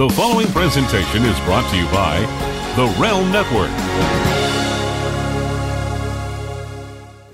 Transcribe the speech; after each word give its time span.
The 0.00 0.08
following 0.08 0.46
presentation 0.46 1.24
is 1.24 1.38
brought 1.40 1.70
to 1.70 1.76
you 1.76 1.84
by 1.88 2.20
The 2.74 2.86
Realm 2.98 3.30
Network. 3.30 3.68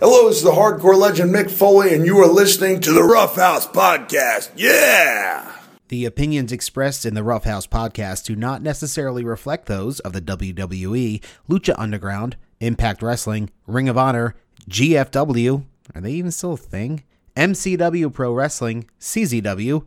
Hello, 0.00 0.26
this 0.26 0.38
is 0.38 0.42
the 0.42 0.50
hardcore 0.50 0.98
legend 0.98 1.32
Mick 1.32 1.48
Foley, 1.48 1.94
and 1.94 2.04
you 2.04 2.18
are 2.18 2.26
listening 2.26 2.80
to 2.80 2.90
the 2.90 3.04
Rough 3.04 3.36
House 3.36 3.68
Podcast. 3.68 4.50
Yeah! 4.56 5.52
The 5.86 6.06
opinions 6.06 6.50
expressed 6.50 7.06
in 7.06 7.14
the 7.14 7.22
Rough 7.22 7.44
House 7.44 7.68
podcast 7.68 8.24
do 8.24 8.34
not 8.34 8.62
necessarily 8.62 9.22
reflect 9.22 9.66
those 9.66 10.00
of 10.00 10.12
the 10.12 10.20
WWE, 10.20 11.22
Lucha 11.48 11.74
Underground, 11.78 12.36
Impact 12.58 13.00
Wrestling, 13.00 13.48
Ring 13.68 13.88
of 13.88 13.96
Honor, 13.96 14.34
GFW, 14.68 15.64
are 15.94 16.00
they 16.00 16.14
even 16.14 16.32
still 16.32 16.54
a 16.54 16.56
thing? 16.56 17.04
MCW 17.36 18.12
Pro 18.12 18.32
Wrestling, 18.32 18.90
CZW, 18.98 19.86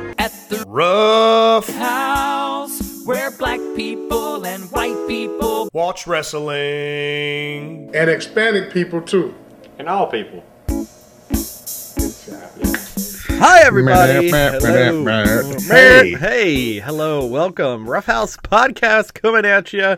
At 0.21 0.31
the 0.49 0.63
Rough 0.67 1.67
house 1.69 3.03
where 3.05 3.31
black 3.31 3.59
people 3.75 4.45
and 4.45 4.63
white 4.71 5.07
people 5.07 5.67
watch 5.73 6.05
wrestling. 6.05 7.89
and 7.95 8.07
Hispanic 8.07 8.71
people 8.71 9.01
too. 9.01 9.33
and 9.79 9.89
all 9.89 10.05
people. 10.05 10.43
Hi, 13.39 13.61
everybody. 13.63 14.29
Hello. 14.29 15.57
Hey. 15.61 16.13
Hey, 16.13 16.79
hello. 16.79 17.25
Welcome. 17.25 17.89
Rough 17.89 18.05
House 18.05 18.37
Podcast 18.37 19.15
coming 19.15 19.43
at 19.47 19.73
you. 19.73 19.97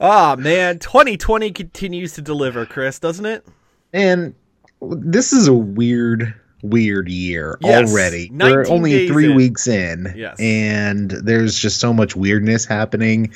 Ah, 0.00 0.34
man. 0.36 0.80
2020 0.80 1.52
continues 1.52 2.14
to 2.14 2.20
deliver, 2.22 2.66
Chris, 2.66 2.98
doesn't 2.98 3.26
it? 3.26 3.46
And 3.92 4.34
this 4.80 5.32
is 5.32 5.46
a 5.46 5.54
weird, 5.54 6.34
weird 6.62 7.08
year 7.08 7.58
Yes, 7.60 7.90
already. 7.90 8.30
We're 8.32 8.66
only 8.68 9.08
three 9.08 9.30
in. 9.30 9.34
weeks 9.34 9.66
in. 9.66 10.12
Yes. 10.16 10.36
And 10.40 11.10
there's 11.10 11.58
just 11.58 11.80
so 11.80 11.92
much 11.92 12.16
weirdness 12.16 12.64
happening. 12.64 13.32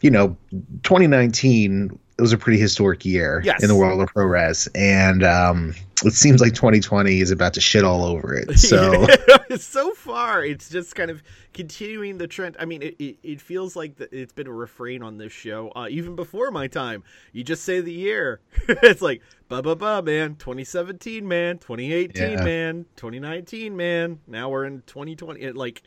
You 0.00 0.10
know, 0.10 0.36
2019 0.82 1.98
it 2.18 2.22
was 2.22 2.32
a 2.32 2.38
pretty 2.38 2.58
historic 2.58 3.04
year 3.04 3.40
Yes. 3.44 3.62
in 3.62 3.68
the 3.68 3.76
world 3.76 4.00
of 4.02 4.08
pro 4.08 4.24
res. 4.26 4.66
And 4.74 5.22
um, 5.22 5.74
it 6.04 6.12
seems 6.12 6.40
like 6.40 6.52
2020 6.52 7.20
is 7.20 7.30
about 7.30 7.54
to 7.54 7.60
shit 7.60 7.84
all 7.84 8.02
over 8.04 8.34
it. 8.34 8.58
So 8.58 9.06
so 9.56 9.92
far, 9.94 10.44
it's 10.44 10.68
just 10.68 10.96
kind 10.96 11.10
of 11.12 11.22
continuing 11.54 12.18
the 12.18 12.26
trend. 12.26 12.56
I 12.58 12.64
mean, 12.64 12.82
it, 12.82 12.96
it, 12.98 13.18
it 13.22 13.40
feels 13.40 13.76
like 13.76 13.96
that 13.96 14.12
it's 14.12 14.32
been 14.32 14.48
a 14.48 14.52
refrain 14.52 15.02
on 15.02 15.16
this 15.18 15.32
show, 15.32 15.70
uh, 15.76 15.86
even 15.90 16.16
before 16.16 16.50
my 16.50 16.66
time. 16.66 17.04
You 17.32 17.44
just 17.44 17.62
say 17.64 17.80
the 17.80 17.92
year. 17.92 18.40
it's 18.68 19.00
like, 19.02 19.22
ba 19.48 19.62
ba 19.62 19.76
ba, 19.76 20.02
man. 20.02 20.34
2017, 20.36 21.26
man. 21.26 21.58
2018, 21.58 22.30
Yeah. 22.32 22.44
man. 22.44 22.84
2019, 22.96 23.76
man. 23.76 24.18
Now 24.26 24.50
we're 24.50 24.64
in 24.64 24.82
2020. 24.86 25.40
It, 25.40 25.56
like, 25.56 25.82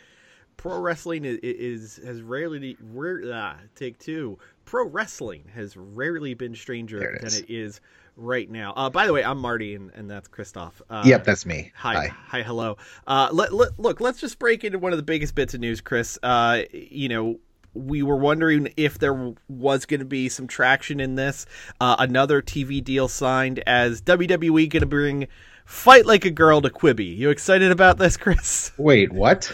pro 0.61 0.79
wrestling 0.79 1.25
is, 1.25 1.39
is 1.41 1.99
has 2.05 2.21
rarely, 2.21 2.77
rare, 2.93 3.21
ah, 3.33 3.55
take 3.75 3.97
two. 3.97 4.37
Pro 4.65 4.87
wrestling 4.87 5.43
has 5.53 5.75
rarely 5.75 6.33
been 6.35 6.55
stranger 6.55 7.01
it 7.01 7.21
than 7.21 7.33
it 7.33 7.49
is 7.49 7.81
right 8.15 8.49
now. 8.49 8.73
Uh, 8.75 8.89
by 8.89 9.07
the 9.07 9.13
way, 9.13 9.23
I'm 9.23 9.39
Marty, 9.39 9.73
and, 9.73 9.91
and 9.95 10.09
that's 10.09 10.27
Christoff. 10.29 10.73
Uh, 10.89 11.01
yep, 11.03 11.23
that's 11.23 11.45
me. 11.45 11.71
Hi, 11.75 12.07
hi, 12.07 12.43
hello. 12.43 12.77
Uh, 13.07 13.29
let, 13.31 13.51
let, 13.51 13.79
look, 13.79 13.99
let's 13.99 14.19
just 14.19 14.37
break 14.37 14.63
into 14.63 14.77
one 14.77 14.93
of 14.93 14.97
the 14.97 15.03
biggest 15.03 15.33
bits 15.33 15.55
of 15.55 15.59
news, 15.59 15.81
Chris. 15.81 16.19
Uh, 16.21 16.61
you 16.71 17.09
know, 17.09 17.39
we 17.73 18.03
were 18.03 18.17
wondering 18.17 18.71
if 18.77 18.99
there 18.99 19.33
was 19.49 19.85
going 19.85 20.01
to 20.01 20.05
be 20.05 20.29
some 20.29 20.47
traction 20.47 20.99
in 20.99 21.15
this. 21.15 21.47
Uh, 21.79 21.95
another 21.97 22.41
TV 22.41 22.83
deal 22.83 23.07
signed 23.07 23.63
as 23.65 24.01
WWE 24.03 24.69
going 24.69 24.81
to 24.81 24.85
bring 24.85 25.27
Fight 25.71 26.05
Like 26.05 26.25
a 26.25 26.29
Girl 26.29 26.61
to 26.61 26.69
Quibi. 26.69 27.17
You 27.17 27.29
excited 27.29 27.71
about 27.71 27.97
this, 27.97 28.17
Chris? 28.17 28.71
Wait, 28.77 29.11
what? 29.13 29.51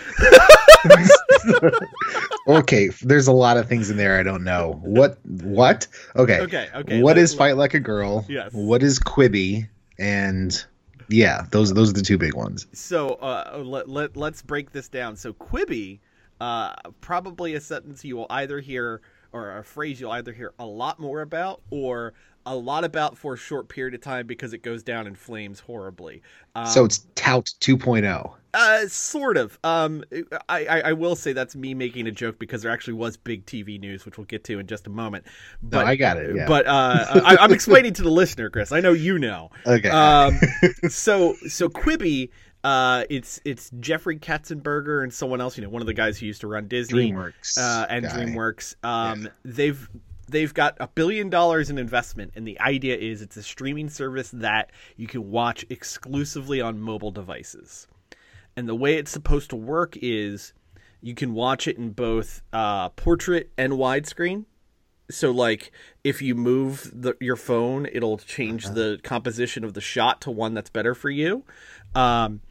okay, 2.47 2.89
there's 3.03 3.27
a 3.27 3.31
lot 3.31 3.55
of 3.55 3.69
things 3.69 3.91
in 3.91 3.97
there 3.97 4.19
I 4.19 4.23
don't 4.23 4.43
know. 4.43 4.79
What? 4.83 5.19
What? 5.25 5.87
Okay. 6.15 6.39
Okay, 6.41 6.69
okay, 6.73 7.01
What 7.01 7.19
is 7.19 7.35
fight 7.35 7.55
like 7.55 7.75
a 7.75 7.79
girl? 7.79 8.25
Yes. 8.27 8.51
What 8.51 8.81
is 8.81 8.99
Quibi? 8.99 9.69
And 9.99 10.65
yeah, 11.07 11.45
those 11.51 11.71
those 11.73 11.91
are 11.91 11.93
the 11.93 12.01
two 12.01 12.17
big 12.17 12.33
ones. 12.33 12.65
So 12.73 13.09
uh, 13.21 13.61
let, 13.63 13.87
let, 13.87 14.17
let's 14.17 14.41
break 14.41 14.71
this 14.71 14.89
down. 14.89 15.15
So 15.15 15.33
Quibi, 15.33 15.99
uh, 16.41 16.73
probably 16.99 17.53
a 17.53 17.61
sentence 17.61 18.03
you 18.03 18.17
will 18.17 18.27
either 18.31 18.59
hear 18.59 19.01
or 19.33 19.59
a 19.59 19.63
phrase 19.63 20.01
you'll 20.01 20.11
either 20.11 20.33
hear 20.33 20.53
a 20.57 20.65
lot 20.65 20.99
more 20.99 21.21
about 21.21 21.61
or 21.69 22.15
a 22.47 22.55
lot 22.55 22.83
about 22.85 23.17
for 23.17 23.33
a 23.33 23.37
short 23.37 23.67
period 23.67 23.93
of 23.93 24.01
time 24.01 24.25
because 24.25 24.53
it 24.53 24.63
goes 24.63 24.81
down 24.81 25.05
in 25.05 25.15
flames 25.15 25.59
horribly. 25.59 26.21
Um, 26.55 26.65
so 26.65 26.85
it's 26.85 27.05
Tout 27.15 27.49
oh. 27.53 27.75
2.0. 27.75 28.33
uh, 28.53 28.87
sort 28.87 29.37
of. 29.37 29.59
Um, 29.63 30.03
I, 30.47 30.65
I 30.65 30.79
I 30.79 30.93
will 30.93 31.15
say 31.15 31.33
that's 31.33 31.55
me 31.55 31.73
making 31.73 32.07
a 32.07 32.11
joke 32.11 32.39
because 32.39 32.61
there 32.61 32.71
actually 32.71 32.93
was 32.93 33.17
big 33.17 33.45
TV 33.45 33.79
news, 33.79 34.05
which 34.05 34.17
we'll 34.17 34.25
get 34.25 34.45
to 34.45 34.59
in 34.59 34.65
just 34.65 34.87
a 34.87 34.89
moment. 34.89 35.25
But 35.61 35.85
I 35.85 35.97
got 35.97 36.17
it, 36.17 36.35
yeah. 36.35 36.47
But 36.47 36.65
uh, 36.67 37.21
I, 37.25 37.37
I'm 37.37 37.51
explaining 37.51 37.93
to 37.95 38.01
the 38.01 38.09
listener, 38.09 38.49
Chris. 38.49 38.71
I 38.71 38.79
know 38.79 38.93
you 38.93 39.19
know. 39.19 39.51
Okay. 39.67 39.89
Um, 39.89 40.39
so 40.89 41.35
so 41.47 41.67
Quibi, 41.67 42.29
uh, 42.63 43.03
it's 43.09 43.41
it's 43.43 43.69
Jeffrey 43.81 44.17
Katzenberger 44.17 45.03
and 45.03 45.13
someone 45.13 45.41
else. 45.41 45.57
You 45.57 45.63
know, 45.63 45.69
one 45.69 45.81
of 45.81 45.85
the 45.85 45.93
guys 45.93 46.17
who 46.17 46.25
used 46.25 46.41
to 46.41 46.47
run 46.47 46.67
Disney, 46.69 47.11
DreamWorks 47.11 47.57
uh, 47.57 47.85
and 47.89 48.05
guy. 48.05 48.11
DreamWorks. 48.11 48.75
Um, 48.83 49.27
they've 49.43 49.89
they've 50.27 50.53
got 50.53 50.77
a 50.79 50.87
billion 50.87 51.29
dollars 51.29 51.69
in 51.69 51.77
investment, 51.77 52.33
and 52.35 52.47
the 52.47 52.59
idea 52.59 52.95
is 52.97 53.21
it's 53.21 53.37
a 53.37 53.43
streaming 53.43 53.89
service 53.89 54.29
that 54.31 54.71
you 54.95 55.07
can 55.07 55.31
watch 55.31 55.65
exclusively 55.69 56.61
on 56.61 56.79
mobile 56.79 57.11
devices. 57.11 57.87
And 58.55 58.67
the 58.67 58.75
way 58.75 58.95
it's 58.95 59.11
supposed 59.11 59.49
to 59.51 59.55
work 59.55 59.97
is 60.01 60.53
you 61.01 61.15
can 61.15 61.33
watch 61.33 61.67
it 61.67 61.77
in 61.77 61.91
both 61.91 62.41
uh, 62.51 62.89
portrait 62.89 63.51
and 63.57 63.73
widescreen. 63.73 64.45
So, 65.09 65.31
like, 65.31 65.71
if 66.03 66.21
you 66.21 66.35
move 66.35 66.91
the, 66.93 67.15
your 67.21 67.37
phone, 67.37 67.87
it'll 67.91 68.17
change 68.17 68.65
the 68.65 68.99
composition 69.03 69.63
of 69.63 69.73
the 69.73 69.79
shot 69.79 70.19
to 70.21 70.31
one 70.31 70.53
that's 70.53 70.69
better 70.69 70.93
for 70.93 71.09
you. 71.09 71.45
Um, 71.95 72.41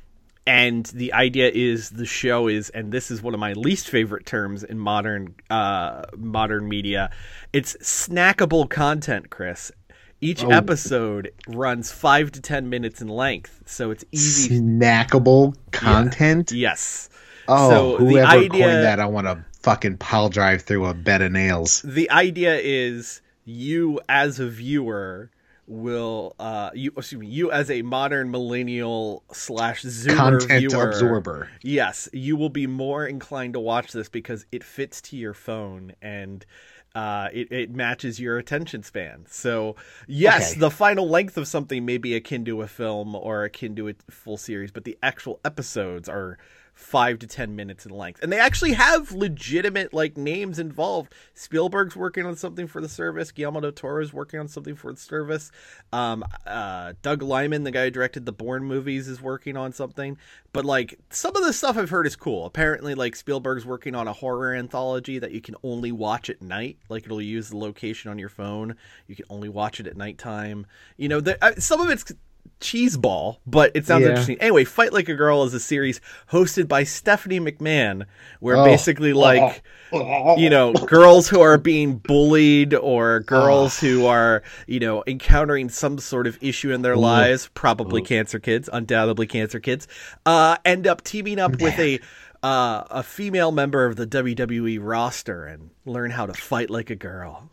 and 0.46 0.86
the 0.86 1.12
idea 1.12 1.50
is 1.52 1.90
the 1.90 2.06
show 2.06 2.46
is, 2.48 2.70
and 2.70 2.92
this 2.92 3.10
is 3.10 3.22
one 3.22 3.34
of 3.34 3.40
my 3.40 3.52
least 3.54 3.88
favorite 3.88 4.26
terms 4.26 4.62
in 4.62 4.78
modern 4.78 5.34
uh, 5.50 6.02
modern 6.16 6.68
media. 6.68 7.10
It's 7.52 7.76
snackable 7.82 8.68
content, 8.70 9.30
Chris. 9.30 9.72
Each 10.20 10.42
Oh. 10.44 10.48
episode 10.48 11.32
runs 11.46 11.92
five 11.92 12.32
to 12.32 12.40
ten 12.40 12.70
minutes 12.70 13.02
in 13.02 13.08
length, 13.08 13.62
so 13.66 13.90
it's 13.90 14.04
easy. 14.12 14.60
Snackable 14.60 15.54
content. 15.72 16.52
Yes. 16.52 17.08
Oh, 17.48 17.70
So 17.70 17.90
the 17.98 18.04
whoever 18.10 18.26
idea- 18.30 18.48
coined 18.50 18.82
that, 18.84 18.98
I 19.00 19.06
want 19.06 19.26
to 19.26 19.44
fucking 19.62 19.98
pile 19.98 20.28
drive 20.28 20.62
through 20.62 20.86
a 20.86 20.94
bed 20.94 21.22
of 21.22 21.32
nails. 21.32 21.82
the 21.82 22.10
idea 22.10 22.56
is 22.62 23.20
you 23.44 24.00
as 24.08 24.40
a 24.40 24.48
viewer 24.48 25.30
will 25.68 26.34
uh 26.38 26.70
you 26.74 26.92
excuse 26.96 27.20
me 27.20 27.26
you 27.26 27.50
as 27.50 27.70
a 27.70 27.82
modern 27.82 28.30
millennial 28.30 29.24
slash 29.32 29.82
zoomer 29.82 30.16
Content 30.16 30.48
viewer 30.48 30.82
absorber. 30.84 31.48
yes 31.62 32.08
you 32.12 32.36
will 32.36 32.48
be 32.50 32.66
more 32.68 33.04
inclined 33.06 33.54
to 33.54 33.60
watch 33.60 33.90
this 33.92 34.08
because 34.08 34.46
it 34.52 34.62
fits 34.62 35.00
to 35.00 35.16
your 35.16 35.34
phone 35.34 35.92
and 36.00 36.46
uh, 36.94 37.28
it, 37.32 37.52
it 37.52 37.70
matches 37.74 38.18
your 38.18 38.38
attention 38.38 38.82
span. 38.82 39.26
So, 39.28 39.76
yes, 40.06 40.52
Okay. 40.52 40.60
the 40.60 40.70
final 40.70 41.06
length 41.06 41.36
of 41.36 41.46
something 41.46 41.84
may 41.84 41.98
be 41.98 42.14
akin 42.14 42.46
to 42.46 42.62
a 42.62 42.66
film 42.66 43.14
or 43.14 43.44
akin 43.44 43.76
to 43.76 43.88
a 43.90 43.94
full 44.10 44.38
series, 44.38 44.70
but 44.70 44.84
the 44.84 44.96
actual 45.02 45.38
episodes 45.44 46.08
are 46.08 46.38
five 46.76 47.18
to 47.18 47.26
ten 47.26 47.56
minutes 47.56 47.86
in 47.86 47.90
length, 47.90 48.22
and 48.22 48.30
they 48.30 48.38
actually 48.38 48.74
have 48.74 49.10
legitimate 49.10 49.94
like 49.94 50.16
names 50.16 50.58
involved. 50.58 51.12
Spielberg's 51.34 51.96
working 51.96 52.26
on 52.26 52.36
something 52.36 52.66
for 52.66 52.82
the 52.82 52.88
service. 52.88 53.32
Guillermo 53.32 53.60
del 53.60 53.72
Toro 53.72 54.02
is 54.02 54.12
working 54.12 54.38
on 54.38 54.46
something 54.46 54.76
for 54.76 54.92
the 54.92 55.00
service. 55.00 55.50
Um, 55.92 56.22
uh, 56.46 56.92
Doug 57.00 57.22
Liman, 57.22 57.64
the 57.64 57.70
guy 57.70 57.84
who 57.84 57.90
directed 57.90 58.26
the 58.26 58.32
Bourne 58.32 58.64
movies, 58.64 59.08
is 59.08 59.22
working 59.22 59.56
on 59.56 59.72
something. 59.72 60.18
But 60.52 60.66
like 60.66 60.98
some 61.10 61.34
of 61.34 61.42
the 61.42 61.52
stuff 61.54 61.78
I've 61.78 61.90
heard 61.90 62.06
is 62.06 62.14
cool. 62.14 62.44
Apparently, 62.44 62.94
like 62.94 63.16
Spielberg's 63.16 63.64
working 63.64 63.94
on 63.94 64.06
a 64.06 64.12
horror 64.12 64.54
anthology 64.54 65.18
that 65.18 65.32
you 65.32 65.40
can 65.40 65.56
only 65.62 65.92
watch 65.92 66.28
at 66.28 66.42
night. 66.42 66.78
Like 66.90 67.06
it'll 67.06 67.22
use 67.22 67.48
the 67.48 67.56
location 67.56 68.10
on 68.10 68.18
your 68.18 68.28
phone. 68.28 68.76
You 69.06 69.16
can 69.16 69.24
only 69.30 69.48
watch 69.48 69.80
it 69.80 69.86
at 69.86 69.96
nighttime. 69.96 70.66
You 70.98 71.08
know, 71.08 71.20
the, 71.20 71.42
uh, 71.42 71.58
some 71.58 71.80
of 71.80 71.88
it's 71.88 72.12
cheese 72.60 72.96
ball, 72.96 73.40
but 73.46 73.72
it 73.74 73.86
sounds 73.86 74.02
Yeah. 74.02 74.10
interesting. 74.10 74.38
Anyway, 74.40 74.64
Fight 74.64 74.92
Like 74.92 75.08
a 75.08 75.14
Girl 75.14 75.44
is 75.44 75.54
a 75.54 75.60
series 75.60 76.00
hosted 76.30 76.68
by 76.68 76.84
Stephanie 76.84 77.40
McMahon, 77.40 78.04
where 78.40 78.56
Oh. 78.56 78.64
basically 78.64 79.12
like 79.12 79.62
you 79.92 80.50
know 80.50 80.72
girls 80.86 81.28
who 81.28 81.40
are 81.40 81.58
being 81.58 81.96
bullied 81.96 82.74
or 82.74 83.20
girls 83.20 83.78
who 83.80 84.06
are 84.06 84.42
you 84.66 84.80
know 84.80 85.02
encountering 85.06 85.68
some 85.68 85.98
sort 85.98 86.26
of 86.26 86.38
issue 86.42 86.72
in 86.72 86.82
their 86.82 86.96
lives, 86.96 87.48
probably 87.54 88.02
cancer 88.02 88.38
kids, 88.38 88.68
undoubtedly 88.72 89.26
cancer 89.26 89.60
kids, 89.60 89.86
uh, 90.26 90.56
end 90.64 90.86
up 90.86 91.02
teaming 91.04 91.38
up 91.38 91.60
with 91.60 91.78
a. 91.78 92.00
Uh, 92.46 92.84
a 92.92 93.02
female 93.02 93.50
member 93.50 93.86
of 93.86 93.96
the 93.96 94.06
WWE 94.06 94.78
roster 94.80 95.46
and 95.46 95.70
learn 95.84 96.12
how 96.12 96.26
to 96.26 96.32
fight 96.32 96.70
like 96.70 96.90
a 96.90 96.94
girl. 96.94 97.50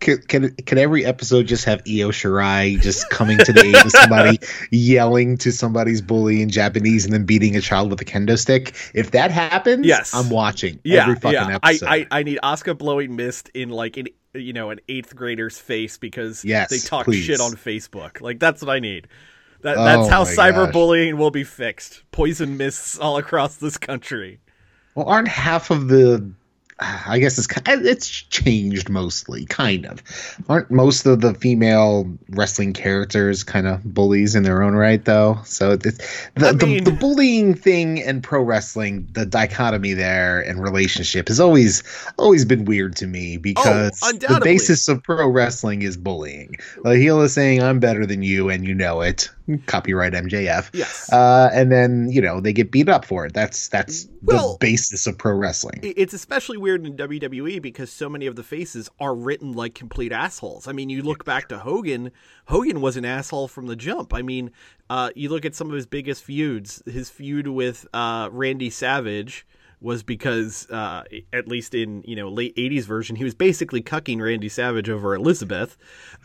Can, 0.00 0.22
can 0.22 0.54
can 0.54 0.78
every 0.78 1.04
episode 1.04 1.42
just 1.42 1.66
have 1.66 1.80
Io 1.80 2.08
Shirai 2.08 2.80
just 2.80 3.10
coming 3.10 3.36
to 3.36 3.52
the 3.52 3.60
aid 3.62 3.76
of 3.76 3.90
somebody, 3.90 4.38
yelling 4.70 5.36
to 5.36 5.52
somebody's 5.52 6.00
bully 6.00 6.40
in 6.40 6.48
Japanese, 6.48 7.04
and 7.04 7.12
then 7.12 7.26
beating 7.26 7.56
a 7.56 7.60
child 7.60 7.90
with 7.90 8.00
a 8.00 8.06
kendo 8.06 8.38
stick? 8.38 8.74
If 8.94 9.10
that 9.10 9.30
happens, 9.30 9.84
Yes. 9.86 10.14
I'm 10.14 10.30
watching 10.30 10.80
yeah, 10.82 11.02
every 11.02 11.16
fucking 11.16 11.32
yeah. 11.32 11.58
I, 11.62 11.72
episode. 11.72 11.86
I 11.86 12.06
I 12.10 12.22
need 12.22 12.38
Asuka 12.42 12.78
blowing 12.78 13.14
mist 13.14 13.50
in 13.52 13.68
like 13.68 13.98
an 13.98 14.08
you 14.32 14.54
know 14.54 14.70
an 14.70 14.80
eighth 14.88 15.14
grader's 15.14 15.58
face 15.58 15.98
because 15.98 16.42
Yes, 16.42 16.70
they 16.70 16.78
talk 16.78 17.04
please. 17.04 17.22
shit 17.22 17.40
on 17.40 17.52
Facebook. 17.52 18.22
Like 18.22 18.38
that's 18.38 18.62
what 18.62 18.70
I 18.70 18.78
need. 18.78 19.08
That 19.62 19.76
that's 19.76 20.08
Oh 20.08 20.10
how 20.10 20.24
cyberbullying 20.24 21.14
will 21.14 21.30
be 21.30 21.44
fixed. 21.44 22.02
Poison 22.10 22.56
mists 22.56 22.98
all 22.98 23.16
across 23.16 23.56
this 23.56 23.78
country. 23.78 24.40
Well, 24.94 25.06
aren't 25.08 25.28
half 25.28 25.70
of 25.70 25.88
the 25.88 26.32
I 27.06 27.18
guess 27.18 27.38
it's 27.38 27.46
it's 27.66 28.08
changed 28.08 28.88
mostly, 28.88 29.44
kind 29.46 29.86
of. 29.86 30.02
Aren't 30.48 30.70
most 30.70 31.06
of 31.06 31.20
the 31.20 31.34
female 31.34 32.10
wrestling 32.30 32.72
characters 32.72 33.44
kind 33.44 33.66
of 33.66 33.82
bullies 33.84 34.34
in 34.34 34.42
their 34.42 34.62
own 34.62 34.74
right, 34.74 35.04
though? 35.04 35.38
So 35.44 35.72
it's 35.72 35.84
the, 36.34 36.52
the, 36.52 36.66
mean- 36.66 36.84
the 36.84 36.90
bullying 36.92 37.54
thing 37.54 38.02
and 38.02 38.22
pro 38.22 38.42
wrestling, 38.42 39.06
the 39.12 39.26
dichotomy 39.26 39.92
there 39.92 40.40
and 40.40 40.62
relationship 40.62 41.28
has 41.28 41.38
always 41.38 41.82
always 42.18 42.44
been 42.44 42.64
weird 42.64 42.96
to 42.96 43.06
me 43.06 43.36
oh, 43.36 43.40
because 43.40 44.00
the 44.00 44.06
Oh, 44.06 44.08
undoubtedly. 44.10 44.52
basis 44.52 44.88
of 44.88 45.02
pro 45.02 45.28
wrestling 45.28 45.82
is 45.82 45.96
bullying. 45.96 46.56
The 46.82 46.96
heel 46.96 47.20
is 47.20 47.32
saying 47.32 47.62
I'm 47.62 47.78
better 47.80 48.06
than 48.06 48.22
you, 48.22 48.48
and 48.48 48.66
you 48.66 48.74
know 48.74 49.02
it. 49.02 49.30
Copyright 49.66 50.12
MJF. 50.12 50.70
Yes. 50.72 51.12
Uh, 51.12 51.50
and 51.52 51.70
then 51.72 52.08
you 52.10 52.20
know 52.20 52.40
they 52.40 52.52
get 52.52 52.70
beat 52.70 52.88
up 52.88 53.04
for 53.04 53.26
it. 53.26 53.34
That's 53.34 53.68
that's 53.68 54.08
Well- 54.22 54.52
the 54.52 54.58
basis 54.58 55.06
of 55.06 55.18
pro 55.18 55.34
wrestling. 55.34 55.80
It's 55.82 56.14
especially 56.14 56.56
weird 56.58 56.86
in 56.86 56.96
WWE 56.96 57.60
because 57.60 57.90
so 57.90 58.08
many 58.08 58.26
of 58.26 58.36
the 58.36 58.42
faces 58.42 58.88
are 59.00 59.14
written 59.14 59.52
like 59.52 59.74
complete 59.74 60.12
assholes. 60.12 60.66
I 60.68 60.72
mean, 60.72 60.88
you 60.88 61.02
look 61.02 61.24
back 61.24 61.48
to 61.48 61.58
Hogan. 61.58 62.10
Hogan 62.46 62.80
was 62.80 62.96
an 62.96 63.04
asshole 63.04 63.48
from 63.48 63.66
the 63.66 63.76
jump. 63.76 64.12
I 64.14 64.22
mean, 64.22 64.50
uh, 64.90 65.10
you 65.14 65.28
look 65.28 65.44
at 65.44 65.54
some 65.54 65.68
of 65.68 65.74
his 65.74 65.86
biggest 65.86 66.24
feuds. 66.24 66.82
His 66.86 67.10
feud 67.10 67.48
with 67.48 67.86
uh, 67.94 68.28
Randy 68.32 68.70
Savage 68.70 69.46
was 69.82 70.02
because, 70.02 70.68
uh, 70.70 71.02
at 71.32 71.48
least 71.48 71.74
in 71.74 72.02
you 72.06 72.16
know 72.16 72.28
late 72.28 72.54
'80s 72.56 72.84
version, 72.84 73.16
he 73.16 73.24
was 73.24 73.34
basically 73.34 73.82
cucking 73.82 74.20
Randy 74.22 74.48
Savage 74.48 74.88
over 74.88 75.14
Elizabeth. 75.14 75.76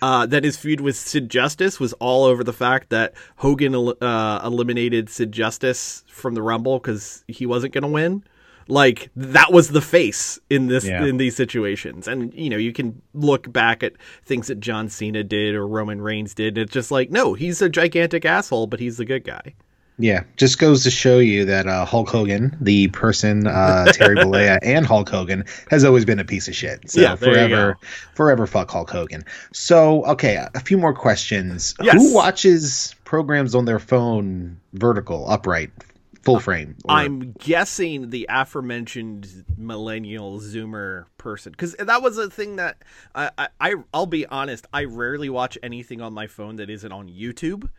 Uh, 0.01 0.25
that 0.27 0.43
his 0.43 0.57
feud 0.57 0.79
with 0.81 0.95
Sid 0.95 1.29
Justice 1.29 1.79
was 1.79 1.93
all 1.93 2.23
over 2.25 2.43
the 2.43 2.53
fact 2.53 2.89
that 2.89 3.13
Hogan 3.37 3.73
el- 3.73 3.97
uh, 4.01 4.41
eliminated 4.43 5.09
Sid 5.09 5.31
Justice 5.31 6.03
from 6.07 6.33
the 6.35 6.41
Rumble 6.41 6.79
because 6.79 7.23
he 7.27 7.45
wasn't 7.45 7.73
going 7.73 7.81
to 7.83 7.87
win 7.87 8.23
like 8.69 9.09
that 9.15 9.53
was 9.53 9.69
the 9.69 9.79
face 9.79 10.37
in 10.49 10.67
this 10.67 10.85
Yeah. 10.85 11.05
in 11.05 11.15
these 11.15 11.37
situations 11.37 12.05
and 12.05 12.33
you 12.33 12.49
know 12.49 12.57
you 12.57 12.73
can 12.73 13.01
look 13.13 13.49
back 13.53 13.81
at 13.81 13.93
things 14.25 14.47
that 14.47 14.59
john 14.59 14.89
cena 14.89 15.23
did 15.23 15.55
or 15.55 15.65
roman 15.65 16.01
reigns 16.01 16.33
did 16.33 16.57
and 16.57 16.65
it's 16.65 16.73
just 16.73 16.91
like 16.91 17.09
no 17.09 17.33
he's 17.33 17.61
a 17.61 17.69
gigantic 17.69 18.25
asshole 18.25 18.67
but 18.67 18.81
he's 18.81 18.97
the 18.97 19.05
good 19.05 19.23
guy 19.23 19.55
Yeah, 19.99 20.23
just 20.35 20.59
goes 20.59 20.83
to 20.83 20.91
show 20.91 21.17
you 21.17 21.45
that 21.45 21.65
uh, 21.65 21.83
Hulk 21.83 22.07
Hogan, 22.09 22.55
the 22.61 22.87
person 22.89 23.47
uh, 23.47 23.91
Terry 23.93 24.15
Bollea, 24.17 24.59
and 24.61 24.85
Hulk 24.85 25.09
Hogan 25.09 25.43
has 25.71 25.83
always 25.83 26.05
been 26.05 26.19
a 26.19 26.25
piece 26.25 26.47
of 26.47 26.55
shit. 26.55 26.91
So 26.91 27.01
Yeah, 27.01 27.15
forever, 27.15 27.77
forever 28.13 28.45
fuck 28.45 28.69
Hulk 28.69 28.89
Hogan. 28.91 29.25
So 29.53 30.05
okay, 30.05 30.45
a 30.53 30.59
few 30.59 30.77
more 30.77 30.93
questions. 30.93 31.73
Yes. 31.81 31.95
Who 31.95 32.13
watches 32.13 32.93
programs 33.05 33.55
on 33.55 33.65
their 33.65 33.79
phone 33.79 34.59
vertical, 34.73 35.27
upright, 35.29 35.71
full 36.21 36.39
frame? 36.39 36.75
or- 36.85 36.93
i'm 36.95 37.31
guessing 37.39 38.09
the 38.09 38.25
aforementioned 38.29 39.45
millennial 39.57 40.39
zoomer 40.39 41.05
person 41.17 41.51
because 41.53 41.73
that 41.75 42.01
was 42.01 42.17
a 42.17 42.29
thing 42.29 42.57
that 42.57 42.83
I, 43.15 43.31
I 43.37 43.47
I- 43.61 43.75
i'll 43.93 44.05
be 44.07 44.25
honest 44.25 44.67
i 44.73 44.83
rarely 44.83 45.29
watch 45.29 45.57
anything 45.63 46.01
on 46.01 46.13
my 46.13 46.27
phone 46.27 46.57
that 46.57 46.69
isn't 46.69 46.91
on 46.91 47.07
youtube 47.07 47.69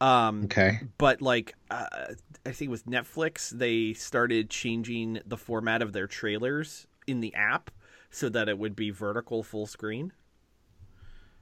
um 0.00 0.44
okay. 0.44 0.80
but 0.96 1.20
like 1.20 1.54
uh, 1.70 1.86
I 2.46 2.52
think 2.52 2.70
with 2.70 2.86
Netflix, 2.86 3.50
they 3.50 3.92
started 3.92 4.48
changing 4.48 5.20
the 5.26 5.36
format 5.36 5.82
of 5.82 5.92
their 5.92 6.06
trailers 6.06 6.86
in 7.06 7.20
the 7.20 7.34
app 7.34 7.70
so 8.10 8.28
that 8.28 8.48
it 8.48 8.58
would 8.58 8.74
be 8.74 8.90
vertical 8.90 9.42
full 9.42 9.66
screen. 9.66 10.12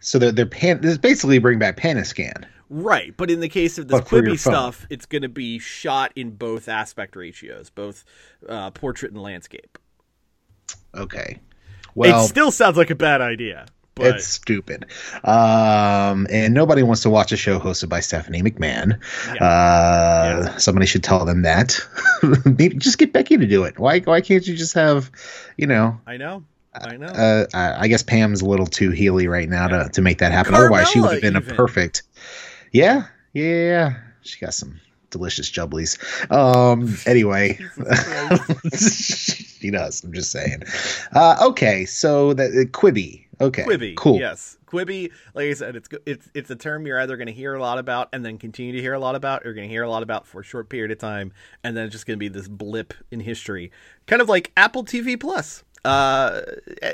So 0.01 0.19
they're, 0.19 0.33
they're 0.33 0.47
pan. 0.47 0.81
This 0.81 0.93
is 0.93 0.99
basically 0.99 1.39
bring 1.39 1.59
back 1.59 1.77
pan 1.77 1.97
and 1.97 2.07
scan. 2.07 2.47
Right, 2.69 3.17
but 3.17 3.31
in 3.31 3.41
the 3.41 3.49
case 3.49 3.79
of 3.79 3.87
this 3.87 4.01
But 4.01 4.09
Quibi 4.09 4.39
stuff, 4.39 4.87
it's 4.91 5.07
going 5.07 5.23
to 5.23 5.29
be 5.29 5.61
shot 5.61 6.13
in 6.17 6.33
both 6.33 6.69
aspect 6.69 7.15
ratios, 7.15 7.71
both 7.71 8.05
uh, 8.49 8.73
portrait 8.73 9.13
and 9.13 9.23
landscape. 9.23 9.79
Okay. 10.95 11.39
Well, 11.95 12.25
it 12.25 12.29
still 12.29 12.51
sounds 12.51 12.77
like 12.77 12.91
a 12.91 12.97
bad 12.97 13.21
idea, 13.21 13.67
but 13.97 14.17
It's 14.17 14.27
stupid. 14.27 14.85
Um, 15.25 16.27
and 16.31 16.53
nobody 16.53 16.83
wants 16.83 17.03
to 17.03 17.11
watch 17.11 17.33
a 17.33 17.37
show 17.37 17.59
hosted 17.59 17.89
by 17.89 18.01
Stephanie 18.01 18.43
McMahon. 18.43 19.01
Uh, 19.41 20.57
Somebody 20.59 20.87
should 20.87 21.03
tell 21.03 21.25
them 21.25 21.43
that. 21.43 21.81
Maybe 22.45 22.77
just 22.77 22.99
get 22.99 23.13
Becky 23.15 23.39
to 23.39 23.47
do 23.47 23.65
it. 23.65 23.79
Why? 23.79 24.01
Why 24.01 24.21
can't 24.21 24.47
you 24.47 24.55
just 24.55 24.75
have, 24.75 25.11
you 25.57 25.67
know? 25.67 25.99
I 26.07 26.19
know, 26.19 26.45
I 26.75 26.97
know. 26.99 27.07
Uh, 27.07 27.47
I 27.55 27.89
guess 27.89 28.03
Pam's 28.03 28.43
a 28.43 28.47
little 28.47 28.67
too 28.67 28.91
heely 28.91 29.31
right 29.31 29.49
now 29.49 29.67
to, 29.69 29.89
to 29.89 30.03
make 30.03 30.19
that 30.19 30.31
happen. 30.31 30.55
Otherwise, 30.55 30.91
she 30.91 31.01
would 31.01 31.13
have 31.13 31.23
Carmella 31.23 31.23
been 31.23 31.37
a 31.37 31.41
perfect. 31.57 32.03
Yeah, 32.73 33.07
yeah, 33.33 33.45
yeah, 33.45 33.69
yeah. 33.69 33.97
She 34.21 34.39
got 34.45 34.53
some 34.53 34.79
delicious 35.11 35.51
jubblies. 35.51 35.97
Um. 36.31 36.99
Anyway, 37.07 37.59
she 39.61 39.71
does. 39.71 40.05
I'm 40.05 40.13
just 40.13 40.31
saying. 40.31 40.63
Uh, 41.15 41.37
okay, 41.49 41.87
so 41.87 42.35
the 42.35 42.45
uh, 42.45 42.65
Quibi. 42.79 43.26
Okay, 43.41 43.65
Quibi, 43.65 43.97
cool. 43.97 44.19
Yes, 44.19 44.57
Quibi. 44.67 45.13
Like 45.35 45.47
I 45.49 45.53
said, 45.55 45.77
it's 45.77 45.89
it's 46.07 46.31
it's 46.35 46.51
a 46.51 46.57
term 46.57 46.87
you're 46.87 47.01
either 47.01 47.17
going 47.17 47.27
to 47.27 47.33
hear 47.33 47.55
a 47.55 47.61
lot 47.61 47.79
about 47.79 48.09
and 48.13 48.25
then 48.25 48.39
continue 48.39 48.73
to 48.73 48.81
hear 48.81 48.95
a 48.95 48.99
lot 48.99 49.15
about, 49.15 49.43
or 49.43 49.47
you're 49.47 49.55
going 49.55 49.69
to 49.69 49.73
hear 49.73 49.83
a 49.83 49.91
lot 49.91 50.03
about 50.03 50.27
for 50.27 50.41
a 50.41 50.45
short 50.45 50.69
period 50.69 50.91
of 50.91 50.99
time, 50.99 51.33
and 51.63 51.77
then 51.77 51.85
it's 51.85 51.93
just 51.93 52.07
going 52.07 52.17
to 52.17 52.19
be 52.19 52.29
this 52.29 52.49
blip 52.49 52.95
in 53.11 53.21
history, 53.21 53.71
kind 54.07 54.23
of 54.23 54.29
like 54.29 54.53
Apple 54.57 54.85
TV 54.85 55.19
Plus. 55.21 55.65
Uh, 55.85 56.41
eh, 56.83 56.93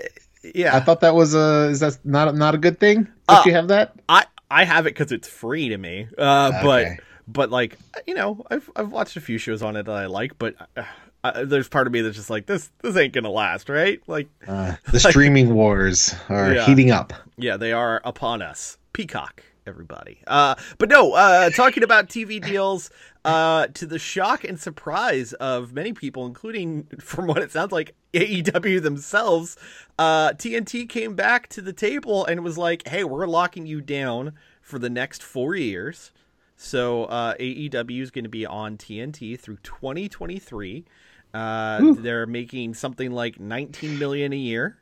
yeah, 0.54 0.76
I 0.76 0.80
thought 0.80 1.00
that 1.00 1.14
was 1.14 1.34
a 1.34 1.68
is 1.70 1.80
that 1.80 1.98
not 2.04 2.34
not 2.34 2.54
a 2.54 2.58
good 2.58 2.80
thing? 2.80 3.04
Don't 3.28 3.38
Uh, 3.38 3.42
you 3.46 3.52
have 3.52 3.68
that? 3.68 3.94
I 4.08 4.26
I 4.50 4.64
have 4.64 4.86
it 4.86 4.90
because 4.94 5.12
it's 5.12 5.28
free 5.28 5.68
to 5.68 5.78
me. 5.78 6.08
Uh, 6.18 6.50
but 6.62 6.86
but 7.28 7.50
like 7.50 7.78
you 8.06 8.14
know, 8.14 8.44
I've 8.50 8.68
I've 8.74 8.90
watched 8.90 9.16
a 9.16 9.20
few 9.20 9.38
shows 9.38 9.62
on 9.62 9.76
it 9.76 9.84
that 9.84 9.94
I 9.94 10.06
like, 10.06 10.38
but 10.38 10.56
uh, 10.76 10.82
uh, 11.24 11.44
there's 11.44 11.68
part 11.68 11.86
of 11.86 11.92
me 11.92 12.00
that's 12.00 12.16
just 12.16 12.30
like 12.30 12.46
this 12.46 12.70
this 12.82 12.96
ain't 12.96 13.12
gonna 13.12 13.30
last, 13.30 13.68
right? 13.68 14.00
Like 14.06 14.28
Uh, 14.46 14.74
the 14.90 15.00
streaming 15.00 15.54
wars 15.54 16.14
are 16.28 16.54
Yeah. 16.54 16.66
heating 16.66 16.90
up. 16.90 17.12
yeah, 17.36 17.56
they 17.56 17.72
are 17.72 18.00
upon 18.04 18.42
us. 18.42 18.78
Peacock, 18.92 19.42
everybody. 19.66 20.22
Uh, 20.26 20.54
but 20.78 20.88
no, 20.88 21.12
uh, 21.12 21.50
talking 21.50 21.82
about 21.82 22.08
TV 22.08 22.40
deals. 22.42 22.90
Uh, 23.24 23.68
to 23.68 23.86
the 23.86 24.00
shock 24.00 24.42
and 24.42 24.58
surprise 24.58 25.32
of 25.34 25.72
many 25.72 25.92
people, 25.92 26.26
including, 26.26 26.82
from 27.00 27.28
what 27.28 27.38
it 27.38 27.52
sounds 27.52 27.70
like, 27.70 27.94
AEW 28.14 28.82
themselves, 28.82 29.56
uh, 29.96 30.30
TNT 30.32 30.88
came 30.88 31.14
back 31.14 31.46
to 31.50 31.60
the 31.62 31.72
table 31.72 32.26
and 32.26 32.42
was 32.42 32.58
like, 32.58 32.88
"Hey, 32.88 33.04
we're 33.04 33.28
locking 33.28 33.64
you 33.64 33.80
down 33.80 34.32
for 34.60 34.80
the 34.80 34.90
next 34.90 35.22
four 35.22 35.54
years." 35.54 36.10
So 36.56 37.04
uh, 37.04 37.34
AEW 37.38 38.02
is 38.02 38.10
going 38.10 38.24
to 38.24 38.28
be 38.28 38.44
on 38.44 38.76
TNT 38.76 39.38
through 39.38 39.58
2023. 39.62 40.84
Uh, 41.34 41.94
they're 41.94 42.26
making 42.26 42.74
something 42.74 43.10
like 43.10 43.40
19 43.40 43.98
million 43.98 44.32
a 44.32 44.36
year. 44.36 44.78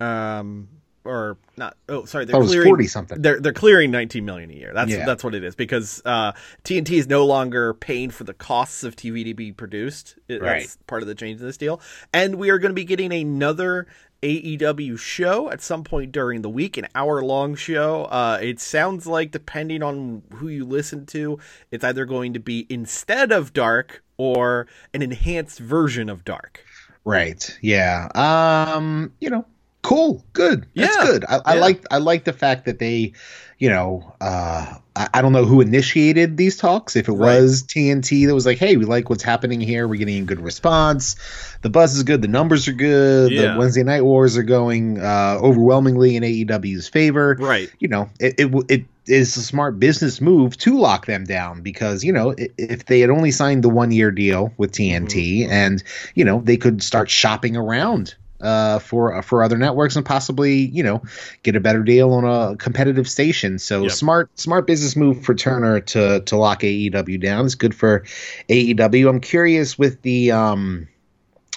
Um, 0.00 0.68
or 1.04 1.36
not. 1.58 1.76
Oh, 1.88 2.06
sorry, 2.06 2.24
they're 2.24 2.38
was 2.40 2.50
clearing 2.50 2.68
40 2.68 2.86
something. 2.86 3.20
They're 3.22 3.38
they're 3.38 3.52
clearing 3.52 3.90
19 3.90 4.24
million 4.24 4.50
a 4.50 4.54
year. 4.54 4.72
That's 4.74 4.90
Yeah. 4.90 5.04
that's 5.04 5.22
what 5.22 5.34
it 5.34 5.44
is 5.44 5.54
because 5.54 6.00
uh, 6.06 6.32
TNT 6.64 6.92
is 6.92 7.06
no 7.06 7.26
longer 7.26 7.74
paying 7.74 8.08
for 8.10 8.24
the 8.24 8.32
costs 8.32 8.84
of 8.84 8.96
TV 8.96 9.22
to 9.24 9.34
be 9.34 9.52
produced. 9.52 10.18
It- 10.28 10.40
Right. 10.40 10.60
That's 10.62 10.78
part 10.86 11.02
of 11.02 11.08
the 11.08 11.14
change 11.14 11.40
in 11.40 11.46
this 11.46 11.58
deal, 11.58 11.80
and 12.14 12.36
we 12.36 12.48
are 12.50 12.58
going 12.58 12.70
to 12.70 12.74
be 12.74 12.84
getting 12.84 13.12
another. 13.12 13.86
AEW 14.22 14.96
show 14.98 15.50
at 15.50 15.60
some 15.60 15.84
point 15.84 16.10
during 16.10 16.40
the 16.40 16.48
week, 16.48 16.78
an 16.78 16.88
hour 16.94 17.22
long 17.22 17.54
show. 17.54 18.04
Uh, 18.04 18.38
it 18.40 18.58
sounds 18.58 19.06
like, 19.06 19.30
depending 19.32 19.82
on 19.82 20.22
who 20.36 20.48
you 20.48 20.64
listen 20.64 21.04
to, 21.04 21.38
it's 21.70 21.84
either 21.84 22.06
going 22.06 22.32
to 22.32 22.40
be 22.40 22.66
instead 22.70 23.32
of 23.32 23.52
Dark 23.52 24.02
or 24.16 24.66
an 24.92 25.02
enhanced 25.02 25.58
version 25.58 26.08
of 26.08 26.24
Dark. 26.24 26.64
Right. 27.04 27.56
Yeah. 27.60 28.08
Um, 28.14 29.12
you 29.20 29.30
know, 29.30 29.44
cool. 29.84 30.24
Good. 30.32 30.66
That's 30.74 30.96
Yeah. 30.96 31.04
good. 31.04 31.24
I, 31.28 31.40
I 31.44 31.54
Yeah. 31.54 31.60
like 31.60 31.84
I 31.92 31.98
like 31.98 32.24
the 32.24 32.32
fact 32.32 32.64
that 32.64 32.80
they, 32.80 33.12
you 33.58 33.68
know, 33.70 34.12
uh 34.20 34.74
I, 34.96 35.08
I 35.14 35.22
don't 35.22 35.32
know 35.32 35.44
who 35.44 35.60
initiated 35.60 36.36
these 36.36 36.56
talks. 36.56 36.94
If 36.96 37.08
it 37.08 37.12
Right. 37.12 37.40
was 37.40 37.62
TNT 37.64 38.26
that 38.26 38.34
was 38.34 38.46
like, 38.46 38.58
hey, 38.58 38.76
we 38.76 38.84
like 38.84 39.10
what's 39.10 39.22
happening 39.22 39.60
here, 39.60 39.86
we're 39.88 39.96
getting 39.98 40.22
a 40.22 40.26
good 40.26 40.40
response. 40.40 41.16
The 41.62 41.70
buzz 41.70 41.96
is 41.96 42.02
good, 42.02 42.22
the 42.22 42.28
numbers 42.28 42.66
are 42.66 42.72
good, 42.72 43.30
Yeah. 43.32 43.52
the 43.52 43.58
Wednesday 43.58 43.82
night 43.84 44.02
wars 44.04 44.36
are 44.36 44.42
going 44.42 44.98
uh 44.98 45.38
overwhelmingly 45.40 46.16
in 46.16 46.22
AEW's 46.24 46.88
favor. 46.88 47.36
Right. 47.38 47.70
You 47.78 47.88
know, 47.88 48.08
it 48.18 48.34
it, 48.38 48.52
it 48.68 48.84
is 49.06 49.36
a 49.36 49.42
smart 49.42 49.78
business 49.78 50.18
move 50.22 50.56
to 50.56 50.78
lock 50.78 51.04
them 51.04 51.24
down 51.24 51.60
because 51.60 52.02
you 52.02 52.10
know 52.12 52.34
if 52.56 52.86
they 52.86 53.00
had 53.00 53.10
only 53.10 53.30
signed 53.30 53.62
the 53.62 53.68
one 53.68 53.90
year 53.92 54.10
deal 54.10 54.50
with 54.56 54.72
TNT 54.72 55.40
Mm-hmm. 55.42 55.52
and 55.52 55.82
you 56.14 56.24
know 56.24 56.40
they 56.42 56.56
could 56.56 56.82
start 56.82 57.10
shopping 57.10 57.54
around 57.54 58.14
uh, 58.40 58.78
for 58.78 59.22
for 59.22 59.42
other 59.42 59.56
networks 59.56 59.96
and 59.96 60.04
possibly 60.04 60.54
you 60.54 60.82
know 60.82 61.02
get 61.42 61.56
a 61.56 61.60
better 61.60 61.82
deal 61.82 62.12
on 62.12 62.24
a 62.24 62.56
competitive 62.56 63.08
station. 63.08 63.58
So 63.58 63.82
Yep. 63.82 63.92
smart 63.92 64.38
smart 64.38 64.66
business 64.66 64.96
move 64.96 65.24
for 65.24 65.34
Turner 65.34 65.80
to 65.80 66.20
to 66.20 66.36
lock 66.36 66.60
AEW 66.62 67.20
down. 67.20 67.46
It's 67.46 67.54
good 67.54 67.74
for 67.74 68.04
AEW. 68.48 69.08
I'm 69.08 69.20
curious 69.20 69.78
with 69.78 70.02
the 70.02 70.32
um 70.32 70.88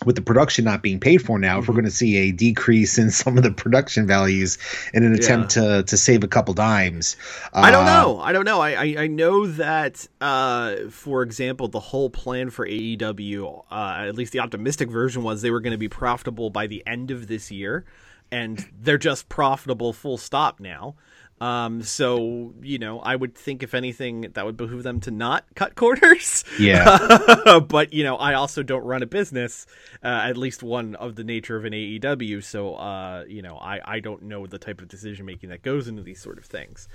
with 0.06 0.16
the 0.16 0.22
production 0.22 0.64
not 0.64 0.82
being 0.84 1.00
paid 1.00 1.18
for 1.24 1.40
now, 1.40 1.54
Mm-hmm. 1.56 1.62
if 1.64 1.68
we're 1.68 1.74
going 1.74 1.86
to 1.86 1.92
see 1.92 2.18
a 2.18 2.32
decrease 2.32 2.98
in 2.98 3.10
some 3.12 3.38
of 3.38 3.44
the 3.44 3.52
production 3.52 4.06
values 4.06 4.58
in 4.94 5.04
an 5.04 5.14
attempt 5.14 5.50
to 5.52 5.84
to 5.84 5.98
save 5.98 6.24
a 6.24 6.28
couple 6.28 6.54
dimes. 6.54 7.16
I 7.54 7.72
don't 7.72 7.88
Uh, 7.88 8.04
know. 8.04 8.20
I 8.20 8.32
don't 8.32 8.46
know. 8.46 8.62
I, 8.62 8.72
I, 8.72 8.96
I 9.00 9.08
know 9.08 9.48
that, 9.48 10.08
uh, 10.22 10.76
for 10.90 11.24
example, 11.24 11.68
the 11.68 11.80
whole 11.80 12.10
plan 12.10 12.50
for 12.52 12.68
AEW, 12.68 13.64
uh, 13.72 14.06
at 14.08 14.16
least 14.16 14.34
the 14.34 14.40
optimistic 14.40 14.90
version 14.90 15.24
was 15.24 15.42
they 15.42 15.52
were 15.52 15.62
going 15.62 15.72
to 15.72 15.78
be 15.78 15.90
profitable 15.90 16.50
by 16.52 16.68
the 16.68 16.84
end 16.86 17.10
of 17.12 17.28
this 17.28 17.50
year, 17.52 17.84
and 18.32 18.66
they're 18.82 18.98
just 18.98 19.30
profitable 19.30 19.94
full 19.94 20.18
stop 20.18 20.60
now. 20.60 20.96
Um, 21.40 21.84
so 21.84 22.54
you 22.62 22.80
know, 22.80 23.00
I 23.00 23.16
would 23.16 23.36
think 23.36 23.62
if 23.64 23.74
anything, 23.74 24.22
that 24.34 24.46
would 24.46 24.58
behoove 24.58 24.84
them 24.84 25.00
to 25.02 25.12
not 25.12 25.46
cut 25.56 25.76
corners. 25.76 26.44
Yeah. 26.60 27.60
but 27.68 27.94
you 27.94 28.04
know, 28.04 28.16
I 28.18 28.34
also 28.34 28.64
don't 28.64 28.84
run 28.84 29.04
a 29.04 29.06
business, 29.08 29.68
uh, 30.04 30.08
at 30.08 30.36
least 30.38 30.64
one 30.64 30.96
of 30.96 31.16
the 31.16 31.24
nature 31.24 31.56
of 31.56 31.66
an 31.66 31.74
AEW. 31.74 32.44
So 32.44 32.76
uh, 32.76 33.24
you 33.28 33.42
know, 33.42 33.58
I 33.58 33.80
I 33.86 34.00
don't 34.00 34.24
know 34.24 34.48
the 34.48 34.58
type 34.58 34.82
of 34.82 34.88
decision 34.88 35.26
making 35.26 35.50
that 35.50 35.62
goes 35.62 35.88
into 35.88 36.02
these 36.02 36.20
sort 36.22 36.38
of 36.40 36.46
things. 36.46 36.88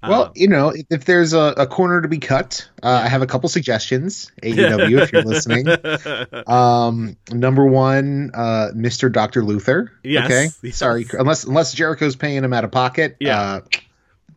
Well, 0.00 0.26
Um, 0.26 0.32
you 0.36 0.46
know, 0.46 0.68
if, 0.68 0.86
if 0.90 1.04
there's 1.06 1.32
a, 1.32 1.54
a 1.56 1.66
corner 1.66 2.00
to 2.02 2.06
be 2.06 2.18
cut, 2.18 2.68
uh, 2.84 3.00
I 3.04 3.08
have 3.08 3.20
a 3.20 3.26
couple 3.26 3.48
suggestions. 3.48 4.30
AEW, 4.44 5.02
if 5.02 5.12
you're 5.12 5.22
listening. 5.24 5.66
Um, 6.46 7.16
number 7.32 7.66
one, 7.66 8.30
uh, 8.32 8.68
Mr. 8.76 9.10
Doctor 9.12 9.42
Luther. 9.42 9.90
Yes, 10.04 10.24
Okay. 10.26 10.48
yes. 10.62 10.76
Sorry, 10.76 11.04
unless 11.12 11.42
unless 11.44 11.72
Jericho's 11.74 12.14
paying 12.14 12.44
him 12.44 12.52
out 12.52 12.62
of 12.64 12.70
pocket. 12.70 13.16
Yeah. 13.18 13.40
Uh, 13.40 13.60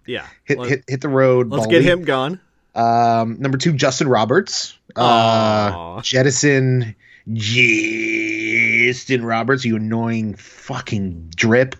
yeah, 0.06 0.28
hit, 0.44 0.58
Let- 0.60 0.70
hit 0.70 0.84
hit 0.88 1.02
the 1.02 1.10
road. 1.10 1.50
Let's 1.50 1.66
Baldy. 1.66 1.80
get 1.82 1.86
him 1.92 2.04
gone. 2.04 2.40
Um, 2.74 3.38
number 3.40 3.58
two, 3.58 3.74
Justin 3.74 4.08
Roberts. 4.08 4.78
Uh, 4.96 5.02
Aw. 5.02 6.02
jettison 6.02 6.96
Justin 7.34 9.24
Roberts, 9.26 9.64
you 9.66 9.76
annoying 9.76 10.36
fucking 10.36 11.32
drip. 11.36 11.76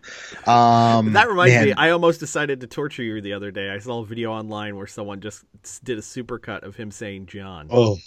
Um, 0.48 1.14
That 1.14 1.30
reminds 1.30 1.54
man, 1.56 1.66
me, 1.66 1.74
I 1.74 1.92
almost 1.92 2.20
decided 2.20 2.62
to 2.62 2.68
torture 2.68 3.04
you 3.04 3.22
the 3.22 3.34
other 3.34 3.52
day. 3.52 3.70
I 3.70 3.80
saw 3.80 4.02
a 4.02 4.06
video 4.06 4.32
online 4.32 4.76
where 4.78 4.88
someone 4.88 5.20
just 5.22 5.44
did 5.84 5.98
a 5.98 6.02
supercut 6.02 6.64
of 6.64 6.76
him 6.76 6.92
saying 6.92 7.26
John. 7.28 7.68
Oh, 7.72 7.98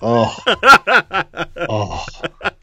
oh, 0.00 0.36
oh, 0.46 1.02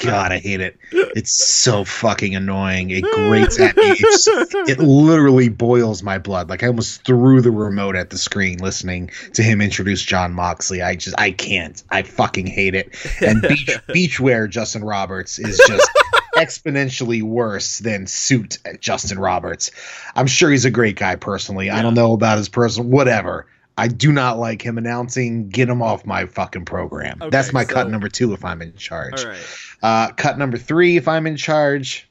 God, 0.10 0.32
I 0.32 0.40
hate 0.44 0.62
it. 0.62 0.78
It's 0.92 1.32
so 1.32 1.84
fucking 1.84 2.36
annoying. 2.36 2.90
It 2.90 3.04
grates 3.04 3.60
at 3.60 3.76
me. 3.76 3.84
It's, 3.84 4.28
it 4.28 4.80
literally 4.80 5.50
boils 5.50 6.04
my 6.04 6.18
blood. 6.18 6.50
Like 6.50 6.64
I 6.64 6.68
almost 6.68 7.06
threw 7.06 7.42
the 7.42 7.52
remote 7.52 7.96
at 7.96 8.10
the 8.10 8.18
screen 8.18 8.60
listening 8.60 9.12
to 9.34 9.44
him 9.44 9.62
introduce 9.62 10.02
John 10.02 10.34
Moxley. 10.34 10.82
I 10.82 10.96
just, 10.96 11.20
I 11.20 11.32
can't. 11.32 11.82
I 11.90 12.04
fucking 12.04 12.48
hate 12.48 12.76
it. 12.76 12.96
And 13.22 13.42
beach, 13.48 13.80
beachwear 13.88 14.50
Justin 14.50 14.84
Roberts 14.84 15.40
is 15.40 15.62
just. 15.68 15.90
exponentially 16.36 17.22
worse 17.22 17.80
than 17.80 18.08
suit 18.08 18.60
uh, 18.66 18.72
Justin 18.80 19.20
Roberts. 19.20 19.72
I'm 20.16 20.28
sure 20.28 20.50
he's 20.50 20.64
a 20.64 20.72
great 20.72 20.96
guy 20.96 21.18
personally. 21.18 21.70
I 21.70 21.82
don't 21.82 21.96
know 21.96 22.14
about 22.14 22.38
his 22.38 22.48
personal 22.48 22.90
whatever. 22.90 23.46
I 23.80 23.88
do 23.88 24.12
not 24.12 24.38
like 24.38 24.62
him 24.62 24.78
announcing 24.78 25.50
get 25.50 25.70
him 25.70 25.82
off 25.82 26.06
my 26.06 26.26
fucking 26.26 26.66
program. 26.66 27.18
Okay, 27.22 27.30
That's 27.30 27.54
my 27.54 27.66
cut 27.66 27.90
number 27.90 28.10
2 28.10 28.34
if 28.34 28.44
I'm 28.46 28.62
in 28.62 28.76
charge. 28.76 29.24
Right. 29.24 29.40
Uh, 29.82 30.12
cut 30.12 30.38
number 30.38 30.58
3 30.58 30.98
if 30.98 31.08
I'm 31.08 31.26
in 31.28 31.36
charge. 31.38 32.08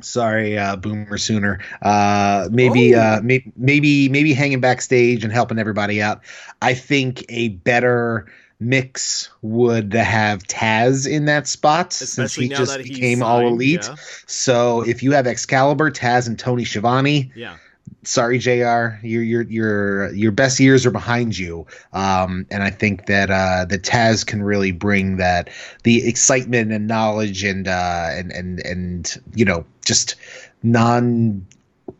Sorry, 0.00 0.56
uh, 0.56 0.76
Boomer 0.76 1.18
Sooner. 1.18 1.60
Uh, 1.82 2.48
maybe, 2.50 2.94
Oh. 2.96 3.00
uh, 3.00 3.20
may- 3.22 3.44
maybe, 3.56 4.08
maybe 4.08 4.32
hanging 4.32 4.60
backstage 4.60 5.22
and 5.22 5.32
helping 5.32 5.58
everybody 5.58 6.00
out. 6.00 6.22
I 6.62 6.72
think 6.74 7.24
a 7.28 7.48
better 7.48 8.24
mix 8.58 9.28
would 9.42 9.92
have 9.92 10.44
Taz 10.44 11.06
in 11.06 11.26
that 11.26 11.46
spot 11.46 11.92
since 11.92 12.32
he 12.34 12.48
just 12.48 12.78
became 12.82 13.22
all 13.22 13.40
elite. 13.40 13.80
yeah. 13.86 13.96
So 14.26 14.80
if 14.82 15.02
you 15.02 15.12
have 15.12 15.26
Excalibur, 15.26 15.90
Taz, 15.90 16.26
and 16.26 16.38
Tony 16.38 16.64
Schiavone, 16.64 17.30
Yeah. 17.34 17.56
Sorry, 18.04 18.38
Jr. 18.38 18.98
Your 19.02 19.22
your 19.22 19.42
your 19.42 20.12
your 20.12 20.32
best 20.32 20.60
years 20.60 20.86
are 20.86 20.90
behind 20.90 21.36
you. 21.38 21.66
Um, 21.92 22.46
and 22.50 22.62
I 22.62 22.70
think 22.70 23.06
that 23.06 23.30
uh, 23.30 23.64
that 23.66 23.82
Taz 23.82 24.26
can 24.26 24.42
really 24.42 24.72
bring 24.72 25.16
that 25.16 25.50
the 25.84 26.06
excitement 26.06 26.72
and 26.72 26.86
knowledge 26.86 27.44
and 27.44 27.68
uh, 27.68 28.08
and 28.10 28.32
and 28.32 28.60
and 28.64 29.22
you 29.34 29.44
know 29.44 29.64
just 29.84 30.16
non 30.62 31.46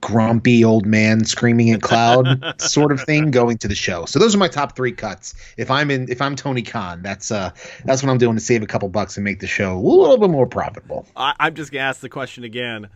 grumpy 0.01 0.65
old 0.65 0.87
man 0.87 1.25
screaming 1.25 1.71
at 1.71 1.83
cloud 1.83 2.27
sort 2.61 2.93
of 2.93 3.01
thing 3.01 3.31
going 3.31 3.59
to 3.59 3.69
the 3.69 3.75
show. 3.75 4.05
So 4.05 4.19
those 4.19 4.35
are 4.35 4.39
my 4.39 4.49
top 4.49 4.75
three 4.75 4.93
cuts. 4.93 5.35
If 5.57 5.71
I'm 5.71 5.91
in 5.91 6.09
if 6.11 6.21
I'm 6.21 6.37
Tony 6.37 6.63
Khan, 6.63 7.03
that's 7.03 7.31
uh 7.31 7.51
that's 7.85 8.03
what 8.03 8.11
I'm 8.11 8.19
doing 8.19 8.37
to 8.37 8.43
save 8.43 8.63
a 8.63 8.67
couple 8.67 8.89
bucks 8.89 9.17
and 9.17 9.25
make 9.25 9.41
the 9.41 9.47
show 9.47 9.77
a 9.77 9.81
little 9.81 10.19
bit 10.19 10.31
more 10.31 10.47
profitable. 10.47 11.07
I, 11.17 11.35
I'm 11.39 11.55
just 11.55 11.73
gonna 11.73 11.85
ask 11.85 12.01
the 12.01 12.09
question 12.09 12.45
again. 12.45 12.89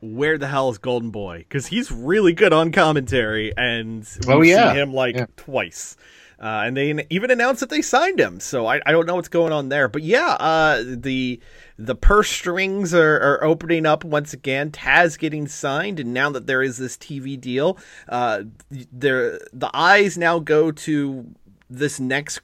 Where 0.00 0.38
the 0.38 0.46
hell 0.48 0.68
is 0.70 0.78
Golden 0.78 1.10
Boy? 1.10 1.38
Because 1.38 1.66
he's 1.66 1.90
really 1.90 2.32
good 2.32 2.52
on 2.52 2.70
commentary, 2.72 3.52
and 3.56 4.06
we've 4.26 4.36
Oh, 4.36 4.42
yeah. 4.42 4.68
seen 4.72 4.76
him 4.82 4.92
like 4.94 5.16
Yeah. 5.16 5.26
twice. 5.36 5.96
Uh, 6.38 6.64
and 6.66 6.76
they 6.76 7.06
even 7.08 7.30
announced 7.30 7.60
that 7.60 7.70
they 7.70 7.80
signed 7.80 8.20
him, 8.20 8.38
so 8.40 8.66
I, 8.66 8.78
I 8.84 8.92
don't 8.92 9.06
know 9.06 9.14
what's 9.14 9.28
going 9.28 9.54
on 9.54 9.70
there. 9.70 9.88
But 9.88 10.02
yeah, 10.02 10.32
uh, 10.38 10.82
the 10.86 11.40
the 11.78 11.94
purse 11.94 12.28
strings 12.28 12.92
are, 12.92 13.16
are 13.18 13.42
opening 13.42 13.86
up 13.86 14.04
once 14.04 14.34
again. 14.34 14.70
Taz 14.70 15.18
getting 15.18 15.48
signed, 15.48 15.98
and 15.98 16.12
now 16.12 16.28
that 16.28 16.46
there 16.46 16.62
is 16.62 16.76
this 16.76 16.98
TV 16.98 17.40
deal, 17.40 17.78
uh, 18.10 18.42
there 18.92 19.38
the 19.54 19.70
eyes 19.72 20.18
now 20.18 20.38
go 20.38 20.70
to 20.72 21.26
this 21.70 21.98
next 21.98 22.40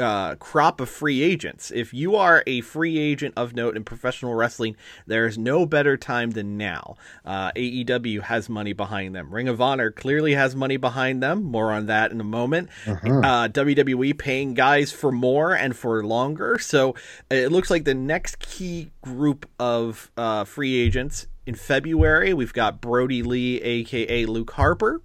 uh, 0.00 0.34
crop 0.36 0.80
of 0.80 0.88
free 0.88 1.22
agents. 1.22 1.70
If 1.74 1.92
you 1.94 2.16
are 2.16 2.42
a 2.46 2.60
free 2.62 2.98
agent 2.98 3.34
of 3.36 3.54
note 3.54 3.76
in 3.76 3.84
professional 3.84 4.34
wrestling, 4.34 4.76
there 5.06 5.26
is 5.26 5.38
no 5.38 5.66
better 5.66 5.96
time 5.96 6.32
than 6.32 6.56
now. 6.56 6.96
Uh, 7.24 7.52
AEW 7.52 8.22
has 8.22 8.48
money 8.48 8.72
behind 8.72 9.14
them. 9.14 9.32
Ring 9.32 9.48
of 9.48 9.60
Honor 9.60 9.90
clearly 9.90 10.34
has 10.34 10.54
money 10.56 10.76
behind 10.76 11.22
them. 11.22 11.42
More 11.42 11.72
on 11.72 11.86
that 11.86 12.12
in 12.12 12.20
a 12.20 12.24
moment. 12.24 12.68
Uh, 12.86 13.48
WWE 13.48 14.16
paying 14.18 14.54
guys 14.54 14.92
for 14.92 15.12
more 15.12 15.54
and 15.54 15.76
for 15.76 16.04
longer. 16.04 16.58
So 16.58 16.94
it 17.30 17.52
looks 17.52 17.70
like 17.70 17.84
the 17.84 17.94
next 17.94 18.38
key 18.38 18.90
group 19.02 19.48
of 19.58 20.10
uh, 20.16 20.44
free 20.44 20.76
agents 20.76 21.26
in 21.46 21.54
February, 21.54 22.32
we've 22.32 22.52
got 22.52 22.80
Brodie 22.80 23.22
Lee, 23.22 23.60
aka 23.60 24.26
Luke 24.26 24.52
Harper. 24.52 25.02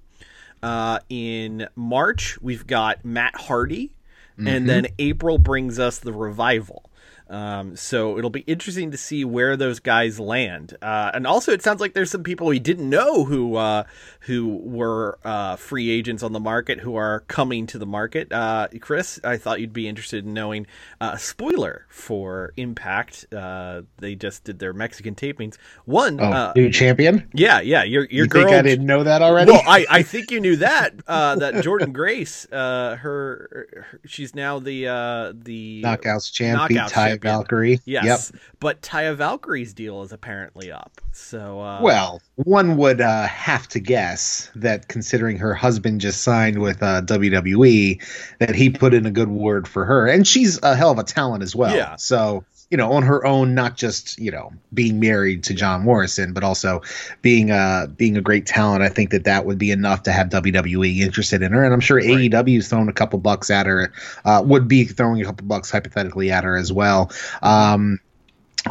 Uh, 0.62 1.00
in 1.10 1.68
March, 1.76 2.38
we've 2.42 2.68
got 2.68 3.04
Matt 3.06 3.36
Hardy, 3.36 3.94
and 4.40 4.48
mm-hmm. 4.48 4.68
then 4.68 4.88
April 4.98 5.38
brings 5.38 5.80
us 5.80 6.00
the 6.00 6.14
revival. 6.14 6.89
Um, 7.30 7.76
so 7.76 8.18
it'll 8.18 8.30
be 8.30 8.42
interesting 8.42 8.92
to 8.92 8.98
see 8.98 9.24
where 9.24 9.56
those 9.56 9.80
guys 9.80 10.20
land. 10.20 10.76
Uh, 10.82 11.12
and 11.14 11.28
also, 11.28 11.52
it 11.52 11.62
sounds 11.62 11.80
like 11.80 11.94
there's 11.94 12.10
some 12.12 12.24
people 12.24 12.48
we 12.48 12.60
didn't 12.60 12.90
know 12.90 13.24
who 13.26 13.56
uh, 13.56 13.84
who 14.22 14.58
were 14.64 15.20
uh, 15.24 15.56
free 15.56 15.90
agents 15.92 16.24
on 16.24 16.34
the 16.34 16.40
market 16.40 16.80
who 16.80 16.96
are 16.96 17.22
coming 17.28 17.68
to 17.68 17.78
the 17.78 17.86
market. 17.86 18.32
Uh, 18.34 18.68
Chris, 18.82 19.20
I 19.24 19.38
thought 19.38 19.60
you'd 19.62 19.74
be 19.74 19.88
interested 19.88 20.26
in 20.26 20.34
knowing 20.34 20.66
uh, 21.00 21.12
a 21.14 21.20
spoiler 21.20 21.86
for 21.90 22.52
Impact. 22.58 23.26
Uh, 23.34 23.84
they 24.00 24.16
just 24.16 24.44
did 24.44 24.60
their 24.60 24.74
Mexican 24.74 25.14
tapings. 25.16 25.58
One, 25.86 26.20
Oh, 26.20 26.24
uh, 26.26 26.54
new 26.56 26.72
champion. 26.72 27.30
yeah, 27.34 27.60
yeah, 27.62 27.84
your 27.84 28.06
your 28.06 28.26
You 28.26 28.28
girl. 28.28 28.46
think 28.46 28.56
I 28.58 28.62
didn't 28.64 28.86
know 28.88 29.04
that 29.04 29.22
already? 29.22 29.52
Well, 29.52 29.62
I, 29.68 29.86
I 29.90 30.02
think 30.04 30.32
you 30.32 30.40
knew 30.40 30.56
that 30.58 30.94
uh, 31.08 31.36
that 31.36 31.54
Jordynne 31.56 31.94
Grace, 31.94 32.48
uh, 32.52 32.96
her, 33.00 33.68
her 33.74 34.00
she's 34.06 34.34
now 34.34 34.60
the 34.60 34.88
uh, 34.88 35.34
the 35.36 35.84
Knockouts 35.84 36.32
champ, 36.34 36.68
beat 36.70 36.78
Knockouts 36.78 36.92
Valkyrie. 37.22 37.80
Yes, 37.86 38.32
but 38.60 38.82
Taya 38.82 39.16
Valkyrie's 39.16 39.74
deal 39.74 40.02
is 40.02 40.12
apparently 40.12 40.72
up. 40.72 41.02
So 41.12 41.60
uh, 41.60 41.82
Well, 41.82 42.22
one 42.36 42.78
would 42.78 43.02
uh, 43.02 43.28
have 43.28 43.68
to 43.70 43.80
guess 43.80 44.50
that 44.56 44.88
considering 44.88 45.38
her 45.38 45.54
husband 45.54 46.02
just 46.02 46.22
signed 46.22 46.60
with 46.60 46.82
uh, 46.82 47.02
WWE, 47.02 48.02
that 48.40 48.56
he 48.56 48.70
put 48.70 48.94
in 48.94 49.06
a 49.06 49.12
good 49.12 49.30
word 49.30 49.68
for 49.68 49.86
her, 49.86 50.08
and 50.08 50.28
she's 50.28 50.62
a 50.64 50.76
hell 50.76 50.92
of 50.92 51.00
a 51.00 51.04
talent 51.04 51.44
as 51.44 51.56
well. 51.56 51.76
Yeah. 51.76 51.96
So 51.98 52.44
you 52.70 52.78
know, 52.78 52.92
on 52.92 53.04
her 53.04 53.26
own, 53.26 53.56
not 53.56 53.78
just 53.78 54.20
you 54.20 54.32
know 54.32 54.52
being 54.74 55.00
married 55.00 55.44
to 55.46 55.54
John 55.54 55.82
Morrison, 55.82 56.34
but 56.34 56.44
also 56.44 56.82
being 57.22 57.52
uh 57.52 57.88
being 57.88 58.16
a 58.16 58.22
great 58.22 58.46
talent. 58.46 58.84
I 58.84 58.90
think 58.90 59.10
that 59.10 59.24
that 59.24 59.46
would 59.46 59.58
be 59.58 59.72
enough 59.72 60.04
to 60.04 60.12
have 60.12 60.30
WWE 60.30 61.00
interested 61.00 61.42
in 61.42 61.52
her, 61.52 61.64
and 61.64 61.74
I'm 61.74 61.80
sure 61.80 62.00
AEW's 62.00 62.68
thrown 62.70 62.88
a 62.88 62.94
couple 62.94 63.20
bucks 63.20 63.50
at 63.50 63.66
her. 63.66 63.92
Uh, 64.24 64.44
would 64.46 64.68
be 64.68 64.86
throwing 64.86 65.22
a 65.22 65.26
couple 65.26 65.48
bucks 65.48 65.72
hypothetically 65.72 66.32
at 66.32 66.44
her 66.44 66.56
as 66.56 66.72
well. 66.72 67.12
Um, 67.42 68.00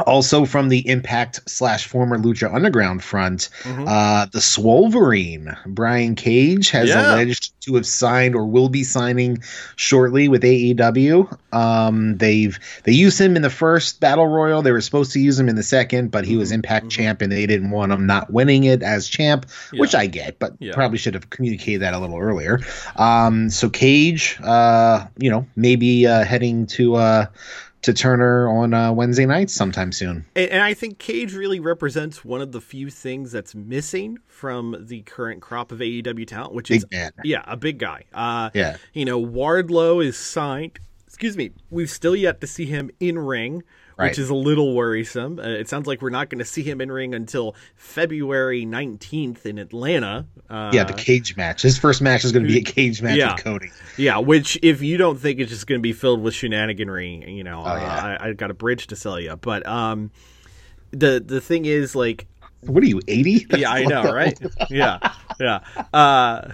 also 0.05 0.45
from 0.45 0.69
the 0.69 0.87
Impact 0.87 1.41
slash 1.47 1.85
former 1.87 2.17
Lucha 2.17 2.53
Underground 2.53 3.03
front, 3.03 3.49
Mhm. 3.63 3.85
uh, 3.87 4.25
the 4.31 4.39
Swolverine 4.39 5.55
Brian 5.65 6.15
Cage 6.15 6.69
has 6.71 6.89
Yeah. 6.89 7.13
alleged 7.15 7.51
to 7.65 7.75
have 7.75 7.85
signed 7.85 8.35
or 8.35 8.45
will 8.45 8.69
be 8.69 8.83
signing 8.83 9.39
shortly 9.75 10.27
with 10.27 10.43
AEW. 10.43 11.27
Um, 11.51 12.17
they've 12.17 12.57
they 12.83 12.91
used 12.91 13.19
him 13.19 13.35
in 13.35 13.41
the 13.41 13.49
first 13.49 13.99
battle 13.99 14.27
royal. 14.27 14.61
They 14.61 14.71
were 14.71 14.81
supposed 14.81 15.11
to 15.13 15.19
use 15.19 15.39
him 15.39 15.49
in 15.49 15.55
the 15.55 15.63
second, 15.63 16.11
but 16.11 16.25
he 16.25 16.35
was 16.37 16.51
Impact 16.51 16.89
champ, 16.89 17.21
and 17.21 17.31
they 17.31 17.45
didn't 17.45 17.71
want 17.71 17.91
him 17.91 18.05
not 18.05 18.31
winning 18.31 18.63
it 18.65 18.81
as 18.83 19.07
champ, 19.07 19.45
which 19.73 19.95
I 19.95 20.07
get, 20.07 20.39
but 20.39 20.53
Yeah. 20.59 20.73
probably 20.73 20.97
should 20.97 21.13
have 21.13 21.29
communicated 21.29 21.81
that 21.81 21.93
a 21.93 21.99
little 21.99 22.17
earlier. 22.17 22.59
Um, 22.95 23.49
so 23.49 23.69
Cage, 23.69 24.37
uh, 24.43 25.05
you 25.17 25.29
know, 25.29 25.45
maybe 25.55 26.07
uh, 26.07 26.23
heading 26.23 26.65
to. 26.67 26.95
Uh, 26.95 27.25
to 27.83 27.93
Turner 27.93 28.49
on 28.49 28.73
uh, 28.73 28.91
Wednesday 28.91 29.25
nights 29.25 29.53
sometime 29.53 29.91
soon. 29.91 30.25
And, 30.35 30.49
and 30.51 30.61
I 30.61 30.73
think 30.73 30.97
Cage 30.99 31.33
really 31.33 31.59
represents 31.59 32.25
one 32.25 32.41
of 32.41 32.51
the 32.51 32.59
few 32.61 32.89
things 32.89 33.31
that's 33.31 33.55
missing 33.55 34.17
from 34.27 34.75
the 34.87 35.01
current 35.03 35.41
crop 35.41 35.71
of 35.71 35.79
AEW 35.79 36.27
talent, 36.27 36.53
which 36.53 36.69
is 36.71 36.85
man. 36.91 37.11
yeah, 37.23 37.43
a 37.45 37.55
big 37.55 37.77
guy. 37.77 38.03
Uh, 38.13 38.49
Yeah. 38.53 38.77
you 38.93 39.05
know, 39.05 39.23
Wardlow 39.23 40.03
is 40.05 40.17
signed. 40.17 40.79
Excuse 41.07 41.37
me, 41.37 41.51
we've 41.69 41.89
still 41.89 42.15
yet 42.15 42.39
to 42.41 42.47
see 42.47 42.65
him 42.65 42.91
in 42.99 43.17
ring, 43.17 43.63
Right. 43.99 44.11
which 44.11 44.17
is 44.19 44.29
a 44.29 44.33
little 44.35 44.73
worrisome. 44.75 45.39
Uh, 45.39 45.43
it 45.49 45.67
sounds 45.67 45.85
like 45.85 46.01
we're 46.01 46.09
not 46.09 46.29
going 46.29 46.39
to 46.39 46.45
see 46.45 46.63
him 46.63 46.79
in 46.79 46.89
ring 46.91 47.13
until 47.13 47.53
February 47.75 48.63
nineteenth 48.65 49.45
in 49.45 49.57
Atlanta. 49.59 50.25
Uh, 50.49 50.71
Yeah, 50.73 50.85
the 50.85 50.93
cage 50.93 51.35
match. 51.35 51.61
His 51.63 51.77
first 51.77 52.01
match 52.01 52.23
is 52.23 52.31
going 52.31 52.45
to 52.45 52.51
be 52.51 52.59
a 52.59 52.63
cage 52.63 53.01
match 53.01 53.17
Yeah. 53.17 53.33
with 53.35 53.43
Cody. 53.43 53.71
Yeah, 53.97 54.19
which 54.19 54.57
if 54.63 54.81
you 54.81 54.97
don't 54.97 55.19
think 55.19 55.39
it's 55.39 55.51
just 55.51 55.67
going 55.67 55.79
to 55.79 55.83
be 55.83 55.91
filled 55.93 56.21
with 56.21 56.33
shenaniganry, 56.33 57.35
you 57.35 57.43
know, 57.43 57.61
Oh, 57.65 57.75
yeah. 57.75 57.95
uh, 58.17 58.23
I, 58.23 58.29
I 58.29 58.33
got 58.33 58.49
a 58.51 58.53
bridge 58.53 58.87
to 58.87 58.95
sell 58.95 59.19
you. 59.19 59.35
But 59.35 59.67
um, 59.67 60.11
the 60.91 61.21
the 61.25 61.41
thing 61.41 61.65
is, 61.65 61.93
like, 61.95 62.25
What 62.61 62.81
are 62.83 62.87
you, 62.87 63.01
80? 63.07 63.47
yeah, 63.57 63.69
I 63.69 63.83
know, 63.83 64.11
right? 64.13 64.39
Yeah, 64.69 64.99
yeah. 65.39 65.59
Uh, 65.93 66.49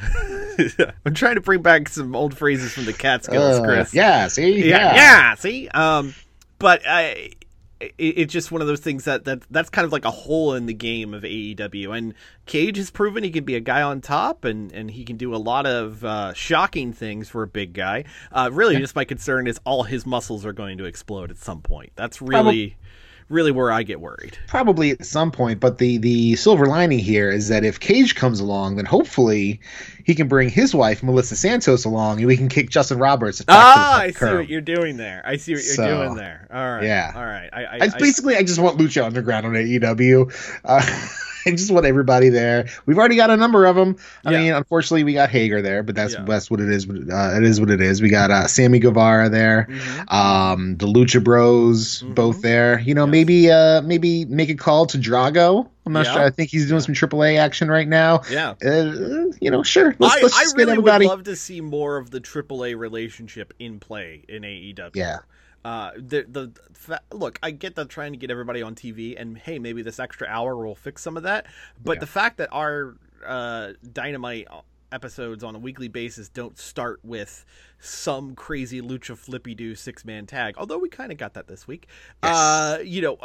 I'm 1.05 1.13
trying 1.13 1.35
to 1.35 1.41
bring 1.41 1.61
back 1.61 1.89
some 1.89 2.15
old 2.15 2.35
phrases 2.35 2.73
from 2.73 2.85
the 2.85 2.93
Catskills, 2.93 3.59
Chris. 3.59 3.93
yeah, 3.93 4.27
see? 4.29 4.67
yeah, 4.67 4.95
yeah. 4.95 5.35
See, 5.35 5.67
um, 5.69 6.13
but 6.59 6.81
I. 6.87 7.31
It, 7.81 7.93
it's 7.97 8.31
just 8.31 8.53
one 8.53 8.61
of 8.61 8.67
those 8.67 8.79
things 8.79 9.03
that, 9.03 9.25
that 9.25 9.41
that's 9.51 9.69
kind 9.69 9.85
of 9.85 9.91
like 9.91 10.05
a 10.05 10.09
hole 10.09 10.53
in 10.53 10.65
the 10.65 10.73
game 10.73 11.13
of 11.13 11.23
AEW. 11.23 11.95
And 11.95 12.13
Cage 12.45 12.77
has 12.77 12.89
proven 12.89 13.21
he 13.21 13.31
can 13.31 13.43
be 13.43 13.55
a 13.55 13.59
guy 13.59 13.81
on 13.81 13.99
top, 13.99 14.45
and, 14.45 14.71
and 14.71 14.89
he 14.89 15.03
can 15.03 15.17
do 15.17 15.35
a 15.35 15.37
lot 15.37 15.65
of 15.65 16.03
uh, 16.05 16.31
shocking 16.33 16.93
things 16.93 17.27
for 17.27 17.43
a 17.43 17.47
big 17.47 17.73
guy. 17.73 18.05
Uh, 18.31 18.49
really, 18.53 18.75
just 18.81 18.95
my 18.95 19.03
concern 19.03 19.45
is 19.45 19.59
all 19.65 19.83
his 19.83 20.05
muscles 20.05 20.45
are 20.45 20.53
going 20.53 20.77
to 20.77 20.85
explode 20.85 21.29
at 21.31 21.37
some 21.37 21.61
point. 21.61 21.91
That's 21.97 22.21
really, 22.21 22.77
really 23.29 23.51
where 23.51 23.71
I 23.71 23.83
get 23.83 23.99
worried. 23.99 24.37
Probably 24.47 24.91
at 24.91 25.05
some 25.05 25.31
point, 25.31 25.59
but 25.59 25.77
the, 25.79 25.97
the 25.97 26.35
silver 26.35 26.65
lining 26.67 26.99
here 26.99 27.31
is 27.31 27.47
that 27.47 27.63
if 27.65 27.79
Cage 27.79 28.13
comes 28.15 28.39
along, 28.39 28.75
then 28.75 28.85
hopefully 28.85 29.59
he 30.03 30.13
can 30.13 30.27
bring 30.27 30.49
his 30.49 30.75
wife, 30.75 31.01
Melissa 31.01 31.35
Santos, 31.35 31.85
along, 31.85 32.19
and 32.19 32.27
we 32.27 32.37
can 32.37 32.49
kick 32.49 32.69
Justin 32.69 32.99
Roberts 32.99 33.43
Ah, 33.47 33.99
I 34.01 34.11
the 34.11 34.13
see 34.19 34.25
what 34.35 34.49
you're 34.49 34.61
doing 34.61 34.97
there. 34.97 35.23
I 35.25 35.37
see 35.37 35.53
what 35.53 35.63
you're 35.63 35.73
So, 35.75 35.87
doing 36.03 36.15
there. 36.15 36.47
All 36.53 36.75
right. 36.75 36.83
yeah. 36.83 37.11
All 37.15 37.25
right. 37.25 37.49
I, 37.51 37.63
I, 37.63 37.77
I, 37.77 37.79
I- 37.93 37.97
basically, 37.99 38.35
I 38.35 38.43
just 38.43 38.59
want 38.59 38.77
Lucha 38.77 39.03
Underground 39.03 39.45
on 39.47 39.53
AEW. 39.53 40.31
Uh, 40.63 41.07
I 41.47 41.51
just 41.51 41.71
want 41.71 41.85
everybody 41.85 42.29
there. 42.29 42.67
We've 42.85 42.97
already 42.97 43.15
got 43.15 43.29
a 43.29 43.37
number 43.37 43.65
of 43.65 43.75
them. 43.75 43.95
I 44.25 44.31
Yeah. 44.31 44.41
mean, 44.41 44.53
unfortunately, 44.53 45.03
we 45.03 45.13
got 45.13 45.29
Hager 45.29 45.61
there, 45.61 45.83
but 45.83 45.95
that's 45.95 46.13
Yeah. 46.13 46.25
that's 46.27 46.49
what 46.49 46.59
it 46.59 46.69
is. 46.69 46.87
Uh, 46.89 47.33
it 47.37 47.43
is 47.43 47.59
what 47.59 47.69
it 47.69 47.81
is. 47.81 48.01
We 48.01 48.09
got 48.09 48.31
uh, 48.31 48.47
Sammy 48.47 48.79
Guevara 48.79 49.29
there, 49.29 49.67
Mhm. 49.69 50.11
um, 50.13 50.77
the 50.77 50.87
Lucha 50.87 51.23
Bros 51.23 52.01
both 52.01 52.41
there. 52.41 52.79
You 52.79 52.93
know, 52.95 53.05
Yes. 53.05 53.11
maybe 53.11 53.51
uh, 53.51 53.81
maybe 53.81 54.25
make 54.25 54.49
a 54.49 54.55
call 54.55 54.85
to 54.87 54.97
Drago. 54.97 55.67
I'm 55.85 55.93
not 55.93 56.05
Yeah. 56.07 56.13
sure. 56.13 56.21
I 56.23 56.29
think 56.31 56.49
he's 56.49 56.67
doing 56.67 56.81
some 56.81 56.95
AAA 56.95 57.37
action 57.37 57.69
right 57.69 57.87
now. 57.87 58.21
yeah. 58.31 58.53
Uh, 58.65 59.25
you 59.39 59.51
know, 59.51 59.61
sure. 59.61 59.93
Let's, 59.99 60.15
I, 60.15 60.21
let's 60.21 60.53
I 60.53 60.57
really 60.57 60.77
would 60.79 61.03
love 61.03 61.23
to 61.25 61.35
see 61.35 61.61
more 61.61 61.97
of 61.97 62.09
the 62.09 62.19
AAA 62.21 62.75
relationship 62.75 63.53
in 63.59 63.79
play 63.79 64.23
in 64.27 64.43
AEW. 64.43 64.91
Yeah. 64.95 65.19
Uh, 65.65 65.89
the 65.97 66.25
the 66.29 66.51
fa- 66.73 67.01
look, 67.11 67.39
I 67.41 67.49
get 67.49 67.73
that 67.75 67.89
trying 67.89 68.11
to 68.13 68.17
get 68.19 68.29
everybody 68.29 68.61
on 68.61 68.75
TV, 68.75 69.19
and 69.19 69.35
hey, 69.35 69.57
maybe 69.57 69.81
this 69.81 69.99
extra 69.99 70.27
hour 70.27 70.55
will 70.55 70.75
fix 70.75 71.01
some 71.01 71.17
of 71.17 71.23
that. 71.23 71.47
But 71.83 71.93
Yeah. 71.97 71.99
the 72.01 72.05
fact 72.07 72.37
that 72.37 72.49
our 72.51 72.95
uh, 73.25 73.71
Dynamite 73.91 74.47
episodes 74.91 75.43
on 75.43 75.55
a 75.55 75.59
weekly 75.59 75.87
basis 75.87 76.29
don't 76.29 76.59
start 76.59 76.99
with 77.03 77.43
some 77.79 78.35
crazy 78.35 78.79
lucha 78.79 79.17
flippy 79.17 79.55
do 79.55 79.73
six 79.73 80.05
man 80.05 80.27
tag, 80.27 80.53
although 80.59 80.77
we 80.77 80.87
kind 80.87 81.11
of 81.11 81.17
got 81.17 81.33
that 81.33 81.47
this 81.47 81.67
week. 81.67 81.87
Yes. 82.23 82.35
Uh, 82.37 82.79
you 82.85 83.01
know. 83.01 83.17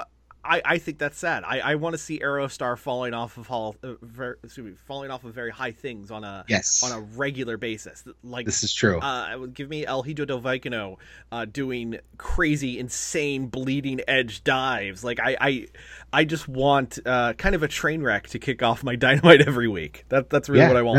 I, 0.45 0.63
I 0.65 0.79
think 0.79 0.99
that's 0.99 1.19
sad. 1.19 1.45
I, 1.45 1.61
I 1.61 1.75
want 1.75 1.93
to 1.95 1.99
see 1.99 2.19
Aerostar 2.21 2.79
falling 2.79 3.13
off 3.15 3.37
of 3.37 3.47
hall, 3.47 3.77
uh, 3.83 3.95
ver, 4.01 4.39
excuse 4.43 4.67
me, 4.67 4.73
falling 4.87 5.11
off 5.11 5.25
of 5.25 5.35
very 5.35 5.51
high 5.51 5.73
things 5.73 6.11
on 6.11 6.25
a 6.25 6.45
Yes. 6.49 6.83
on 6.83 6.93
a 6.99 7.01
regular 7.17 7.57
basis. 7.57 8.05
Like 8.25 8.47
This 8.47 8.63
is 8.63 8.73
true. 8.73 8.99
uh, 9.01 9.37
give 9.47 9.69
me 9.69 9.85
El 9.85 10.03
Hijo 10.03 10.25
del 10.25 10.41
Vikingo 10.41 10.97
uh, 11.31 11.45
doing 11.45 11.99
crazy, 12.17 12.79
insane, 12.79 13.49
bleeding 13.49 14.01
edge 14.09 14.43
dives. 14.43 15.05
Like 15.05 15.21
I, 15.21 15.37
I, 15.41 15.67
I 16.13 16.25
just 16.25 16.49
want 16.49 16.99
uh, 17.05 17.35
kind 17.35 17.55
of 17.55 17.63
a 17.63 17.69
train 17.69 18.03
wreck 18.03 18.29
to 18.29 18.39
kick 18.39 18.63
off 18.63 18.83
my 18.83 18.97
dynamite 18.97 19.43
every 19.47 19.69
week. 19.69 20.05
That 20.09 20.31
that's 20.31 20.49
really 20.49 20.63
Yeah, 20.63 20.69
what 20.69 20.77
I 20.79 20.83
no. 20.83 20.93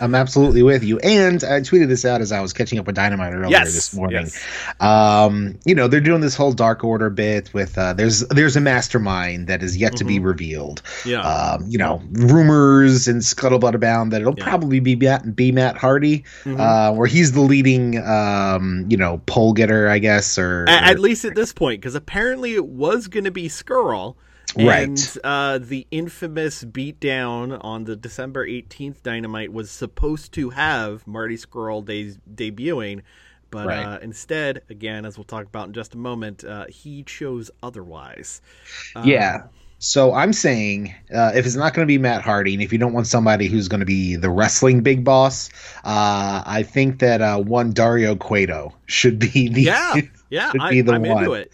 I'm 0.00 0.14
absolutely 0.16 0.62
with 0.62 0.82
you. 0.82 0.98
And 0.98 1.44
I 1.44 1.60
tweeted 1.60 1.88
this 1.88 2.04
out 2.04 2.20
as 2.20 2.32
I 2.32 2.40
was 2.40 2.52
catching 2.52 2.78
up 2.80 2.86
with 2.86 2.96
Dynamite 2.96 3.34
earlier 3.34 3.50
Yes, 3.50 3.72
this 3.72 3.94
morning. 3.94 4.22
yes. 4.24 4.44
Um, 4.80 5.58
you 5.64 5.74
know, 5.74 5.86
they're 5.86 6.00
doing 6.00 6.20
this 6.20 6.34
whole 6.34 6.52
Dark 6.52 6.82
Order 6.82 7.08
bit 7.10 7.52
with 7.54 7.78
uh, 7.78 7.92
there's 7.92 8.20
there's 8.28 8.56
a 8.56 8.60
mastermind 8.60 9.46
that 9.46 9.62
is 9.62 9.76
yet 9.76 9.96
to 9.96 10.04
be 10.04 10.18
revealed. 10.18 10.82
Mm-hmm. 10.82 11.08
Yeah. 11.10 11.20
Um, 11.20 11.64
you 11.68 11.78
know, 11.78 12.02
rumors 12.12 13.06
and 13.08 13.20
scuttlebutt 13.20 13.74
abound 13.74 14.12
that 14.12 14.20
it'll 14.22 14.34
Yeah. 14.36 14.44
probably 14.44 14.80
be 14.80 14.96
Matt, 14.96 15.36
be 15.36 15.52
Matt 15.52 15.76
Hardy, 15.76 16.24
Mhm. 16.44 16.58
uh, 16.58 16.94
where 16.94 17.06
he's 17.06 17.32
the 17.32 17.40
leading, 17.40 17.98
um, 18.04 18.86
you 18.88 18.96
know, 18.96 19.20
pole 19.26 19.52
getter, 19.52 19.88
I 19.88 19.98
guess, 19.98 20.38
or, 20.38 20.64
at, 20.68 20.96
or- 20.96 20.98
least 20.98 21.24
at 21.24 21.34
this 21.34 21.52
point, 21.52 21.80
because 21.80 21.94
apparently 21.94 22.54
it 22.54 22.66
was 22.66 23.06
going 23.08 23.24
to 23.24 23.30
be 23.30 23.48
Scurll. 23.48 24.16
Right. 24.56 24.88
And 24.88 25.18
uh, 25.24 25.58
the 25.58 25.86
infamous 25.90 26.62
beatdown 26.64 27.58
on 27.64 27.84
the 27.84 27.96
December 27.96 28.46
18th 28.46 29.02
Dynamite 29.02 29.52
was 29.52 29.70
supposed 29.70 30.32
to 30.34 30.50
have 30.50 31.06
Marty 31.06 31.36
Scurll 31.36 31.84
de- 31.84 32.16
debuting, 32.34 33.02
but 33.50 33.66
Right. 33.66 33.84
uh, 33.84 33.98
instead, 34.02 34.62
again, 34.68 35.04
as 35.06 35.16
we'll 35.16 35.24
talk 35.24 35.46
about 35.46 35.68
in 35.68 35.72
just 35.72 35.94
a 35.94 35.98
moment, 35.98 36.44
uh, 36.44 36.66
he 36.68 37.02
chose 37.02 37.50
otherwise. 37.62 38.42
Um, 38.94 39.08
Yeah. 39.08 39.44
So 39.78 40.14
I'm 40.14 40.32
saying 40.32 40.94
uh, 41.12 41.32
if 41.34 41.44
it's 41.44 41.56
not 41.56 41.74
going 41.74 41.84
to 41.84 41.90
be 41.90 41.98
Matt 41.98 42.22
Hardy, 42.22 42.52
and 42.54 42.62
if 42.62 42.72
you 42.72 42.78
don't 42.78 42.92
want 42.92 43.08
somebody 43.08 43.48
who's 43.48 43.66
going 43.66 43.80
to 43.80 43.86
be 43.86 44.14
the 44.14 44.30
wrestling 44.30 44.82
big 44.82 45.02
boss, 45.02 45.50
uh, 45.84 46.42
I 46.46 46.62
think 46.62 47.00
that 47.00 47.20
uh, 47.20 47.38
one 47.38 47.72
Dario 47.72 48.14
Cueto 48.14 48.72
should 48.86 49.18
be 49.18 49.48
the 49.48 49.62
Yeah, 49.62 49.94
yeah, 50.30 50.52
should 50.52 50.60
I, 50.60 50.70
be 50.70 50.80
the 50.82 50.92
I'm 50.92 51.04
into 51.04 51.30
one. 51.30 51.40
it. 51.40 51.52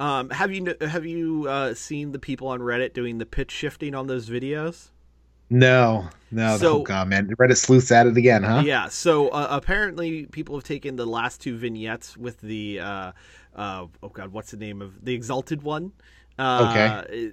Um, 0.00 0.30
have 0.30 0.50
you 0.50 0.74
have 0.80 1.04
you 1.04 1.46
uh, 1.46 1.74
seen 1.74 2.12
the 2.12 2.18
people 2.18 2.48
on 2.48 2.60
Reddit 2.60 2.94
doing 2.94 3.18
the 3.18 3.26
pitch 3.26 3.50
shifting 3.50 3.94
on 3.94 4.06
those 4.06 4.28
videos? 4.30 4.88
No, 5.50 6.08
no. 6.30 6.56
So- 6.56 6.78
oh 6.78 6.82
god, 6.82 7.08
man, 7.08 7.28
Reddit 7.38 7.56
sleuths 7.58 7.92
at 7.92 8.06
it 8.06 8.16
again, 8.16 8.42
huh? 8.42 8.62
Yeah. 8.64 8.88
So 8.88 9.28
uh, 9.28 9.48
apparently, 9.50 10.26
people 10.26 10.54
have 10.56 10.64
taken 10.64 10.96
the 10.96 11.06
last 11.06 11.40
two 11.42 11.56
vignettes 11.58 12.16
with 12.16 12.40
the 12.40 12.80
uh, 12.80 13.12
uh, 13.54 13.86
oh 14.02 14.08
god, 14.08 14.32
what's 14.32 14.50
the 14.52 14.56
name 14.56 14.80
of 14.80 15.04
the 15.04 15.12
exalted 15.14 15.62
one? 15.62 15.92
Uh, 16.38 17.02
Okay. 17.04 17.32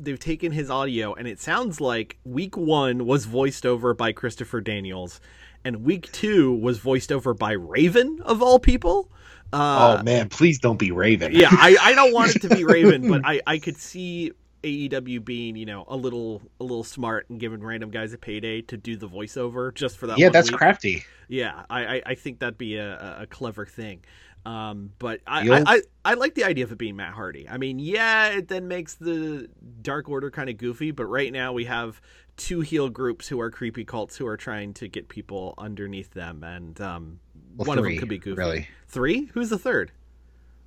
They've 0.00 0.18
taken 0.18 0.52
his 0.52 0.70
audio, 0.70 1.12
and 1.12 1.26
it 1.26 1.40
sounds 1.40 1.80
like 1.80 2.18
week 2.24 2.56
one 2.56 3.04
was 3.04 3.24
voiced 3.24 3.66
over 3.66 3.94
by 3.94 4.12
Christopher 4.12 4.60
Daniels, 4.60 5.20
and 5.64 5.82
week 5.82 6.12
two 6.12 6.54
was 6.54 6.78
voiced 6.78 7.10
over 7.10 7.34
by 7.34 7.50
Raven 7.50 8.20
of 8.24 8.40
all 8.40 8.60
people. 8.60 9.10
Uh, 9.52 9.98
oh 9.98 10.02
man, 10.02 10.28
please 10.28 10.58
don't 10.58 10.78
be 10.78 10.90
Raven. 10.90 11.32
yeah, 11.32 11.48
I, 11.50 11.76
I 11.80 11.94
don't 11.94 12.12
want 12.12 12.36
it 12.36 12.42
to 12.42 12.48
be 12.48 12.64
Raven, 12.64 13.08
but 13.08 13.22
I, 13.24 13.40
I 13.46 13.58
could 13.58 13.76
see 13.76 14.32
AEW 14.62 15.24
being 15.24 15.54
you 15.56 15.64
know 15.66 15.84
a 15.88 15.96
little 15.96 16.42
a 16.60 16.64
little 16.64 16.84
smart 16.84 17.30
and 17.30 17.38
giving 17.38 17.60
random 17.62 17.90
guys 17.90 18.12
a 18.12 18.18
payday 18.18 18.60
to 18.62 18.76
do 18.76 18.96
the 18.96 19.08
voiceover 19.08 19.72
just 19.74 19.96
for 19.96 20.06
that. 20.08 20.18
yeah, 20.18 20.28
that's 20.28 20.50
week. 20.50 20.58
crafty. 20.58 21.04
Yeah, 21.28 21.62
I, 21.70 21.96
I, 21.96 22.02
I 22.06 22.14
think 22.14 22.40
that'd 22.40 22.58
be 22.58 22.76
a, 22.76 22.98
a- 23.18 23.22
a 23.22 23.26
clever 23.26 23.66
thing. 23.66 24.02
Um, 24.46 24.92
but 24.98 25.20
I, 25.26 25.46
I, 25.48 25.62
I, 25.66 25.82
I 26.06 26.14
like 26.14 26.34
the 26.34 26.44
idea 26.44 26.64
of 26.64 26.72
it 26.72 26.78
being 26.78 26.96
Matt 26.96 27.12
Hardy. 27.12 27.46
I 27.48 27.58
mean, 27.58 27.78
yeah, 27.78 28.28
it 28.28 28.48
then 28.48 28.66
makes 28.66 28.94
the 28.94 29.48
Dark 29.82 30.08
Order 30.08 30.30
kind 30.30 30.48
of 30.48 30.56
goofy, 30.56 30.90
but 30.90 31.04
right 31.06 31.30
now 31.32 31.52
we 31.52 31.66
have 31.66 32.00
two 32.38 32.60
heel 32.60 32.88
groups 32.88 33.28
who 33.28 33.40
are 33.40 33.50
creepy 33.50 33.84
cults 33.84 34.16
who 34.16 34.26
are 34.26 34.36
trying 34.38 34.72
to 34.74 34.88
get 34.88 35.08
people 35.08 35.54
underneath 35.58 36.12
them, 36.14 36.42
and 36.44 36.80
um, 36.80 37.20
Well, 37.58 37.66
one 37.66 37.78
of 37.78 37.84
them 37.84 37.96
could 37.98 38.08
be 38.08 38.18
goofy. 38.18 38.36
really. 38.38 38.68
Three? 38.88 39.30
Who's 39.34 39.50
the 39.50 39.58
third? 39.58 39.90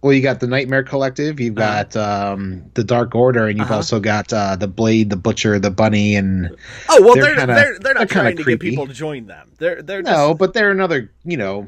Well, 0.02 0.14
you 0.14 0.22
got 0.22 0.40
the 0.40 0.48
Nightmare 0.48 0.84
Collective, 0.84 1.40
you've 1.40 1.58
Uh-huh. 1.58 1.84
got 1.84 1.96
um, 1.96 2.64
the 2.74 2.84
Dark 2.84 3.14
Order, 3.16 3.48
and 3.48 3.58
you've 3.58 3.66
Uh-huh. 3.68 3.76
also 3.78 4.00
got 4.00 4.34
uh, 4.34 4.56
the 4.56 4.68
Blade, 4.68 5.10
the 5.12 5.16
Butcher, 5.16 5.58
the 5.60 5.70
Bunny, 5.72 6.16
and 6.16 6.50
Oh 6.90 7.02
well, 7.02 7.14
They're 7.16 7.24
they're 7.24 7.36
kinda- 7.36 7.54
they're, 7.54 7.64
they're 7.64 7.80
they're 7.80 7.94
not 7.94 8.10
kinda 8.10 8.14
trying 8.14 8.32
to 8.38 8.38
get 8.38 8.44
creepy. 8.44 8.70
people 8.72 8.88
to 8.88 8.94
join 8.94 9.28
them. 9.28 9.52
They're 9.60 9.82
they're 9.82 10.02
just, 10.02 10.12
no, 10.12 10.34
but 10.34 10.54
they're 10.54 10.72
another, 10.72 11.12
you 11.24 11.38
know, 11.38 11.68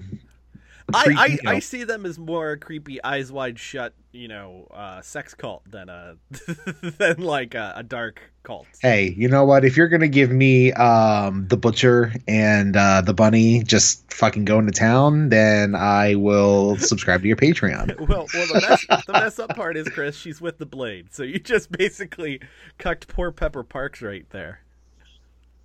I, 0.94 1.38
I. 1.46 1.52
I 1.56 1.60
see 1.60 1.84
them 1.84 2.06
as 2.06 2.18
more 2.20 2.58
creepy, 2.58 3.04
eyes 3.04 3.32
wide 3.32 3.60
shut, 3.60 3.94
you 4.12 4.28
know, 4.28 4.68
uh, 4.72 5.02
sex 5.02 5.34
cult 5.34 5.64
than 5.70 5.90
a 5.90 6.16
than 6.98 7.22
like 7.22 7.56
a, 7.56 7.74
a 7.78 7.84
dark 7.84 8.22
cult. 8.44 8.68
hey, 8.82 9.14
you 9.18 9.28
know 9.28 9.46
what? 9.46 9.64
If 9.64 9.78
you're 9.78 9.88
gonna 9.88 10.08
give 10.08 10.32
me 10.32 10.74
um, 10.74 11.48
the 11.48 11.58
Butcher 11.58 12.14
and 12.28 12.76
uh, 12.76 13.02
the 13.02 13.14
Bunny 13.14 13.64
just 13.64 14.12
fucking 14.12 14.46
going 14.46 14.66
to 14.66 14.72
town, 14.72 15.30
then 15.30 15.76
I 15.76 16.16
will 16.16 16.78
subscribe 16.78 17.22
to 17.22 17.28
your 17.28 17.38
Patreon. 17.38 18.00
Well, 18.14 18.28
well, 18.34 18.48
the 18.48 18.66
mess, 18.68 19.04
the 19.06 19.14
mess 19.14 19.40
up 19.40 19.56
part 19.56 19.78
is, 19.78 19.88
Chris, 19.88 20.16
she's 20.16 20.42
with 20.42 20.58
the 20.58 20.66
blade, 20.66 21.14
so 21.14 21.24
you 21.24 21.40
just 21.40 21.72
basically 21.72 22.42
cucked 22.78 23.08
poor 23.08 23.32
Pepper 23.32 23.64
Parks 23.64 24.02
right 24.02 24.30
there. 24.32 24.60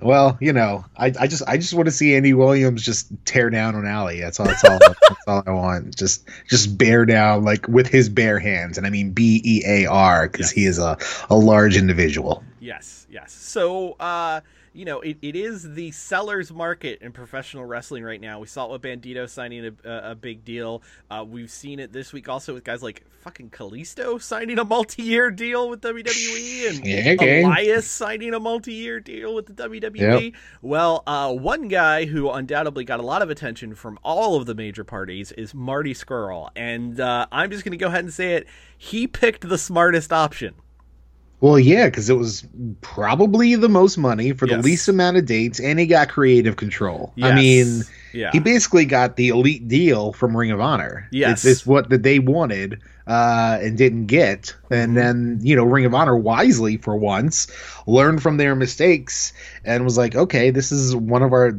Well, 0.00 0.38
you 0.40 0.52
know, 0.52 0.84
I, 0.96 1.12
I 1.18 1.26
just 1.26 1.42
I 1.48 1.56
just 1.56 1.74
want 1.74 1.86
to 1.86 1.92
see 1.92 2.14
Andy 2.14 2.32
Williams 2.32 2.84
just 2.84 3.08
tear 3.24 3.50
down 3.50 3.74
on 3.74 3.84
Allie. 3.84 4.20
That's 4.20 4.38
all. 4.38 4.46
That's 4.46 4.62
all. 4.64 4.78
that's 4.78 5.26
all 5.26 5.42
I 5.44 5.50
want. 5.50 5.96
Just 5.96 6.24
just 6.48 6.78
bear 6.78 7.04
down 7.04 7.44
like 7.44 7.66
with 7.66 7.88
his 7.88 8.08
bare 8.08 8.38
hands, 8.38 8.78
and 8.78 8.86
I 8.86 8.90
mean 8.90 9.10
B 9.10 9.40
E 9.44 9.62
A 9.66 9.86
R 9.86 10.28
because 10.28 10.50
he 10.52 10.66
is 10.66 10.78
a 10.78 10.96
a 11.30 11.36
large 11.36 11.76
individual. 11.76 12.44
Yes, 12.60 13.06
yes. 13.10 13.32
So, 13.32 13.92
uh, 13.94 14.40
you 14.78 14.84
know, 14.84 15.00
it, 15.00 15.18
it 15.22 15.34
is 15.34 15.74
the 15.74 15.90
seller's 15.90 16.52
market 16.52 17.02
in 17.02 17.10
professional 17.10 17.64
wrestling 17.64 18.04
right 18.04 18.20
now. 18.20 18.38
We 18.38 18.46
saw 18.46 18.66
it 18.66 18.70
with 18.70 18.82
Bandito 18.82 19.28
signing 19.28 19.76
a, 19.84 20.10
a, 20.10 20.14
big 20.14 20.44
deal. 20.44 20.84
Uh, 21.10 21.24
we've 21.28 21.50
seen 21.50 21.80
it 21.80 21.92
this 21.92 22.12
week 22.12 22.28
also 22.28 22.54
with 22.54 22.62
guys 22.62 22.80
like 22.80 23.04
fucking 23.22 23.50
Kalisto 23.50 24.22
signing 24.22 24.56
a 24.56 24.64
multi-year 24.64 25.32
deal 25.32 25.68
with 25.68 25.80
WWE 25.80 26.68
and 26.68 26.86
Yeah, 26.86 27.14
gang. 27.16 27.46
Elias 27.46 27.90
signing 27.90 28.34
a 28.34 28.38
multi-year 28.38 29.00
deal 29.00 29.34
with 29.34 29.46
the 29.46 29.68
WWE. 29.68 29.96
Yep. 29.96 30.34
Well, 30.62 31.02
uh, 31.08 31.34
one 31.34 31.66
guy 31.66 32.04
who 32.04 32.30
undoubtedly 32.30 32.84
got 32.84 33.00
a 33.00 33.04
lot 33.04 33.20
of 33.20 33.30
attention 33.30 33.74
from 33.74 33.98
all 34.04 34.36
of 34.36 34.46
the 34.46 34.54
major 34.54 34.84
parties 34.84 35.32
is 35.32 35.54
Marty 35.54 35.92
Scurll, 35.92 36.50
and 36.54 37.00
uh, 37.00 37.26
I'm 37.32 37.50
just 37.50 37.64
going 37.64 37.72
to 37.72 37.78
go 37.78 37.88
ahead 37.88 38.04
and 38.04 38.12
say 38.12 38.34
it. 38.34 38.46
He 38.76 39.08
picked 39.08 39.48
the 39.48 39.58
smartest 39.58 40.12
option. 40.12 40.54
Well, 41.40 41.58
yeah, 41.58 41.86
because 41.86 42.10
it 42.10 42.14
was 42.16 42.44
probably 42.80 43.54
the 43.54 43.68
most 43.68 43.96
money 43.96 44.32
for 44.32 44.46
the 44.46 44.58
least 44.58 44.88
amount 44.88 45.18
of 45.18 45.26
dates, 45.26 45.60
and 45.60 45.78
he 45.78 45.86
got 45.86 46.08
creative 46.08 46.56
control. 46.56 47.12
I 47.22 47.32
mean, 47.32 47.84
yeah. 48.12 48.30
he 48.32 48.40
basically 48.40 48.84
got 48.84 49.14
the 49.16 49.28
elite 49.28 49.68
deal 49.68 50.12
from 50.12 50.36
Ring 50.36 50.50
of 50.50 50.60
Honor. 50.60 51.06
Yes. 51.12 51.44
it's, 51.44 51.58
it's 51.60 51.66
what 51.66 51.90
that 51.90 52.02
they 52.02 52.18
wanted 52.18 52.80
uh, 53.06 53.58
and 53.62 53.78
didn't 53.78 54.06
get, 54.06 54.54
and 54.70 54.88
Mm-hmm. 54.90 54.94
then 54.94 55.38
you 55.42 55.54
know 55.54 55.64
Ring 55.64 55.84
of 55.84 55.94
Honor 55.94 56.16
wisely 56.16 56.76
for 56.76 56.96
once 56.96 57.46
learned 57.86 58.22
from 58.22 58.36
their 58.36 58.54
mistakes 58.56 59.32
and 59.64 59.84
was 59.84 59.96
like, 59.96 60.16
okay, 60.16 60.50
this 60.50 60.72
is 60.72 60.94
one 60.96 61.22
of 61.22 61.32
our 61.32 61.52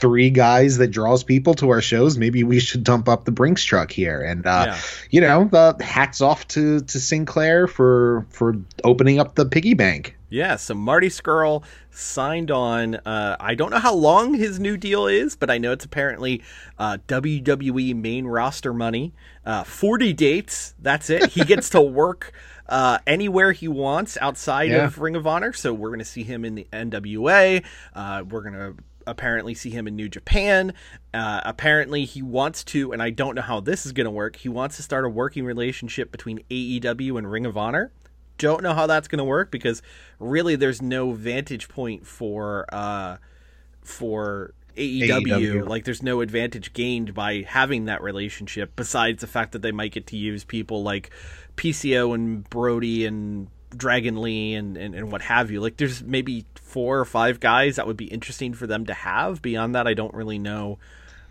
three 0.00 0.30
guys 0.30 0.78
that 0.78 0.88
draws 0.88 1.22
people 1.24 1.54
to 1.54 1.70
our 1.70 1.80
shows. 1.80 2.16
Maybe 2.18 2.44
we 2.44 2.58
should 2.60 2.84
dump 2.84 3.08
up 3.08 3.24
the 3.24 3.32
Brinks 3.32 3.64
truck 3.64 3.90
here, 3.90 4.20
and 4.22 4.46
uh, 4.46 4.64
Yeah. 4.68 4.78
you 5.10 5.20
know, 5.20 5.48
uh, 5.52 5.74
hats 5.82 6.20
off 6.20 6.46
to 6.48 6.80
to 6.80 7.00
Sinclair 7.00 7.66
for 7.66 8.26
for 8.30 8.56
opening 8.84 9.18
up 9.18 9.34
the 9.34 9.44
piggy 9.46 9.74
bank. 9.74 10.14
Yeah, 10.28 10.56
so 10.56 10.74
Marty 10.74 11.08
Scurll 11.08 11.62
signed 11.90 12.50
on. 12.50 12.96
Uh, 12.96 13.36
I 13.38 13.54
don't 13.54 13.70
know 13.70 13.78
how 13.78 13.94
long 13.94 14.34
his 14.34 14.58
new 14.58 14.76
deal 14.76 15.06
is, 15.06 15.36
but 15.36 15.50
I 15.50 15.58
know 15.58 15.70
it's 15.70 15.84
apparently 15.84 16.42
uh, 16.80 16.98
WWE 17.06 17.94
main 17.94 18.26
roster 18.26 18.74
money. 18.74 19.12
Uh, 19.44 19.62
40 19.62 20.12
dates. 20.14 20.74
That's 20.82 21.10
it. 21.10 21.30
He 21.30 21.44
gets 21.44 21.70
to 21.70 21.80
work 22.02 22.32
uh, 22.68 22.98
anywhere 23.06 23.52
he 23.52 23.68
wants 23.68 24.18
outside 24.20 24.70
Yeah. 24.70 24.86
of 24.86 24.98
Ring 24.98 25.14
of 25.14 25.28
Honor. 25.28 25.52
So 25.52 25.72
we're 25.72 25.90
going 25.90 26.00
to 26.00 26.04
see 26.04 26.24
him 26.24 26.44
in 26.44 26.56
the 26.56 26.66
NWA. 26.72 27.62
Uh, 27.94 28.24
we're 28.28 28.42
going 28.42 28.54
to 28.54 28.74
apparently 29.06 29.54
see 29.54 29.70
him 29.70 29.86
in 29.86 29.96
New 29.96 30.08
Japan. 30.08 30.74
Uh, 31.14 31.40
apparently, 31.44 32.04
he 32.04 32.22
wants 32.22 32.64
to, 32.64 32.92
and 32.92 33.02
I 33.02 33.10
don't 33.10 33.34
know 33.34 33.42
how 33.42 33.60
this 33.60 33.86
is 33.86 33.92
going 33.92 34.06
to 34.06 34.10
work. 34.10 34.36
He 34.36 34.48
wants 34.48 34.76
to 34.76 34.82
start 34.82 35.04
a 35.04 35.08
working 35.08 35.44
relationship 35.44 36.10
between 36.10 36.40
AEW 36.50 37.18
and 37.18 37.30
Ring 37.30 37.46
of 37.46 37.56
Honor 37.56 37.92
don't 38.38 38.62
know 38.62 38.74
how 38.74 38.86
that's 38.86 39.08
going 39.08 39.18
to 39.18 39.24
work 39.24 39.50
because 39.50 39.82
really 40.18 40.56
there's 40.56 40.82
no 40.82 41.12
vantage 41.12 41.68
point 41.68 42.06
for 42.06 42.66
uh 42.72 43.16
for 43.82 44.52
AEW. 44.76 45.26
AEW. 45.26 45.68
Like 45.68 45.84
there's 45.84 46.02
no 46.02 46.20
advantage 46.20 46.72
gained 46.72 47.14
by 47.14 47.42
having 47.48 47.86
that 47.86 48.02
relationship 48.02 48.72
besides 48.76 49.22
the 49.22 49.26
fact 49.26 49.52
that 49.52 49.62
they 49.62 49.72
might 49.72 49.92
get 49.92 50.06
to 50.08 50.16
use 50.16 50.44
people 50.44 50.82
like 50.82 51.10
PCO 51.56 52.14
and 52.14 52.48
Brody 52.50 53.06
and 53.06 53.48
Dragon 53.74 54.20
Lee 54.20 54.54
and, 54.54 54.76
and, 54.76 54.94
and 54.94 55.10
what 55.10 55.22
have 55.22 55.50
you. 55.50 55.60
Like 55.60 55.76
there's 55.76 56.02
maybe 56.02 56.44
four 56.54 56.98
or 56.98 57.04
five 57.04 57.40
guys 57.40 57.76
that 57.76 57.86
would 57.86 57.96
be 57.96 58.06
interesting 58.06 58.54
for 58.54 58.66
them 58.66 58.86
to 58.86 58.94
have. 58.94 59.40
Beyond 59.42 59.74
that, 59.74 59.86
I 59.86 59.94
don't 59.94 60.14
really 60.14 60.38
know 60.38 60.78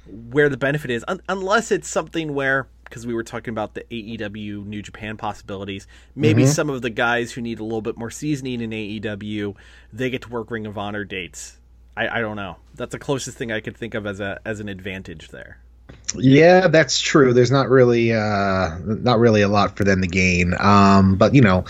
where 0.07 0.49
the 0.49 0.57
benefit 0.57 0.91
is, 0.91 1.03
un- 1.07 1.21
unless 1.29 1.71
it's 1.71 1.87
something 1.87 2.33
where 2.33 2.67
because 2.83 3.07
we 3.07 3.15
were 3.15 3.23
talking 3.23 3.51
about 3.51 3.73
the 3.73 3.81
AEW 3.89 4.63
New 4.65 4.81
Japan 4.83 5.17
possibilities. 5.17 5.87
Maybe 6.15 6.43
Mm-hmm. 6.43 6.51
some 6.51 6.69
of 6.69 6.83
the 6.83 6.91
guys 6.91 7.31
who 7.31 7.41
need 7.41 7.59
a 7.59 7.63
little 7.63 7.81
bit 7.81 7.97
more 7.97 8.11
seasoning 8.11 8.61
in 8.61 8.69
AEW, 8.69 9.55
they 9.91 10.11
get 10.11 10.21
to 10.21 10.29
work 10.29 10.51
Ring 10.51 10.67
of 10.67 10.77
Honor 10.77 11.03
dates. 11.03 11.57
I, 11.97 12.19
I 12.19 12.21
don't 12.21 12.35
know. 12.35 12.57
That's 12.75 12.91
the 12.91 12.99
closest 12.99 13.37
thing 13.39 13.51
I 13.51 13.59
could 13.59 13.75
think 13.75 13.95
of 13.95 14.05
as 14.05 14.19
a 14.19 14.39
as 14.45 14.59
an 14.59 14.69
advantage 14.69 15.29
there. 15.29 15.57
Yeah, 16.15 16.67
that's 16.67 16.99
true. 16.99 17.33
There's 17.33 17.51
not 17.51 17.69
really 17.69 18.13
uh 18.13 18.77
not 18.85 19.17
really 19.19 19.41
a 19.41 19.47
lot 19.47 19.77
for 19.77 19.83
them 19.83 20.01
to 20.01 20.07
gain. 20.07 20.53
Um 20.59 21.15
but 21.15 21.33
you 21.33 21.41
know, 21.41 21.65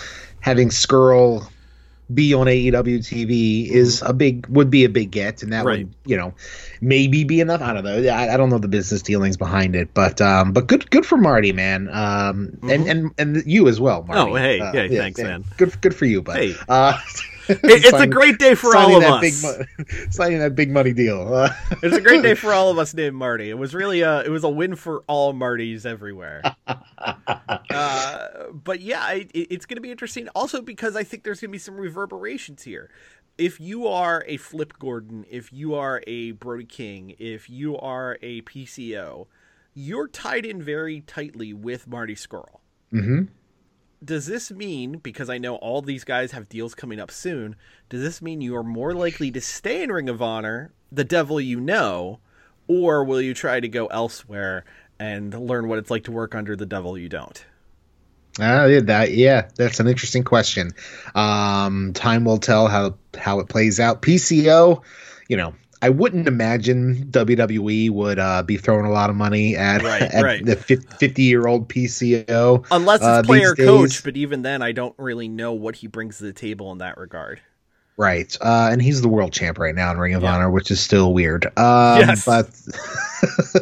having 0.46 0.70
Scurll 0.70 1.48
be 2.14 2.36
on 2.36 2.46
AEW 2.46 3.00
TV 3.00 3.68
is 3.68 4.04
a 4.04 4.14
big 4.14 4.46
would 4.46 4.70
be 4.70 4.86
a 4.86 4.90
big 4.90 5.10
get 5.10 5.42
and 5.42 5.52
that 5.54 5.66
Mm-hmm. 5.66 5.68
Right. 5.68 5.80
would, 5.88 5.96
you 6.06 6.18
know, 6.18 6.36
maybe 6.80 7.24
be 7.24 7.40
enough. 7.42 7.62
I 7.64 7.74
don't 7.74 7.84
know. 7.84 7.98
I, 8.14 8.32
I 8.36 8.38
don't 8.38 8.52
know 8.52 8.60
the 8.60 8.68
business 8.68 9.02
dealings 9.02 9.38
behind 9.38 9.76
it, 9.76 9.92
but 9.96 10.22
um 10.22 10.54
but 10.54 10.68
good 10.68 10.88
good 10.92 11.04
for 11.04 11.18
Marty, 11.18 11.52
man. 11.52 11.90
Um 11.92 12.60
and 12.62 12.88
and 12.88 13.12
and 13.18 13.44
you 13.48 13.68
as 13.68 13.80
well, 13.82 14.04
Marty. 14.04 14.22
Mm-hmm. 14.22 14.32
Oh, 14.34 14.36
hey, 14.36 14.60
Uh, 14.60 14.72
hey, 14.72 14.98
thanks, 14.98 15.20
man. 15.20 15.44
Good 15.58 15.82
good 15.82 15.96
for 15.96 16.06
you, 16.06 16.22
but 16.22 16.38
Hey. 16.38 16.54
uh 16.70 17.00
It, 17.50 17.60
it's 17.64 17.92
a 18.00 18.08
great 18.08 18.38
day 18.40 18.56
for 18.56 18.76
all 18.76 18.96
of 18.96 19.02
that 19.02 19.24
us. 19.24 19.42
Big 19.44 19.88
mo- 19.88 19.88
signing 20.10 20.40
that 20.40 20.56
big 20.56 20.72
money 20.72 20.94
deal. 20.94 21.34
Uh, 21.34 21.50
It's 21.84 21.96
a 21.96 22.02
great 22.02 22.24
day 22.24 22.34
for 22.36 22.54
all 22.54 22.70
of 22.72 22.78
us 22.78 22.94
named 22.94 23.16
Marty. 23.16 23.50
It 23.50 23.58
was 23.58 23.74
really 23.76 24.02
a 24.02 24.22
it 24.22 24.30
was 24.30 24.44
a 24.44 24.50
win 24.50 24.76
for 24.76 25.04
all 25.08 25.34
Martys 25.34 25.86
everywhere. 25.86 26.42
uh, 26.68 28.28
but 28.54 28.82
yeah, 28.82 29.12
it, 29.12 29.32
it's 29.34 29.66
going 29.66 29.78
to 29.78 29.82
be 29.82 29.92
interesting. 29.92 30.28
Also 30.30 30.62
because 30.62 30.96
I 30.96 31.04
think 31.04 31.24
there's 31.24 31.40
going 31.40 31.50
to 31.50 31.54
be 31.54 31.58
some 31.60 31.76
reverberations 31.76 32.64
here. 32.64 32.90
If 33.38 33.60
you 33.60 33.88
are 33.88 34.24
a 34.28 34.38
Flip 34.38 34.74
Gordon, 34.80 35.26
if 35.30 35.52
you 35.52 35.76
are 35.76 36.02
a 36.08 36.32
Brody 36.32 36.64
King, 36.66 37.16
if 37.20 37.50
you 37.50 37.78
are 37.78 38.18
a 38.22 38.42
PCO, 38.44 39.28
you're 39.74 40.08
tied 40.08 40.46
in 40.46 40.62
very 40.62 41.02
tightly 41.02 41.54
with 41.54 41.86
Marty 41.88 42.16
Scurll. 42.16 42.60
mhm. 42.94 43.28
Does 44.06 44.28
this 44.28 44.52
mean 44.52 45.00
because 45.00 45.32
I 45.32 45.40
know 45.40 45.56
all 45.56 45.82
these 45.82 46.04
guys 46.04 46.32
have 46.32 46.48
deals 46.48 46.76
coming 46.76 47.00
up 47.00 47.10
soon? 47.10 47.56
Does 47.90 48.04
this 48.04 48.22
mean 48.22 48.40
you 48.40 48.56
are 48.56 48.64
more 48.64 48.94
likely 48.94 49.32
to 49.32 49.42
stay 49.42 49.82
in 49.82 49.92
Ring 49.92 50.10
of 50.10 50.22
Honor, 50.22 50.72
the 50.92 51.04
devil 51.04 51.42
you 51.42 51.60
know, 51.60 52.20
or 52.68 53.04
will 53.04 53.20
you 53.22 53.34
try 53.34 53.60
to 53.60 53.68
go 53.68 53.88
elsewhere 53.88 54.64
and 55.00 55.34
learn 55.34 55.68
what 55.68 55.80
it's 55.80 55.90
like 55.90 56.04
to 56.04 56.12
work 56.12 56.36
under 56.36 56.56
the 56.56 56.68
devil 56.68 56.98
you 56.98 57.10
don't? 57.10 57.46
Uh, 58.40 58.68
yeah, 58.70 58.80
that 58.82 59.12
yeah, 59.14 59.48
that's 59.56 59.80
an 59.80 59.88
interesting 59.88 60.24
question. 60.24 60.72
Um, 61.16 61.94
time 61.94 62.26
will 62.26 62.38
tell 62.38 62.68
how 62.68 62.96
how 63.18 63.40
it 63.40 63.50
plays 63.50 63.80
out. 63.80 64.02
PCO, 64.02 64.84
you 65.30 65.38
know, 65.38 65.56
I 65.82 65.90
wouldn't 65.90 66.28
imagine 66.28 67.08
WWE 67.12 67.92
would 67.92 68.18
uh, 68.20 68.44
be 68.44 68.58
throwing 68.58 68.86
a 68.86 68.92
lot 68.92 69.10
of 69.10 69.16
money 69.16 69.56
at, 69.56 69.84
Right, 69.84 70.02
at 70.14 70.24
right. 70.24 70.46
the 70.46 70.56
fifty 70.56 71.24
year 71.24 71.48
old 71.48 71.70
PCO. 71.70 72.66
Unless 72.72 72.98
it's 73.00 73.06
uh, 73.06 73.24
player 73.24 73.56
coach, 73.56 74.04
but 74.04 74.16
even 74.18 74.42
then, 74.42 74.62
I 74.62 74.72
don't 74.72 74.96
really 74.98 75.28
know 75.28 75.54
what 75.54 75.76
he 75.76 75.88
brings 75.88 76.18
to 76.20 76.24
the 76.24 76.34
table 76.34 76.72
in 76.72 76.78
that 76.80 76.98
regard. 76.98 77.42
Right. 77.98 78.36
Uh, 78.42 78.70
and 78.72 78.82
he's 78.82 79.02
the 79.02 79.08
world 79.08 79.32
champ 79.32 79.58
right 79.58 79.74
now 79.74 79.90
in 79.92 79.98
Ring 79.98 80.16
of 80.16 80.24
Yeah. 80.24 80.34
Honor, 80.36 80.50
which 80.52 80.70
is 80.70 80.82
still 80.82 81.14
weird. 81.14 81.46
Um, 81.58 82.00
Yes. 82.00 82.26
But, 82.26 82.50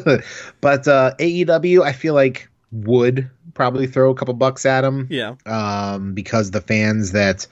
but 0.62 0.88
uh, 0.88 1.14
AEW, 1.20 1.84
I 1.84 1.94
feel 1.94 2.14
like 2.16 2.50
would 2.72 3.30
probably 3.54 3.86
throw 3.86 4.10
a 4.10 4.16
couple 4.16 4.34
bucks 4.34 4.66
at 4.66 4.84
him. 4.84 5.08
Yeah. 5.12 5.36
Um, 5.46 6.14
because 6.14 6.50
the 6.52 6.62
fans 6.62 7.12
that 7.12 7.46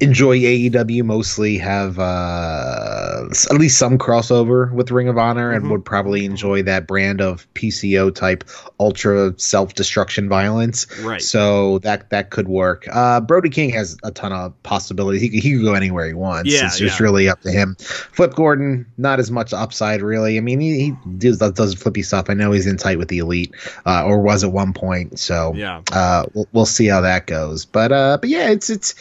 enjoy 0.00 0.38
AEW 0.38 1.02
mostly 1.04 1.58
have 1.58 1.98
uh, 1.98 3.24
at 3.50 3.56
least 3.58 3.78
some 3.78 3.98
crossover 3.98 4.70
with 4.72 4.90
Ring 4.92 5.08
of 5.08 5.18
Honor 5.18 5.50
and 5.50 5.64
Mhm. 5.64 5.70
would 5.70 5.84
probably 5.84 6.24
enjoy 6.24 6.62
that 6.62 6.86
brand 6.86 7.20
of 7.20 7.46
PCO 7.54 8.14
type 8.14 8.44
ultra 8.78 9.34
self 9.38 9.74
destruction 9.74 10.28
violence. 10.28 10.86
Right. 11.02 11.20
So 11.20 11.78
that 11.80 12.10
that 12.10 12.30
could 12.30 12.46
work. 12.48 12.86
Uh, 12.92 13.20
Brody 13.20 13.50
King 13.50 13.70
has 13.70 13.96
a 14.04 14.10
ton 14.12 14.32
of 14.32 14.60
possibilities. 14.62 15.20
He, 15.20 15.30
could- 15.30 15.42
he 15.42 15.54
could 15.56 15.64
go 15.64 15.74
anywhere 15.74 16.06
he 16.06 16.14
wants. 16.14 16.48
Yeah, 16.52 16.66
it's 16.66 16.78
just 16.78 17.00
yeah. 17.00 17.04
really 17.04 17.28
up 17.28 17.40
to 17.42 17.50
him. 17.50 17.76
Flip 17.80 18.34
Gordon, 18.34 18.86
not 18.98 19.18
as 19.18 19.30
much 19.32 19.52
upside 19.52 20.00
really. 20.00 20.36
I 20.36 20.40
mean, 20.40 20.60
he, 20.60 20.78
he 20.80 20.94
does 21.18 21.38
does 21.38 21.74
flippy 21.74 22.02
stuff. 22.02 22.26
I 22.30 22.34
know 22.34 22.52
he's 22.52 22.66
in 22.66 22.76
tight 22.76 22.98
with 22.98 23.08
the 23.08 23.18
elite, 23.18 23.52
uh, 23.84 24.04
or 24.04 24.20
was 24.20 24.44
at 24.44 24.52
one 24.52 24.72
point. 24.72 25.18
So 25.18 25.52
Yeah. 25.56 25.80
uh, 25.92 26.24
we'll, 26.34 26.46
we'll 26.52 26.66
see 26.66 26.86
how 26.86 27.00
that 27.00 27.26
goes. 27.26 27.64
But 27.64 27.90
uh, 27.90 28.18
but 28.20 28.30
yeah, 28.30 28.50
it's 28.50 28.70
it's 28.70 28.94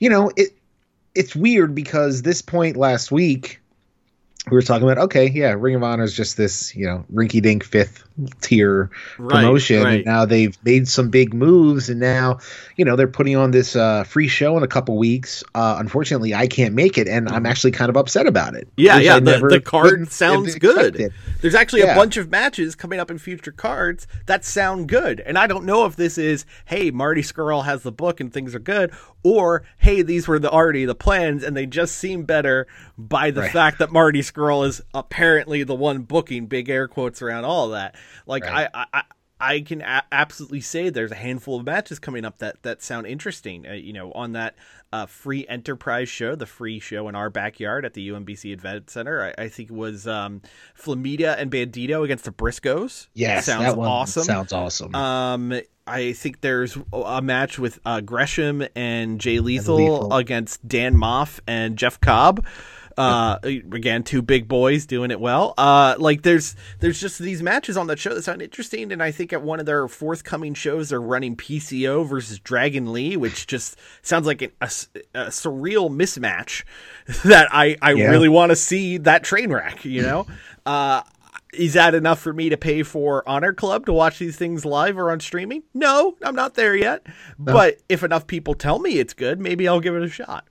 you 0.00 0.10
know 0.10 0.32
it 0.36 0.50
it's 1.14 1.36
weird 1.36 1.74
because 1.74 2.22
this 2.22 2.42
point 2.42 2.76
last 2.76 3.12
week 3.12 3.60
we 4.50 4.54
were 4.54 4.62
talking 4.62 4.88
about 4.88 4.98
okay, 5.04 5.28
yeah, 5.28 5.54
Ring 5.56 5.74
of 5.74 5.82
Honor 5.82 6.04
is 6.04 6.16
just 6.16 6.36
this 6.36 6.74
you 6.74 6.86
know 6.86 7.04
rinky 7.12 7.42
dink 7.42 7.62
fifth 7.62 8.04
tier 8.40 8.90
Right, 9.18 9.30
promotion, 9.42 9.82
right. 9.82 9.94
and 9.96 10.04
now 10.06 10.24
they've 10.24 10.56
made 10.64 10.88
some 10.88 11.10
big 11.10 11.34
moves, 11.34 11.88
and 11.88 12.00
now 12.00 12.38
you 12.76 12.84
know 12.84 12.96
they're 12.96 13.08
putting 13.08 13.36
on 13.36 13.50
this 13.50 13.76
uh, 13.76 14.04
free 14.04 14.28
show 14.28 14.56
in 14.56 14.62
a 14.62 14.68
couple 14.68 14.96
weeks. 14.98 15.42
Uh, 15.54 15.76
unfortunately, 15.78 16.34
I 16.34 16.46
can't 16.46 16.74
make 16.74 16.98
it, 16.98 17.08
and 17.08 17.28
I'm 17.28 17.46
actually 17.46 17.72
kind 17.72 17.88
of 17.90 17.96
upset 17.96 18.26
about 18.26 18.54
it. 18.54 18.66
Mm-hmm. 18.68 18.80
Yeah, 18.82 18.98
yeah. 18.98 19.20
The, 19.20 19.38
the 19.48 19.60
card 19.60 20.10
sounds 20.10 20.54
good. 20.56 21.12
There's 21.40 21.54
actually 21.54 21.82
a 21.82 21.94
bunch 21.94 22.16
of 22.16 22.30
matches 22.30 22.74
coming 22.74 23.00
up 23.00 23.10
in 23.10 23.18
future 23.18 23.52
cards 23.52 24.06
that 24.26 24.44
sound 24.44 24.88
good. 24.88 25.20
And 25.20 25.38
I 25.38 25.46
don't 25.46 25.64
know 25.64 25.84
if 25.86 25.96
this 25.96 26.18
is, 26.18 26.44
hey, 26.66 26.90
Marty 26.90 27.22
Scurll 27.22 27.64
has 27.64 27.82
the 27.82 27.92
book 27.92 28.20
and 28.20 28.32
things 28.32 28.54
are 28.54 28.58
good, 28.60 28.92
or 29.22 29.64
hey, 29.78 30.02
these 30.02 30.26
were 30.28 30.38
the 30.38 30.50
already 30.50 30.84
the 30.84 30.94
plans 30.94 31.42
and 31.42 31.56
they 31.56 31.66
just 31.66 31.96
seem 31.96 32.24
better 32.24 32.66
by 32.98 33.30
the 33.30 33.40
Right. 33.42 33.50
fact 33.52 33.78
that 33.78 33.90
Marty 33.90 34.20
Scurll 34.20 34.66
is 34.66 34.82
apparently 34.94 35.62
the 35.62 35.74
one 35.74 36.02
booking 36.02 36.46
big 36.46 36.68
air 36.68 36.86
quotes 36.88 37.22
around 37.22 37.44
all 37.44 37.68
that. 37.70 37.94
Like 38.26 38.44
Right. 38.44 38.68
I, 38.74 38.86
I 38.92 39.02
I 39.42 39.60
can 39.62 39.80
a- 39.80 40.02
absolutely 40.12 40.60
say 40.60 40.90
there's 40.90 41.12
a 41.12 41.14
handful 41.16 41.58
of 41.58 41.64
matches 41.64 41.98
coming 41.98 42.26
up 42.26 42.38
that 42.38 42.62
that 42.62 42.82
sound 42.82 43.06
interesting. 43.06 43.66
Uh, 43.66 43.72
you 43.72 43.94
know, 43.94 44.12
on 44.12 44.32
that 44.32 44.54
uh, 44.92 45.06
free 45.06 45.46
enterprise 45.48 46.10
show, 46.10 46.34
the 46.34 46.44
free 46.44 46.78
show 46.78 47.08
in 47.08 47.14
our 47.14 47.30
backyard 47.30 47.86
at 47.86 47.94
the 47.94 48.10
UMBC 48.10 48.52
Event 48.52 48.90
Center. 48.90 49.32
I, 49.38 49.44
I 49.44 49.48
think 49.48 49.70
it 49.70 49.74
was 49.74 50.06
um, 50.06 50.42
Flamita 50.78 51.36
and 51.38 51.50
Bandito 51.50 52.04
against 52.04 52.24
the 52.24 52.32
Briscoes. 52.32 53.08
Yes, 53.14 53.46
sounds 53.46 53.64
that 53.64 53.76
one 53.78 53.88
awesome. 53.88 54.24
Sounds 54.24 54.52
awesome. 54.52 54.94
Um, 54.94 55.58
I 55.86 56.12
think 56.12 56.42
there's 56.42 56.76
a 56.92 57.22
match 57.22 57.58
with 57.58 57.80
uh, 57.86 58.02
Gresham 58.02 58.62
and 58.76 59.18
Jay 59.20 59.40
Lethal, 59.40 59.76
Lethal. 59.76 60.12
against 60.14 60.68
Dan 60.68 60.94
Maff 60.94 61.40
and 61.46 61.76
Jeff 61.78 61.98
Cobb. 62.00 62.44
Uh, 62.98 63.38
again, 63.42 64.02
two 64.02 64.20
big 64.22 64.46
boys 64.48 64.84
doing 64.86 65.10
it 65.10 65.20
well. 65.20 65.54
Uh, 65.56 65.94
like 65.98 66.22
there's 66.22 66.56
there's 66.80 67.00
just 67.00 67.18
these 67.18 67.42
matches 67.42 67.76
on 67.76 67.86
that 67.86 67.98
show 67.98 68.14
that 68.14 68.22
sound 68.22 68.42
interesting, 68.42 68.92
and 68.92 69.02
I 69.02 69.10
think 69.10 69.32
at 69.32 69.42
one 69.42 69.60
of 69.60 69.66
their 69.66 69.88
forthcoming 69.88 70.54
shows 70.54 70.88
they're 70.90 71.00
running 71.00 71.36
PCO 71.36 72.06
versus 72.06 72.38
Dragon 72.38 72.92
Lee, 72.92 73.16
which 73.16 73.46
just 73.46 73.78
sounds 74.02 74.26
like 74.26 74.42
an, 74.42 74.50
a, 74.60 74.70
a 75.14 75.26
surreal 75.26 75.88
mismatch 75.90 76.64
that 77.24 77.48
I 77.52 77.76
I 77.80 77.92
Yeah. 77.92 78.10
really 78.10 78.28
want 78.28 78.50
to 78.50 78.56
see 78.56 78.98
that 78.98 79.22
train 79.24 79.52
wreck. 79.52 79.84
You 79.84 80.02
know. 80.02 80.26
Uh, 80.66 81.02
is 81.52 81.72
that 81.74 81.96
enough 81.96 82.20
for 82.20 82.32
me 82.32 82.48
to 82.50 82.56
pay 82.56 82.84
for 82.84 83.28
Honor 83.28 83.52
Club 83.52 83.84
to 83.86 83.92
watch 83.92 84.20
these 84.20 84.36
things 84.36 84.64
live 84.64 84.96
or 84.96 85.10
on 85.10 85.18
streaming? 85.18 85.64
No, 85.74 86.14
I'm 86.22 86.36
not 86.36 86.54
there 86.54 86.76
yet. 86.76 87.04
But 87.40 87.78
if 87.88 88.04
enough 88.04 88.28
people 88.28 88.54
tell 88.54 88.78
me 88.78 88.98
it's 89.00 89.14
good, 89.14 89.40
maybe 89.40 89.66
I'll 89.66 89.80
give 89.80 89.96
it 89.96 90.02
a 90.04 90.08
shot. 90.08 90.46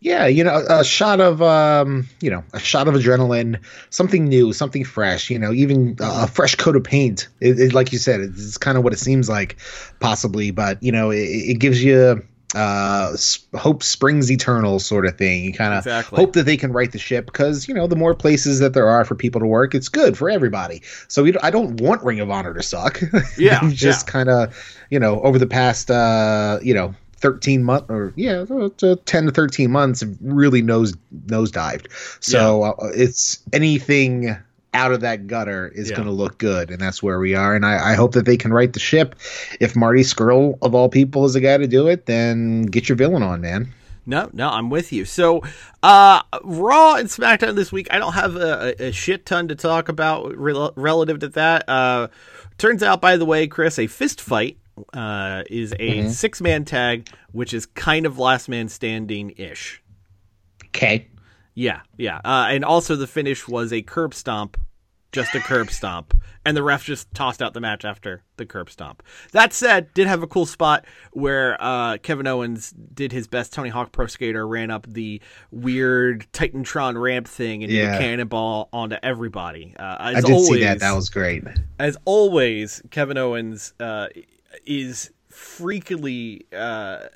Yeah, 0.00 0.26
you 0.26 0.44
know, 0.44 0.64
a 0.68 0.82
shot 0.82 1.20
of 1.20 1.42
um, 1.42 2.08
you 2.22 2.30
know, 2.30 2.42
a 2.54 2.58
shot 2.58 2.88
of 2.88 2.94
adrenaline, 2.94 3.60
something 3.90 4.24
new, 4.24 4.52
something 4.54 4.82
fresh. 4.84 5.28
You 5.28 5.38
know, 5.38 5.52
even 5.52 5.96
a 6.00 6.26
fresh 6.26 6.54
coat 6.54 6.74
of 6.74 6.84
paint. 6.84 7.28
It, 7.40 7.60
it, 7.60 7.72
like 7.74 7.92
you 7.92 7.98
said, 7.98 8.20
it's 8.20 8.56
kind 8.56 8.78
of 8.78 8.84
what 8.84 8.94
it 8.94 8.98
seems 8.98 9.28
like, 9.28 9.58
possibly. 10.00 10.52
But 10.52 10.82
you 10.82 10.90
know, 10.90 11.10
it, 11.10 11.18
it 11.18 11.58
gives 11.58 11.84
you 11.84 12.22
uh 12.52 13.16
hope 13.54 13.80
springs 13.82 14.28
eternal 14.32 14.80
sort 14.80 15.06
of 15.06 15.16
thing 15.16 15.44
you 15.44 15.52
kind 15.52 15.72
of 15.72 15.86
Exactly. 15.86 16.16
hope 16.16 16.32
that 16.32 16.46
they 16.46 16.56
can 16.56 16.72
right 16.72 16.90
the 16.90 16.98
ship 16.98 17.26
because 17.26 17.68
you 17.68 17.74
know 17.74 17.86
the 17.86 17.94
more 17.94 18.12
places 18.12 18.58
that 18.58 18.74
there 18.74 18.88
are 18.88 19.04
for 19.04 19.14
people 19.14 19.40
to 19.40 19.46
work 19.46 19.72
it's 19.72 19.88
good 19.88 20.18
for 20.18 20.28
everybody 20.28 20.82
so 21.06 21.22
we, 21.22 21.36
i 21.44 21.50
don't 21.52 21.80
want 21.80 22.02
ring 22.02 22.18
of 22.18 22.28
honor 22.28 22.52
to 22.52 22.60
suck 22.64 23.00
Yeah, 23.38 23.60
just 23.72 24.08
yeah. 24.08 24.12
kind 24.12 24.28
of 24.28 24.76
you 24.90 24.98
know 24.98 25.20
over 25.20 25.38
the 25.38 25.46
past 25.46 25.92
uh 25.92 26.58
you 26.60 26.74
know 26.74 26.92
13 27.20 27.62
month 27.62 27.90
or 27.90 28.12
yeah 28.16 28.44
uh, 28.50 28.96
10 29.04 29.26
to 29.26 29.30
13 29.30 29.70
months 29.70 30.02
really 30.20 30.62
nose 30.62 30.94
nosedived 31.26 31.86
so 32.22 32.62
uh, 32.64 32.72
it's 32.94 33.40
anything 33.52 34.36
out 34.72 34.92
of 34.92 35.00
that 35.00 35.26
gutter 35.26 35.68
is 35.74 35.90
Yeah. 35.90 35.96
going 35.96 36.06
to 36.06 36.14
look 36.14 36.38
good 36.38 36.70
and 36.70 36.80
that's 36.80 37.02
where 37.02 37.18
we 37.18 37.34
are 37.34 37.54
and 37.54 37.66
I, 37.66 37.92
I 37.92 37.94
hope 37.94 38.12
that 38.12 38.24
they 38.24 38.36
can 38.36 38.52
right 38.52 38.72
the 38.72 38.80
ship 38.80 39.16
if 39.60 39.74
marty 39.76 40.02
scurll 40.02 40.58
of 40.62 40.74
all 40.74 40.88
people 40.88 41.24
is 41.24 41.34
the 41.34 41.40
guy 41.40 41.56
to 41.58 41.66
do 41.66 41.88
it 41.88 42.06
then 42.06 42.62
get 42.62 42.88
your 42.88 42.96
villain 42.96 43.22
on 43.22 43.40
man 43.40 43.72
No, 44.06 44.30
no, 44.32 44.48
I'm 44.48 44.70
with 44.70 44.92
you. 44.92 45.04
So, 45.04 45.42
uh, 45.82 46.22
Raw 46.42 46.94
and 46.94 47.08
SmackDown 47.08 47.54
this 47.54 47.70
week, 47.70 47.86
I 47.90 47.98
don't 47.98 48.14
have 48.14 48.34
a, 48.34 48.74
a, 48.86 48.92
shit 48.92 49.26
ton 49.26 49.46
to 49.48 49.54
talk 49.54 49.88
about 49.88 50.34
rel- 50.36 50.72
relative 50.74 51.18
to 51.20 51.28
that. 51.28 51.68
Uh, 51.68 52.08
turns 52.56 52.82
out, 52.82 53.00
by 53.00 53.16
the 53.18 53.26
way, 53.26 53.46
Chris, 53.46 53.78
a 53.78 53.86
fist 53.86 54.20
fight 54.20 54.56
uh, 54.92 55.42
is 55.48 55.74
a 55.78 56.08
six 56.08 56.40
man 56.40 56.64
tag, 56.64 57.08
which 57.32 57.54
is 57.54 57.66
kind 57.66 58.06
of 58.06 58.18
last 58.18 58.48
man 58.48 58.68
standing 58.68 59.30
ish. 59.36 59.82
okay 60.66 61.08
Yeah, 61.54 61.80
yeah. 61.96 62.18
Uh, 62.24 62.46
and 62.50 62.64
also 62.64 62.96
the 62.96 63.06
finish 63.06 63.46
was 63.48 63.72
a 63.72 63.82
curb 63.82 64.14
stomp, 64.14 64.56
just 65.12 65.34
a 65.34 65.40
curb 65.40 65.70
stomp. 65.70 66.14
And 66.42 66.56
the 66.56 66.62
ref 66.62 66.84
just 66.84 67.12
tossed 67.12 67.42
out 67.42 67.52
the 67.52 67.60
match 67.60 67.84
after 67.84 68.22
the 68.38 68.46
curb 68.46 68.70
stomp. 68.70 69.02
That 69.32 69.52
said, 69.52 69.92
did 69.92 70.06
have 70.06 70.22
a 70.22 70.26
cool 70.26 70.46
spot 70.46 70.86
where 71.12 71.58
uh, 71.60 71.98
Kevin 71.98 72.26
Owens 72.26 72.70
did 72.70 73.12
his 73.12 73.28
best 73.28 73.52
Tony 73.52 73.68
Hawk 73.68 73.92
Pro 73.92 74.06
Skater, 74.06 74.46
ran 74.46 74.70
up 74.70 74.86
the 74.88 75.20
weird 75.50 76.26
Titantron 76.32 76.98
ramp 76.98 77.28
thing 77.28 77.62
and 77.62 77.70
did 77.70 77.90
a 77.90 77.98
cannonball 77.98 78.70
onto 78.72 78.96
everybody. 79.02 79.74
Uh, 79.78 79.96
as 80.00 80.24
i 80.24 80.28
did 80.28 80.32
always, 80.32 80.48
see 80.48 80.60
that 80.60 80.80
that 80.80 80.92
was 80.92 81.10
great 81.10 81.44
as 81.78 81.98
always, 82.06 82.80
Kevin 82.90 83.18
Owens 83.18 83.74
uh, 83.78 84.08
is 84.64 85.10
freakily 85.30 86.42
uh, 86.52 87.08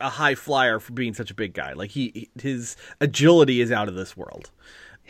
a 0.00 0.10
high 0.10 0.34
flyer 0.34 0.78
for 0.78 0.92
being 0.92 1.14
such 1.14 1.30
a 1.30 1.34
big 1.34 1.54
guy. 1.54 1.72
Like 1.72 1.90
he, 1.90 2.28
his 2.40 2.76
agility 3.00 3.60
is 3.60 3.72
out 3.72 3.88
of 3.88 3.94
this 3.94 4.16
world. 4.16 4.50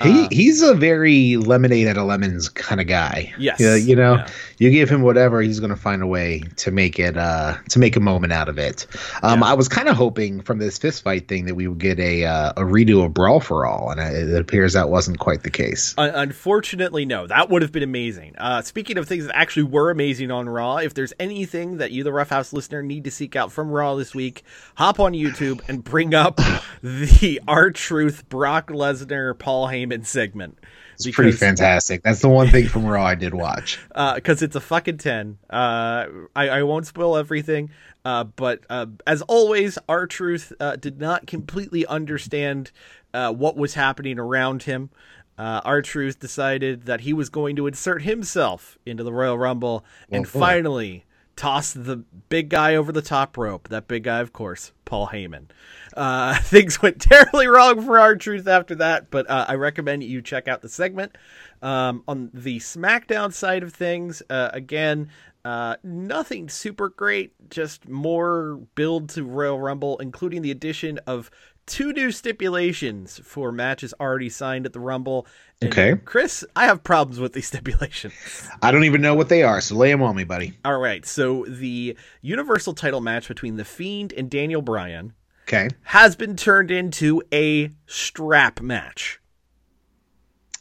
He 0.02 0.26
he's 0.32 0.60
a 0.60 0.74
very 0.74 1.36
lemonade 1.36 1.86
at 1.86 1.96
a 1.96 2.02
lemons 2.02 2.48
kind 2.48 2.80
of 2.80 2.88
guy. 2.88 3.32
Yes. 3.38 3.60
Yeah, 3.60 3.76
you 3.76 3.94
know, 3.94 4.14
Yeah. 4.16 4.28
you 4.58 4.70
give 4.72 4.90
him 4.90 5.02
whatever, 5.02 5.40
he's 5.40 5.60
going 5.60 5.70
to 5.70 5.76
find 5.80 6.02
a 6.02 6.06
way 6.06 6.42
to 6.56 6.72
make 6.72 6.98
it 6.98 7.16
uh 7.16 7.54
to 7.70 7.78
make 7.78 7.94
a 7.94 8.00
moment 8.00 8.32
out 8.32 8.48
of 8.48 8.58
it. 8.58 8.88
Um, 9.22 9.44
I 9.44 9.54
was 9.54 9.68
kind 9.68 9.88
of 9.88 9.94
hoping 9.96 10.42
from 10.42 10.58
this 10.58 10.78
fist 10.78 11.04
fight 11.04 11.28
thing 11.28 11.44
that 11.46 11.54
we 11.54 11.68
would 11.68 11.78
get 11.78 12.00
a 12.00 12.24
uh, 12.24 12.50
a 12.56 12.62
redo 12.62 13.04
of 13.04 13.14
Brawl 13.14 13.38
for 13.38 13.66
All, 13.66 13.90
and 13.92 14.00
it, 14.00 14.28
it 14.30 14.40
appears 14.40 14.72
that 14.72 14.88
wasn't 14.88 15.20
quite 15.20 15.44
the 15.44 15.50
case. 15.50 15.94
Un- 15.96 16.10
unfortunately, 16.10 17.04
no. 17.04 17.28
That 17.28 17.48
would 17.48 17.62
have 17.62 17.70
been 17.70 17.84
amazing. 17.84 18.34
Uh, 18.36 18.62
speaking 18.62 18.98
of 18.98 19.06
things 19.06 19.26
that 19.26 19.36
actually 19.36 19.62
were 19.62 19.90
amazing 19.90 20.32
on 20.32 20.48
Raw, 20.48 20.78
if 20.78 20.94
there's 20.94 21.12
anything 21.20 21.76
that 21.76 21.92
you, 21.92 22.02
the 22.02 22.12
Rough 22.12 22.30
House 22.30 22.52
listener, 22.52 22.82
need 22.82 23.04
to 23.04 23.12
seek 23.12 23.36
out 23.36 23.52
from 23.52 23.70
Raw 23.70 23.94
this 23.94 24.12
week, 24.12 24.42
hop 24.74 24.98
on 24.98 25.12
YouTube 25.12 25.60
and 25.68 25.84
bring 25.84 26.14
up 26.14 26.36
the 26.82 27.40
R 27.46 27.70
Truth 27.70 28.28
Brock 28.28 28.68
Lesnar 28.70 29.38
Paul 29.38 29.68
Heyman 29.68 29.83
segment. 30.04 30.58
It's 30.94 31.10
pretty 31.10 31.32
fantastic. 31.32 32.02
That's 32.02 32.20
the 32.20 32.28
one 32.28 32.48
thing 32.48 32.68
from 32.68 32.86
Raw 32.86 33.04
I 33.04 33.14
did 33.14 33.34
watch. 33.34 33.80
because 34.14 34.42
it's 34.42 34.56
a 34.56 34.60
fucking 34.60 34.98
10. 34.98 35.38
Uh, 35.50 36.06
I, 36.36 36.48
I 36.48 36.62
won't 36.62 36.86
spoil 36.86 37.16
everything, 37.16 37.70
uh, 38.04 38.24
but 38.24 38.60
uh, 38.70 38.86
as 39.06 39.22
always, 39.22 39.78
R 39.88 40.06
Truth 40.06 40.52
uh, 40.60 40.76
did 40.76 41.00
not 41.00 41.26
completely 41.26 41.86
understand 41.86 42.70
uh, 43.12 43.32
what 43.32 43.56
was 43.56 43.74
happening 43.74 44.18
around 44.18 44.64
him. 44.64 44.90
Uh, 45.36 45.60
R 45.64 45.82
Truth 45.82 46.20
decided 46.20 46.86
that 46.86 47.00
he 47.00 47.12
was 47.12 47.28
going 47.28 47.56
to 47.56 47.66
insert 47.66 48.02
himself 48.02 48.78
into 48.86 49.02
the 49.02 49.12
Royal 49.12 49.38
Rumble 49.38 49.84
and 50.10 50.24
boy. 50.24 50.38
finally 50.38 51.04
toss 51.36 51.72
the 51.72 51.96
big 52.28 52.48
guy 52.48 52.74
over 52.74 52.92
the 52.92 53.02
top 53.02 53.36
rope. 53.36 53.68
That 53.68 53.88
big 53.88 54.04
guy, 54.04 54.20
of 54.20 54.32
course, 54.32 54.72
Paul 54.84 55.08
Heyman. 55.08 55.46
Uh, 55.96 56.38
things 56.42 56.80
went 56.80 57.00
terribly 57.00 57.46
wrong 57.46 57.84
for 57.84 57.98
R 57.98 58.16
Truth 58.16 58.46
after 58.46 58.74
that, 58.76 59.10
but 59.10 59.28
uh, 59.28 59.46
I 59.48 59.54
recommend 59.54 60.04
you 60.04 60.22
check 60.22 60.48
out 60.48 60.62
the 60.62 60.68
segment. 60.68 61.16
Um, 61.62 62.02
on 62.06 62.30
the 62.34 62.58
SmackDown 62.58 63.32
side 63.32 63.62
of 63.62 63.72
things, 63.72 64.22
uh, 64.28 64.50
again, 64.52 65.10
uh, 65.44 65.76
nothing 65.82 66.48
super 66.48 66.88
great, 66.88 67.32
just 67.50 67.88
more 67.88 68.60
build 68.74 69.10
to 69.10 69.24
Royal 69.24 69.60
Rumble, 69.60 69.98
including 69.98 70.40
the 70.42 70.50
addition 70.50 70.98
of 71.06 71.30
two 71.66 71.92
new 71.92 72.10
stipulations 72.10 73.20
for 73.24 73.50
matches 73.52 73.94
already 74.00 74.28
signed 74.28 74.66
at 74.66 74.72
the 74.72 74.80
Rumble. 74.80 75.26
And 75.60 75.70
Okay. 75.72 75.96
Chris, 76.04 76.44
I 76.56 76.66
have 76.66 76.82
problems 76.84 77.20
with 77.20 77.32
these 77.32 77.46
stipulations. 77.52 78.14
I 78.62 78.70
don't 78.70 78.84
even 78.84 79.00
know 79.00 79.14
what 79.14 79.28
they 79.28 79.42
are, 79.42 79.60
so 79.60 79.74
lay 79.76 79.90
them 79.90 80.02
on 80.02 80.16
me, 80.16 80.24
buddy. 80.24 80.54
All 80.64 80.78
right, 80.78 81.04
so 81.06 81.44
the 81.48 81.96
Universal 82.22 82.74
title 82.74 83.00
match 83.00 83.28
between 83.28 83.56
The 83.56 83.64
Fiend 83.64 84.12
and 84.12 84.30
Daniel 84.30 84.62
Bryan 84.62 85.12
Okay. 85.46 85.68
has 85.84 86.16
been 86.16 86.36
turned 86.36 86.70
into 86.70 87.22
a 87.32 87.70
strap 87.86 88.60
match. 88.60 89.20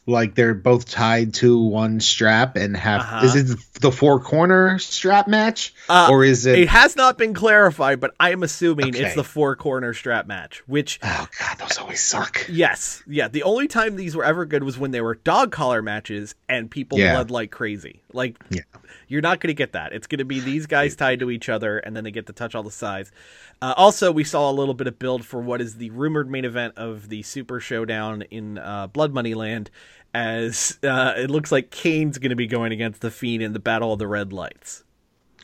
Like 0.06 0.34
they're 0.34 0.52
both 0.54 0.88
tied 0.90 1.32
to 1.34 1.58
one 1.58 1.98
strap 2.00 2.56
and 2.56 2.76
have. 2.76 3.00
Uh-huh. 3.00 3.24
Is 3.26 3.36
it 3.36 3.58
the 3.80 3.90
four 3.90 4.20
corner 4.20 4.78
strap 4.78 5.26
match, 5.28 5.74
Uh, 5.88 6.08
or 6.10 6.22
is 6.24 6.44
it? 6.44 6.58
It 6.58 6.68
has 6.68 6.94
not 6.94 7.16
been 7.16 7.32
clarified, 7.32 8.00
but 8.00 8.14
I 8.20 8.30
am 8.32 8.42
assuming 8.42 8.94
it's 8.94 9.14
the 9.14 9.24
four 9.24 9.56
corner 9.56 9.94
strap 9.94 10.26
match, 10.26 10.62
which 10.66 11.00
oh 11.02 11.26
God, 11.38 11.58
those 11.58 11.78
always 11.78 12.00
suck. 12.02 12.44
Yes, 12.50 13.02
yeah. 13.06 13.28
The 13.28 13.44
only 13.44 13.66
time 13.66 13.96
these 13.96 14.14
were 14.14 14.24
ever 14.24 14.44
good 14.44 14.62
was 14.62 14.78
when 14.78 14.90
they 14.90 15.00
were 15.00 15.14
dog 15.14 15.52
collar 15.52 15.80
matches 15.80 16.34
and 16.50 16.70
people 16.70 16.98
Yeah. 16.98 17.14
bled 17.14 17.30
like 17.30 17.50
crazy. 17.50 18.02
Like, 18.12 18.36
Yeah. 18.50 18.62
You're 19.08 19.22
not 19.22 19.40
going 19.40 19.48
to 19.48 19.54
get 19.54 19.72
that. 19.72 19.92
It's 19.92 20.06
going 20.06 20.18
to 20.18 20.24
be 20.24 20.40
these 20.40 20.66
guys 20.66 20.96
tied 20.96 21.20
to 21.20 21.30
each 21.30 21.48
other, 21.48 21.78
and 21.78 21.96
then 21.96 22.04
they 22.04 22.10
get 22.10 22.26
to 22.26 22.32
touch 22.32 22.54
all 22.54 22.62
the 22.62 22.70
sides. 22.70 23.12
Uh, 23.60 23.74
also, 23.76 24.12
we 24.12 24.24
saw 24.24 24.50
a 24.50 24.52
little 24.52 24.74
bit 24.74 24.86
of 24.86 24.98
build 24.98 25.24
for 25.24 25.40
what 25.40 25.60
is 25.60 25.76
the 25.76 25.90
rumored 25.90 26.30
main 26.30 26.44
event 26.44 26.74
of 26.76 27.08
the 27.08 27.22
Super 27.22 27.60
Showdown 27.60 28.22
in 28.22 28.58
uh, 28.58 28.86
Blood 28.88 29.12
Money 29.12 29.34
Land, 29.34 29.70
as 30.12 30.78
uh, 30.82 31.14
it 31.16 31.30
looks 31.30 31.50
like 31.50 31.70
Kane's 31.70 32.18
going 32.18 32.30
to 32.30 32.36
be 32.36 32.46
going 32.46 32.72
against 32.72 33.00
the 33.00 33.10
Fiend 33.10 33.42
in 33.42 33.52
the 33.52 33.58
Battle 33.58 33.92
of 33.92 33.98
the 33.98 34.06
Red 34.06 34.32
Lights. 34.32 34.84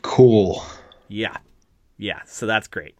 Cool. 0.02 0.62
Yeah. 1.08 1.36
Yeah, 2.00 2.22
so 2.24 2.46
that's 2.46 2.66
great. 2.66 2.94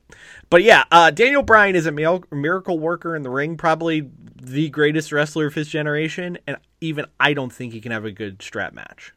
But 0.51 0.62
yeah, 0.62 0.85
uh, 0.90 1.11
Daniel 1.11 1.42
Bryan 1.42 1.75
is 1.75 1.87
a 1.87 1.90
miracle 1.90 2.79
worker 2.79 3.16
in 3.16 3.23
the 3.23 3.31
ring, 3.31 3.57
probably 3.57 4.11
the 4.42 4.68
greatest 4.68 5.11
wrestler 5.11 5.46
of 5.46 5.55
his 5.55 5.68
generation, 5.68 6.37
and 6.46 6.59
even 6.83 7.07
I 7.18 7.33
don't 7.33 7.51
think 7.51 7.73
he 7.73 7.81
can 7.81 7.92
have 7.92 8.05
a 8.05 8.11
good 8.11 8.42
strap 8.42 8.75
match. 8.75 9.14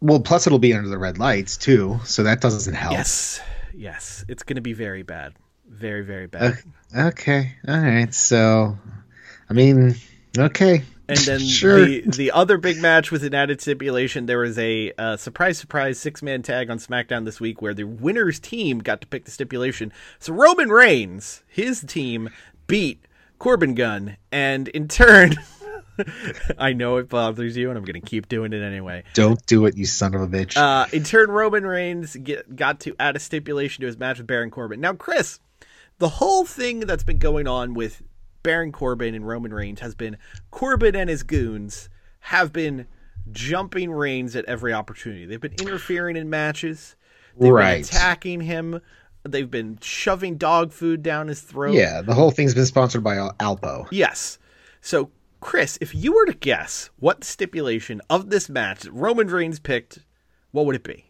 Well, 0.00 0.20
plus 0.20 0.46
it'll 0.46 0.58
be 0.58 0.72
under 0.72 0.88
the 0.88 0.98
red 0.98 1.18
lights 1.18 1.56
too, 1.56 2.00
so 2.04 2.22
that 2.22 2.40
doesn't 2.40 2.74
help. 2.74 2.92
Yes, 2.92 3.40
yes, 3.74 4.24
it's 4.28 4.42
going 4.42 4.56
to 4.56 4.62
be 4.62 4.72
very 4.72 5.02
bad, 5.02 5.34
very 5.68 6.02
very 6.02 6.26
bad. 6.26 6.58
Okay. 6.96 7.52
All 7.68 7.78
right. 7.78 8.12
So, 8.12 8.76
I 9.48 9.52
mean, 9.52 9.94
okay. 10.36 10.82
And 11.08 11.18
then 11.18 11.40
sure. 11.46 11.84
the 11.84 12.02
the 12.02 12.30
other 12.32 12.56
big 12.56 12.78
match 12.78 13.10
with 13.10 13.24
an 13.24 13.34
added 13.34 13.60
stipulation, 13.60 14.26
there 14.26 14.38
was 14.38 14.58
a 14.58 14.92
uh, 14.98 15.16
surprise 15.16 15.58
surprise 15.58 15.98
six 15.98 16.22
man 16.22 16.42
tag 16.42 16.70
on 16.70 16.78
SmackDown 16.78 17.24
this 17.24 17.40
week 17.40 17.60
where 17.60 17.74
the 17.74 17.84
winner's 17.84 18.38
team 18.38 18.78
got 18.78 19.00
to 19.00 19.06
pick 19.06 19.24
the 19.24 19.30
stipulation. 19.30 19.92
So 20.18 20.32
Roman 20.32 20.70
Reigns, 20.70 21.42
his 21.46 21.82
team 21.82 22.30
beat 22.66 23.04
Corbin 23.38 23.74
Gunn, 23.74 24.16
and 24.30 24.68
in 24.68 24.88
turn, 24.88 25.34
I 26.58 26.72
know 26.72 26.96
it 26.98 27.08
bothers 27.08 27.56
you, 27.56 27.68
and 27.70 27.78
I'm 27.78 27.84
going 27.84 28.00
to 28.00 28.06
keep 28.06 28.28
doing 28.28 28.52
it 28.52 28.62
anyway. 28.62 29.04
Don't 29.14 29.44
do 29.46 29.66
it, 29.66 29.76
you 29.76 29.86
son 29.86 30.14
of 30.14 30.22
a 30.22 30.26
bitch. 30.28 30.56
Uh, 30.56 30.86
in 30.92 31.04
turn, 31.04 31.30
Roman 31.30 31.64
Reigns 31.66 32.16
get, 32.16 32.54
got 32.56 32.80
to 32.80 32.94
add 32.98 33.16
a 33.16 33.18
stipulation 33.18 33.82
to 33.82 33.86
his 33.86 33.98
match 33.98 34.18
with 34.18 34.26
Baron 34.26 34.50
Corbin. 34.50 34.80
Now, 34.80 34.94
Chris, 34.94 35.40
the 35.98 36.08
whole 36.08 36.44
thing 36.44 36.80
that's 36.80 37.04
been 37.04 37.18
going 37.18 37.46
on 37.46 37.74
with 37.74 38.02
Baron 38.42 38.72
Corbin 38.72 39.14
and 39.14 39.26
Roman 39.26 39.52
Reigns 39.52 39.80
has 39.80 39.94
been 39.94 40.16
Corbin 40.50 40.96
and 40.96 41.10
his 41.10 41.22
goons 41.22 41.88
have 42.20 42.52
been 42.52 42.86
jumping 43.32 43.90
Reigns 43.90 44.34
at 44.36 44.44
every 44.46 44.72
opportunity. 44.72 45.26
They've 45.26 45.40
been 45.40 45.54
interfering 45.60 46.16
in 46.16 46.30
matches. 46.30 46.96
They've 47.38 47.52
Right. 47.52 47.74
been 47.76 47.82
attacking 47.82 48.40
him. 48.42 48.80
They've 49.28 49.50
been 49.50 49.78
shoving 49.82 50.36
dog 50.38 50.72
food 50.72 51.02
down 51.02 51.28
his 51.28 51.42
throat. 51.42 51.74
yeah, 51.74 52.00
the 52.00 52.14
whole 52.14 52.30
thing's 52.30 52.54
been 52.54 52.64
sponsored 52.66 53.04
by 53.04 53.16
Al- 53.16 53.34
Alpo. 53.34 53.86
Yes. 53.90 54.38
So, 54.80 55.10
Chris, 55.40 55.78
if 55.80 55.94
you 55.94 56.12
were 56.12 56.26
to 56.26 56.34
guess 56.34 56.90
what 56.98 57.24
stipulation 57.24 58.00
of 58.10 58.30
this 58.30 58.48
match 58.48 58.86
Roman 58.86 59.28
Reigns 59.28 59.58
picked, 59.58 60.00
what 60.50 60.66
would 60.66 60.76
it 60.76 60.84
be? 60.84 61.06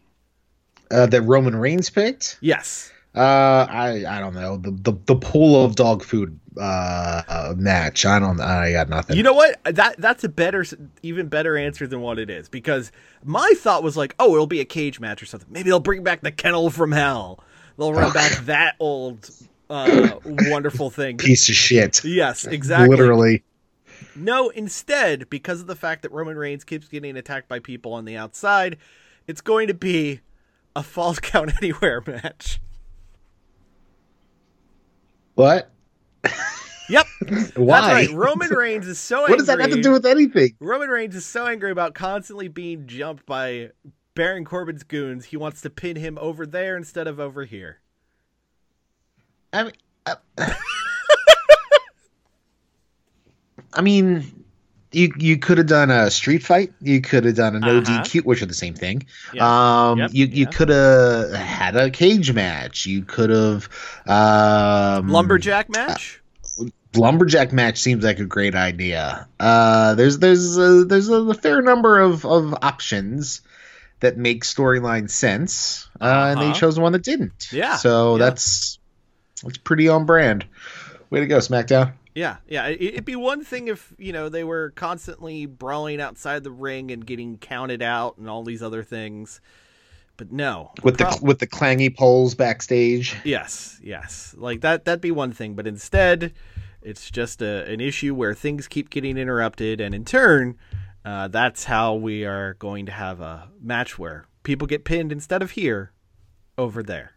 Uh, 0.89 1.05
that 1.05 1.21
Roman 1.21 1.55
Reigns 1.55 1.89
picked. 1.89 2.37
Yes. 2.41 2.91
Uh, 3.13 3.67
I 3.69 4.05
I 4.07 4.19
don't 4.21 4.33
know 4.33 4.55
the 4.55 4.71
the, 4.71 4.93
the 5.05 5.15
pool 5.15 5.65
of 5.65 5.75
dog 5.75 6.01
food 6.01 6.39
uh, 6.57 7.21
uh 7.27 7.53
match. 7.57 8.05
I 8.05 8.19
don't. 8.19 8.39
I 8.39 8.71
got 8.71 8.87
nothing. 8.87 9.17
You 9.17 9.23
know 9.23 9.33
what? 9.33 9.61
That 9.65 9.95
that's 9.97 10.23
a 10.23 10.29
better, 10.29 10.65
even 11.03 11.27
better 11.27 11.57
answer 11.57 11.87
than 11.87 11.99
what 11.99 12.19
it 12.19 12.29
is. 12.29 12.47
Because 12.47 12.89
my 13.23 13.51
thought 13.57 13.83
was 13.83 13.97
like, 13.97 14.15
oh, 14.17 14.33
it'll 14.33 14.47
be 14.47 14.61
a 14.61 14.65
cage 14.65 15.01
match 15.01 15.21
or 15.21 15.25
something. 15.25 15.49
Maybe 15.51 15.69
they'll 15.69 15.81
bring 15.81 16.03
back 16.03 16.21
the 16.21 16.31
kennel 16.31 16.69
from 16.69 16.93
hell. 16.93 17.43
They'll 17.77 17.93
run 17.93 18.13
back 18.13 18.31
that 18.45 18.75
old, 18.79 19.29
uh, 19.69 20.11
wonderful 20.23 20.89
thing. 20.89 21.17
piece 21.17 21.49
of 21.49 21.55
shit. 21.55 22.05
Yes, 22.05 22.45
exactly. 22.45 22.95
Literally. 22.95 23.43
No, 24.15 24.49
instead, 24.49 25.29
because 25.29 25.61
of 25.61 25.67
the 25.67 25.75
fact 25.75 26.01
that 26.01 26.11
Roman 26.11 26.37
Reigns 26.37 26.63
keeps 26.63 26.87
getting 26.87 27.17
attacked 27.17 27.47
by 27.47 27.59
people 27.59 27.93
on 27.93 28.05
the 28.05 28.17
outside, 28.17 28.77
it's 29.27 29.41
going 29.41 29.67
to 29.67 29.73
be 29.73 30.21
a 30.75 30.83
false 30.83 31.19
count 31.21 31.51
anywhere 31.61 32.03
match. 32.05 32.59
What? 35.35 35.71
Yep. 36.89 37.07
Why? 37.55 37.81
That's 37.81 38.09
right. 38.09 38.11
Roman 38.11 38.49
Reigns 38.49 38.87
is 38.87 38.99
so 38.99 39.19
angry. 39.19 39.29
what 39.31 39.37
does 39.37 39.47
that 39.47 39.59
have 39.59 39.71
to 39.71 39.81
do 39.81 39.91
with 39.91 40.05
anything? 40.05 40.55
Roman 40.59 40.89
Reigns 40.89 41.15
is 41.15 41.25
so 41.25 41.47
angry 41.47 41.71
about 41.71 41.93
constantly 41.93 42.47
being 42.47 42.85
jumped 42.85 43.25
by 43.25 43.71
Baron 44.13 44.45
Corbin's 44.45 44.83
goons, 44.83 45.25
he 45.25 45.37
wants 45.37 45.61
to 45.61 45.69
pin 45.69 45.95
him 45.95 46.17
over 46.19 46.45
there 46.45 46.75
instead 46.75 47.07
of 47.07 47.19
over 47.19 47.45
here. 47.45 47.79
I 49.53 49.63
mean, 49.63 49.73
uh, 50.05 50.15
I 53.73 53.81
mean, 53.81 54.43
you 54.91 55.13
you 55.17 55.37
could 55.37 55.57
have 55.57 55.67
done 55.67 55.89
a 55.91 56.11
street 56.11 56.43
fight. 56.43 56.73
You 56.81 56.99
could 57.01 57.25
have 57.25 57.35
done 57.35 57.55
a 57.55 57.59
no 57.59 57.77
Uh-huh. 57.77 58.01
DQ, 58.03 58.23
which 58.25 58.41
are 58.41 58.45
the 58.47 58.53
same 58.53 58.73
thing. 58.73 59.05
Yeah. 59.33 59.89
Um, 59.91 59.99
Yep, 59.99 60.09
you 60.13 60.25
you 60.25 60.45
yeah. 60.45 60.49
could 60.49 60.69
have 60.69 61.31
had 61.33 61.75
a 61.77 61.89
cage 61.89 62.33
match. 62.33 62.85
You 62.85 63.03
could 63.03 63.29
have 63.29 63.69
um, 64.07 65.09
Lumberjack 65.09 65.69
match? 65.69 66.17
lumberjack 66.93 67.53
match 67.53 67.79
seems 67.79 68.03
like 68.03 68.19
a 68.19 68.25
great 68.25 68.53
idea. 68.55 69.27
Uh, 69.39 69.95
there's 69.95 70.17
there's 70.19 70.57
a, 70.57 70.83
there's 70.83 71.07
a 71.07 71.33
fair 71.33 71.61
number 71.61 71.99
of 71.99 72.25
of 72.25 72.53
options 72.61 73.41
that 74.01 74.17
make 74.17 74.43
storyline 74.43 75.09
sense, 75.09 75.87
uh, 76.01 76.31
and 76.31 76.41
they 76.41 76.45
Uh-huh. 76.47 76.53
chose 76.53 76.77
one 76.79 76.91
that 76.91 77.03
didn't. 77.03 77.47
Yeah, 77.51 77.77
so 77.77 78.17
yeah. 78.17 78.25
that's 78.25 78.77
that's 79.43 79.57
pretty 79.57 79.87
on 79.87 80.05
brand. 80.05 80.45
Way 81.09 81.21
to 81.21 81.27
go, 81.27 81.37
SmackDown. 81.37 81.93
Yeah, 82.13 82.37
yeah. 82.47 82.67
it- 82.67 82.81
It'd 82.81 83.05
be 83.05 83.15
one 83.15 83.43
thing 83.43 83.67
if, 83.67 83.93
you 83.97 84.11
know, 84.13 84.29
they 84.29 84.43
were 84.43 84.71
constantly 84.71 85.45
brawling 85.45 86.01
outside 86.01 86.43
the 86.43 86.51
ring 86.51 86.91
and 86.91 87.05
getting 87.05 87.37
counted 87.37 87.81
out 87.81 88.17
and 88.17 88.29
all 88.29 88.43
these 88.43 88.61
other 88.63 88.83
things. 88.83 89.39
But 90.17 90.31
no. 90.31 90.71
with 90.83 90.97
the 90.97 91.19
with 91.23 91.39
the 91.39 91.47
clangy 91.47 91.95
poles 91.95 92.35
backstage. 92.35 93.15
Yes, 93.23 93.79
yes. 93.81 94.35
Like 94.37 94.61
that 94.61 94.85
that'd 94.85 95.01
be 95.01 95.09
one 95.11 95.31
thing, 95.31 95.55
but 95.55 95.65
instead 95.65 96.33
it's 96.83 97.09
just 97.09 97.41
a, 97.41 97.65
an 97.71 97.79
issue 97.79 98.13
where 98.13 98.33
things 98.35 98.67
keep 98.67 98.89
getting 98.89 99.17
interrupted 99.17 99.79
and 99.81 99.93
in 99.95 100.03
turn 100.05 100.57
uh, 101.03 101.27
that's 101.27 101.63
how 101.63 101.95
we 101.95 102.25
are 102.25 102.53
going 102.55 102.85
to 102.85 102.91
have 102.91 103.21
a 103.21 103.49
match 103.59 103.97
where 103.97 104.27
people 104.43 104.67
get 104.67 104.83
pinned 104.83 105.11
instead 105.11 105.41
of 105.41 105.51
here 105.51 105.91
over 106.57 106.83
there. 106.83 107.13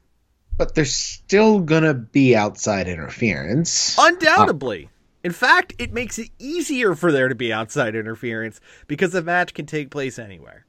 But 0.57 0.75
there's 0.75 0.95
still 0.95 1.61
gonna 1.61 1.95
be 1.95 2.37
outside 2.37 2.89
interference. 2.89 3.97
Undoubtedly. 3.99 4.89
In 5.25 5.33
fact, 5.33 5.73
it 5.79 5.93
makes 5.93 6.19
it 6.19 6.31
easier 6.39 6.95
for 6.95 7.11
there 7.11 7.29
to 7.29 7.35
be 7.35 7.53
outside 7.53 7.95
interference 7.97 8.61
because 8.87 9.13
the 9.13 9.23
match 9.23 9.55
can 9.55 9.67
take 9.67 9.91
place 9.91 10.19
anywhere. 10.19 10.67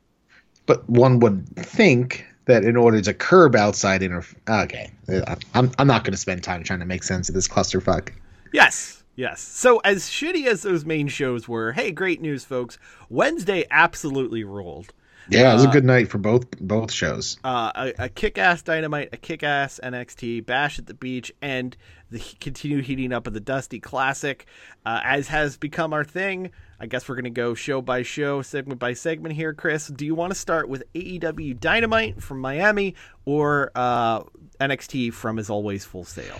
But 0.65 0.89
one 0.89 1.19
would 1.19 1.47
think 1.57 2.25
that 2.45 2.63
in 2.63 2.77
order 2.77 3.01
to 3.01 3.13
curb 3.13 3.55
outside 3.55 4.01
interference, 4.01 4.41
okay, 4.47 4.91
uh, 5.09 5.35
I'm 5.53 5.71
I'm 5.77 5.87
not 5.87 6.03
gonna 6.03 6.17
spend 6.17 6.43
time 6.43 6.63
trying 6.63 6.79
to 6.79 6.85
make 6.85 7.03
sense 7.03 7.29
of 7.29 7.35
this 7.35 7.47
clusterfuck. 7.47 8.09
Yes, 8.53 9.03
yes. 9.15 9.41
So, 9.41 9.79
as 9.79 10.03
shitty 10.05 10.47
as 10.47 10.61
those 10.61 10.85
main 10.85 11.09
shows 11.09 11.47
were, 11.47 11.73
hey, 11.73 11.91
great 11.91 12.21
news, 12.21 12.45
folks. 12.45 12.79
Wednesday 13.09 13.65
absolutely 13.69 14.43
ruled. 14.43 14.93
Yeah, 15.29 15.51
it 15.51 15.53
was 15.55 15.65
a 15.65 15.69
Uh, 15.69 15.71
good 15.71 15.85
night 15.85 16.09
for 16.09 16.17
both 16.17 16.45
both 16.59 16.91
shows. 16.91 17.37
uh, 17.43 17.71
a, 17.75 18.05
a 18.05 18.09
kick-ass 18.09 18.61
dynamite, 18.61 19.09
a 19.13 19.17
kick-ass 19.17 19.79
NXT, 19.83 20.45
Bash 20.45 20.77
at 20.79 20.85
the 20.85 20.93
Beach, 20.93 21.31
and 21.41 21.75
the 22.11 22.19
he- 22.19 22.35
continued 22.37 22.85
heating 22.85 23.11
up 23.11 23.25
of 23.27 23.33
the 23.33 23.39
Dusty 23.39 23.79
Classic, 23.79 24.45
uh, 24.85 25.01
as 25.03 25.27
has 25.29 25.57
become 25.57 25.93
our 25.93 26.03
thing. 26.03 26.51
I 26.79 26.85
guess 26.87 27.07
we're 27.09 27.15
gonna 27.15 27.29
go 27.29 27.53
show 27.55 27.81
by 27.81 28.03
show, 28.03 28.41
segment 28.41 28.79
by 28.79 28.93
segment 28.93 29.33
here. 29.35 29.53
Chris, 29.53 29.87
do 29.87 30.05
you 30.05 30.13
want 30.13 30.31
to 30.33 30.39
start 30.39 30.67
with 30.69 30.83
AEW 30.93 31.53
Dynamite 31.59 32.21
from 32.21 32.39
Miami 32.39 32.95
or 33.25 33.71
uh, 33.75 34.23
NXT 34.59 35.13
from 35.13 35.39
As 35.39 35.49
Always 35.49 35.85
Full 35.85 36.03
Sail? 36.05 36.39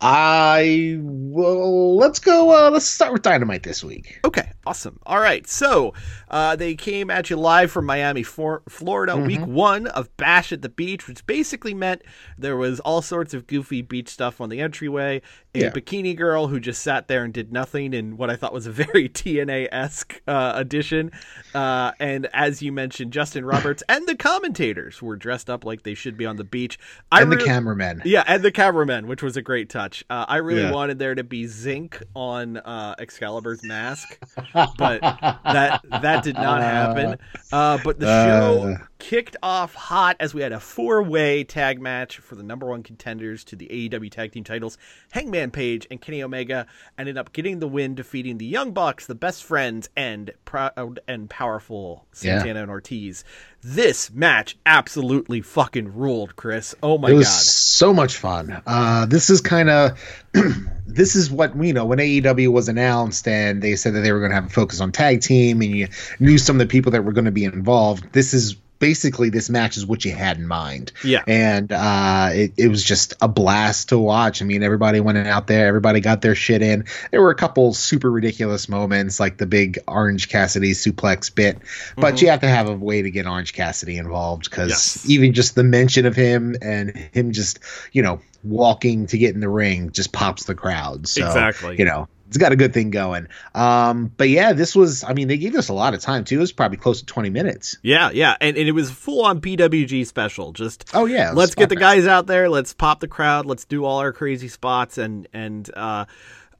I 0.00 0.98
well, 1.00 1.96
let's 1.96 2.18
go. 2.18 2.50
Uh, 2.66 2.70
let's 2.70 2.86
start 2.86 3.12
with 3.12 3.22
Dynamite 3.22 3.62
this 3.62 3.82
week. 3.82 4.20
Okay, 4.24 4.50
awesome. 4.66 4.98
All 5.06 5.18
right, 5.20 5.46
so 5.46 5.94
uh, 6.30 6.56
they 6.56 6.74
came 6.74 7.10
at 7.10 7.30
you 7.30 7.36
live 7.36 7.70
from 7.70 7.86
Miami, 7.86 8.22
for- 8.22 8.62
Florida, 8.68 9.12
Mm-hmm. 9.14 9.26
week 9.26 9.46
one 9.46 9.86
of 9.86 10.14
Bash 10.16 10.52
at 10.52 10.62
the 10.62 10.68
Beach, 10.68 11.06
which 11.08 11.24
basically 11.26 11.74
meant 11.74 12.02
there 12.36 12.56
was 12.56 12.80
all 12.80 13.02
sorts 13.02 13.32
of 13.34 13.46
goofy 13.46 13.82
beach 13.82 14.08
stuff 14.08 14.40
on 14.40 14.48
the 14.50 14.60
entryway. 14.60 15.22
A 15.56 15.58
Yeah. 15.60 15.70
bikini 15.70 16.16
girl 16.16 16.48
who 16.48 16.58
just 16.58 16.82
sat 16.82 17.06
there 17.06 17.22
and 17.22 17.32
did 17.32 17.52
nothing 17.52 17.94
in 17.94 18.16
what 18.16 18.28
I 18.28 18.34
thought 18.34 18.52
was 18.52 18.66
a 18.66 18.72
very 18.72 19.08
TNA 19.14 19.68
esque 19.70 20.20
uh, 20.26 20.52
addition. 20.56 21.12
Uh, 21.54 21.92
and 22.00 22.28
as 22.32 22.60
you 22.60 22.72
mentioned, 22.72 23.12
Justin 23.12 23.44
Roberts 23.44 23.82
and 23.88 24.04
the 24.08 24.16
commentators 24.16 25.00
were 25.00 25.14
dressed 25.14 25.48
up 25.48 25.64
like 25.64 25.84
they 25.84 25.94
should 25.94 26.16
be 26.16 26.26
on 26.26 26.36
the 26.36 26.44
beach. 26.44 26.76
I 27.12 27.22
and 27.22 27.30
the 27.30 27.36
cameraman. 27.36 28.02
yeah, 28.04 28.24
and 28.26 28.42
the 28.42 28.50
cameraman, 28.50 29.06
which 29.06 29.22
was 29.22 29.36
a 29.36 29.42
great 29.42 29.68
touch. 29.70 30.04
Uh, 30.10 30.24
I 30.26 30.38
really 30.38 30.62
Yeah. 30.62 30.72
wanted 30.72 30.98
there 30.98 31.14
to 31.14 31.22
be 31.22 31.46
zinc 31.46 32.02
on 32.16 32.56
uh, 32.56 32.96
Excalibur's 32.98 33.62
mask, 33.62 34.18
but 34.54 35.00
that 35.00 35.82
that 36.02 36.24
did 36.24 36.34
not 36.34 36.62
happen. 36.62 37.16
Uh, 37.52 37.78
but 37.84 38.00
the 38.00 38.06
show 38.06 38.74
Uh. 38.80 38.84
Kicked 39.08 39.36
off 39.42 39.74
hot 39.74 40.16
as 40.18 40.32
we 40.32 40.40
had 40.40 40.50
a 40.50 40.58
four-way 40.58 41.44
tag 41.44 41.78
match 41.78 42.16
for 42.20 42.36
the 42.36 42.42
number 42.42 42.66
one 42.66 42.82
contenders 42.82 43.44
to 43.44 43.54
the 43.54 43.66
AEW 43.66 44.10
Tag 44.10 44.32
Team 44.32 44.44
titles. 44.44 44.78
Hangman 45.12 45.50
Page 45.50 45.86
and 45.90 46.00
Kenny 46.00 46.22
Omega 46.22 46.66
ended 46.96 47.18
up 47.18 47.30
getting 47.34 47.58
the 47.58 47.68
win, 47.68 47.94
defeating 47.94 48.38
the 48.38 48.46
Young 48.46 48.72
Bucks, 48.72 49.06
the 49.06 49.14
Best 49.14 49.44
Friends, 49.44 49.90
and 49.94 50.30
proud 50.46 51.00
and 51.06 51.28
powerful 51.28 52.06
Yeah. 52.22 52.38
Santana 52.38 52.62
and 52.62 52.70
Ortiz. 52.70 53.24
This 53.62 54.10
match 54.10 54.56
absolutely 54.64 55.42
fucking 55.42 55.94
ruled, 55.94 56.34
Chris. 56.36 56.74
Oh 56.82 56.96
my 56.96 57.10
it 57.10 57.14
was 57.14 57.26
god. 57.26 57.32
so 57.34 57.92
much 57.92 58.16
fun. 58.16 58.62
Uh, 58.66 59.04
this 59.04 59.28
is 59.28 59.42
kind 59.42 59.68
of 59.68 60.00
this 60.86 61.14
is 61.14 61.30
what 61.30 61.54
you 61.62 61.74
know 61.74 61.84
when 61.84 61.98
AEW 61.98 62.50
was 62.50 62.70
announced 62.70 63.28
and 63.28 63.60
they 63.60 63.76
said 63.76 63.92
that 63.94 64.00
they 64.00 64.12
were 64.12 64.20
going 64.20 64.30
to 64.30 64.34
have 64.34 64.46
a 64.46 64.50
focus 64.50 64.80
on 64.80 64.92
tag 64.92 65.20
team 65.20 65.60
and 65.60 65.70
you 65.76 65.88
knew 66.20 66.38
some 66.38 66.56
of 66.56 66.60
the 66.60 66.70
people 66.70 66.92
that 66.92 67.04
were 67.04 67.12
going 67.12 67.24
to 67.26 67.30
be 67.30 67.44
involved. 67.44 68.10
This 68.12 68.32
is 68.32 68.56
basically 68.78 69.30
this 69.30 69.48
match 69.48 69.76
is 69.76 69.86
what 69.86 70.04
you 70.04 70.12
had 70.12 70.36
in 70.38 70.46
mind. 70.46 70.92
Yeah. 71.02 71.22
and 71.26 71.72
uh, 71.72 72.30
it, 72.32 72.52
it 72.56 72.68
was 72.68 72.82
just 72.82 73.14
a 73.20 73.28
blast 73.28 73.90
to 73.90 73.98
watch. 73.98 74.42
I 74.42 74.44
mean, 74.44 74.62
everybody 74.62 75.00
went 75.00 75.18
out 75.18 75.46
there, 75.46 75.66
everybody 75.66 76.00
got 76.00 76.20
their 76.22 76.34
shit 76.34 76.62
in. 76.62 76.84
There 77.10 77.22
were 77.22 77.30
a 77.30 77.34
couple 77.36 77.72
super 77.74 78.10
ridiculous 78.10 78.68
moments, 78.68 79.18
like 79.20 79.38
the 79.38 79.46
big 79.46 79.78
Orange 79.88 80.28
Cassidy 80.28 80.72
suplex 80.72 81.34
bit, 81.34 81.58
but 81.96 82.20
you 82.20 82.28
have 82.28 82.40
to 82.40 82.48
have 82.48 82.68
a 82.68 82.74
way 82.74 83.02
to 83.02 83.10
get 83.10 83.26
Orange 83.26 83.52
Cassidy 83.54 83.96
involved 83.96 84.44
because 84.50 84.70
Yes. 84.70 85.08
even 85.08 85.32
just 85.32 85.54
the 85.54 85.64
mention 85.64 86.06
of 86.06 86.14
him 86.16 86.56
and 86.62 86.90
him 87.12 87.32
just 87.32 87.58
you 87.92 88.02
know 88.02 88.20
walking 88.42 89.06
to 89.06 89.16
get 89.18 89.34
in 89.34 89.40
the 89.40 89.48
ring 89.48 89.90
just 89.92 90.12
pops 90.12 90.44
the 90.44 90.54
crowd. 90.54 91.08
So 91.08 91.24
Exactly. 91.26 91.76
you 91.78 91.84
know. 91.84 92.08
It's 92.34 92.40
got 92.40 92.50
a 92.50 92.56
good 92.56 92.74
thing 92.74 92.90
going. 92.90 93.28
Um, 93.54 94.12
but 94.16 94.28
yeah, 94.28 94.52
this 94.54 94.74
was, 94.74 95.04
I 95.04 95.12
mean, 95.12 95.28
they 95.28 95.38
gave 95.38 95.54
us 95.54 95.68
a 95.68 95.72
lot 95.72 95.94
of 95.94 96.00
time 96.00 96.24
too. 96.24 96.38
It 96.38 96.40
was 96.40 96.50
probably 96.50 96.78
close 96.78 96.98
to 96.98 97.06
20 97.06 97.30
minutes. 97.30 97.76
Yeah, 97.80 98.10
yeah, 98.12 98.36
and, 98.40 98.56
and 98.56 98.66
it 98.68 98.72
was 98.72 98.90
full 98.90 99.24
on 99.24 99.40
PWG 99.40 100.04
special. 100.04 100.50
Just 100.52 100.90
Oh, 100.94 101.06
yeah, 101.06 101.30
let's 101.30 101.54
get 101.54 101.68
the 101.68 101.76
guys 101.76 102.08
out 102.08 102.26
there. 102.26 102.48
Let's 102.48 102.74
pop 102.74 102.98
the 102.98 103.06
crowd. 103.06 103.46
Let's 103.46 103.64
do 103.64 103.84
all 103.84 103.98
our 103.98 104.12
crazy 104.12 104.48
spots 104.48 104.98
and 104.98 105.28
and 105.32 105.70
uh, 105.76 106.06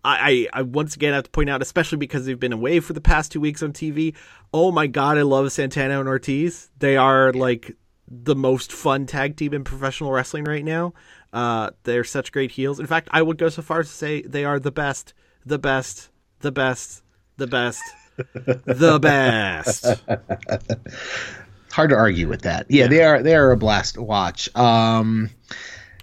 I, 0.05 0.49
I 0.53 0.61
I 0.61 0.63
once 0.63 0.95
again 0.95 1.13
have 1.13 1.25
to 1.25 1.31
point 1.31 1.51
out, 1.51 1.61
especially 1.61 1.99
because 1.99 2.25
they've 2.25 2.39
been 2.39 2.53
away 2.53 2.79
for 2.79 2.93
the 2.93 3.01
past 3.01 3.33
two 3.33 3.41
weeks 3.41 3.61
on 3.61 3.73
TV. 3.73 4.15
Oh 4.53 4.71
my 4.71 4.87
god, 4.87 5.19
I 5.19 5.23
love 5.23 5.51
Santana 5.51 5.99
and 5.99 6.09
Ortiz. 6.09 6.71
They 6.79 6.97
are 6.97 7.33
like 7.33 7.77
the 8.09 8.37
most 8.37 8.71
fun 8.71 9.07
tag 9.07 9.37
team 9.37 9.55
in 9.55 9.65
professional 9.65 10.13
wrestling 10.13 10.45
right 10.45 10.65
now. 10.65 10.93
Uh, 11.33 11.71
they're 11.83 12.05
such 12.05 12.31
great 12.31 12.53
heels. 12.53 12.79
In 12.79 12.87
fact, 12.87 13.09
I 13.11 13.23
would 13.23 13.39
go 13.39 13.49
so 13.49 13.63
far 13.63 13.81
as 13.81 13.89
to 13.89 13.93
say 13.93 14.23
they 14.23 14.45
are 14.45 14.61
the 14.61 14.71
best, 14.71 15.15
the 15.47 15.59
best, 15.59 16.09
the 16.41 16.53
best, 16.53 17.03
the 17.37 17.47
best, 17.47 17.83
the 18.17 18.99
best. 19.01 19.87
hard 21.73 21.91
to 21.91 21.97
argue 21.97 22.29
with 22.29 22.43
that. 22.43 22.67
Yeah, 22.69 22.87
they 22.87 23.03
are 23.03 23.23
they 23.23 23.35
are 23.35 23.51
a 23.51 23.57
blast 23.57 23.95
to 23.95 24.03
watch. 24.03 24.55
Um 24.57 25.31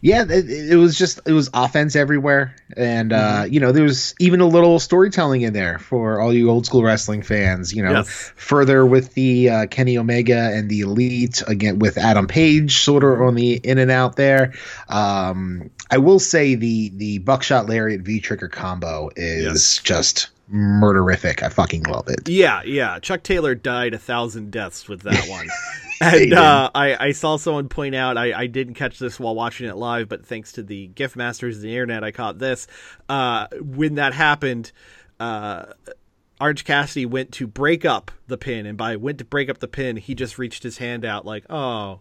yeah, 0.01 0.23
it, 0.27 0.49
it 0.49 0.75
was 0.77 0.97
just 0.97 1.19
it 1.27 1.31
was 1.31 1.49
offense 1.53 1.95
everywhere, 1.95 2.55
and 2.75 3.13
uh, 3.13 3.45
you 3.47 3.59
know 3.59 3.71
there 3.71 3.83
was 3.83 4.15
even 4.19 4.41
a 4.41 4.47
little 4.47 4.79
storytelling 4.79 5.41
in 5.41 5.53
there 5.53 5.77
for 5.77 6.19
all 6.19 6.33
you 6.33 6.49
old 6.49 6.65
school 6.65 6.83
wrestling 6.83 7.21
fans. 7.21 7.73
You 7.73 7.83
know, 7.83 7.91
Yes. 7.91 8.31
further 8.35 8.83
with 8.85 9.13
the 9.13 9.49
uh, 9.49 9.65
Kenny 9.67 9.97
Omega 9.97 10.51
and 10.53 10.69
the 10.69 10.81
Elite 10.81 11.43
again 11.47 11.77
with 11.79 11.97
Adam 11.97 12.27
Page 12.27 12.77
sort 12.77 13.03
of 13.03 13.21
on 13.21 13.35
the 13.35 13.53
in 13.53 13.77
and 13.77 13.91
out 13.91 14.15
there. 14.15 14.53
Um, 14.89 15.69
I 15.91 15.99
will 15.99 16.19
say 16.19 16.55
the 16.55 16.89
the 16.95 17.19
Buckshot 17.19 17.67
Lariat 17.67 18.01
V 18.01 18.19
Trigger 18.19 18.47
combo 18.47 19.11
is 19.15 19.77
just 19.83 20.29
murderific. 20.51 21.43
I 21.43 21.49
fucking 21.49 21.83
love 21.83 22.07
it. 22.07 22.27
Yeah, 22.27 22.61
yeah. 22.63 22.99
Chuck 22.99 23.23
Taylor 23.23 23.55
died 23.55 23.93
a 23.93 23.97
thousand 23.97 24.51
deaths 24.51 24.87
with 24.87 25.01
that 25.01 25.27
one. 25.27 25.47
and 26.01 26.33
uh, 26.33 26.69
I, 26.73 27.07
I 27.07 27.11
saw 27.11 27.37
someone 27.37 27.69
point 27.69 27.95
out, 27.95 28.17
I, 28.17 28.33
I 28.33 28.47
didn't 28.47 28.73
catch 28.73 28.99
this 28.99 29.19
while 29.19 29.35
watching 29.35 29.67
it 29.67 29.77
live, 29.77 30.09
but 30.09 30.25
thanks 30.25 30.53
to 30.53 30.63
the 30.63 30.87
gift 30.87 31.15
masters 31.15 31.57
of 31.57 31.61
the 31.63 31.71
internet, 31.71 32.03
I 32.03 32.11
caught 32.11 32.39
this. 32.39 32.67
Uh, 33.07 33.47
when 33.59 33.95
that 33.95 34.13
happened, 34.13 34.71
uh, 35.19 35.65
Orange 36.39 36.65
Cassidy 36.65 37.05
went 37.05 37.31
to 37.33 37.47
break 37.47 37.85
up 37.85 38.11
the 38.27 38.37
pin, 38.37 38.65
and 38.65 38.77
by 38.77 38.95
went 38.95 39.19
to 39.19 39.25
break 39.25 39.49
up 39.49 39.59
the 39.59 39.67
pin, 39.67 39.97
he 39.97 40.15
just 40.15 40.37
reached 40.37 40.63
his 40.63 40.77
hand 40.77 41.05
out 41.05 41.25
like, 41.25 41.45
oh. 41.49 41.99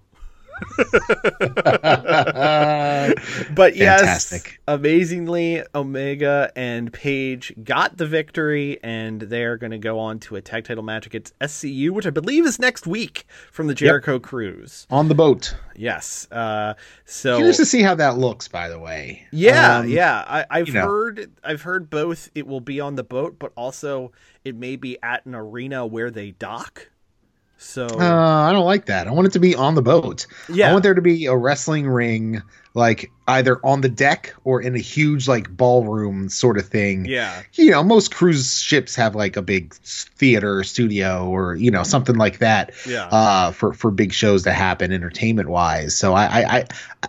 But 3.55 3.77
yes, 3.77 4.01
Fantastic. 4.01 4.61
amazingly, 4.69 5.63
Omega 5.75 6.51
and 6.57 6.93
Page 6.93 7.53
got 7.65 7.97
the 7.97 8.07
victory, 8.07 8.79
and 8.83 9.21
they're 9.23 9.57
going 9.57 9.71
to 9.73 9.79
go 9.79 9.99
on 9.99 10.19
to 10.21 10.37
a 10.37 10.41
tag 10.41 10.65
title 10.65 10.83
match 10.83 11.07
against 11.07 11.39
SCU, 11.41 11.91
which 11.91 12.07
I 12.07 12.11
believe 12.11 12.47
is 12.47 12.59
next 12.59 12.87
week 12.87 13.25
from 13.53 13.67
the 13.67 13.75
Jericho 13.75 14.19
Cruise. 14.19 14.87
On 14.91 15.09
the 15.09 15.15
boat. 15.15 15.55
Yes. 15.77 16.27
Uh, 16.31 16.75
so 17.05 17.37
Curious 17.37 17.57
to 17.59 17.67
see 17.67 17.83
how 17.83 17.95
that 17.97 18.19
looks, 18.19 18.49
by 18.49 18.69
the 18.69 18.79
way. 18.79 19.27
yeah, 19.33 19.79
Um, 19.79 19.89
yeah. 19.89 20.25
I, 20.27 20.45
I've 20.51 20.69
you 20.69 20.75
know. 20.75 20.83
heard 20.87 21.31
I've 21.43 21.63
heard 21.63 21.89
both. 21.91 22.31
It 22.35 22.47
will 22.47 22.61
be 22.61 22.81
on 22.81 22.97
the 22.97 23.05
boat, 23.05 23.37
but 23.39 23.53
also 23.57 24.13
it 24.45 24.55
may 24.55 24.77
be 24.77 24.99
at 25.03 25.25
an 25.27 25.35
arena 25.35 25.87
where 25.87 26.11
they 26.11 26.33
dock. 26.33 26.89
So 27.63 27.87
Uh, 27.87 28.49
I 28.49 28.53
don't 28.53 28.65
like 28.65 28.87
that. 28.87 29.07
I 29.07 29.11
want 29.11 29.27
it 29.27 29.33
to 29.35 29.39
be 29.39 29.55
on 29.55 29.75
the 29.75 29.83
boat. 29.83 30.27
Yeah. 30.49 30.71
I 30.71 30.73
want 30.73 30.83
there 30.83 30.95
to 30.95 31.03
be 31.03 31.27
a 31.27 31.37
wrestling 31.37 31.87
ring, 31.87 32.43
like 32.73 33.13
either 33.29 33.61
on 33.63 33.83
the 33.83 33.89
deck 33.89 34.35
or 34.45 34.63
in 34.63 34.75
a 34.75 34.79
huge 34.79 35.29
like 35.29 35.55
ballroom 35.55 36.31
sort 36.31 36.57
of 36.57 36.67
thing. 36.67 37.05
yeah, 37.05 37.43
You 37.55 37.71
know, 37.73 37.83
most 37.83 38.15
cruise 38.15 38.61
ships 38.61 38.97
have 38.97 39.15
like 39.15 39.37
a 39.37 39.43
big 39.43 39.75
theater 39.75 40.65
studio 40.65 41.29
or 41.29 41.55
you 41.55 41.71
know 41.71 41.83
something 41.83 42.17
like 42.17 42.39
that. 42.39 42.73
Yeah. 42.89 43.05
Uh, 43.07 43.51
for 43.53 43.75
for 43.75 43.91
big 43.91 44.15
shows 44.15 44.43
to 44.45 44.53
happen 44.53 44.91
entertainment 44.91 45.51
wise. 45.51 45.95
So 45.95 46.15
I 46.15 46.25
I 46.25 46.57
I, 46.57 46.65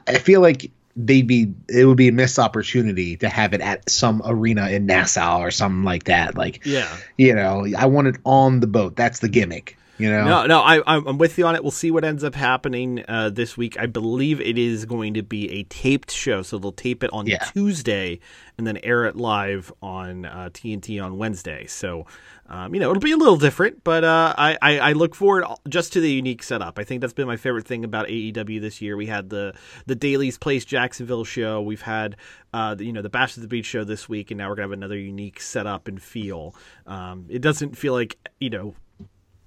I 0.07 0.17
feel 0.17 0.41
like 0.41 0.69
they'd 0.97 1.25
be 1.25 1.53
it 1.69 1.85
would 1.85 1.97
be 1.97 2.09
a 2.09 2.11
missed 2.11 2.37
opportunity 2.37 3.15
to 3.17 3.29
have 3.29 3.53
it 3.53 3.61
at 3.61 3.89
some 3.89 4.21
arena 4.25 4.67
in 4.69 4.85
Nassau 4.85 5.39
or 5.39 5.49
something 5.49 5.83
like 5.83 6.03
that. 6.03 6.35
Like 6.35 6.65
yeah. 6.65 6.93
you 7.17 7.33
know, 7.33 7.65
I 7.77 7.85
want 7.85 8.07
it 8.09 8.17
on 8.25 8.59
the 8.59 8.67
boat. 8.67 8.97
That's 8.97 9.19
the 9.19 9.29
gimmick. 9.29 9.77
You 10.01 10.09
know. 10.11 10.25
No, 10.25 10.45
no, 10.45 10.59
I, 10.61 10.81
I'm 10.85 11.07
I'm 11.07 11.17
with 11.17 11.37
you 11.37 11.45
on 11.45 11.55
it. 11.55 11.63
We'll 11.63 11.71
see 11.71 11.91
what 11.91 12.03
ends 12.03 12.23
up 12.23 12.35
happening 12.35 13.03
uh, 13.07 13.29
this 13.29 13.55
week. 13.57 13.79
I 13.79 13.85
believe 13.85 14.41
it 14.41 14.57
is 14.57 14.85
going 14.85 15.13
to 15.15 15.23
be 15.23 15.49
a 15.51 15.63
taped 15.63 16.11
show, 16.11 16.41
so 16.41 16.57
they'll 16.57 16.71
tape 16.71 17.03
it 17.03 17.11
on 17.13 17.27
Yeah. 17.27 17.37
Tuesday 17.53 18.19
and 18.57 18.65
then 18.67 18.77
air 18.83 19.05
it 19.05 19.15
live 19.15 19.71
on 19.81 20.25
uh, 20.25 20.49
TNT 20.53 21.03
on 21.03 21.17
Wednesday. 21.17 21.65
So, 21.65 22.05
um, 22.47 22.73
you 22.75 22.79
know, 22.79 22.91
it'll 22.91 22.99
be 23.01 23.11
a 23.13 23.17
little 23.17 23.37
different, 23.37 23.83
but 23.83 24.03
uh, 24.03 24.35
I, 24.37 24.57
I 24.61 24.79
I 24.79 24.91
look 24.93 25.15
forward 25.15 25.45
just 25.69 25.93
to 25.93 26.01
the 26.01 26.11
unique 26.11 26.43
setup. 26.43 26.77
I 26.77 26.83
think 26.83 27.01
that's 27.01 27.13
been 27.13 27.27
my 27.27 27.37
favorite 27.37 27.65
thing 27.65 27.83
about 27.83 28.07
AEW 28.07 28.59
this 28.61 28.81
year. 28.81 28.97
We 28.97 29.05
had 29.07 29.29
the 29.29 29.53
the 29.85 29.95
Daily's 29.95 30.37
Place 30.37 30.65
Jacksonville 30.65 31.23
show. 31.23 31.61
We've 31.61 31.81
had 31.81 32.17
uh, 32.53 32.75
the, 32.75 32.85
you 32.85 32.91
know 32.93 33.01
the 33.01 33.09
Bash 33.09 33.37
at 33.37 33.41
the 33.41 33.47
Beach 33.47 33.65
show 33.65 33.83
this 33.83 34.09
week, 34.09 34.31
and 34.31 34.37
now 34.37 34.49
we're 34.49 34.55
gonna 34.55 34.63
have 34.65 34.71
another 34.73 34.97
unique 34.97 35.39
setup 35.39 35.87
and 35.87 36.01
feel. 36.01 36.53
Um, 36.85 37.25
it 37.29 37.41
doesn't 37.41 37.77
feel 37.77 37.93
like 37.93 38.17
you 38.39 38.49
know 38.49 38.75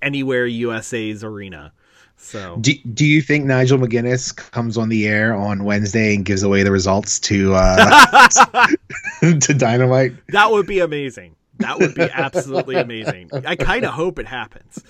anywhere 0.04 0.46
USA's 0.46 1.24
arena. 1.24 1.72
So 2.16 2.56
Do, 2.60 2.72
do 2.94 3.04
you 3.04 3.20
think 3.20 3.44
Nigel 3.44 3.78
McGuinness 3.78 4.34
comes 4.34 4.78
on 4.78 4.88
the 4.88 5.06
air 5.08 5.34
on 5.34 5.64
Wednesday 5.64 6.14
and 6.14 6.24
gives 6.24 6.42
away 6.42 6.62
the 6.62 6.70
results 6.70 7.18
to 7.20 7.54
uh, 7.54 8.28
to 9.20 9.54
Dynamite? 9.54 10.12
that 10.28 10.50
would 10.50 10.66
be 10.66 10.78
amazing. 10.80 11.34
That 11.58 11.78
would 11.78 11.94
be 11.94 12.02
absolutely 12.12 12.76
amazing. 12.76 13.30
I 13.46 13.54
kind 13.56 13.84
of 13.84 13.92
hope 13.92 14.18
it 14.18 14.26
happens. 14.26 14.82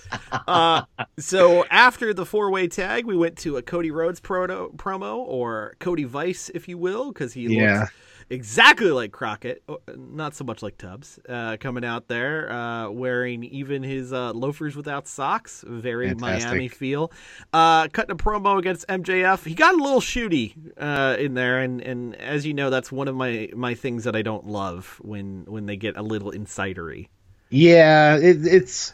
Uh, 0.47 0.83
so 1.19 1.63
after 1.69 2.11
the 2.13 2.25
four 2.25 2.49
way 2.51 2.67
tag, 2.67 3.05
we 3.05 3.15
went 3.15 3.37
to 3.39 3.57
a 3.57 3.61
Cody 3.61 3.91
Rhodes 3.91 4.19
proto, 4.19 4.71
promo, 4.75 5.17
or 5.17 5.75
Cody 5.79 6.05
Vice, 6.05 6.49
if 6.55 6.67
you 6.67 6.77
will, 6.79 7.11
because 7.11 7.33
he 7.33 7.43
Yeah. 7.55 7.81
looks 7.81 7.91
exactly 8.29 8.91
like 8.91 9.11
Crockett, 9.11 9.63
oh, 9.67 9.79
not 9.95 10.35
so 10.35 10.43
much 10.43 10.63
like 10.63 10.77
Tubbs, 10.77 11.19
uh, 11.27 11.57
coming 11.59 11.85
out 11.85 12.07
there 12.07 12.51
uh, 12.51 12.89
wearing 12.89 13.43
even 13.43 13.83
his 13.83 14.11
uh, 14.13 14.31
loafers 14.33 14.75
without 14.75 15.07
socks. 15.07 15.63
Very 15.67 16.09
Fantastic. 16.09 16.49
Miami 16.49 16.67
feel. 16.67 17.11
Uh, 17.53 17.87
cutting 17.89 18.11
a 18.11 18.15
promo 18.15 18.57
against 18.57 18.87
MJF. 18.87 19.45
He 19.45 19.53
got 19.53 19.73
a 19.73 19.77
little 19.77 20.01
shooty 20.01 20.55
uh, 20.77 21.17
in 21.19 21.33
there, 21.33 21.59
and, 21.59 21.81
and 21.81 22.15
as 22.15 22.45
you 22.45 22.53
know, 22.53 22.69
that's 22.69 22.91
one 22.91 23.07
of 23.07 23.15
my, 23.15 23.49
my 23.55 23.73
things 23.73 24.03
that 24.05 24.15
I 24.15 24.21
don't 24.21 24.47
love 24.47 24.99
when 25.01 25.45
when 25.47 25.65
they 25.65 25.77
get 25.77 25.97
a 25.97 26.01
little 26.01 26.31
insidery. 26.31 27.07
Yeah, 27.49 28.17
it, 28.17 28.45
it's 28.45 28.93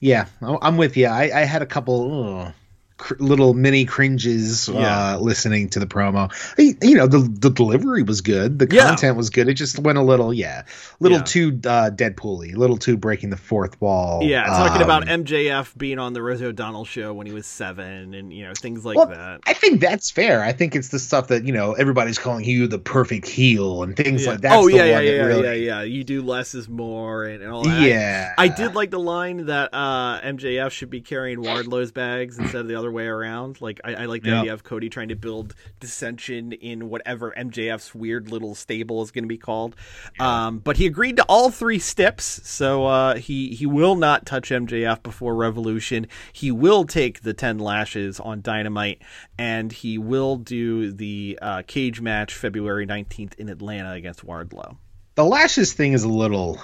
yeah. 0.00 0.26
I'm 0.40 0.76
with 0.76 0.96
you. 0.96 1.06
I, 1.06 1.30
I 1.34 1.44
had 1.44 1.62
a 1.62 1.66
couple 1.66 2.40
ugh, 2.40 2.52
cr- 2.98 3.14
little 3.18 3.54
mini 3.54 3.84
cringes 3.84 4.68
Yeah. 4.68 5.14
uh, 5.14 5.18
listening 5.18 5.68
to 5.70 5.78
the 5.80 5.86
promo. 5.86 6.30
I- 6.58 6.76
You 6.86 6.96
know, 6.96 7.06
the 7.06 7.18
the 7.18 7.50
delivery 7.50 8.02
was 8.02 8.20
good. 8.20 8.58
The 8.58 8.68
Yeah. 8.74 8.88
content 8.88 9.16
was 9.16 9.30
good. 9.30 9.48
It 9.48 9.54
just 9.54 9.78
went 9.78 9.98
a 9.98 10.02
little, 10.02 10.32
yeah, 10.32 10.62
a 10.62 10.64
little 11.02 11.18
Yeah. 11.18 11.24
too 11.24 11.60
uh, 11.66 11.90
Deadpool-y, 11.90 12.52
a 12.54 12.58
little 12.58 12.76
too 12.76 12.96
breaking 12.96 13.30
the 13.30 13.36
fourth 13.36 13.80
wall. 13.80 14.20
Yeah, 14.22 14.44
talking 14.44 14.76
Um, 14.82 14.82
about 14.82 15.08
MJF 15.08 15.76
being 15.76 15.98
on 15.98 16.12
the 16.12 16.22
Rosie 16.22 16.44
O'Donnell 16.46 16.84
show 16.84 17.12
when 17.12 17.26
he 17.26 17.32
was 17.32 17.46
seven, 17.46 18.14
and 18.14 18.32
you 18.32 18.44
know 18.44 18.52
things 18.56 18.84
like 18.84 18.96
Well, 18.96 19.08
that. 19.08 19.40
I 19.46 19.52
think 19.52 19.80
that's 19.80 20.10
fair. 20.10 20.42
I 20.42 20.52
think 20.52 20.74
it's 20.76 20.88
the 20.88 20.98
stuff 20.98 21.28
that 21.28 21.44
you 21.44 21.52
know 21.52 21.72
everybody's 21.74 22.18
calling 22.18 22.44
you 22.44 22.66
the 22.66 22.78
perfect 22.78 23.28
heel 23.28 23.82
and 23.82 23.96
things 23.96 24.24
Yeah. 24.24 24.30
like 24.32 24.40
that. 24.42 24.52
oh 24.56 24.66
the 24.68 24.76
yeah, 24.76 24.84
yeah, 24.84 24.94
that 24.98 25.04
yeah, 25.04 25.22
really, 25.24 25.64
yeah, 25.66 25.80
yeah. 25.80 25.82
You 25.82 26.04
do 26.04 26.22
less 26.22 26.54
is 26.54 26.68
more, 26.68 27.24
and, 27.24 27.42
and 27.42 27.52
all 27.52 27.62
that. 27.64 27.80
I- 27.80 27.86
Yeah. 27.86 28.32
I, 28.38 28.48
did 28.48 28.74
like 28.74 28.90
the 28.90 28.98
line 29.00 29.46
that 29.46 29.70
uh, 29.74 30.20
MJF 30.22 30.70
should 30.70 30.90
be 30.90 31.00
carrying 31.00 31.42
Wardlow's 31.42 31.92
bags 31.92 32.38
instead 32.38 32.60
of 32.62 32.68
the 32.68 32.74
other 32.74 32.85
way 32.90 33.06
around. 33.06 33.60
Like 33.60 33.80
I, 33.84 33.94
I 33.94 34.04
like 34.06 34.22
the 34.22 34.30
Yeah. 34.30 34.40
idea 34.40 34.52
of 34.52 34.64
Cody 34.64 34.88
trying 34.88 35.08
to 35.08 35.16
build 35.16 35.54
dissension 35.80 36.52
in 36.52 36.88
whatever 36.88 37.32
MJF's 37.36 37.94
weird 37.94 38.30
little 38.30 38.54
stable 38.54 39.02
is 39.02 39.10
going 39.10 39.24
to 39.24 39.28
be 39.28 39.38
called. 39.38 39.76
Um, 40.18 40.58
but 40.58 40.76
he 40.76 40.86
agreed 40.86 41.16
to 41.16 41.24
all 41.24 41.50
three 41.50 41.78
steps, 41.78 42.24
so 42.48 42.86
uh, 42.86 43.14
he 43.16 43.50
he 43.54 43.66
will 43.66 43.94
not 43.96 44.26
touch 44.26 44.50
MJF 44.50 45.02
before 45.02 45.34
Revolution. 45.34 46.06
He 46.32 46.50
will 46.50 46.84
take 46.84 47.20
the 47.22 47.34
ten 47.34 47.58
lashes 47.58 48.18
on 48.20 48.40
Dynamite, 48.42 49.02
and 49.38 49.72
he 49.72 49.98
will 49.98 50.36
do 50.36 50.92
the 50.92 51.38
uh, 51.42 51.62
cage 51.66 52.00
match 52.00 52.34
February 52.34 52.86
nineteenth 52.86 53.34
in 53.38 53.48
Atlanta 53.48 53.92
against 53.92 54.24
Wardlow. 54.26 54.76
The 55.14 55.24
lashes 55.24 55.72
thing 55.72 55.92
is 55.94 56.02
a 56.04 56.08
little 56.08 56.60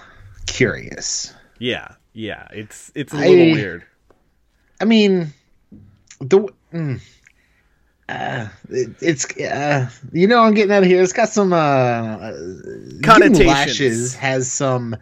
curious. 0.47 1.33
Yeah, 1.59 1.95
yeah, 2.13 2.49
it's 2.53 2.91
it's 2.95 3.13
a 3.15 3.17
I- 3.17 3.29
little 3.29 3.53
weird. 3.53 3.85
I 4.81 4.85
mean, 4.85 5.33
the 6.23 6.49
mm, 6.73 7.01
uh, 8.09 8.49
it, 8.69 8.91
it's 9.01 9.37
uh, 9.39 9.89
you 10.13 10.27
know 10.27 10.43
I'm 10.43 10.55
getting 10.55 10.73
out 10.73 10.83
of 10.83 10.89
here. 10.89 11.03
It's 11.03 11.13
got 11.13 11.29
some 11.29 11.53
uh, 11.53 11.57
uh, 11.57 12.33
Connotations. 13.03 13.47
Lashes 13.47 14.15
has 14.17 14.51
some 14.51 14.97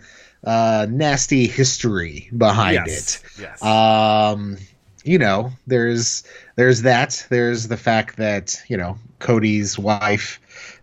uh, 0.45 0.87
nasty 0.89 1.47
history 1.47 2.31
behind 2.37 2.87
Yes, 2.87 3.17
it. 3.17 3.41
yes. 3.43 3.63
Um, 3.63 4.57
you 5.05 5.19
know, 5.19 5.51
there's 5.67 6.25
there's 6.57 6.83
that. 6.83 7.27
There's 7.31 7.69
the 7.69 7.77
fact 7.77 8.17
that 8.17 8.61
you 8.69 8.77
know 8.77 8.99
Cody's 9.19 9.79
wife 9.79 10.41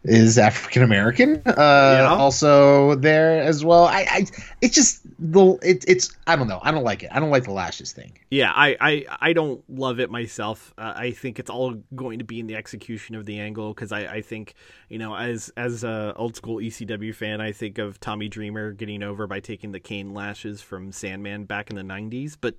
is 0.07 0.37
African 0.37 0.83
American. 0.83 1.41
Uh, 1.45 1.53
Yeah. 1.57 2.07
Also 2.09 2.95
there 2.95 3.41
as 3.41 3.63
well. 3.63 3.85
I, 3.85 4.05
I 4.09 4.25
it's 4.61 4.75
just 4.75 5.01
the 5.19 5.57
it, 5.61 5.85
it's 5.87 6.15
I 6.25 6.35
don't 6.35 6.47
know. 6.47 6.59
I 6.61 6.71
don't 6.71 6.83
like 6.83 7.03
it. 7.03 7.09
I 7.11 7.19
don't 7.19 7.29
like 7.29 7.43
the 7.43 7.51
lashes 7.51 7.91
thing. 7.91 8.17
Yeah, 8.29 8.51
I, 8.53 8.75
I, 8.79 9.05
I 9.21 9.33
don't 9.33 9.63
love 9.69 9.99
it 9.99 10.09
myself. 10.11 10.73
Uh, 10.77 10.93
I 10.95 11.11
think 11.11 11.39
it's 11.39 11.49
all 11.49 11.75
going 11.95 12.19
to 12.19 12.25
be 12.25 12.39
in 12.39 12.47
the 12.47 12.55
execution 12.55 13.15
of 13.15 13.25
the 13.25 13.39
angle 13.39 13.73
because 13.73 13.91
I, 13.91 13.99
I 14.15 14.21
think 14.21 14.53
you 14.89 14.97
know 14.97 15.15
as 15.15 15.51
as 15.57 15.83
a 15.83 16.13
old 16.15 16.35
school 16.35 16.57
ECW 16.57 17.13
fan, 17.13 17.41
I 17.41 17.51
think 17.51 17.77
of 17.77 17.99
Tommy 17.99 18.27
Dreamer 18.29 18.71
getting 18.73 19.03
over 19.03 19.27
by 19.27 19.39
taking 19.39 19.71
the 19.71 19.79
cane 19.79 20.13
lashes 20.13 20.61
from 20.61 20.91
Sandman 20.91 21.45
back 21.45 21.69
in 21.69 21.75
the 21.75 21.83
'90s, 21.83 22.37
but 22.39 22.55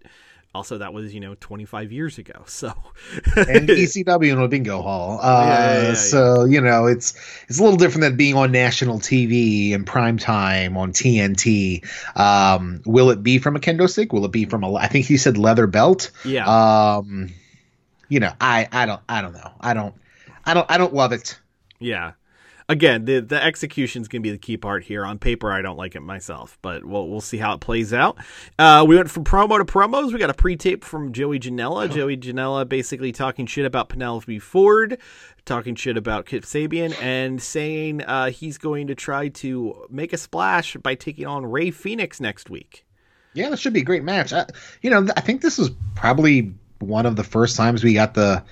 also 0.55 0.78
that 0.78 0.92
was 0.92 1.14
you 1.14 1.20
know 1.20 1.34
25 1.40 1.92
years 1.92 2.18
ago. 2.18 2.44
So 2.46 2.72
and 3.36 3.70
ECW 3.70 4.32
in 4.32 4.38
a 4.38 4.49
bingo 4.49 4.82
hall. 4.82 5.18
Uh, 5.22 5.44
Yeah, 5.46 5.72
yeah, 5.72 5.88
yeah, 5.88 5.94
so 5.94 6.44
you 6.44 6.61
know, 6.61 6.86
it's 6.86 7.14
it's 7.49 7.59
a 7.59 7.62
little 7.62 7.76
different 7.76 8.03
than 8.03 8.16
being 8.16 8.34
on 8.34 8.51
national 8.53 8.99
TV 8.99 9.74
and 9.74 9.86
prime 9.86 10.18
time 10.18 10.76
on 10.76 10.92
TNT. 10.92 11.82
Um, 12.18 12.80
will 12.86 13.11
it 13.11 13.22
be 13.22 13.38
from 13.38 13.57
a 13.57 13.61
kendo 13.61 13.88
stick? 13.88 14.12
Will 14.12 14.24
it 14.24 14.32
be 14.32 14.44
from 14.44 14.64
a? 14.64 14.74
I 14.74 14.88
think 14.88 15.07
he 15.07 15.16
said 15.16 15.38
leather 15.38 15.66
belt. 15.66 16.11
yeah, 16.24 16.46
Um, 16.46 17.30
you 18.09 18.20
know, 18.20 18.32
I 18.40 18.68
I 18.72 18.86
don't 18.86 19.01
I 19.09 19.22
don't 19.22 19.32
know. 19.34 19.53
I 19.61 19.74
don't 19.74 19.94
I 20.44 20.55
don't 20.55 20.70
I 20.70 20.78
don't 20.78 20.94
love 20.94 21.12
it. 21.12 21.38
Yeah. 21.78 22.12
Again, 22.71 23.07
the 23.07 23.21
the 23.21 23.43
execution's 23.43 24.09
gonna 24.09 24.21
be 24.21 24.31
the 24.31 24.37
key 24.37 24.59
part 24.59 24.85
here. 24.85 25.07
On 25.07 25.19
paper, 25.19 25.51
I 25.51 25.62
don't 25.62 25.79
like 25.79 25.95
it 25.95 26.01
myself, 26.01 26.59
but 26.61 26.85
we'll 26.85 27.09
we'll 27.09 27.23
see 27.23 27.39
how 27.39 27.55
it 27.55 27.61
plays 27.61 27.95
out. 27.95 28.19
Uh, 28.59 28.85
we 28.87 28.95
went 28.95 29.11
from 29.11 29.25
promo 29.25 29.57
to 29.57 29.64
promos. 29.64 30.12
We 30.12 30.19
got 30.19 30.29
a 30.29 30.35
pre-tape 30.35 30.85
from 30.85 31.12
Joey 31.12 31.41
Janela. 31.41 31.91
Joey 31.91 32.19
Janela 32.19 32.69
basically 32.69 33.11
talking 33.11 33.47
shit 33.47 33.64
about 33.64 33.89
Penelope 33.89 34.39
Ford, 34.41 34.99
talking 35.47 35.77
shit 35.77 35.97
about 35.97 36.27
Kip 36.27 36.45
Sabian, 36.45 36.95
and 37.01 37.41
saying 37.41 38.03
uh, 38.03 38.31
he's 38.31 38.59
going 38.59 38.89
to 38.89 38.95
try 38.95 39.29
to 39.29 39.87
make 39.89 40.12
a 40.12 40.19
splash 40.19 40.77
by 40.77 40.95
taking 40.95 41.27
on 41.27 41.47
Rey 41.47 41.71
Fenix 41.71 42.21
next 42.21 42.51
week. 42.51 42.85
Yeah, 43.33 43.49
that 43.49 43.59
should 43.59 43.73
be 43.73 43.81
a 43.81 43.85
great 43.85 44.05
match. 44.05 44.35
I, 44.35 44.45
you 44.83 44.91
know, 44.91 45.07
I 45.16 45.23
think 45.23 45.41
this 45.41 45.57
was 45.57 45.71
probably 45.95 46.53
one 46.81 47.07
of 47.07 47.16
the 47.16 47.25
first 47.25 47.57
times 47.57 47.83
we 47.83 47.95
got 47.95 48.14
the 48.14 48.45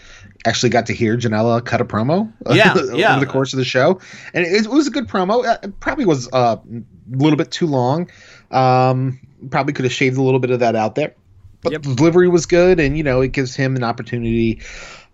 actually 0.47 0.71
got 0.71 0.87
to 0.87 0.95
hear 0.95 1.17
Janela 1.17 1.63
cut 1.65 1.81
a 1.81 1.85
promo. 1.85 2.33
Yeah, 2.55 2.75
yeah. 2.95 3.17
over 3.17 3.25
the 3.25 3.31
course 3.31 3.53
of 3.53 3.59
the 3.59 3.65
show, 3.65 4.01
and 4.33 4.47
it, 4.47 4.65
it 4.65 4.67
was 4.69 4.87
a 4.87 4.91
good 4.91 5.09
promo. 5.09 5.45
Uh, 5.45 5.59
It 5.63 5.81
probably 5.81 6.05
was 6.07 6.29
uh, 6.33 6.57
a 6.57 6.83
little 7.11 7.37
bit 7.37 7.51
too 7.51 7.67
long. 7.67 8.11
Um, 8.51 9.19
probably 9.51 9.73
could 9.73 9.85
have 9.85 9.93
shaved 9.93 10.17
a 10.17 10.23
little 10.23 10.41
bit 10.41 10.51
of 10.51 10.61
that 10.61 10.77
out 10.77 10.95
there, 10.95 11.15
but 11.63 11.73
Yep. 11.73 11.83
the 11.83 11.95
delivery 11.95 12.29
was 12.29 12.47
good, 12.47 12.81
and 12.81 12.97
you 12.97 13.03
know, 13.03 13.21
it 13.21 13.33
gives 13.33 13.55
him 13.57 13.77
an 13.77 13.85
opportunity 13.85 14.61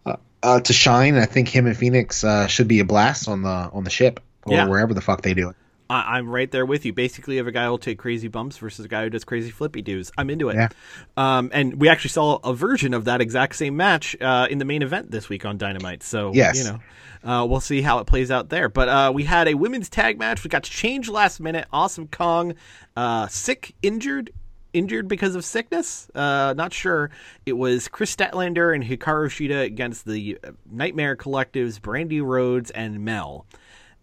uh, 0.06 0.16
uh, 0.42 0.60
to 0.60 0.72
shine. 0.72 1.16
I 1.16 1.24
think 1.26 1.48
him 1.48 1.66
and 1.66 1.76
Fenix 1.76 2.22
uh, 2.24 2.46
should 2.46 2.68
be 2.68 2.80
a 2.80 2.84
blast 2.84 3.28
on 3.28 3.42
the 3.42 3.48
on 3.72 3.84
the 3.84 3.90
ship 3.90 4.20
or 4.44 4.54
Yeah. 4.54 4.66
wherever 4.68 4.92
the 4.94 5.00
fuck 5.00 5.22
they 5.22 5.34
do 5.34 5.48
it. 5.50 5.56
I, 5.92 6.16
I'm 6.16 6.28
right 6.28 6.50
there 6.50 6.64
with 6.64 6.84
you. 6.86 6.92
Basically, 6.92 7.34
you 7.34 7.38
have 7.40 7.46
a 7.46 7.52
guy 7.52 7.66
who'll 7.66 7.78
take 7.78 7.98
crazy 7.98 8.28
bumps 8.28 8.56
versus 8.58 8.84
a 8.84 8.88
guy 8.88 9.02
who 9.04 9.10
does 9.10 9.24
crazy 9.24 9.50
flippy 9.50 9.82
doos. 9.82 10.10
I'm 10.16 10.30
into 10.30 10.48
it. 10.48 10.54
Yeah. 10.56 10.68
Um, 11.16 11.50
and 11.52 11.74
we 11.80 11.88
actually 11.88 12.10
saw 12.10 12.36
a 12.42 12.54
version 12.54 12.94
of 12.94 13.04
that 13.04 13.20
exact 13.20 13.56
same 13.56 13.76
match 13.76 14.16
uh, 14.20 14.46
in 14.50 14.58
the 14.58 14.64
main 14.64 14.82
event 14.82 15.10
this 15.10 15.28
week 15.28 15.44
on 15.44 15.58
Dynamite. 15.58 16.02
So 16.02 16.32
Yes. 16.34 16.56
you 16.58 16.64
know. 16.64 16.78
Uh, 17.24 17.46
we'll 17.46 17.60
see 17.60 17.82
how 17.82 17.98
it 18.00 18.06
plays 18.08 18.32
out 18.32 18.48
there. 18.48 18.68
But 18.68 18.88
uh, 18.88 19.12
we 19.14 19.22
had 19.22 19.46
a 19.46 19.54
women's 19.54 19.88
tag 19.88 20.18
match. 20.18 20.42
We 20.42 20.48
got 20.48 20.64
to 20.64 20.70
change 20.70 21.08
last 21.08 21.38
minute. 21.38 21.68
Awesome 21.72 22.08
Kong, 22.08 22.54
uh, 22.96 23.28
sick, 23.28 23.76
injured, 23.80 24.30
injured 24.72 25.06
because 25.06 25.36
of 25.36 25.44
sickness. 25.44 26.10
Uh, 26.16 26.52
not 26.56 26.72
sure. 26.72 27.10
It 27.46 27.52
was 27.52 27.86
Kris 27.86 28.14
Statlander 28.16 28.74
and 28.74 28.82
Hikaru 28.82 29.28
Shida 29.28 29.62
against 29.64 30.04
the 30.04 30.36
Nightmare 30.68 31.14
Collectives, 31.14 31.78
Brandi 31.80 32.20
Rhodes 32.24 32.72
and 32.72 33.04
Mel. 33.04 33.46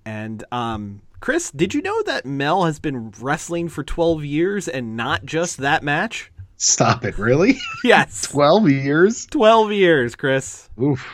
And 0.06 0.44
um, 0.54 1.02
Chris, 1.20 1.52
did 1.52 1.74
you 1.74 1.82
know 1.82 2.02
that 2.04 2.26
Mel 2.26 2.64
has 2.66 2.80
been 2.80 3.12
wrestling 3.20 3.68
for 3.70 3.84
12 3.84 4.24
years 4.24 4.68
and 4.68 4.96
not 4.96 5.26
just 5.26 5.58
that 5.58 5.84
match? 5.84 6.32
Stop 6.58 7.04
it, 7.06 7.18
really? 7.18 7.58
Yes, 7.84 8.22
Twelve 8.32 8.70
years? 8.70 9.26
12 9.28 9.72
years, 9.72 10.16
Chris. 10.16 10.70
Oof. 10.82 11.06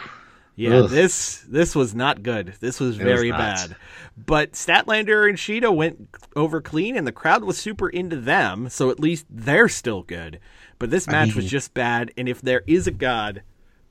Yeah, 0.55 0.75
Ugh. 0.77 0.89
this 0.89 1.45
this 1.49 1.75
was 1.75 1.93
not 1.93 2.23
good. 2.23 2.55
This 2.61 2.79
was 2.79 2.97
was 2.97 2.97
very 2.97 3.29
not. 3.29 3.37
bad. 3.39 3.75
But 4.17 4.53
Statlander 4.53 5.27
and 5.27 5.37
Shida 5.37 5.75
went 5.75 6.07
over 6.35 6.61
clean, 6.61 6.95
and 6.95 7.05
the 7.05 7.11
crowd 7.11 7.43
was 7.43 7.57
super 7.57 7.89
into 7.89 8.15
them. 8.15 8.69
So 8.69 8.89
at 8.89 8.99
least 8.99 9.25
they're 9.29 9.67
still 9.67 10.01
good. 10.03 10.39
But 10.79 10.91
this 10.91 11.07
match 11.07 11.35
was 11.35 11.43
mean- 11.43 11.49
just 11.49 11.73
bad. 11.73 12.11
And 12.17 12.29
if 12.29 12.41
there 12.41 12.63
is 12.67 12.87
a 12.87 12.91
god, 12.91 13.41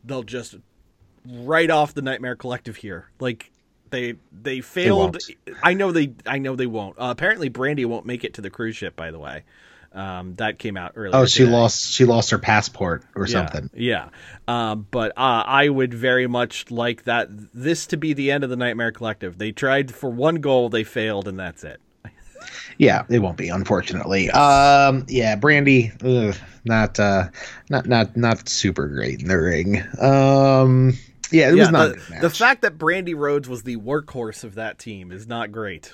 they'll 0.02 0.22
just 0.22 0.56
write 1.26 1.70
off 1.70 1.92
the 1.94 2.02
Nightmare 2.02 2.34
Collective 2.36 2.76
here. 2.76 3.10
Like 3.20 3.52
they 3.94 4.14
they 4.42 4.60
failed. 4.60 4.98
won't. 4.98 5.58
I 5.62 5.74
know 5.74 5.92
they 5.92 6.12
I 6.26 6.38
know 6.38 6.56
they 6.56 6.66
won't. 6.66 6.98
Uh, 6.98 7.08
apparently, 7.10 7.50
Brandi 7.50 7.86
won't 7.86 8.06
make 8.06 8.24
it 8.24 8.34
to 8.34 8.40
the 8.40 8.50
cruise 8.50 8.76
ship. 8.76 8.96
By 8.96 9.10
the 9.10 9.18
way, 9.18 9.44
um, 9.92 10.34
that 10.36 10.58
came 10.58 10.76
out 10.76 10.92
earlier. 10.96 11.16
Oh, 11.16 11.26
she 11.26 11.44
today. 11.44 11.52
lost. 11.52 11.92
She 11.92 12.04
lost 12.04 12.30
her 12.30 12.38
passport 12.38 13.04
or 13.14 13.26
Yeah, 13.26 13.32
something. 13.32 13.70
Yeah. 13.74 14.08
Um, 14.48 14.86
but 14.90 15.12
uh, 15.12 15.44
I 15.46 15.68
would 15.68 15.94
very 15.94 16.26
much 16.26 16.70
like 16.70 17.04
that 17.04 17.28
this 17.54 17.86
to 17.88 17.96
be 17.96 18.12
the 18.12 18.30
end 18.30 18.44
of 18.44 18.50
the 18.50 18.56
Nightmare 18.56 18.92
Collective. 18.92 19.38
They 19.38 19.52
tried 19.52 19.94
for 19.94 20.10
one 20.10 20.36
goal, 20.36 20.68
they 20.68 20.84
failed, 20.84 21.28
and 21.28 21.38
that's 21.38 21.64
it. 21.64 21.80
Yeah, 22.76 23.04
it 23.08 23.20
won't 23.20 23.36
be, 23.36 23.48
unfortunately. 23.48 24.30
Um, 24.30 25.06
yeah, 25.08 25.36
Brandi, 25.36 25.92
ugh, 26.02 26.36
not, 26.64 26.98
uh, 26.98 27.28
not, 27.70 27.86
not, 27.86 28.16
not 28.16 28.48
super 28.48 28.88
great 28.88 29.22
in 29.22 29.28
the 29.28 29.38
ring. 29.38 29.82
Um, 30.00 30.98
yeah, 31.32 31.50
it 31.50 31.56
yeah, 31.56 31.62
was 31.62 31.70
not 31.70 31.96
the, 31.96 32.18
the 32.22 32.30
fact 32.30 32.62
that 32.62 32.78
Brandi 32.78 33.16
Rhodes 33.16 33.48
was 33.48 33.62
the 33.62 33.76
workhorse 33.76 34.44
of 34.44 34.54
that 34.56 34.78
team 34.78 35.10
is 35.12 35.26
not 35.26 35.52
great. 35.52 35.92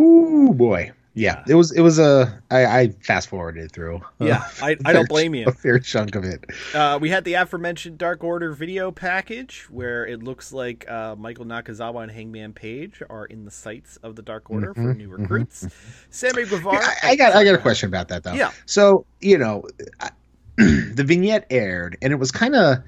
Ooh, 0.00 0.52
boy. 0.54 0.92
yeah, 1.14 1.42
it 1.48 1.56
was 1.56 1.72
it 1.72 1.80
was 1.80 1.98
a 1.98 2.40
I, 2.50 2.66
I 2.66 2.88
fast 3.02 3.28
forwarded 3.28 3.72
through. 3.72 4.00
Yeah, 4.20 4.44
I 4.62 4.74
don't 4.74 5.08
blame 5.08 5.34
you. 5.34 5.46
A 5.46 5.52
fair 5.52 5.78
chunk 5.80 6.14
of 6.14 6.24
it. 6.24 6.44
Uh, 6.74 6.98
we 7.00 7.10
had 7.10 7.24
the 7.24 7.34
aforementioned 7.34 7.98
Dark 7.98 8.22
Order 8.22 8.52
video 8.52 8.90
package 8.92 9.66
where 9.70 10.06
it 10.06 10.22
looks 10.22 10.52
like 10.52 10.88
uh, 10.88 11.16
Michael 11.16 11.46
Nakazawa 11.46 12.02
and 12.04 12.12
Hangman 12.12 12.52
Page 12.52 13.02
are 13.08 13.24
in 13.26 13.44
the 13.44 13.50
sights 13.50 13.96
of 14.02 14.14
the 14.16 14.22
Dark 14.22 14.50
Order 14.50 14.74
for 14.74 14.94
new 14.94 15.08
recruits. 15.08 15.66
Sammy 16.10 16.44
Guevara. 16.44 16.80
I, 16.80 17.10
I 17.10 17.16
got 17.16 17.34
I 17.34 17.44
got 17.44 17.54
a 17.54 17.58
question 17.58 17.88
about 17.88 18.08
that 18.08 18.22
though. 18.22 18.34
Yeah. 18.34 18.52
So 18.66 19.04
you 19.20 19.38
know, 19.38 19.64
I- 20.00 20.10
the 20.56 21.04
vignette 21.04 21.46
aired, 21.50 21.98
and 22.02 22.12
it 22.12 22.16
was 22.16 22.30
kind 22.30 22.54
of. 22.54 22.78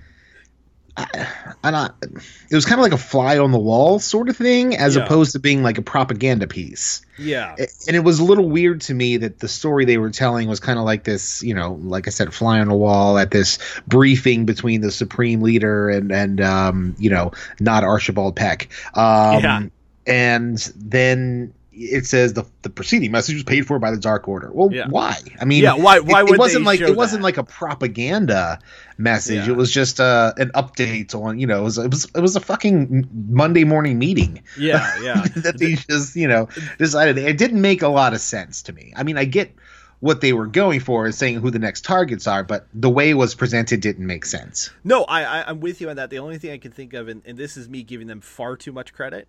I 1.63 1.71
not. 1.71 1.97
It 2.03 2.55
was 2.55 2.65
kind 2.65 2.79
of 2.81 2.83
like 2.83 2.93
a 2.93 2.99
fly 2.99 3.39
on 3.39 3.53
the 3.53 3.59
wall 3.59 3.99
sort 3.99 4.29
of 4.29 4.37
thing, 4.37 4.77
as 4.77 4.97
Yeah. 4.97 5.03
opposed 5.05 5.33
to 5.33 5.39
being 5.39 5.63
like 5.63 5.79
a 5.79 5.83
propaganda 5.83 6.47
piece. 6.47 7.03
Yeah. 7.19 7.55
and 7.87 7.95
it 7.97 8.01
was 8.03 8.19
a 8.19 8.25
little 8.25 8.49
weird 8.49 8.81
to 8.83 8.95
me 8.95 9.19
that 9.19 9.39
the 9.39 9.49
story 9.49 9.85
they 9.85 9.99
were 9.99 10.11
telling 10.11 10.49
was 10.49 10.59
kind 10.59 10.79
of 10.79 10.85
like 10.87 11.05
this, 11.05 11.43
you 11.43 11.55
know, 11.55 11.79
like 11.83 12.07
I 12.07 12.11
said, 12.11 12.33
fly 12.33 12.61
on 12.61 12.69
the 12.69 12.75
wall 12.75 13.19
at 13.19 13.31
this 13.31 13.59
briefing 13.87 14.47
between 14.47 14.81
the 14.81 14.91
supreme 14.91 15.43
leader 15.43 15.91
and 15.91 16.11
and 16.13 16.41
um, 16.41 16.97
you 16.99 17.11
know, 17.11 17.33
not 17.61 17.85
Archibald 17.85 18.37
Peck. 18.37 18.69
Um, 18.95 19.43
Yeah. 19.43 19.63
and 20.07 20.59
then 20.77 21.53
it 21.83 22.07
says 22.07 22.35
the 22.35 22.45
the 22.63 22.71
preceding 22.71 23.11
message 23.11 23.35
was 23.35 23.45
paid 23.45 23.67
for 23.67 23.79
by 23.79 23.91
the 23.91 23.97
Dark 23.97 24.29
Order. 24.29 24.51
Well, 24.53 24.71
Yeah. 24.73 24.87
why? 24.89 25.17
I 25.41 25.45
mean, 25.45 25.63
Yeah, 25.63 25.75
why- 25.75 26.01
why 26.01 26.21
it, 26.21 26.25
would 26.25 26.35
it 26.35 26.39
wasn't 26.39 26.65
like 26.65 26.81
it 26.81 26.95
wasn't 26.97 27.23
like 27.23 27.37
a 27.39 27.45
propaganda 27.45 28.59
message. 28.99 29.47
Yeah. 29.47 29.53
It 29.53 29.57
was 29.57 29.73
just 29.73 30.01
uh, 30.01 30.33
an 30.37 30.51
update 30.55 31.15
on 31.15 31.39
you 31.39 31.47
know 31.47 31.61
it 31.61 31.65
was, 31.65 31.79
it 31.79 31.91
was 31.91 32.05
it 32.15 32.21
was 32.21 32.37
a 32.37 32.41
fucking 32.41 33.09
Monday 33.29 33.65
morning 33.65 33.99
meeting 33.99 34.43
Yeah, 34.59 34.87
yeah. 35.03 35.23
that 35.37 35.59
they 35.59 35.75
just 35.75 36.17
you 36.17 36.29
know 36.29 36.49
decided 36.79 37.19
it 37.19 37.39
didn't 37.39 37.61
make 37.61 37.83
a 37.83 37.89
lot 37.89 38.13
of 38.13 38.21
sense 38.21 38.63
to 38.63 38.73
me. 38.73 38.93
I 38.97 39.03
mean, 39.03 39.17
I 39.17 39.25
get 39.25 39.55
what 40.01 40.23
they 40.23 40.33
were 40.33 40.47
going 40.47 40.81
for 40.81 41.07
is 41.07 41.17
saying 41.19 41.41
who 41.41 41.51
the 41.51 41.59
next 41.59 41.85
targets 41.85 42.27
are, 42.27 42.43
but 42.43 42.67
the 42.73 42.89
way 42.89 43.11
it 43.11 43.15
was 43.15 43.35
presented 43.35 43.81
didn't 43.83 44.07
make 44.07 44.25
sense. 44.25 44.71
No, 44.83 45.05
I, 45.05 45.25
I 45.25 45.45
I'm 45.49 45.61
with 45.61 45.81
you 45.81 45.91
on 45.91 45.97
that. 45.97 46.09
The 46.11 46.19
only 46.21 46.39
thing 46.39 46.53
I 46.53 46.59
can 46.59 46.73
think 46.73 46.95
of, 46.95 47.09
and, 47.09 47.21
and 47.27 47.37
this 47.37 47.57
is 47.59 47.69
me 47.69 47.83
giving 47.83 48.07
them 48.07 48.21
far 48.23 48.57
too 48.57 48.73
much 48.73 48.95
credit, 48.95 49.29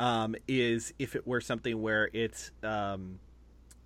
um, 0.00 0.34
is 0.48 0.92
if 0.98 1.14
it 1.14 1.26
were 1.26 1.40
something 1.40 1.80
where 1.80 2.10
it's 2.12 2.50
um, 2.64 3.20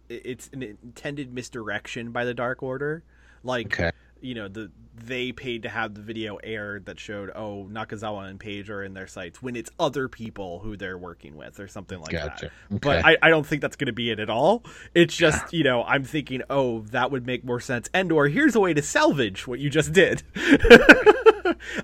it's 0.08 0.48
an 0.52 0.62
intended 0.62 1.34
misdirection 1.34 2.10
by 2.12 2.24
the 2.24 2.32
Dark 2.34 2.62
Order, 2.62 3.02
like 3.42 3.66
Okay. 3.78 3.90
you 4.20 4.34
know 4.34 4.48
the 4.48 4.70
they 4.96 5.32
paid 5.32 5.64
to 5.64 5.68
have 5.68 5.94
the 5.94 6.00
video 6.00 6.36
aired 6.36 6.86
that 6.86 7.00
showed 7.00 7.28
oh 7.34 7.66
Nakazawa 7.68 8.28
and 8.30 8.38
Page 8.38 8.70
are 8.70 8.84
in 8.84 8.94
their 8.94 9.08
sites 9.08 9.42
when 9.42 9.56
it's 9.56 9.70
other 9.80 10.08
people 10.08 10.60
who 10.60 10.76
they're 10.76 10.96
working 10.96 11.36
with 11.36 11.58
or 11.58 11.66
something 11.66 11.98
like 11.98 12.10
Gotcha. 12.12 12.52
that. 12.70 12.80
But 12.80 13.04
I, 13.04 13.16
I 13.20 13.28
don't 13.28 13.44
think 13.44 13.60
that's 13.60 13.74
going 13.74 13.86
to 13.86 13.92
be 13.92 14.10
it 14.12 14.20
at 14.20 14.30
all. 14.30 14.62
It's 14.94 15.16
just 15.16 15.52
you 15.52 15.64
know 15.64 15.82
I'm 15.82 16.04
thinking 16.04 16.42
oh 16.48 16.82
that 16.92 17.10
would 17.10 17.26
make 17.26 17.44
more 17.44 17.58
sense 17.60 17.90
and 17.92 18.12
or 18.12 18.28
here's 18.28 18.54
a 18.54 18.60
way 18.60 18.72
to 18.72 18.82
salvage 18.82 19.48
what 19.48 19.58
you 19.58 19.68
just 19.68 19.92
did. 19.92 20.22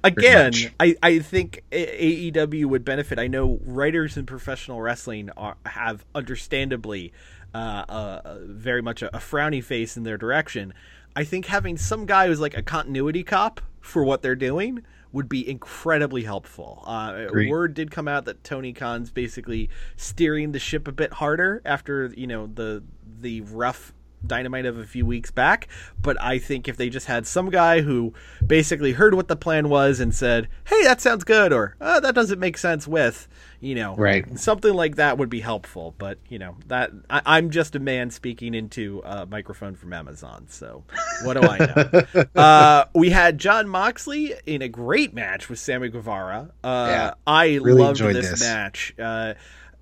Again. 0.05 0.53
I, 0.79 0.97
I 1.03 1.19
think 1.19 1.63
AEW 1.73 2.67
would 2.67 2.85
benefit. 2.85 3.19
I 3.19 3.27
know 3.27 3.59
writers 3.65 4.17
in 4.17 4.27
professional 4.27 4.81
wrestling 4.81 5.31
are, 5.37 5.57
have 5.67 6.05
understandably 6.15 7.13
uh, 7.55 7.85
uh, 7.89 8.39
very 8.43 8.83
much 8.83 9.03
a, 9.03 9.15
a 9.17 9.19
frowny 9.19 9.63
face 9.63 9.97
in 9.97 10.03
their 10.05 10.19
direction. 10.19 10.73
I 11.17 11.25
think 11.25 11.47
having 11.47 11.77
some 11.77 12.07
guy 12.07 12.29
who's 12.29 12.41
like 12.41 12.57
a 12.57 12.63
continuity 12.63 13.25
cop 13.25 13.61
for 13.81 14.05
what 14.05 14.23
they're 14.23 14.37
doing 14.37 14.85
would 15.13 15.29
be 15.29 15.49
incredibly 15.49 16.23
helpful. 16.23 16.85
Uh, 16.87 17.27
word 17.49 17.75
did 17.75 17.91
come 17.91 18.07
out 18.07 18.27
that 18.27 18.45
Tony 18.45 18.73
Khan's 18.73 19.11
basically 19.11 19.69
steering 19.97 20.53
the 20.53 20.59
ship 20.61 20.87
a 20.87 20.93
bit 20.93 21.15
harder 21.15 21.61
after 21.65 22.13
you 22.17 22.27
know 22.27 22.47
the 22.47 22.83
the 23.21 23.41
rough 23.41 23.93
dynamite 24.27 24.67
of 24.67 24.79
a 24.79 24.85
few 24.85 25.07
weeks 25.07 25.31
back. 25.31 25.69
But 26.01 26.21
I 26.21 26.39
think 26.39 26.69
if 26.69 26.77
they 26.77 26.89
just 26.91 27.07
had 27.07 27.27
some 27.27 27.51
guy 27.51 27.81
who 27.81 28.13
basically 28.47 28.93
heard 28.93 29.15
what 29.15 29.29
the 29.29 29.37
plan 29.37 29.69
was 29.69 30.01
and 30.01 30.15
said, 30.15 30.49
"Hey, 30.65 30.83
that 30.85 31.01
sounds 31.01 31.25
good," 31.25 31.53
or 31.53 31.77
oh, 31.81 32.01
"That 32.01 32.15
doesn't 32.15 32.39
make 32.39 32.59
sense," 32.59 32.87
with 32.89 33.29
you 33.63 33.75
know, 33.75 33.95
Right. 33.95 34.39
something 34.39 34.73
like 34.73 34.97
that 34.97 35.19
would 35.19 35.29
be 35.29 35.41
helpful. 35.41 35.95
But 35.99 36.19
you 36.29 36.39
know, 36.39 36.57
that 36.69 36.91
I, 37.11 37.21
I'm 37.27 37.51
just 37.51 37.75
a 37.77 37.79
man 37.79 38.11
speaking 38.11 38.55
into 38.55 39.03
a 39.05 39.27
microphone 39.27 39.75
from 39.75 39.93
Amazon, 39.93 40.47
so 40.49 40.85
what 41.25 41.35
do 41.41 41.47
I 41.47 41.59
know? 41.59 42.25
uh, 42.41 42.85
we 42.95 43.11
had 43.11 43.37
Jon 43.39 43.69
Moxley 43.69 44.35
in 44.47 44.63
a 44.63 44.69
great 44.69 45.13
match 45.13 45.49
with 45.51 45.59
Sammy 45.59 45.89
Guevara. 45.91 46.51
Uh, 46.65 46.87
Yeah. 46.91 47.15
I 47.27 47.57
Really 47.57 47.83
loved 47.83 48.01
this, 48.01 48.31
this. 48.31 48.41
match. 48.43 48.95
Uh, 48.99 49.35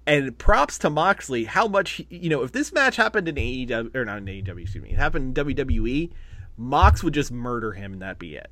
and 0.09 0.37
props 0.39 0.79
to 0.79 0.91
Moxley, 0.91 1.45
how 1.45 1.69
much 1.69 1.93
he- 1.93 2.07
you 2.11 2.29
know. 2.31 2.43
If 2.43 2.53
this 2.53 2.73
match 2.73 2.97
happened 2.97 3.29
in 3.29 3.37
AEW 3.37 3.95
or 3.95 4.05
not 4.05 4.19
in 4.19 4.25
AEW, 4.27 4.63
excuse 4.63 4.83
me, 4.83 4.91
it 4.91 4.99
happened 4.99 5.39
in 5.39 5.47
WWE, 5.47 6.11
Mox 6.57 7.05
would 7.05 7.15
just 7.15 7.31
murder 7.31 7.73
him, 7.73 7.93
and 7.93 8.03
that'd 8.03 8.19
be 8.19 8.35
it. 8.35 8.51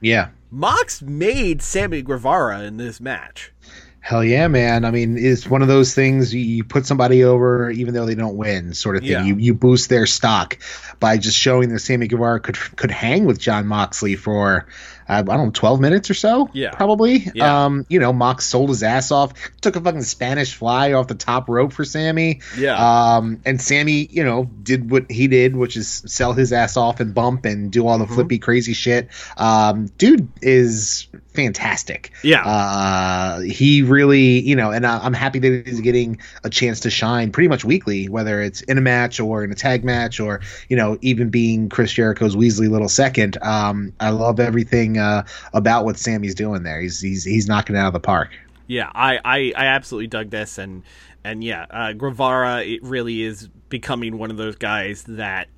Yeah. 0.00 0.28
Mox 0.50 1.02
made 1.02 1.60
Sammy 1.60 2.02
Guevara 2.02 2.60
in 2.62 2.76
this 2.76 3.00
match. 3.00 3.52
Hell 4.00 4.22
yeah, 4.24 4.46
man. 4.48 4.84
I 4.84 4.90
mean, 4.90 5.18
it's 5.18 5.48
one 5.50 5.60
of 5.60 5.68
those 5.68 5.92
things 5.92 6.32
you, 6.32 6.62
put 6.64 6.86
somebody 6.86 7.24
over 7.24 7.68
even 7.70 7.94
though 7.94 8.06
they 8.06 8.14
don't 8.14 8.36
win, 8.36 8.72
sort 8.72 8.96
of 8.96 9.02
thing. 9.02 9.10
Yeah. 9.10 9.24
You 9.24 9.36
you 9.36 9.54
boost 9.54 9.90
their 9.90 10.06
stock 10.06 10.56
by 11.00 11.18
just 11.18 11.36
showing 11.36 11.68
that 11.70 11.80
Sammy 11.80 12.06
Guevara 12.06 12.40
could 12.40 12.56
could 12.76 12.90
hang 12.92 13.24
with 13.24 13.38
Jon 13.40 13.66
Moxley 13.66 14.14
for 14.14 14.66
I 15.08 15.22
don't 15.22 15.46
know, 15.46 15.50
twelve 15.52 15.80
minutes 15.80 16.10
or 16.10 16.14
so. 16.14 16.50
Yeah. 16.52 16.70
probably. 16.72 17.30
Yeah. 17.34 17.64
Um, 17.66 17.86
you 17.88 18.00
know, 18.00 18.12
Mox 18.12 18.44
sold 18.46 18.68
his 18.68 18.82
ass 18.82 19.10
off, 19.10 19.32
took 19.60 19.76
a 19.76 19.80
fucking 19.80 20.02
Spanish 20.02 20.54
fly 20.54 20.92
off 20.92 21.06
the 21.06 21.14
top 21.14 21.48
rope 21.48 21.72
for 21.72 21.84
Sammy. 21.84 22.40
Yeah. 22.58 22.76
Um, 23.16 23.40
and 23.44 23.60
Sammy, 23.60 24.06
you 24.10 24.24
know, 24.24 24.44
did 24.62 24.90
what 24.90 25.10
he 25.10 25.28
did, 25.28 25.56
which 25.56 25.76
is 25.76 25.88
sell 26.06 26.32
his 26.32 26.52
ass 26.52 26.76
off 26.76 27.00
and 27.00 27.14
bump 27.14 27.44
and 27.44 27.70
do 27.70 27.86
all 27.86 27.96
the 27.96 28.04
Mm-hmm. 28.08 28.14
flippy 28.14 28.38
crazy 28.38 28.72
shit. 28.72 29.08
Um, 29.36 29.86
dude 29.98 30.28
is 30.42 31.08
fantastic. 31.34 32.10
Yeah. 32.22 32.42
Uh, 32.44 33.40
he 33.40 33.82
really, 33.82 34.40
you 34.40 34.56
know, 34.56 34.70
and 34.70 34.86
I, 34.86 34.98
I'm 34.98 35.12
happy 35.12 35.38
that 35.38 35.66
he's 35.66 35.80
getting 35.80 36.18
a 36.44 36.50
chance 36.50 36.80
to 36.80 36.90
shine 36.90 37.30
pretty 37.32 37.48
much 37.48 37.64
weekly, 37.64 38.08
whether 38.08 38.40
it's 38.42 38.60
in 38.62 38.76
a 38.78 38.80
match 38.80 39.20
or 39.20 39.44
in 39.44 39.52
a 39.52 39.54
tag 39.54 39.84
match 39.84 40.20
or, 40.20 40.40
you 40.68 40.76
know, 40.76 40.98
even 41.00 41.30
being 41.30 41.68
Chris 41.68 41.92
Jericho's 41.92 42.34
Weasley 42.34 42.68
little 42.70 42.88
second. 42.88 43.38
Um, 43.42 43.92
I 44.00 44.10
love 44.10 44.40
everything 44.40 44.97
uh, 44.98 45.22
about 45.52 45.84
what 45.84 45.96
Sammy's 45.98 46.34
doing 46.34 46.62
there. 46.62 46.80
He's 46.80 47.00
he's 47.00 47.24
he's 47.24 47.46
knocking 47.48 47.76
it 47.76 47.78
out 47.78 47.88
of 47.88 47.92
the 47.92 48.00
park. 48.00 48.30
Yeah, 48.66 48.90
I, 48.94 49.18
I, 49.24 49.52
I 49.56 49.66
absolutely 49.66 50.08
dug 50.08 50.30
this, 50.30 50.58
and 50.58 50.82
and 51.24 51.42
yeah, 51.42 51.66
uh, 51.70 51.92
Guevara 51.94 52.62
it 52.62 52.82
really 52.82 53.22
is 53.22 53.48
becoming 53.68 54.18
one 54.18 54.30
of 54.30 54.36
those 54.36 54.56
guys 54.56 55.04
that 55.04 55.48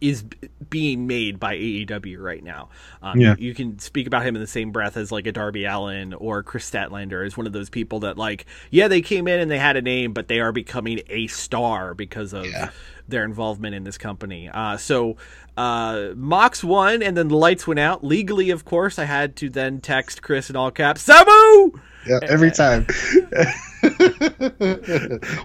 is 0.00 0.22
b- 0.22 0.48
being 0.70 1.06
made 1.06 1.38
by 1.38 1.54
AEW 1.54 2.18
right 2.18 2.42
now. 2.42 2.70
Um, 3.02 3.20
Yeah. 3.20 3.34
you, 3.38 3.48
you 3.48 3.54
can 3.54 3.78
speak 3.78 4.06
about 4.06 4.24
him 4.24 4.34
in 4.34 4.40
the 4.40 4.46
same 4.46 4.72
breath 4.72 4.96
as 4.96 5.12
like 5.12 5.26
a 5.26 5.32
Darby 5.32 5.64
Allin 5.64 6.14
or 6.14 6.42
Kris 6.42 6.68
Statlander 6.68 7.24
as 7.24 7.36
one 7.36 7.46
of 7.46 7.52
those 7.52 7.68
people 7.70 8.00
that 8.00 8.16
like, 8.16 8.46
yeah, 8.70 8.88
they 8.88 9.02
came 9.02 9.28
in 9.28 9.38
and 9.38 9.50
they 9.50 9.58
had 9.58 9.76
a 9.76 9.82
name, 9.82 10.12
but 10.12 10.28
they 10.28 10.40
are 10.40 10.50
becoming 10.50 11.00
a 11.08 11.26
star 11.26 11.92
because 11.94 12.32
of 12.32 12.46
Yeah. 12.46 12.70
Their 13.08 13.24
involvement 13.24 13.74
in 13.74 13.84
this 13.84 13.98
company. 13.98 14.48
Uh, 14.48 14.76
so 14.76 15.16
uh, 15.56 16.10
Mox 16.14 16.62
won, 16.62 17.02
and 17.02 17.16
then 17.16 17.28
the 17.28 17.36
lights 17.36 17.66
went 17.66 17.80
out 17.80 18.04
legally. 18.04 18.50
Of 18.50 18.64
course, 18.64 18.98
I 18.98 19.04
had 19.04 19.36
to 19.36 19.48
then 19.48 19.80
text 19.80 20.22
Chris 20.22 20.50
in 20.50 20.56
all 20.56 20.70
caps, 20.70 21.02
Sabu. 21.02 21.80
Yeah, 22.06 22.20
every 22.22 22.50
time. 22.52 22.86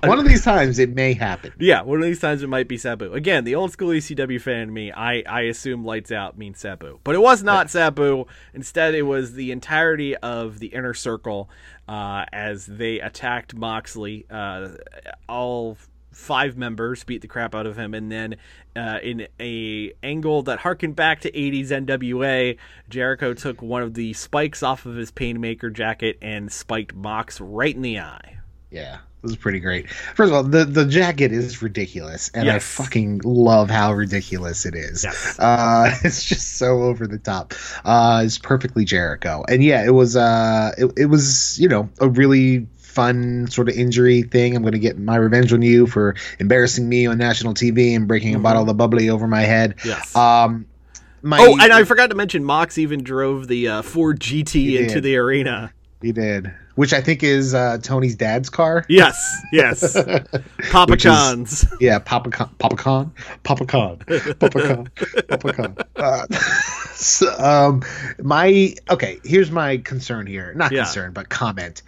One 0.03 0.19
of 0.19 0.25
these 0.25 0.43
times 0.43 0.79
it 0.79 0.93
may 0.95 1.13
happen. 1.13 1.53
Yeah, 1.59 1.81
one 1.81 1.99
of 1.99 2.05
these 2.05 2.19
times 2.19 2.43
it 2.43 2.47
might 2.47 2.67
be 2.67 2.77
Sabu. 2.77 3.13
Again, 3.13 3.43
the 3.43 3.55
old 3.55 3.71
school 3.71 3.89
ECW 3.89 4.41
fan 4.41 4.61
in 4.61 4.73
me, 4.73 4.91
I, 4.91 5.23
I 5.27 5.41
assume 5.41 5.85
lights 5.85 6.11
out 6.11 6.37
means 6.37 6.59
Sabu. 6.59 6.99
But 7.03 7.15
it 7.15 7.21
was 7.21 7.43
not 7.43 7.69
Sabu. 7.69 8.25
Instead, 8.53 8.95
it 8.95 9.03
was 9.03 9.33
the 9.33 9.51
entirety 9.51 10.15
of 10.17 10.59
the 10.59 10.67
inner 10.67 10.93
circle 10.93 11.49
uh, 11.87 12.25
as 12.31 12.65
they 12.65 12.99
attacked 12.99 13.53
Moxley. 13.53 14.25
Uh, 14.29 14.69
all 15.29 15.77
five 16.11 16.57
members 16.57 17.03
beat 17.03 17.21
the 17.21 17.27
crap 17.27 17.55
out 17.55 17.65
of 17.65 17.77
him. 17.77 17.93
And 17.93 18.11
then 18.11 18.35
uh, 18.75 18.99
in 19.01 19.27
a 19.39 19.93
angle 20.03 20.43
that 20.43 20.59
harkened 20.59 20.95
back 20.95 21.21
to 21.21 21.31
80s 21.31 21.67
NWA, 21.67 22.57
Jericho 22.89 23.33
took 23.33 23.61
one 23.61 23.81
of 23.81 23.93
the 23.93 24.13
spikes 24.13 24.63
off 24.63 24.85
of 24.85 24.95
his 24.95 25.11
Painmaker 25.11 25.71
jacket 25.71 26.17
and 26.21 26.51
spiked 26.51 26.93
Mox 26.93 27.39
right 27.39 27.75
in 27.75 27.81
the 27.81 27.99
eye. 27.99 28.37
Yeah, 28.69 28.99
this 29.21 29.31
is 29.31 29.37
pretty 29.37 29.59
great. 29.59 29.89
First 29.89 30.29
of 30.29 30.33
all, 30.33 30.43
the 30.43 30.63
the 30.63 30.85
jacket 30.85 31.33
is 31.33 31.61
ridiculous, 31.61 32.29
and 32.33 32.49
I 32.49 32.59
fucking 32.59 33.21
love 33.25 33.69
how 33.69 33.91
ridiculous 33.91 34.65
it 34.65 34.75
is. 34.75 35.03
Yes. 35.03 35.37
Uh, 35.37 35.93
it's 36.05 36.23
just 36.23 36.53
so 36.57 36.83
over 36.83 37.05
the 37.05 37.17
top. 37.17 37.53
Uh, 37.83 38.23
it's 38.25 38.37
perfectly 38.37 38.85
Jericho, 38.85 39.43
and 39.49 39.61
yeah, 39.61 39.85
it 39.85 39.91
was 39.91 40.15
uh, 40.15 40.71
it, 40.77 40.91
it 40.97 41.05
was 41.07 41.59
you 41.59 41.67
know 41.67 41.89
a 41.99 42.07
really 42.07 42.65
fun 42.91 43.47
sort 43.49 43.69
of 43.69 43.75
injury 43.75 44.21
thing. 44.23 44.55
I'm 44.55 44.61
going 44.61 44.73
to 44.73 44.79
get 44.79 44.97
my 44.99 45.15
revenge 45.15 45.51
on 45.53 45.61
you 45.61 45.87
for 45.87 46.15
embarrassing 46.39 46.87
me 46.87 47.07
on 47.07 47.17
national 47.17 47.53
TV 47.53 47.95
and 47.95 48.07
breaking 48.07 48.35
a 48.35 48.39
bottle 48.39 48.69
of 48.69 48.77
bubbly 48.77 49.09
over 49.09 49.27
my 49.27 49.41
head. 49.41 49.75
Yes. 49.85 50.15
Um, 50.15 50.65
my 51.23 51.37
Oh, 51.39 51.57
and 51.59 51.71
I 51.71 51.83
forgot 51.83 52.09
to 52.09 52.15
mention, 52.15 52.43
Mox 52.43 52.77
even 52.77 53.03
drove 53.03 53.47
the 53.47 53.67
uh, 53.67 53.81
Ford 53.81 54.19
GT 54.19 54.79
into 54.79 54.95
did. 54.95 55.03
the 55.03 55.15
arena. 55.17 55.71
He 56.01 56.11
did, 56.11 56.51
which 56.73 56.93
I 56.93 57.01
think 57.01 57.21
is 57.21 57.53
uh, 57.53 57.77
Tony's 57.79 58.15
dad's 58.15 58.49
car. 58.49 58.83
Yes, 58.89 59.15
yes. 59.53 59.93
Papa 60.71 60.91
Which 60.91 61.05
is- 61.05 61.65
Yeah, 61.79 61.99
Papa 61.99 62.31
Khan, 62.31 62.49
Papa 62.57 62.75
Khan, 62.75 63.13
Papa 63.43 63.65
Khan, 63.67 63.99
Papa 64.39 64.49
Khan, 64.49 64.89
Papa 65.27 65.53
Khan. 65.53 65.77
Uh, 65.95 66.25
so, 66.95 67.31
um, 67.37 67.83
my 68.23 68.73
okay. 68.89 69.19
Here's 69.23 69.51
my 69.51 69.77
concern 69.77 70.25
here. 70.25 70.51
Not 70.55 70.71
Yeah. 70.71 70.85
concern, 70.85 71.11
but 71.13 71.29
comment. 71.29 71.83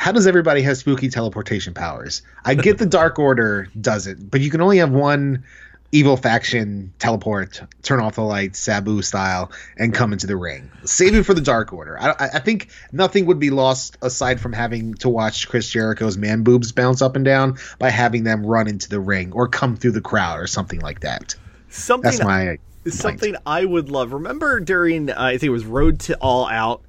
How 0.00 0.12
does 0.12 0.26
everybody 0.26 0.62
have 0.62 0.78
spooky 0.78 1.10
teleportation 1.10 1.74
powers? 1.74 2.22
I 2.42 2.54
get 2.54 2.78
the 2.78 2.86
Dark 2.86 3.18
Order 3.18 3.68
does 3.78 4.06
it, 4.06 4.30
but 4.30 4.40
you 4.40 4.50
can 4.50 4.62
only 4.62 4.78
have 4.78 4.90
one 4.90 5.44
evil 5.92 6.16
faction 6.16 6.94
teleport, 6.98 7.60
turn 7.82 8.00
off 8.00 8.14
the 8.14 8.22
lights, 8.22 8.58
Sabu 8.58 9.02
style, 9.02 9.52
and 9.76 9.92
come 9.92 10.14
into 10.14 10.26
the 10.26 10.38
ring. 10.38 10.70
Save 10.86 11.16
it 11.16 11.24
for 11.24 11.34
the 11.34 11.42
Dark 11.42 11.74
Order. 11.74 12.00
I, 12.00 12.14
I 12.32 12.38
think 12.38 12.70
nothing 12.92 13.26
would 13.26 13.38
be 13.38 13.50
lost 13.50 13.98
aside 14.00 14.40
from 14.40 14.54
having 14.54 14.94
to 14.94 15.10
watch 15.10 15.46
Chris 15.50 15.68
Jericho's 15.68 16.16
man 16.16 16.44
boobs 16.44 16.72
bounce 16.72 17.02
up 17.02 17.14
and 17.14 17.24
down 17.24 17.58
by 17.78 17.90
having 17.90 18.24
them 18.24 18.46
run 18.46 18.68
into 18.68 18.88
the 18.88 19.00
ring 19.00 19.32
or 19.32 19.48
come 19.48 19.76
through 19.76 19.92
the 19.92 20.00
crowd 20.00 20.40
or 20.40 20.46
something 20.46 20.80
like 20.80 21.00
that. 21.00 21.34
Something 21.68 22.10
That's 22.10 22.24
my 22.24 22.56
something 22.86 23.36
I 23.44 23.66
would 23.66 23.90
love. 23.90 24.14
Remember 24.14 24.60
during 24.60 25.10
uh, 25.10 25.16
I 25.18 25.32
think 25.32 25.42
it 25.42 25.50
was 25.50 25.66
Road 25.66 26.00
to 26.00 26.16
All 26.22 26.48
Out, 26.48 26.80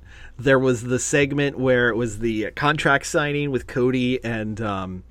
there 0.43 0.59
was 0.59 0.83
the 0.83 0.99
segment 0.99 1.57
where 1.57 1.89
it 1.89 1.95
was 1.95 2.19
the 2.19 2.51
contract 2.51 3.05
signing 3.05 3.51
with 3.51 3.67
Cody 3.67 4.23
and 4.23 4.59
um 4.61 5.03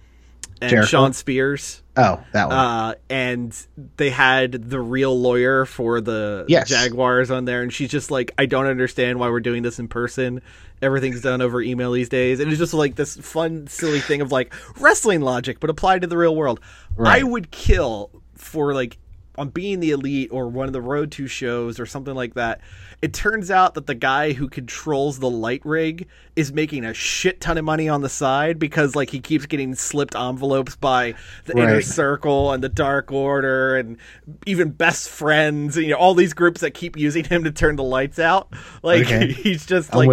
and 0.63 0.71
Jericho? 0.71 0.87
Shawn 0.89 1.13
Spears. 1.15 1.83
Oh, 1.97 2.23
that 2.33 2.49
one. 2.49 2.57
Uh, 2.57 2.95
and 3.09 3.67
they 3.97 4.11
had 4.11 4.53
the 4.53 4.79
real 4.79 5.19
lawyer 5.19 5.65
for 5.65 6.01
the 6.03 6.45
Yes. 6.49 6.69
Jaguars 6.69 7.31
on 7.31 7.47
there, 7.47 7.63
and 7.63 7.73
she's 7.73 7.91
just 7.91 8.11
like, 8.11 8.33
I 8.37 8.45
don't 8.47 8.67
understand 8.67 9.19
why 9.19 9.31
we're 9.31 9.41
doing 9.41 9.63
this 9.63 9.79
in 9.79 9.89
person. 9.89 10.43
Everything's 10.83 11.23
done 11.23 11.41
over 11.41 11.63
email 11.63 11.93
these 11.93 12.09
days, 12.11 12.41
and 12.41 12.51
it's 12.51 12.59
just 12.59 12.75
like 12.75 12.95
this 12.97 13.17
fun, 13.17 13.69
silly 13.69 14.01
thing 14.01 14.21
of 14.21 14.33
like 14.33 14.53
wrestling 14.79 15.23
logic, 15.23 15.61
but 15.61 15.71
applied 15.71 16.03
to 16.03 16.07
the 16.07 16.17
real 16.17 16.37
world. 16.37 16.61
I 16.99 17.23
would 17.23 17.51
kill 17.51 18.11
for 18.35 18.75
like 18.75 18.99
on 19.41 19.49
being 19.49 19.81
the 19.81 19.91
elite 19.91 20.29
or 20.31 20.49
one 20.49 20.67
of 20.67 20.75
the 20.75 20.83
road 20.83 21.11
to 21.13 21.27
shows 21.27 21.81
or 21.81 21.87
something 21.87 22.15
like 22.15 22.35
that. 22.35 22.61
It 23.01 23.15
turns 23.15 23.51
out 23.51 23.73
that 23.73 23.87
the 23.87 23.95
guy 23.95 24.35
who 24.35 24.49
controls 24.51 25.19
the 25.19 25.31
light 25.31 25.63
rig 25.65 26.07
is 26.37 26.53
making 26.53 26.85
a 26.85 26.93
shit 26.93 27.41
ton 27.41 27.57
of 27.57 27.65
money 27.65 27.89
on 27.89 28.03
the 28.03 28.11
side 28.11 28.59
because 28.59 28.95
like 28.95 29.09
he 29.09 29.19
keeps 29.19 29.47
getting 29.47 29.75
slipped 29.75 30.15
envelopes 30.15 30.77
by 30.77 31.15
the 31.47 31.55
inner 31.63 31.81
circle 31.81 32.53
and 32.53 32.63
the 32.63 32.69
dark 32.69 33.11
order 33.11 33.79
and 33.79 33.97
even 34.45 34.69
best 34.69 35.09
friends 35.09 35.79
and 35.79 35.87
you 35.87 35.93
know 35.93 35.99
all 35.99 36.13
these 36.13 36.35
groups 36.35 36.61
that 36.61 36.73
keep 36.75 36.95
using 36.99 37.25
him 37.25 37.43
to 37.45 37.51
turn 37.51 37.77
the 37.77 37.83
lights 37.83 38.19
out 38.19 38.53
like 38.83 39.07
Okay. 39.07 39.33
he's 39.33 39.65
just 39.65 39.95
like 39.95 40.07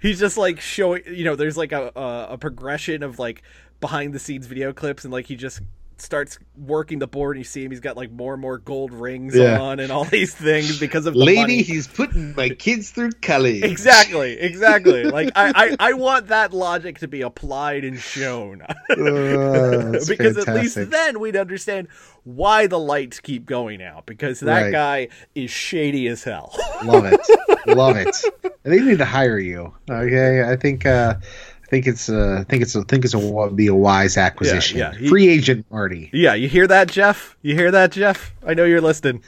he's 0.00 0.18
just 0.18 0.38
like 0.38 0.58
showing 0.58 1.02
you 1.06 1.24
know 1.24 1.36
there's 1.36 1.58
like 1.58 1.72
a, 1.72 1.92
a 1.94 2.26
a 2.30 2.38
progression 2.38 3.02
of 3.02 3.18
like 3.18 3.42
behind 3.80 4.14
the 4.14 4.18
scenes 4.18 4.46
video 4.46 4.72
clips 4.72 5.04
and 5.04 5.12
like 5.12 5.26
he 5.26 5.36
just 5.36 5.60
starts 6.00 6.38
working 6.56 6.98
the 6.98 7.06
board 7.06 7.36
and 7.36 7.40
you 7.40 7.48
see 7.48 7.64
him 7.64 7.70
he's 7.70 7.80
got 7.80 7.96
like 7.96 8.10
more 8.10 8.32
and 8.34 8.40
more 8.42 8.58
gold 8.58 8.92
rings 8.92 9.34
Yeah. 9.36 9.60
on 9.60 9.80
and 9.80 9.90
all 9.92 10.04
these 10.04 10.34
things 10.34 10.78
because 10.80 11.06
of 11.06 11.14
the 11.14 11.20
Lady, 11.20 11.40
money. 11.40 11.62
he's 11.62 11.86
putting 11.88 12.34
my 12.34 12.48
kids 12.50 12.90
through 12.90 13.12
college. 13.22 13.62
Exactly, 13.70 14.38
exactly. 14.38 15.04
Like 15.04 15.30
I, 15.36 15.52
I, 15.80 15.90
I 15.90 15.92
want 15.94 16.28
that 16.28 16.52
logic 16.52 16.98
to 17.00 17.08
be 17.08 17.22
applied 17.22 17.84
and 17.84 17.98
shown. 17.98 18.62
That's 18.88 20.08
because 20.08 20.36
at 20.38 20.54
least 20.54 20.90
then 20.90 21.20
we'd 21.20 21.36
understand 21.36 21.88
why 22.24 22.66
the 22.66 22.78
lights 22.78 23.20
keep 23.20 23.46
going 23.46 23.82
out. 23.82 24.06
Because 24.06 24.40
that 24.40 24.62
Right. 24.64 24.72
guy 24.72 25.08
is 25.34 25.50
shady 25.50 26.06
as 26.08 26.22
hell. 26.24 26.54
Love 26.84 27.04
it. 27.06 27.20
Love 27.66 27.96
it. 27.96 28.16
They 28.62 28.80
need 28.80 28.98
to 28.98 29.04
hire 29.04 29.38
you. 29.38 29.74
Okay, 29.90 30.42
I 30.42 30.56
think. 30.56 30.84
uh 30.86 31.14
think 31.70 31.86
it's. 31.86 32.08
Uh, 32.10 32.38
I 32.40 32.44
think 32.44 32.62
it's. 32.62 32.76
I 32.76 32.82
think 32.82 33.04
it's 33.04 33.14
a 33.14 33.50
be 33.54 33.68
a 33.68 33.74
wise 33.74 34.16
acquisition. 34.16 34.78
yeah, 34.78 34.92
he- 34.92 35.08
Free 35.08 35.28
agent 35.28 35.64
Marty. 35.70 36.10
yeah, 36.12 36.34
you 36.34 36.48
hear 36.48 36.66
that, 36.66 36.88
Jeff? 36.88 37.36
You 37.42 37.54
hear 37.54 37.70
that, 37.70 37.92
Jeff? 37.92 38.34
I 38.46 38.54
know 38.54 38.64
you're 38.64 38.80
listening. 38.80 39.22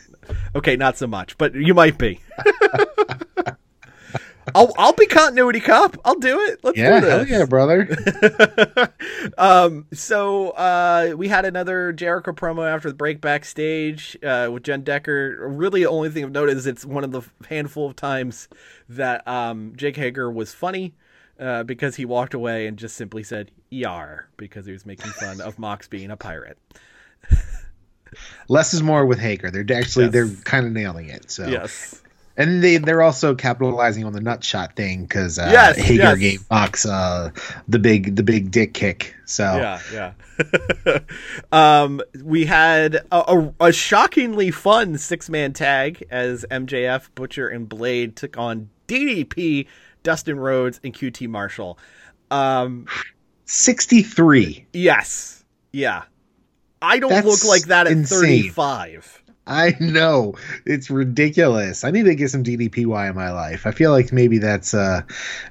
Okay, 0.54 0.76
not 0.76 0.98
so 0.98 1.06
much, 1.06 1.38
but 1.38 1.54
you 1.54 1.72
might 1.74 1.98
be. 1.98 2.20
I'll 4.56 4.72
I'll 4.76 4.92
be 4.92 5.06
continuity 5.06 5.60
cop. 5.60 5.96
I'll 6.04 6.18
do 6.18 6.40
it. 6.40 6.58
Let's 6.64 6.76
Yeah, 6.76 6.98
do 7.00 7.06
hell 7.06 7.26
yeah, 7.28 7.44
brother. 7.44 7.88
um, 9.38 9.86
so 9.92 10.50
uh, 10.50 11.14
we 11.16 11.28
had 11.28 11.44
another 11.44 11.92
Jericho 11.92 12.32
promo 12.32 12.68
after 12.68 12.88
the 12.88 12.94
break 12.96 13.20
backstage 13.20 14.18
uh, 14.24 14.48
with 14.52 14.64
Jenn 14.64 14.82
Decker. 14.82 15.46
Really, 15.48 15.82
the 15.84 15.88
only 15.88 16.10
thing 16.10 16.24
of 16.24 16.32
note 16.32 16.48
is 16.50 16.66
it's 16.66 16.84
one 16.84 17.04
of 17.04 17.12
the 17.12 17.22
handful 17.48 17.86
of 17.86 17.94
times 17.94 18.48
that 18.88 19.26
um, 19.28 19.74
Jake 19.76 19.96
Hager 19.96 20.28
was 20.28 20.52
funny 20.52 20.92
uh, 21.40 21.62
because 21.64 21.96
he 21.96 22.04
walked 22.04 22.34
away 22.34 22.66
and 22.66 22.76
just 22.76 22.96
simply 22.96 23.22
said 23.22 23.50
"yar" 23.70 24.28
because 24.36 24.66
he 24.66 24.72
was 24.72 24.86
making 24.86 25.10
fun 25.12 25.40
of 25.40 25.58
Mox 25.58 25.88
being 25.88 26.10
a 26.10 26.16
pirate. 26.16 26.58
Less 28.48 28.74
is 28.74 28.82
more 28.82 29.06
with 29.06 29.18
Hager. 29.18 29.50
They're 29.50 29.64
actually 29.78 30.04
Yes. 30.06 30.12
they're 30.12 30.28
kind 30.44 30.66
of 30.66 30.72
nailing 30.72 31.08
it. 31.08 31.30
So 31.30 31.46
Yes. 31.46 32.00
and 32.36 32.62
they 32.62 32.76
they're 32.76 33.00
also 33.00 33.34
capitalizing 33.34 34.04
on 34.04 34.12
the 34.12 34.20
nut 34.20 34.44
shot 34.44 34.76
thing 34.76 35.02
because 35.04 35.38
uh, 35.38 35.48
Yes, 35.50 35.76
Hager 35.78 36.02
yes. 36.02 36.18
gave 36.18 36.40
Fox 36.42 36.84
uh, 36.84 37.30
the 37.68 37.78
big 37.78 38.14
the 38.16 38.22
big 38.22 38.50
dick 38.50 38.74
kick. 38.74 39.14
So 39.24 39.44
Yeah, 39.56 39.80
yeah. 39.92 40.98
um, 41.52 42.02
we 42.22 42.44
had 42.44 42.96
a, 43.10 43.16
a, 43.60 43.66
a 43.68 43.72
shockingly 43.72 44.50
fun 44.50 44.98
six 44.98 45.30
man 45.30 45.54
tag 45.54 46.04
as 46.10 46.44
MJF, 46.50 47.08
Butcher, 47.14 47.48
and 47.48 47.66
Blade 47.68 48.14
took 48.16 48.36
on 48.36 48.68
DDP, 48.88 49.66
Dustin 50.02 50.38
Rhodes, 50.38 50.80
and 50.84 50.92
QT 50.94 51.28
Marshall. 51.28 51.78
Um, 52.30 52.86
sixty 53.44 54.02
three. 54.02 54.66
yes, 54.72 55.44
yeah. 55.72 56.04
I 56.80 56.98
don't 56.98 57.10
That's 57.10 57.26
look 57.26 57.44
like 57.44 57.62
that 57.66 57.86
at 57.86 57.92
insane. 57.92 58.42
35. 58.50 59.22
I 59.46 59.76
know 59.80 60.34
it's 60.66 60.88
ridiculous. 60.90 61.84
I 61.84 61.90
need 61.92 62.04
to 62.04 62.14
get 62.14 62.30
some 62.30 62.42
DDPY 62.44 63.10
in 63.10 63.14
my 63.16 63.30
life. 63.32 63.66
I 63.66 63.70
feel 63.72 63.90
like 63.92 64.12
maybe 64.12 64.38
that's 64.38 64.72
uh 64.74 65.02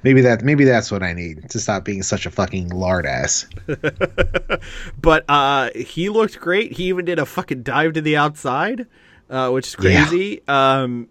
maybe 0.02 0.20
that 0.22 0.42
maybe 0.42 0.64
that's 0.64 0.90
what 0.90 1.02
I 1.02 1.12
need 1.14 1.48
to 1.50 1.58
stop 1.60 1.84
being 1.84 2.02
such 2.02 2.24
a 2.26 2.30
fucking 2.30 2.68
lard 2.70 3.06
ass. 3.06 3.46
But 5.00 5.24
uh, 5.28 5.70
he 5.74 6.08
looked 6.08 6.38
great. 6.40 6.72
He 6.72 6.84
even 6.84 7.04
did 7.04 7.18
a 7.18 7.26
fucking 7.26 7.62
dive 7.62 7.94
to 7.94 8.00
the 8.00 8.16
outside, 8.16 8.86
uh, 9.30 9.50
which 9.50 9.68
is 9.68 9.76
Yeah. 9.80 10.06
crazy. 10.06 10.42
Um, 10.48 11.08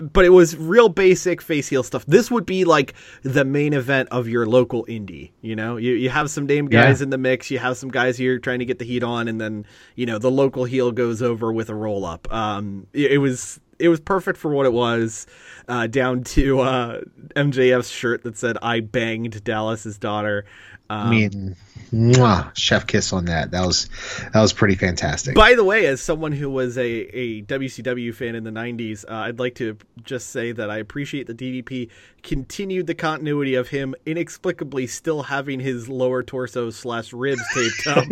but 0.00 0.24
it 0.24 0.30
was 0.30 0.56
real 0.56 0.88
basic 0.88 1.42
face 1.42 1.68
heel 1.68 1.82
stuff. 1.82 2.06
This 2.06 2.30
would 2.30 2.46
be 2.46 2.64
like 2.64 2.94
the 3.22 3.44
main 3.44 3.72
event 3.72 4.08
of 4.10 4.26
your 4.28 4.46
local 4.46 4.84
indie. 4.86 5.32
You 5.42 5.54
know, 5.56 5.76
you 5.76 5.92
you 5.92 6.08
have 6.10 6.30
some 6.30 6.46
name 6.46 6.66
guys 6.66 7.00
Yeah. 7.00 7.04
in 7.04 7.10
the 7.10 7.18
mix. 7.18 7.50
You 7.50 7.58
have 7.58 7.76
some 7.76 7.90
guys 7.90 8.16
here 8.16 8.38
trying 8.38 8.60
to 8.60 8.64
get 8.64 8.78
the 8.78 8.84
heat 8.84 9.02
on, 9.02 9.28
and 9.28 9.40
then 9.40 9.66
you 9.96 10.06
know 10.06 10.18
the 10.18 10.30
local 10.30 10.64
heel 10.64 10.92
goes 10.92 11.20
over 11.22 11.52
with 11.52 11.68
a 11.68 11.74
roll 11.74 12.04
up. 12.04 12.32
Um, 12.32 12.86
it, 12.92 13.12
it 13.12 13.18
was 13.18 13.60
it 13.78 13.88
was 13.88 14.00
perfect 14.00 14.38
for 14.38 14.50
what 14.52 14.66
it 14.66 14.72
was. 14.72 15.26
Uh, 15.68 15.86
down 15.86 16.24
to 16.24 16.60
uh, 16.60 17.00
MJF's 17.36 17.90
shirt 17.90 18.22
that 18.24 18.36
said 18.38 18.56
"I 18.62 18.80
banged 18.80 19.44
Dallas's 19.44 19.98
daughter." 19.98 20.44
Um, 20.90 21.06
I 21.06 21.10
mean, 21.10 21.56
mwah, 21.92 22.54
chef 22.56 22.84
kiss 22.84 23.12
on 23.12 23.26
that. 23.26 23.52
That 23.52 23.64
was 23.64 23.88
that 24.32 24.40
was 24.40 24.52
pretty 24.52 24.74
fantastic. 24.74 25.36
By 25.36 25.54
the 25.54 25.62
way, 25.62 25.86
as 25.86 26.02
someone 26.02 26.32
who 26.32 26.50
was 26.50 26.76
a, 26.76 26.82
a 26.82 27.42
WCW 27.42 28.12
fan 28.12 28.34
in 28.34 28.42
the 28.42 28.50
90s, 28.50 29.04
uh, 29.08 29.14
I'd 29.14 29.38
like 29.38 29.54
to 29.56 29.76
just 30.02 30.30
say 30.30 30.50
that 30.50 30.68
I 30.68 30.78
appreciate 30.78 31.28
the 31.28 31.34
DDP 31.34 31.90
continued 32.24 32.88
the 32.88 32.96
continuity 32.96 33.54
of 33.54 33.68
him 33.68 33.94
inexplicably 34.04 34.88
still 34.88 35.22
having 35.22 35.60
his 35.60 35.88
lower 35.88 36.24
torso 36.24 36.70
slash 36.70 37.12
ribs 37.12 37.42
taped 37.54 37.86
up 37.86 38.04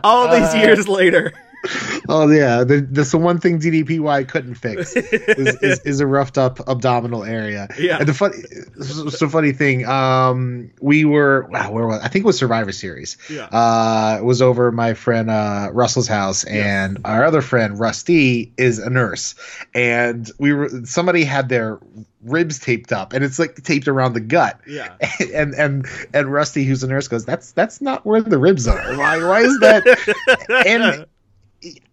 all 0.04 0.34
these 0.34 0.54
years 0.54 0.88
later. 0.88 1.34
oh 2.08 2.28
yeah, 2.30 2.64
the, 2.64 2.86
that's 2.90 3.10
the 3.10 3.18
one 3.18 3.38
thing 3.38 3.58
DDPY 3.58 4.28
couldn't 4.28 4.54
fix 4.54 4.94
is, 4.94 5.56
is, 5.62 5.80
is 5.80 6.00
a 6.00 6.06
roughed 6.06 6.38
up 6.38 6.60
abdominal 6.68 7.24
area. 7.24 7.68
Yeah. 7.78 7.98
And 7.98 8.08
the 8.08 8.14
funny, 8.14 8.36
so 9.10 9.28
funny 9.28 9.52
thing, 9.52 9.86
um, 9.86 10.70
we 10.80 11.04
were 11.04 11.46
wow, 11.50 11.72
where 11.72 11.86
was 11.86 12.00
I 12.00 12.08
think 12.08 12.24
it 12.24 12.26
was 12.26 12.38
Survivor 12.38 12.72
Series. 12.72 13.16
Yeah. 13.28 13.46
Uh, 13.46 14.18
it 14.20 14.24
was 14.24 14.42
over 14.42 14.70
my 14.72 14.94
friend 14.94 15.30
uh 15.30 15.70
Russell's 15.72 16.08
house, 16.08 16.44
and 16.44 16.98
our 17.04 17.24
other 17.24 17.42
friend 17.42 17.78
Rusty 17.78 18.52
is 18.56 18.78
a 18.78 18.90
nurse, 18.90 19.34
and 19.74 20.30
we 20.38 20.52
were 20.52 20.84
somebody 20.84 21.24
had 21.24 21.48
their 21.48 21.78
ribs 22.26 22.58
taped 22.58 22.92
up, 22.92 23.12
and 23.12 23.24
it's 23.24 23.38
like 23.38 23.62
taped 23.62 23.88
around 23.88 24.12
the 24.12 24.20
gut. 24.20 24.60
Yeah. 24.66 24.94
And 25.34 25.54
and 25.54 25.86
and 26.14 26.32
Rusty, 26.32 26.64
who's 26.64 26.82
a 26.82 26.86
nurse, 26.86 27.08
goes, 27.08 27.24
"That's 27.24 27.52
that's 27.52 27.80
not 27.80 28.06
where 28.06 28.20
the 28.20 28.38
ribs 28.38 28.66
are. 28.66 28.96
Why 28.96 29.22
why 29.22 29.40
is 29.40 29.58
that?" 29.60 29.84
and 30.66 31.06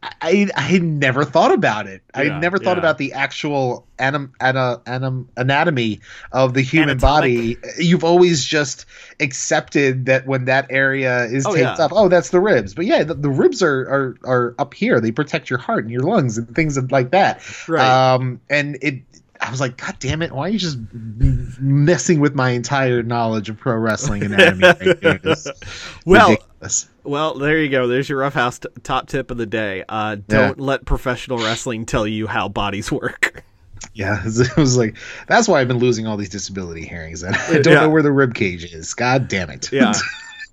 I 0.02 0.50
I 0.56 0.62
had 0.62 0.84
never 0.84 1.24
thought 1.24 1.52
about 1.54 1.88
it. 1.88 2.02
I 2.14 2.24
Yeah, 2.24 2.34
had 2.34 2.42
never 2.42 2.58
thought 2.58 2.78
yeah. 2.78 2.80
about 2.82 2.98
the 2.98 3.14
actual 3.14 3.86
anim, 4.00 4.34
ana, 4.40 4.82
anim, 4.86 5.30
anatomy 5.38 6.02
of 6.32 6.54
the 6.54 6.62
human 6.62 6.90
Anatomic. 6.92 7.02
body. 7.02 7.58
You've 7.78 8.04
always 8.04 8.44
just 8.44 8.86
accepted 9.20 10.06
that 10.08 10.28
when 10.28 10.46
that 10.46 10.68
area 10.70 11.26
is 11.26 11.46
Oh, 11.46 11.54
taped 11.56 11.62
yeah. 11.80 11.86
up, 11.86 11.92
oh, 11.94 12.10
that's 12.10 12.30
the 12.30 12.40
ribs. 12.40 12.74
But 12.74 12.86
yeah, 12.86 13.04
the, 13.04 13.14
the 13.14 13.30
ribs 13.30 13.64
are, 13.64 13.80
are 13.82 14.18
are 14.24 14.56
up 14.60 14.74
here. 14.74 15.00
They 15.00 15.12
protect 15.12 15.50
your 15.50 15.60
heart 15.60 15.84
and 15.84 15.92
your 15.92 16.02
lungs 16.04 16.38
and 16.38 16.54
things 16.56 16.78
like 16.92 17.12
that. 17.12 17.42
Right. 17.68 18.14
Um, 18.16 18.42
and 18.50 18.78
it. 18.82 19.02
I 19.42 19.52
was 19.52 19.60
like, 19.60 19.76
God 19.76 19.98
damn 20.00 20.22
it! 20.22 20.32
Why 20.32 20.44
are 20.48 20.50
you 20.50 20.58
just 20.58 20.78
messing 21.60 22.22
with 22.22 22.34
my 22.34 22.52
entire 22.52 23.04
knowledge 23.04 23.50
of 23.50 23.58
pro 23.58 23.76
wrestling 23.76 24.24
anatomy? 24.24 24.64
Right 25.02 25.26
Well, 26.06 26.30
ridiculous. 26.30 26.88
Well, 27.04 27.34
there 27.36 27.62
you 27.62 27.70
go. 27.70 27.88
There's 27.88 28.08
your 28.08 28.20
roughhouse 28.20 28.60
t- 28.60 28.70
top 28.84 29.08
tip 29.08 29.30
of 29.32 29.38
the 29.38 29.46
day. 29.46 29.84
Uh, 29.90 30.16
don't 30.28 30.60
let 30.60 30.86
professional 30.86 31.38
wrestling 31.38 31.86
tell 31.86 32.08
you 32.08 32.28
how 32.28 32.50
bodies 32.50 32.92
work. 32.92 33.44
Yeah, 33.96 34.22
it 34.26 34.56
was 34.58 34.78
like 34.78 34.96
that's 35.28 35.48
why 35.48 35.60
I've 35.60 35.68
been 35.68 35.78
losing 35.78 36.08
all 36.08 36.16
these 36.16 36.30
disability 36.30 36.86
hearings. 36.86 37.22
I 37.24 37.32
don't 37.60 37.68
Yeah. 37.74 37.82
know 37.82 37.90
where 37.90 38.02
the 38.02 38.14
rib 38.14 38.34
cage 38.34 38.64
is. 38.74 38.94
God 38.94 39.28
damn 39.28 39.50
it! 39.50 39.72
Yeah. 39.74 39.92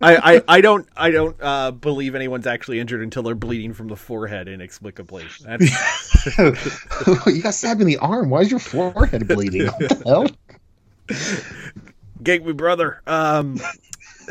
I, 0.03 0.35
I, 0.37 0.43
I 0.49 0.61
don't 0.61 0.87
I 0.97 1.11
don't 1.13 1.37
uh, 1.41 1.71
believe 1.71 2.15
anyone's 2.17 2.47
actually 2.49 2.81
injured 2.81 3.03
until 3.03 3.23
they're 3.23 3.37
bleeding 3.37 3.73
from 3.73 3.87
the 3.87 3.95
forehead 3.97 4.49
inexplicably. 4.49 5.25
You 5.49 7.43
got 7.43 7.55
stabbed 7.55 7.81
in 7.81 7.87
the 7.87 7.99
arm. 8.01 8.31
Why 8.31 8.41
is 8.41 8.51
your 8.51 8.61
forehead 8.61 9.29
bleeding? 9.29 9.67
What 9.69 9.79
the 9.89 10.03
hell? 10.05 10.27
Gig 12.23 12.45
me 12.45 12.53
brother. 12.53 13.01
Um, 13.07 13.59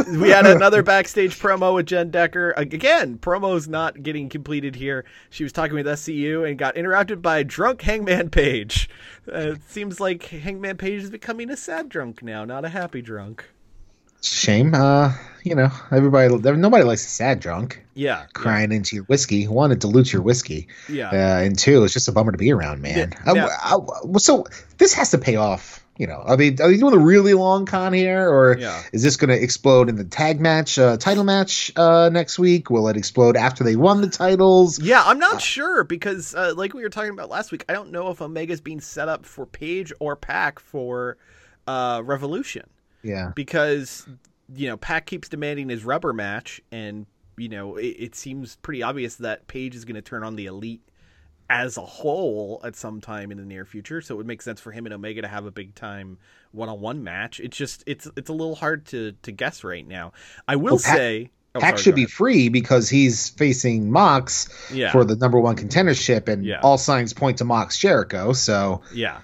we 0.08 0.30
had 0.30 0.46
another 0.46 0.84
backstage 0.84 1.38
promo 1.40 1.76
with 1.76 1.86
Jenn 1.86 2.12
Decker. 2.12 2.54
Again, 2.58 3.18
promo's 3.18 3.68
not 3.68 4.02
getting 4.04 4.30
completed 4.30 4.76
here. 4.76 5.06
She 5.30 5.44
was 5.44 5.52
talking 5.54 5.76
with 5.76 5.86
SCU 5.86 6.48
and 6.48 6.58
got 6.58 6.78
interrupted 6.78 7.22
by 7.22 7.44
drunk 7.44 7.82
Hangman 7.82 8.30
Page. 8.30 8.90
Uh, 9.28 9.54
it 9.54 9.62
seems 9.70 10.00
like 10.00 10.24
Hangman 10.24 10.78
Page 10.78 11.04
is 11.04 11.10
becoming 11.12 11.50
a 11.50 11.58
sad 11.58 11.90
drunk 11.90 12.24
now, 12.24 12.46
not 12.46 12.66
a 12.66 12.70
happy 12.70 13.02
drunk. 13.02 13.46
Shame. 14.22 14.74
Uh, 14.76 15.14
you 15.44 15.56
know, 15.56 15.70
everybody, 15.92 16.36
nobody 16.58 16.84
likes 16.84 17.06
a 17.06 17.10
sad 17.10 17.40
drunk 17.40 17.82
Yeah. 17.94 18.26
crying 18.34 18.74
into 18.74 18.98
your 18.98 19.06
whiskey. 19.06 19.48
One, 19.48 19.72
it 19.72 19.80
dilutes 19.80 20.12
your 20.12 20.22
whiskey. 20.22 20.68
Yeah. 20.90 21.10
Uh, 21.10 21.44
and 21.46 21.58
two, 21.58 21.84
it's 21.86 21.94
just 21.94 22.10
a 22.10 22.12
bummer 22.12 22.34
to 22.34 22.38
be 22.38 22.52
around, 22.52 22.82
man. 22.82 23.14
Yeah, 23.26 23.32
Uh, 23.32 23.34
now- 23.34 23.50
uh, 23.64 24.20
so 24.20 24.46
this 24.78 24.94
has 24.94 25.12
to 25.12 25.18
pay 25.18 25.38
off. 25.38 25.79
You 26.00 26.08
know, 26.08 26.24
are 26.26 26.38
they 26.38 26.48
are 26.48 26.70
they 26.70 26.78
doing 26.78 26.94
a 26.94 26.98
really 26.98 27.34
long 27.34 27.66
con 27.66 27.92
here, 27.92 28.30
or 28.30 28.58
Yeah. 28.58 28.82
is 28.94 29.04
this 29.04 29.18
going 29.18 29.38
to 29.38 29.44
explode 29.44 29.90
in 29.90 29.98
the 29.98 30.06
tag 30.06 30.40
match, 30.40 30.80
uh, 30.80 30.96
title 30.96 31.26
match 31.26 31.74
uh, 31.76 32.10
next 32.10 32.40
week? 32.40 32.70
Will 32.70 32.88
it 32.88 32.96
explode 32.96 33.36
after 33.36 33.66
they 33.66 33.76
won 33.76 34.00
the 34.00 34.08
titles? 34.08 34.80
Yeah, 34.80 35.04
I'm 35.06 35.20
not 35.20 35.42
sure 35.42 35.84
because, 35.84 36.34
uh, 36.34 36.54
like 36.56 36.74
we 36.74 36.84
were 36.84 36.90
talking 36.90 37.12
about 37.12 37.30
last 37.30 37.52
week, 37.52 37.66
I 37.68 37.74
don't 37.74 37.92
know 37.92 38.10
if 38.12 38.22
Omega's 38.22 38.62
being 38.62 38.80
set 38.80 39.10
up 39.10 39.26
for 39.26 39.46
Page 39.46 39.92
or 40.00 40.16
Pac 40.16 40.60
for 40.62 41.18
uh, 41.68 42.02
Revolution 42.06 42.64
Yeah, 43.04 43.34
because 43.36 44.08
you 44.56 44.70
know 44.70 44.78
Pac 44.78 45.06
keeps 45.06 45.28
demanding 45.28 45.68
his 45.68 45.84
rubber 45.84 46.14
match, 46.14 46.62
and 46.72 47.08
you 47.36 47.50
know 47.50 47.76
it, 47.76 47.88
it 48.00 48.16
seems 48.16 48.56
pretty 48.56 48.82
obvious 48.82 49.16
that 49.18 49.48
Page 49.48 49.76
is 49.76 49.84
going 49.84 49.96
to 49.96 50.02
turn 50.02 50.24
on 50.24 50.38
the 50.38 50.46
Elite 50.46 50.82
as 51.50 51.78
a 51.78 51.82
whole 51.82 52.62
at 52.64 52.76
some 52.76 53.02
time 53.02 53.32
in 53.32 53.38
the 53.38 53.44
near 53.46 53.66
future. 53.66 54.02
So 54.02 54.14
it 54.14 54.18
would 54.18 54.28
make 54.28 54.42
sense 54.42 54.60
for 54.62 54.72
him 54.72 54.86
and 54.86 54.94
Omega 54.94 55.22
to 55.24 55.28
have 55.28 55.46
a 55.46 55.52
big 55.52 55.74
time 55.76 56.18
one-on-one 56.52 57.04
match. 57.04 57.40
It's 57.40 57.58
just 57.58 57.84
it's 57.88 58.08
it's 58.16 58.30
a 58.30 58.34
little 58.34 58.56
hard 58.56 58.86
to 58.88 59.14
to 59.24 59.32
guess 59.32 59.64
right 59.64 59.88
now. 59.88 60.14
I 60.48 60.56
will 60.56 60.74
Well, 60.74 60.78
say. 60.80 61.30
oh, 61.56 61.60
Pac 61.60 61.72
sorry, 61.78 61.84
should 61.84 61.96
be 61.96 62.06
free 62.06 62.50
because 62.50 62.90
he's 62.90 63.30
facing 63.30 63.92
Mox 63.92 64.48
Yeah. 64.72 64.92
for 64.92 65.04
the 65.04 65.16
number 65.16 65.40
one 65.40 65.56
contendership, 65.56 66.28
and 66.28 66.46
Yeah. 66.46 66.60
all 66.62 66.78
signs 66.78 67.14
point 67.14 67.40
to 67.40 67.46
Mox 67.46 67.78
Jericho. 67.78 68.34
So 68.34 68.82
Yeah. 68.94 69.20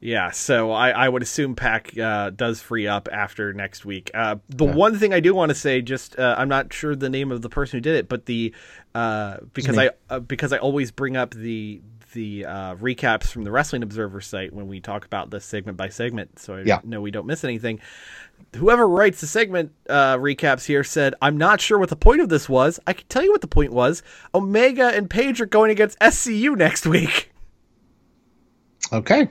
Yeah, 0.00 0.30
so 0.30 0.72
I, 0.72 0.90
I 0.90 1.08
would 1.08 1.22
assume 1.22 1.54
Pac 1.56 1.98
uh, 1.98 2.30
does 2.30 2.60
free 2.60 2.86
up 2.86 3.08
after 3.10 3.52
next 3.54 3.84
week. 3.86 4.10
Uh, 4.12 4.36
the 4.48 4.64
one 4.66 4.98
thing 4.98 5.14
I 5.14 5.20
do 5.20 5.34
want 5.34 5.48
to 5.48 5.54
say, 5.54 5.80
just 5.80 6.18
uh, 6.18 6.34
I'm 6.36 6.48
not 6.50 6.72
sure 6.72 6.94
the 6.94 7.08
name 7.08 7.32
of 7.32 7.40
the 7.42 7.48
person 7.48 7.78
who 7.78 7.80
did 7.80 7.96
it, 7.96 8.08
but 8.08 8.26
the 8.26 8.54
uh, 8.94 9.38
because 9.54 9.78
I 9.78 9.90
uh, 10.10 10.20
because 10.20 10.52
I 10.52 10.58
always 10.58 10.90
bring 10.90 11.16
up 11.16 11.32
the 11.34 11.80
the 12.12 12.44
uh, 12.44 12.74
recaps 12.76 13.26
from 13.32 13.44
the 13.44 13.50
Wrestling 13.50 13.82
Observer 13.82 14.20
site 14.20 14.52
when 14.52 14.68
we 14.68 14.80
talk 14.80 15.04
about 15.06 15.30
this 15.30 15.44
segment 15.44 15.76
by 15.78 15.88
segment, 15.88 16.38
so 16.38 16.54
I 16.56 16.60
Yeah. 16.62 16.80
know 16.84 17.00
we 17.00 17.10
don't 17.10 17.26
miss 17.26 17.42
anything. 17.42 17.80
Whoever 18.56 18.86
writes 18.86 19.20
the 19.22 19.26
segment 19.26 19.72
uh, 19.88 20.16
recaps 20.18 20.66
here 20.66 20.84
said, 20.84 21.14
"I'm 21.22 21.38
not 21.38 21.60
sure 21.60 21.78
what 21.78 21.88
the 21.88 21.96
point 21.96 22.20
of 22.20 22.28
this 22.28 22.48
was. 22.50 22.78
I 22.86 22.92
can 22.92 23.06
tell 23.08 23.24
you 23.24 23.32
what 23.32 23.40
the 23.40 23.48
point 23.48 23.72
was. 23.72 24.02
Omega 24.34 24.88
and 24.94 25.08
Page 25.08 25.40
are 25.40 25.46
going 25.46 25.70
against 25.70 25.98
SCU 26.00 26.54
next 26.56 26.86
week. 26.86 27.32
okay, 28.92 29.28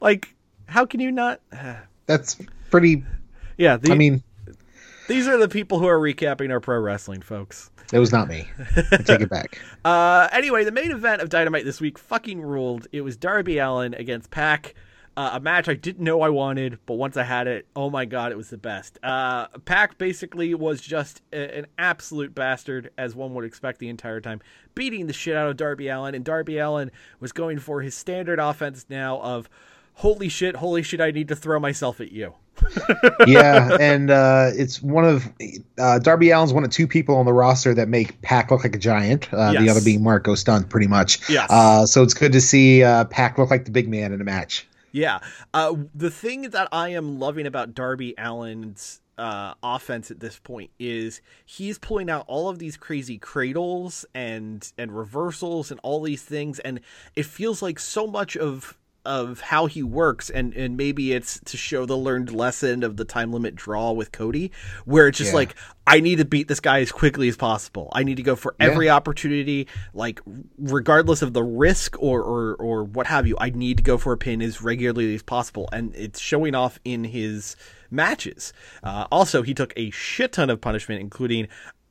Like, 0.00 0.34
how 0.66 0.86
can 0.86 1.00
you 1.00 1.10
not?" 1.12 1.40
that's 2.06 2.36
pretty. 2.70 3.04
Yeah, 3.56 3.76
the, 3.76 3.92
I 3.92 3.94
mean, 3.96 4.22
these 5.08 5.26
are 5.26 5.36
the 5.36 5.48
people 5.48 5.78
who 5.78 5.86
are 5.86 5.98
recapping 5.98 6.50
our 6.50 6.60
pro 6.60 6.78
wrestling, 6.78 7.22
folks. 7.22 7.70
it 7.92 7.98
was 7.98 8.12
not 8.12 8.28
me. 8.28 8.46
I 8.92 8.98
take 8.98 9.20
it 9.20 9.30
back. 9.30 9.58
Uh, 9.84 10.28
anyway, 10.32 10.64
the 10.64 10.72
main 10.72 10.90
event 10.90 11.22
of 11.22 11.30
Dynamite 11.30 11.64
this 11.64 11.80
week 11.80 11.98
fucking 11.98 12.42
ruled. 12.42 12.86
It 12.92 13.00
was 13.00 13.16
Darby 13.16 13.58
Allin 13.58 13.94
against 13.94 14.30
Pac. 14.30 14.74
Uh, 15.16 15.30
a 15.34 15.40
match 15.40 15.66
I 15.68 15.74
didn't 15.74 16.04
know 16.04 16.20
I 16.20 16.28
wanted, 16.28 16.78
but 16.84 16.94
once 16.94 17.16
I 17.16 17.22
had 17.22 17.46
it, 17.46 17.66
oh 17.74 17.88
my 17.88 18.04
god, 18.04 18.30
it 18.30 18.36
was 18.36 18.50
the 18.50 18.58
best. 18.58 18.98
Uh, 19.02 19.46
Pac 19.64 19.96
basically 19.96 20.52
was 20.54 20.80
just 20.80 21.22
a- 21.32 21.58
an 21.58 21.66
absolute 21.78 22.34
bastard, 22.34 22.90
as 22.98 23.14
one 23.16 23.32
would 23.34 23.44
expect 23.46 23.78
the 23.78 23.88
entire 23.88 24.20
time, 24.20 24.40
beating 24.74 25.06
the 25.06 25.12
shit 25.12 25.36
out 25.36 25.48
of 25.48 25.56
Darby 25.56 25.88
Allin, 25.88 26.14
and 26.14 26.24
Darby 26.24 26.58
Allin 26.58 26.90
was 27.18 27.32
going 27.32 27.58
for 27.58 27.80
his 27.80 27.94
standard 27.94 28.38
offense 28.38 28.84
now 28.90 29.18
of, 29.20 29.48
holy 29.98 30.28
shit, 30.28 30.54
holy 30.54 30.82
shit, 30.82 31.00
I 31.00 31.10
need 31.10 31.26
to 31.28 31.36
throw 31.36 31.58
myself 31.58 32.00
at 32.00 32.12
you. 32.12 32.32
yeah, 33.26 33.76
and 33.80 34.10
uh, 34.10 34.50
it's 34.54 34.80
one 34.80 35.04
of 35.04 35.28
uh, 35.78 35.98
Darby 35.98 36.30
Allin's 36.30 36.52
one 36.52 36.64
of 36.64 36.70
two 36.70 36.86
people 36.86 37.16
on 37.16 37.26
the 37.26 37.32
roster 37.32 37.74
that 37.74 37.88
make 37.88 38.20
Pac 38.22 38.50
look 38.50 38.62
like 38.62 38.76
a 38.76 38.78
giant. 38.78 39.32
Uh, 39.32 39.52
The 39.52 39.68
other 39.68 39.80
being 39.80 40.02
Marco 40.02 40.34
Stunt, 40.36 40.68
pretty 40.68 40.86
much. 40.86 41.28
Yes. 41.28 41.50
Uh, 41.50 41.84
so 41.84 42.02
it's 42.04 42.14
good 42.14 42.32
to 42.32 42.40
see 42.40 42.84
uh, 42.84 43.04
Pac 43.06 43.38
look 43.38 43.50
like 43.50 43.64
the 43.64 43.70
big 43.72 43.88
man 43.88 44.12
in 44.12 44.20
a 44.20 44.24
match. 44.24 44.66
Yeah. 44.92 45.18
Uh, 45.52 45.74
the 45.94 46.10
thing 46.10 46.50
that 46.50 46.68
I 46.70 46.90
am 46.90 47.18
loving 47.18 47.46
about 47.46 47.74
Darby 47.74 48.16
Allin's 48.16 49.00
uh, 49.18 49.54
offense 49.64 50.12
at 50.12 50.20
this 50.20 50.38
point 50.38 50.70
is 50.78 51.20
he's 51.44 51.76
pulling 51.76 52.08
out 52.08 52.24
all 52.28 52.48
of 52.48 52.60
these 52.60 52.76
crazy 52.76 53.18
cradles 53.18 54.06
and 54.14 54.72
and 54.78 54.96
reversals 54.96 55.72
and 55.72 55.80
all 55.82 56.02
these 56.02 56.22
things, 56.22 56.60
and 56.60 56.80
it 57.16 57.26
feels 57.26 57.62
like 57.62 57.80
so 57.80 58.06
much 58.06 58.36
of 58.36 58.78
of 59.08 59.40
how 59.40 59.64
he 59.66 59.82
works 59.82 60.28
and 60.28 60.52
and 60.52 60.76
maybe 60.76 61.14
it's 61.14 61.40
to 61.46 61.56
show 61.56 61.86
the 61.86 61.96
learned 61.96 62.30
lesson 62.30 62.82
of 62.84 62.98
the 62.98 63.04
time 63.06 63.32
limit 63.32 63.54
draw 63.56 63.90
with 63.90 64.12
Cody 64.12 64.52
where 64.84 65.08
it's 65.08 65.16
just 65.16 65.30
Yeah. 65.30 65.36
like 65.36 65.54
I 65.86 66.00
need 66.00 66.16
to 66.16 66.26
beat 66.26 66.46
this 66.48 66.60
guy 66.60 66.80
as 66.80 66.92
quickly 66.92 67.26
as 67.28 67.36
possible. 67.38 67.88
I 67.94 68.02
need 68.02 68.18
to 68.18 68.22
go 68.22 68.36
for 68.36 68.54
every 68.60 68.90
opportunity 68.90 69.66
like 69.94 70.20
regardless 70.58 71.22
of 71.22 71.32
the 71.32 71.42
risk 71.42 71.96
or 71.98 72.22
or 72.22 72.54
or 72.56 72.84
what 72.84 73.06
have 73.06 73.26
you. 73.26 73.36
I 73.40 73.48
need 73.50 73.78
to 73.78 73.82
go 73.82 73.96
for 73.96 74.12
a 74.12 74.18
pin 74.18 74.42
as 74.42 74.60
regularly 74.60 75.14
as 75.14 75.22
possible 75.22 75.68
and 75.72 75.96
it's 75.96 76.20
showing 76.20 76.54
off 76.54 76.78
in 76.84 77.04
his 77.04 77.56
matches. 77.90 78.52
Uh, 78.82 79.06
also, 79.10 79.40
he 79.42 79.54
took 79.54 79.72
a 79.76 79.90
shit 79.90 80.32
ton 80.32 80.50
of 80.50 80.60
punishment 80.60 81.00
including 81.00 81.48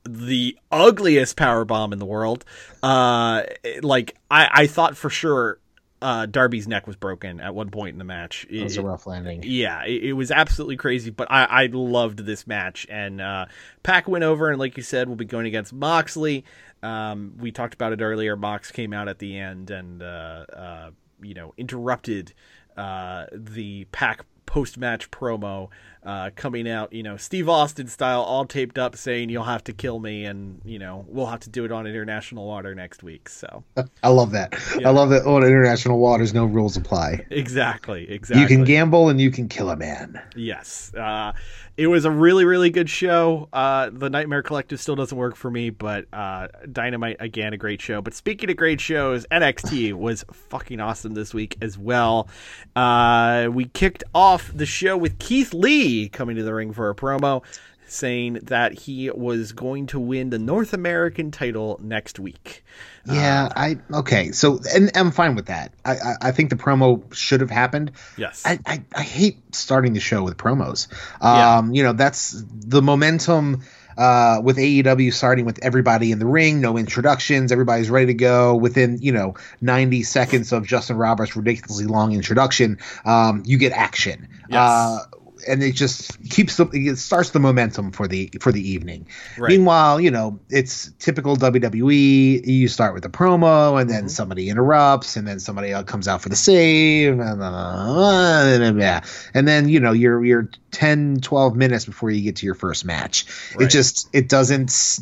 the 0.08 0.56
ugliest 0.72 1.36
power 1.36 1.66
bomb 1.66 1.92
in 1.92 2.00
the 2.00 2.06
world. 2.06 2.46
Uh, 2.84 3.42
like 3.82 4.16
I, 4.30 4.50
I 4.54 4.68
thought 4.68 4.96
for 4.96 5.10
sure 5.10 5.60
uh, 6.02 6.26
Darby's 6.28 6.68
neck 6.68 6.86
was 6.86 6.96
broken 6.96 7.40
at 7.40 7.56
one 7.56 7.72
point 7.72 7.94
in 7.94 7.98
the 7.98 8.04
match. 8.04 8.46
It 8.50 8.64
was 8.64 8.78
a 8.78 8.84
rough 8.84 9.08
landing. 9.08 9.42
yeah, 9.44 9.84
it, 9.84 10.04
it 10.04 10.14
was 10.14 10.30
absolutely 10.30 10.78
crazy, 10.78 11.10
but 11.10 11.28
I, 11.32 11.46
I 11.46 11.66
loved 11.72 12.20
this 12.20 12.46
match. 12.46 12.86
And 12.90 13.20
uh, 13.20 13.48
Pac 13.84 14.08
went 14.08 14.24
over, 14.24 14.50
and 14.50 14.60
like 14.60 14.78
you 14.78 14.84
said, 14.84 15.08
we'll 15.08 15.18
be 15.18 15.26
going 15.26 15.48
against 15.48 15.74
Moxley. 15.74 16.46
Um, 16.84 17.34
we 17.40 17.52
talked 17.52 17.74
about 17.74 17.94
it 17.94 18.02
earlier. 18.02 18.36
Mox 18.36 18.72
came 18.72 18.94
out 18.94 19.08
at 19.08 19.18
the 19.20 19.38
end 19.38 19.72
and, 19.72 20.04
uh, 20.04 20.46
uh, 20.54 20.92
you 21.22 21.34
know, 21.34 21.54
interrupted 21.58 22.34
uh, 22.76 23.26
the 23.32 23.86
Pac 23.86 24.24
post 24.46 24.78
match 24.78 25.10
promo 25.12 25.70
uh, 26.08 26.30
coming 26.38 26.70
out, 26.70 26.94
you 26.94 27.04
know, 27.04 27.18
Steve 27.18 27.50
Austin 27.50 27.88
style, 27.88 28.22
all 28.22 28.46
taped 28.46 28.78
up, 28.78 28.96
saying, 28.96 29.28
You'll 29.28 29.44
have 29.44 29.64
to 29.66 29.74
kill 29.74 30.00
me, 30.00 30.24
and, 30.24 30.62
you 30.64 30.80
know, 30.80 31.06
we'll 31.10 31.26
have 31.26 31.42
to 31.42 31.50
do 31.50 31.66
it 31.66 31.72
on 31.72 31.86
international 31.86 32.48
water 32.48 32.74
next 32.74 33.04
week. 33.04 33.28
So, 33.28 33.66
I 34.04 34.08
love 34.08 34.32
that. 34.32 34.54
I 34.86 34.90
love 34.92 35.10
that. 35.10 35.26
On 35.26 35.44
international 35.44 36.00
waters, 36.00 36.34
no 36.34 36.46
rules 36.46 36.78
apply. 36.78 37.26
exactly, 37.30 38.10
exactly. 38.10 38.42
You 38.42 38.48
can 38.48 38.64
gamble 38.64 39.10
and 39.10 39.20
you 39.20 39.30
can 39.30 39.50
kill 39.50 39.70
a 39.70 39.76
man. 39.76 40.22
Yes. 40.34 40.94
Uh, 40.94 41.34
it 41.76 41.88
was 41.88 42.06
a 42.06 42.12
really, 42.12 42.46
really 42.46 42.70
good 42.70 42.90
show. 42.90 43.50
Uh, 43.54 43.92
the 43.92 44.10
Nightmare 44.10 44.42
Collective 44.42 44.80
still 44.80 44.96
doesn't 44.96 45.18
work 45.18 45.36
for 45.36 45.52
me, 45.52 45.70
but 45.70 46.06
uh, 46.12 46.48
Dynamite, 46.72 47.18
again, 47.20 47.54
a 47.54 47.58
great 47.58 47.82
show. 47.82 48.02
But 48.02 48.16
speaking 48.16 48.50
of 48.50 48.56
great 48.56 48.82
shows, 48.82 49.28
NXT 49.32 49.94
was 49.94 50.26
fucking 50.32 50.80
awesome 50.80 51.14
this 51.14 51.36
week 51.36 51.56
as 51.62 51.78
well. 51.78 52.30
Uh, 52.76 53.50
we 53.52 53.66
kicked 53.66 54.04
off 54.16 54.52
the 54.56 54.66
show 54.66 54.98
with 54.98 55.20
Keith 55.20 55.54
Lee 55.54 55.97
coming 56.06 56.36
to 56.38 56.44
the 56.44 56.54
ring 56.54 56.74
for 56.74 56.90
a 56.90 56.96
promo 56.96 57.44
saying 57.88 58.34
that 58.44 58.74
he 58.74 59.10
was 59.10 59.54
going 59.54 59.88
to 59.88 60.00
win 60.00 60.30
the 60.30 60.40
North 60.40 60.74
American 60.74 61.32
title 61.32 61.80
next 61.82 62.20
week. 62.20 62.64
Yeah, 63.06 63.50
I 63.56 63.78
okay. 63.94 64.32
So 64.32 64.60
and 64.76 64.92
I'm 64.96 65.12
fine 65.12 65.36
with 65.36 65.46
that. 65.46 65.74
I 65.86 65.92
I, 65.94 66.16
I 66.22 66.32
think 66.32 66.50
the 66.50 66.58
promo 66.58 67.14
should 67.14 67.42
have 67.42 67.50
happened. 67.50 67.94
Yes. 68.18 68.44
I, 68.46 68.60
I, 68.66 68.84
I 68.94 69.02
hate 69.04 69.56
starting 69.56 69.94
the 69.94 70.00
show 70.00 70.24
with 70.24 70.38
promos. 70.38 70.88
Yeah. 71.22 71.58
Um, 71.58 71.74
you 71.74 71.84
know, 71.84 71.94
that's 71.94 72.44
the 72.48 72.82
momentum 72.82 73.64
uh, 73.98 74.42
with 74.44 74.58
AEW 74.58 75.14
starting 75.14 75.46
with 75.46 75.60
everybody 75.64 76.12
in 76.12 76.20
the 76.20 76.26
ring, 76.26 76.62
no 76.62 76.78
introductions, 76.78 77.52
everybody's 77.52 77.90
ready 77.90 78.08
to 78.08 78.14
go. 78.14 78.56
Within 78.56 79.00
you 79.02 79.12
know 79.12 79.36
90 79.62 80.04
seconds 80.04 80.52
of 80.52 80.68
Justin 80.68 80.98
Roberts' 80.98 81.36
ridiculously 81.36 81.86
long 81.86 82.14
introduction, 82.14 82.78
um, 83.06 83.44
you 83.46 83.58
get 83.58 83.72
action. 83.72 84.28
Yes. 84.50 84.60
Uh, 84.60 85.00
and 85.48 85.64
it 85.64 85.74
just 85.76 86.22
keeps 86.30 86.58
the 86.58 86.68
it 86.74 86.98
starts 86.98 87.32
the 87.32 87.40
momentum 87.40 87.92
for 87.92 88.08
the 88.08 88.30
for 88.42 88.52
the 88.52 88.62
evening. 88.68 89.08
Right. 89.38 89.50
Meanwhile, 89.50 90.02
you 90.02 90.12
know 90.12 90.40
it's 90.50 90.92
typical 91.00 91.36
WWE. 91.38 92.46
You 92.46 92.68
start 92.68 92.94
with 92.94 93.04
the 93.04 93.10
promo, 93.10 93.80
and 93.80 93.90
then 93.90 93.98
Mm-hmm. 94.02 94.08
somebody 94.10 94.50
interrupts, 94.50 95.16
and 95.18 95.28
then 95.28 95.40
somebody 95.40 95.72
else 95.72 95.86
comes 95.86 96.08
out 96.08 96.22
for 96.22 96.30
the 96.30 96.36
save, 96.36 97.20
and, 97.20 97.42
uh, 97.42 98.74
yeah. 98.78 99.02
and 99.34 99.48
then 99.48 99.70
you 99.70 99.80
know 99.80 99.92
you're 99.92 100.24
you're 100.24 100.50
10, 100.72 101.20
12 101.22 101.56
minutes 101.56 101.86
before 101.86 102.12
you 102.12 102.22
get 102.22 102.38
to 102.38 102.46
your 102.46 102.56
first 102.56 102.86
match. 102.86 103.26
It 103.60 103.70
just 103.70 104.08
it 104.14 104.30
doesn't 104.30 105.00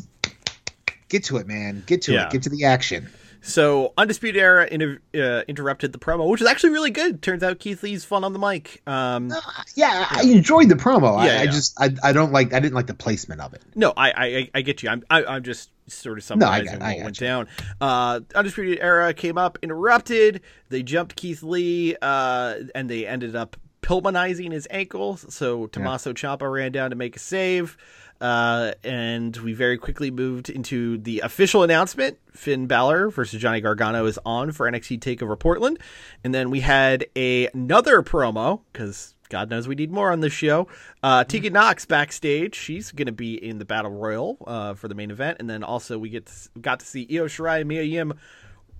get 1.08 1.24
to 1.24 1.36
it, 1.38 1.46
man. 1.46 1.82
Get 1.86 2.02
to 2.02 2.12
Yeah. 2.12 2.26
it. 2.26 2.32
Get 2.32 2.42
to 2.44 2.50
the 2.50 2.64
action. 2.64 3.08
So 3.46 3.92
Undisputed 3.96 4.40
Era 4.40 4.66
inter- 4.70 4.98
uh, 5.14 5.42
interrupted 5.46 5.92
the 5.92 5.98
promo, 5.98 6.28
which 6.28 6.40
is 6.40 6.46
actually 6.48 6.70
really 6.70 6.90
good. 6.90 7.22
Turns 7.22 7.42
out 7.42 7.58
Keith 7.60 7.82
Lee's 7.82 8.04
fun 8.04 8.24
on 8.24 8.32
the 8.32 8.38
mic. 8.38 8.82
Um, 8.86 9.32
Yeah, 9.74 10.06
I 10.10 10.22
enjoyed 10.22 10.68
the 10.68 10.74
promo. 10.74 11.16
I, 11.18 11.26
Yeah, 11.26 11.40
I 11.42 11.46
just 11.46 11.80
I, 11.80 11.90
I 12.02 12.12
don't 12.12 12.32
like 12.32 12.52
I 12.52 12.58
didn't 12.60 12.74
like 12.74 12.88
the 12.88 12.94
placement 12.94 13.40
of 13.40 13.54
it. 13.54 13.62
No, 13.74 13.92
I, 13.96 14.10
I 14.16 14.50
I 14.54 14.60
get 14.62 14.82
you. 14.82 14.88
I'm 14.88 15.04
I, 15.10 15.24
I'm 15.24 15.42
just 15.44 15.70
sort 15.88 16.18
of 16.18 16.28
No, 16.36 16.46
I 16.46 16.58
summarizing 16.58 16.78
got- 16.80 16.96
what 16.96 17.04
went 17.04 17.20
you. 17.20 17.26
down. 17.26 17.48
Uh, 17.80 18.20
Undisputed 18.34 18.78
Era 18.80 19.14
came 19.14 19.38
up, 19.38 19.58
interrupted. 19.62 20.40
They 20.68 20.82
jumped 20.82 21.14
Keith 21.14 21.42
Lee, 21.44 21.96
uh, 22.02 22.54
and 22.74 22.90
they 22.90 23.06
ended 23.06 23.36
up 23.36 23.56
Pillmanizing 23.82 24.50
his 24.50 24.66
ankle. 24.72 25.16
So 25.16 25.68
Tommaso 25.68 26.12
Ciampa 26.12 26.50
ran 26.52 26.72
down 26.72 26.90
to 26.90 26.96
make 26.96 27.14
a 27.14 27.20
save. 27.20 27.76
Uh, 28.20 28.72
and 28.82 29.36
we 29.38 29.52
very 29.52 29.76
quickly 29.76 30.10
moved 30.10 30.48
into 30.48 30.98
the 30.98 31.20
official 31.20 31.62
announcement. 31.62 32.18
Finn 32.32 32.66
Balor 32.66 33.10
versus 33.10 33.40
Johnny 33.40 33.60
Gargano 33.60 34.06
is 34.06 34.18
on 34.24 34.52
for 34.52 34.70
NXT 34.70 35.00
Takeover 35.00 35.38
Portland, 35.38 35.78
and 36.22 36.34
then 36.34 36.50
we 36.50 36.60
had 36.60 37.06
a, 37.16 37.48
another 37.48 38.02
promo 38.02 38.60
because 38.72 39.14
God 39.28 39.50
knows 39.50 39.66
we 39.66 39.74
need 39.74 39.90
more 39.90 40.12
on 40.12 40.20
this 40.20 40.32
show. 40.32 40.68
Uh, 41.02 41.24
Tegan 41.24 41.52
Knox 41.52 41.84
backstage. 41.84 42.54
She's 42.54 42.92
going 42.92 43.06
to 43.06 43.12
be 43.12 43.34
in 43.34 43.58
the 43.58 43.64
Battle 43.64 43.90
Royal 43.90 44.36
uh, 44.46 44.74
for 44.74 44.88
the 44.88 44.94
main 44.94 45.10
event, 45.10 45.38
and 45.40 45.48
then 45.48 45.62
also 45.62 45.98
we 45.98 46.10
get 46.10 46.26
to, 46.26 46.60
got 46.60 46.80
to 46.80 46.86
see 46.86 47.06
Io 47.10 47.26
Shirai 47.26 47.60
and 47.60 47.68
Mia 47.68 47.82
Yim 47.82 48.14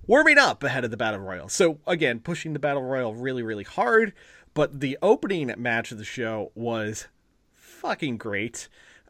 warming 0.05 0.37
up 0.37 0.63
ahead 0.63 0.85
of 0.85 0.91
the 0.91 0.97
Battle 0.97 1.19
Royal. 1.19 1.49
So 1.49 1.79
again, 1.85 2.19
pushing 2.19 2.53
the 2.53 2.59
Battle 2.59 2.83
Royal 2.83 3.13
really, 3.13 3.43
really 3.43 3.65
hard. 3.65 4.13
But 4.53 4.79
the 4.79 4.97
opening 5.03 5.53
match 5.57 5.91
of 5.91 5.99
the 5.99 6.03
show 6.03 6.51
was 6.55 7.07
fucking 7.53 8.17
great. 8.17 8.67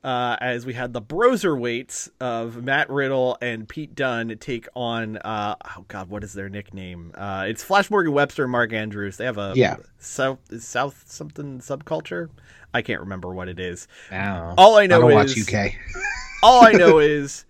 Uh, 0.08 0.38
as 0.40 0.66
we 0.66 0.74
had 0.74 0.94
the 0.94 1.02
Broserweights 1.02 2.10
of 2.22 2.64
Matt 2.64 2.90
Riddle 2.90 3.38
and 3.42 3.68
Pete 3.68 3.94
Dunne 3.94 4.38
take 4.40 4.66
on, 4.74 5.18
uh, 5.18 5.56
oh 5.78 5.84
god, 5.90 6.10
what 6.10 6.24
is 6.24 6.32
their 6.32 6.48
nickname? 6.48 7.12
Uh, 7.14 7.44
it's 7.50 7.62
Flash 7.62 7.92
Morgan 7.92 8.14
Webster 8.14 8.44
and 8.44 8.52
Mark 8.54 8.72
Andrews. 8.72 9.18
They 9.18 9.26
have 9.26 9.38
a 9.38 9.52
Yeah. 9.54 9.76
South 10.00 10.40
South 10.62 11.04
something 11.08 11.60
subculture. 11.60 12.30
I 12.74 12.84
can't 12.84 13.02
remember 13.02 13.34
what 13.34 13.50
it 13.50 13.60
is. 13.60 13.90
Wow. 14.10 14.56
All 14.58 14.78
I 14.78 14.88
know 14.88 15.02
don't 15.02 15.12
is 15.28 15.36
watch 15.36 15.54
UK. 15.54 15.74
all 16.42 16.66
I 16.66 16.72
know 16.72 17.00
is 17.00 17.44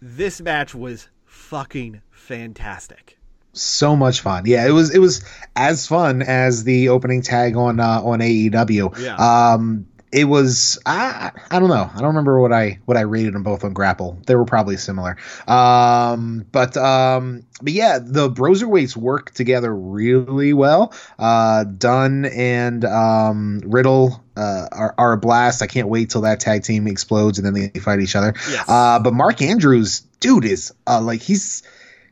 this 0.00 0.40
match 0.40 0.74
was 0.74 1.08
fucking 1.26 2.00
fantastic. 2.10 3.18
so 3.52 3.94
much 3.96 4.20
fun. 4.20 4.44
Yeah, 4.46 4.66
it 4.66 4.70
was 4.70 4.94
it 4.94 4.98
was 5.00 5.22
as 5.56 5.86
fun 5.86 6.22
as 6.22 6.64
the 6.64 6.88
opening 6.88 7.20
tag 7.20 7.54
on 7.54 7.80
uh, 7.80 8.00
on 8.02 8.20
AEW. 8.20 8.98
Yeah. 8.98 9.16
Um 9.52 9.88
it 10.12 10.24
was 10.24 10.78
I 10.86 11.32
I 11.50 11.58
don't 11.58 11.68
know. 11.68 11.90
I 11.92 11.98
don't 11.98 12.08
remember 12.08 12.40
what 12.40 12.52
I 12.52 12.78
what 12.84 12.96
I 12.96 13.02
rated 13.02 13.34
them 13.34 13.42
both 13.42 13.64
on 13.64 13.72
Grapple. 13.72 14.18
They 14.26 14.34
were 14.34 14.44
probably 14.44 14.76
similar. 14.76 15.16
Um 15.46 16.46
but 16.50 16.76
um 16.76 17.42
but 17.60 17.72
yeah, 17.72 17.98
the 18.00 18.30
Broserweights 18.30 18.96
work 18.96 19.32
together 19.32 19.74
really 19.74 20.52
well. 20.52 20.94
Uh 21.18 21.64
Dunne 21.64 22.24
and 22.26 22.84
um 22.84 23.60
Riddle 23.64 24.22
uh, 24.36 24.68
are, 24.70 24.94
are 24.96 25.12
a 25.12 25.18
blast. 25.18 25.62
I 25.62 25.66
can't 25.66 25.88
wait 25.88 26.10
till 26.10 26.20
that 26.20 26.38
tag 26.38 26.62
team 26.62 26.86
explodes 26.86 27.38
and 27.38 27.46
then 27.46 27.70
they 27.72 27.80
fight 27.80 27.98
each 28.00 28.14
other. 28.14 28.34
Yes. 28.48 28.68
Uh, 28.68 29.00
but 29.00 29.12
Mark 29.12 29.42
Andrews, 29.42 30.02
dude, 30.20 30.44
is 30.44 30.72
uh, 30.86 31.00
like 31.00 31.20
he's 31.20 31.64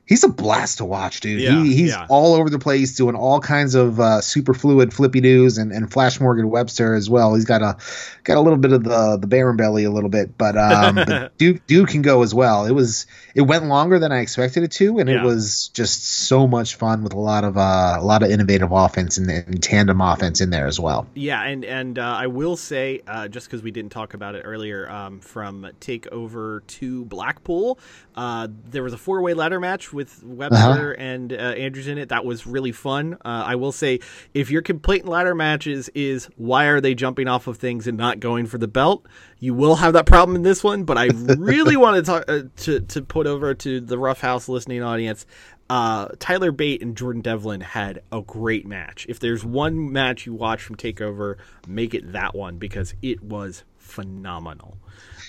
he's 0.06 0.22
a 0.24 0.28
blast 0.28 0.78
to 0.78 0.84
watch, 0.84 1.20
dude. 1.20 1.40
Yeah, 1.40 1.62
he, 1.62 1.74
he's 1.74 1.90
yeah. 1.90 2.06
all 2.08 2.34
over 2.34 2.48
the 2.48 2.58
place 2.58 2.94
doing 2.94 3.16
all 3.16 3.40
kinds 3.40 3.74
of 3.74 4.00
uh, 4.00 4.20
super 4.20 4.54
fluid 4.54 4.94
flippy 4.94 5.20
doos 5.20 5.58
and, 5.58 5.72
and 5.72 5.92
Flash 5.92 6.20
Morgan 6.20 6.48
Webster 6.48 6.94
as 6.94 7.10
well. 7.10 7.34
He's 7.34 7.44
got 7.44 7.62
a 7.62 7.76
got 8.24 8.36
a 8.36 8.40
little 8.40 8.58
bit 8.58 8.72
of 8.72 8.84
the 8.84 9.18
the 9.20 9.26
Baron 9.26 9.56
belly 9.56 9.84
a 9.84 9.90
little 9.90 10.08
bit, 10.08 10.38
but 10.38 10.56
um, 10.56 10.94
but 10.94 11.36
dude, 11.38 11.66
dude 11.66 11.88
can 11.88 12.02
go 12.02 12.22
as 12.22 12.34
well. 12.34 12.64
It 12.66 12.72
was 12.72 13.06
it 13.34 13.42
went 13.42 13.66
longer 13.66 13.98
than 13.98 14.12
I 14.12 14.20
expected 14.20 14.62
it 14.62 14.72
to, 14.72 14.98
and 14.98 15.08
Yeah. 15.08 15.20
it 15.20 15.24
was 15.24 15.68
just 15.74 16.04
so 16.04 16.46
much 16.46 16.76
fun 16.76 17.02
with 17.02 17.12
a 17.12 17.18
lot 17.18 17.44
of 17.44 17.56
uh, 17.56 17.96
a 17.98 18.04
lot 18.04 18.22
of 18.22 18.30
innovative 18.30 18.72
offense 18.72 19.18
and, 19.18 19.28
and 19.28 19.62
tandem 19.62 20.00
offense 20.00 20.40
in 20.40 20.50
there 20.50 20.66
as 20.66 20.78
well. 20.80 21.06
Yeah, 21.14 21.42
and 21.42 21.64
and 21.64 21.98
uh, 21.98 22.02
I 22.02 22.28
will 22.28 22.56
say, 22.56 23.02
uh, 23.06 23.28
just 23.28 23.46
because 23.48 23.62
we 23.62 23.70
didn't 23.72 23.90
talk 23.92 24.14
about 24.14 24.34
it 24.34 24.42
earlier, 24.42 24.88
um, 24.90 25.20
from 25.20 25.68
Takeover 25.80 26.66
to 26.66 27.04
Blackpool, 27.06 27.78
uh, 28.16 28.48
there 28.64 28.82
was 28.82 28.94
a 28.94 28.98
four 28.98 29.20
way 29.20 29.34
ladder 29.34 29.60
match 29.60 29.92
with 29.92 30.22
Webster 30.24 30.92
and 30.92 31.32
uh, 31.32 31.36
Andrews 31.36 31.86
in 31.86 31.98
it. 31.98 32.08
That 32.08 32.24
was 32.24 32.46
really 32.46 32.72
fun. 32.72 33.14
Uh, 33.24 33.44
I 33.46 33.56
will 33.56 33.72
say, 33.72 34.00
if 34.32 34.50
your 34.50 34.62
complaint 34.62 35.04
in 35.04 35.10
ladder 35.10 35.34
matches 35.34 35.90
is 35.94 36.28
why 36.36 36.64
are 36.66 36.80
they 36.80 36.94
jumping 36.94 37.28
off 37.28 37.46
of 37.46 37.58
things 37.58 37.86
and 37.86 37.98
not 37.98 38.18
going 38.18 38.46
for 38.46 38.56
the 38.56 38.68
belt, 38.68 39.06
you 39.38 39.52
will 39.52 39.76
have 39.76 39.92
that 39.92 40.06
problem 40.06 40.34
in 40.34 40.42
this 40.42 40.64
one. 40.64 40.84
But 40.84 40.96
I 40.96 41.06
really 41.38 41.76
want 41.76 41.96
to 41.96 42.02
talk 42.02 42.24
uh, 42.26 42.42
to 42.58 42.80
to 42.80 43.02
put 43.02 43.26
over 43.26 43.52
to 43.54 43.80
the 43.80 43.98
Rough 43.98 44.20
House 44.20 44.48
listening 44.48 44.82
audience. 44.82 45.26
Uh, 45.68 46.08
Tyler 46.18 46.52
Bate 46.52 46.80
and 46.80 46.96
Jordan 46.96 47.22
Devlin 47.22 47.60
had 47.60 48.00
a 48.12 48.22
great 48.22 48.66
match. 48.66 49.04
If 49.08 49.18
there's 49.18 49.44
one 49.44 49.92
match 49.92 50.24
you 50.24 50.32
watch 50.32 50.62
from 50.62 50.76
Takeover, 50.76 51.36
make 51.66 51.92
it 51.92 52.12
that 52.12 52.34
one 52.34 52.56
because 52.56 52.94
it 53.02 53.22
was 53.22 53.64
phenomenal. 53.76 54.78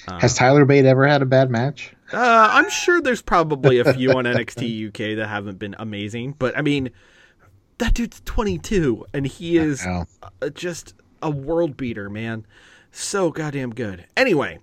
Has 0.07 0.35
Tyler 0.35 0.63
Bate 0.63 0.85
ever 0.85 1.05
had 1.05 1.21
a 1.21 1.25
bad 1.25 1.49
match? 1.49 1.93
Uh, 2.13 2.49
I'm 2.51 2.69
sure 2.69 3.01
there's 3.01 3.21
probably 3.21 3.79
a 3.79 3.93
few 3.93 4.11
on 4.13 4.23
NXT 4.25 4.87
UK 4.89 5.17
that 5.17 5.27
haven't 5.27 5.59
been 5.59 5.75
amazing, 5.77 6.35
but 6.39 6.57
I 6.57 6.61
mean, 6.61 6.89
that 7.79 7.93
dude's 7.93 8.21
22 8.25 9.05
and 9.13 9.25
he 9.27 9.57
is 9.57 9.85
uh, 9.85 10.05
just 10.53 10.93
a 11.21 11.29
world 11.29 11.77
beater, 11.77 12.09
man. 12.09 12.45
So 12.91 13.31
goddamn 13.31 13.71
good. 13.71 14.05
Anyway, 14.15 14.59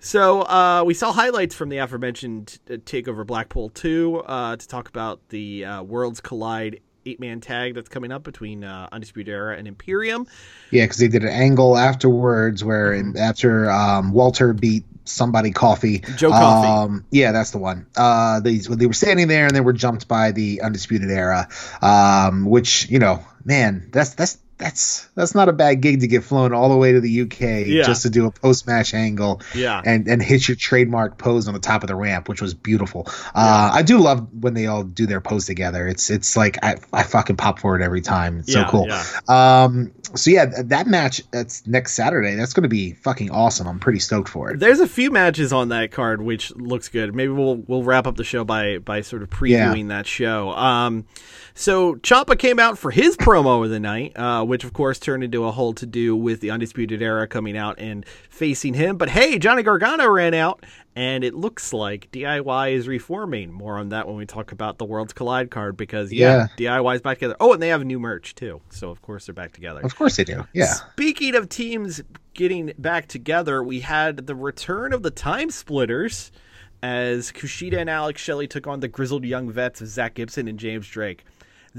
so 0.00 0.42
uh, 0.42 0.82
we 0.84 0.94
saw 0.94 1.12
highlights 1.12 1.54
from 1.54 1.68
the 1.68 1.78
aforementioned 1.78 2.58
uh, 2.68 2.74
Takeover 2.74 3.26
Blackpool 3.26 3.68
2 3.70 4.22
uh, 4.26 4.56
to 4.56 4.68
talk 4.68 4.88
about 4.88 5.20
the 5.28 5.64
uh, 5.64 5.82
Worlds 5.82 6.20
Collide 6.20 6.80
eight 7.06 7.20
man 7.20 7.40
tag 7.40 7.74
that's 7.74 7.88
coming 7.88 8.12
up 8.12 8.22
between 8.22 8.62
uh, 8.64 8.88
Undisputed 8.92 9.32
Era 9.32 9.56
and 9.56 9.66
Imperium. 9.66 10.26
Yeah, 10.70 10.84
because 10.84 10.98
they 10.98 11.08
did 11.08 11.22
an 11.22 11.30
angle 11.30 11.76
afterwards 11.78 12.64
where 12.64 12.92
Mm-hmm. 12.92 13.16
after 13.16 13.70
um, 13.70 14.12
Walter 14.12 14.52
beat 14.52 14.84
somebody 15.08 15.50
Coffey, 15.50 16.00
Joe 16.16 16.30
Coffey. 16.30 16.68
Um, 16.68 17.04
yeah, 17.10 17.32
that's 17.32 17.50
the 17.50 17.58
one. 17.58 17.86
Uh, 17.96 18.40
they 18.40 18.56
they 18.58 18.86
were 18.86 18.92
standing 18.92 19.28
there 19.28 19.46
and 19.46 19.54
they 19.54 19.60
were 19.60 19.72
jumped 19.72 20.08
by 20.08 20.32
the 20.32 20.60
Undisputed 20.62 21.10
Era, 21.10 21.48
um, 21.82 22.46
which 22.46 22.88
you 22.88 22.98
know, 22.98 23.24
man, 23.44 23.88
that's 23.92 24.14
that's. 24.14 24.38
That's 24.58 25.06
that's 25.14 25.34
not 25.36 25.48
a 25.48 25.52
bad 25.52 25.80
gig 25.80 26.00
to 26.00 26.08
get 26.08 26.24
flown 26.24 26.52
all 26.52 26.68
the 26.68 26.76
way 26.76 26.92
to 26.92 27.00
the 27.00 27.20
UK 27.22 27.64
Yeah. 27.66 27.84
just 27.84 28.02
to 28.02 28.10
do 28.10 28.26
a 28.26 28.30
post 28.32 28.66
match 28.66 28.92
angle 28.92 29.40
Yeah. 29.54 29.80
and 29.84 30.08
and 30.08 30.20
hit 30.20 30.48
your 30.48 30.56
trademark 30.56 31.16
pose 31.16 31.46
on 31.46 31.54
the 31.54 31.60
top 31.60 31.84
of 31.84 31.86
the 31.88 31.94
ramp, 31.94 32.28
which 32.28 32.42
was 32.42 32.54
beautiful. 32.54 33.06
Uh, 33.34 33.70
I 33.72 33.82
do 33.82 33.98
love 33.98 34.26
when 34.42 34.54
they 34.54 34.66
all 34.66 34.82
do 34.82 35.06
their 35.06 35.20
pose 35.20 35.46
together. 35.46 35.86
It's 35.86 36.10
it's 36.10 36.36
like 36.36 36.58
I, 36.62 36.74
I 36.92 37.04
fucking 37.04 37.36
pop 37.36 37.60
for 37.60 37.78
it 37.78 37.84
every 37.84 38.00
time. 38.00 38.40
It's 38.40 38.52
Yeah, 38.52 38.64
so 38.66 38.70
cool. 38.70 38.86
yeah. 38.88 39.04
Um, 39.28 39.92
so 40.16 40.30
yeah, 40.30 40.46
th- 40.46 40.66
that 40.66 40.86
match 40.88 41.22
that's 41.30 41.64
next 41.66 41.92
Saturday. 41.94 42.34
That's 42.34 42.52
going 42.52 42.62
to 42.64 42.68
be 42.68 42.94
fucking 42.94 43.30
awesome. 43.30 43.68
I'm 43.68 43.78
pretty 43.78 44.00
stoked 44.00 44.28
for 44.28 44.50
it. 44.50 44.58
There's 44.58 44.80
a 44.80 44.88
few 44.88 45.10
matches 45.12 45.52
on 45.52 45.68
that 45.68 45.92
card 45.92 46.20
which 46.20 46.54
looks 46.56 46.88
good. 46.88 47.14
Maybe 47.14 47.30
we'll 47.32 47.56
we'll 47.68 47.84
wrap 47.84 48.08
up 48.08 48.16
the 48.16 48.24
show 48.24 48.42
by 48.44 48.78
by 48.78 49.02
sort 49.02 49.22
of 49.22 49.30
previewing 49.30 49.88
that 49.88 50.06
show. 50.06 50.50
Um, 50.50 51.04
so 51.58 51.96
Ciampa 51.96 52.38
came 52.38 52.60
out 52.60 52.78
for 52.78 52.92
his 52.92 53.16
promo 53.16 53.64
of 53.64 53.70
the 53.70 53.80
night, 53.80 54.16
uh, 54.16 54.44
which 54.44 54.62
of 54.62 54.72
course 54.72 55.00
turned 55.00 55.24
into 55.24 55.44
a 55.44 55.50
whole 55.50 55.74
to 55.74 55.86
do 55.86 56.14
with 56.14 56.40
the 56.40 56.52
Undisputed 56.52 57.02
Era 57.02 57.26
coming 57.26 57.56
out 57.56 57.80
and 57.80 58.06
facing 58.30 58.74
him. 58.74 58.96
But 58.96 59.08
hey, 59.08 59.40
Johnny 59.40 59.64
Gargano 59.64 60.06
ran 60.08 60.34
out, 60.34 60.64
and 60.94 61.24
it 61.24 61.34
looks 61.34 61.72
like 61.72 62.08
DIY 62.12 62.72
is 62.74 62.86
reforming. 62.86 63.52
More 63.52 63.76
on 63.76 63.88
that 63.88 64.06
when 64.06 64.16
we 64.16 64.24
talk 64.24 64.52
about 64.52 64.78
the 64.78 64.84
Worlds 64.84 65.12
Collide 65.12 65.50
card 65.50 65.76
because 65.76 66.12
yeah, 66.12 66.46
DIY 66.56 66.94
is 66.94 67.02
back 67.02 67.18
together. 67.18 67.36
Oh, 67.40 67.52
and 67.52 67.60
they 67.60 67.68
have 67.68 67.84
new 67.84 67.98
merch 67.98 68.36
too, 68.36 68.60
so 68.70 68.90
of 68.90 69.02
course 69.02 69.26
they're 69.26 69.34
back 69.34 69.50
together. 69.50 69.80
Of 69.80 69.96
course 69.96 70.14
they 70.14 70.24
do. 70.24 70.46
Yeah. 70.52 70.74
Speaking 70.92 71.34
of 71.34 71.48
teams 71.48 72.00
getting 72.34 72.72
back 72.78 73.08
together, 73.08 73.64
we 73.64 73.80
had 73.80 74.28
the 74.28 74.36
return 74.36 74.92
of 74.92 75.02
the 75.02 75.10
Time 75.10 75.50
Splitters 75.50 76.30
as 76.84 77.32
Kushida 77.32 77.78
and 77.78 77.90
Alex 77.90 78.22
Shelley 78.22 78.46
took 78.46 78.68
on 78.68 78.78
the 78.78 78.86
grizzled 78.86 79.24
young 79.24 79.50
vets 79.50 79.80
of 79.80 79.88
Zach 79.88 80.14
Gibson 80.14 80.46
and 80.46 80.56
James 80.56 80.86
Drake. 80.86 81.24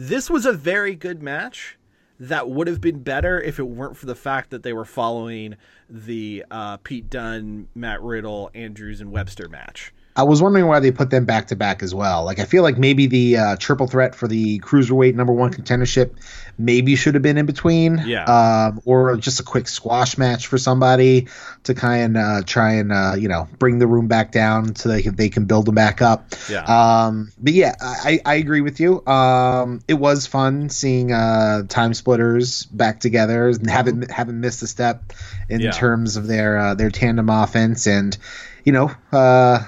This 0.02 0.30
was 0.30 0.46
a 0.46 0.54
very 0.54 0.96
good 0.96 1.22
match. 1.22 1.78
that 2.22 2.50
would 2.50 2.68
have 2.68 2.80
been 2.80 3.04
better 3.04 3.42
if 3.42 3.60
it 3.60 3.64
weren't 3.64 3.98
for 3.98 4.06
the 4.06 4.16
fact 4.16 4.50
that 4.50 4.64
they 4.64 4.72
were 4.72 4.86
following 4.86 5.58
the 5.90 6.46
uh, 6.50 6.78
Pete 6.78 7.10
Dunne, 7.10 7.68
Matt 7.76 8.02
Riddle, 8.02 8.50
Andrews, 8.54 9.02
and 9.02 9.12
Webster 9.12 9.50
match. 9.50 9.94
I 10.20 10.24
was 10.24 10.42
wondering 10.42 10.68
why 10.68 10.80
they 10.82 10.92
put 10.92 11.10
them 11.10 11.24
back 11.26 11.48
to 11.48 11.56
back 11.56 11.82
as 11.82 11.96
well. 11.96 12.26
Like 12.26 12.40
I 12.40 12.44
feel 12.46 12.62
like 12.62 12.78
maybe 12.78 13.08
the 13.08 13.38
uh, 13.38 13.56
triple 13.58 13.88
threat 13.88 14.16
for 14.16 14.28
the 14.28 14.60
cruiserweight 14.60 15.16
number 15.16 15.32
one 15.32 15.54
contendership 15.54 16.12
maybe 16.58 16.98
should 16.98 17.14
have 17.14 17.24
been 17.24 17.38
in 17.38 17.46
between. 17.46 18.00
Yeah. 18.06 18.26
Um, 18.26 18.82
or 18.84 19.16
just 19.16 19.40
a 19.40 19.44
quick 19.44 19.70
squash 19.70 20.18
match 20.18 20.48
for 20.48 20.58
somebody 20.58 21.28
to 21.64 21.74
kind 21.74 22.18
of 22.18 22.24
uh, 22.24 22.42
try 22.46 22.74
and 22.74 22.92
uh, 22.92 23.14
you 23.18 23.30
know 23.30 23.48
bring 23.60 23.80
the 23.80 23.88
room 23.88 24.08
back 24.10 24.34
down 24.34 24.76
so 24.76 24.90
they 24.90 25.02
can 25.02 25.16
they 25.16 25.30
can 25.30 25.46
build 25.46 25.66
them 25.66 25.76
back 25.76 26.02
up. 26.02 26.34
Yeah. 26.50 26.64
Um, 26.66 27.32
but 27.38 27.54
yeah, 27.54 27.76
I, 27.80 28.20
I 28.26 28.36
agree 28.36 28.62
with 28.62 28.82
you. 28.82 29.06
Um, 29.08 29.80
it 29.88 29.94
was 29.94 30.28
fun 30.28 30.70
seeing 30.70 31.14
uh, 31.14 31.64
time 31.70 31.94
splitters 31.94 32.66
back 32.66 33.00
together 33.00 33.48
and 33.48 33.70
haven't 33.70 34.12
haven't 34.12 34.40
missed 34.42 34.62
a 34.64 34.68
step 34.68 35.14
in 35.48 35.62
Yeah. 35.62 35.72
terms 35.72 36.18
of 36.18 36.28
their 36.28 36.58
uh, 36.58 36.74
their 36.76 36.90
tandem 36.92 37.30
offense 37.30 37.88
and 37.88 38.18
you 38.66 38.74
know 38.74 38.92
uh, 39.12 39.64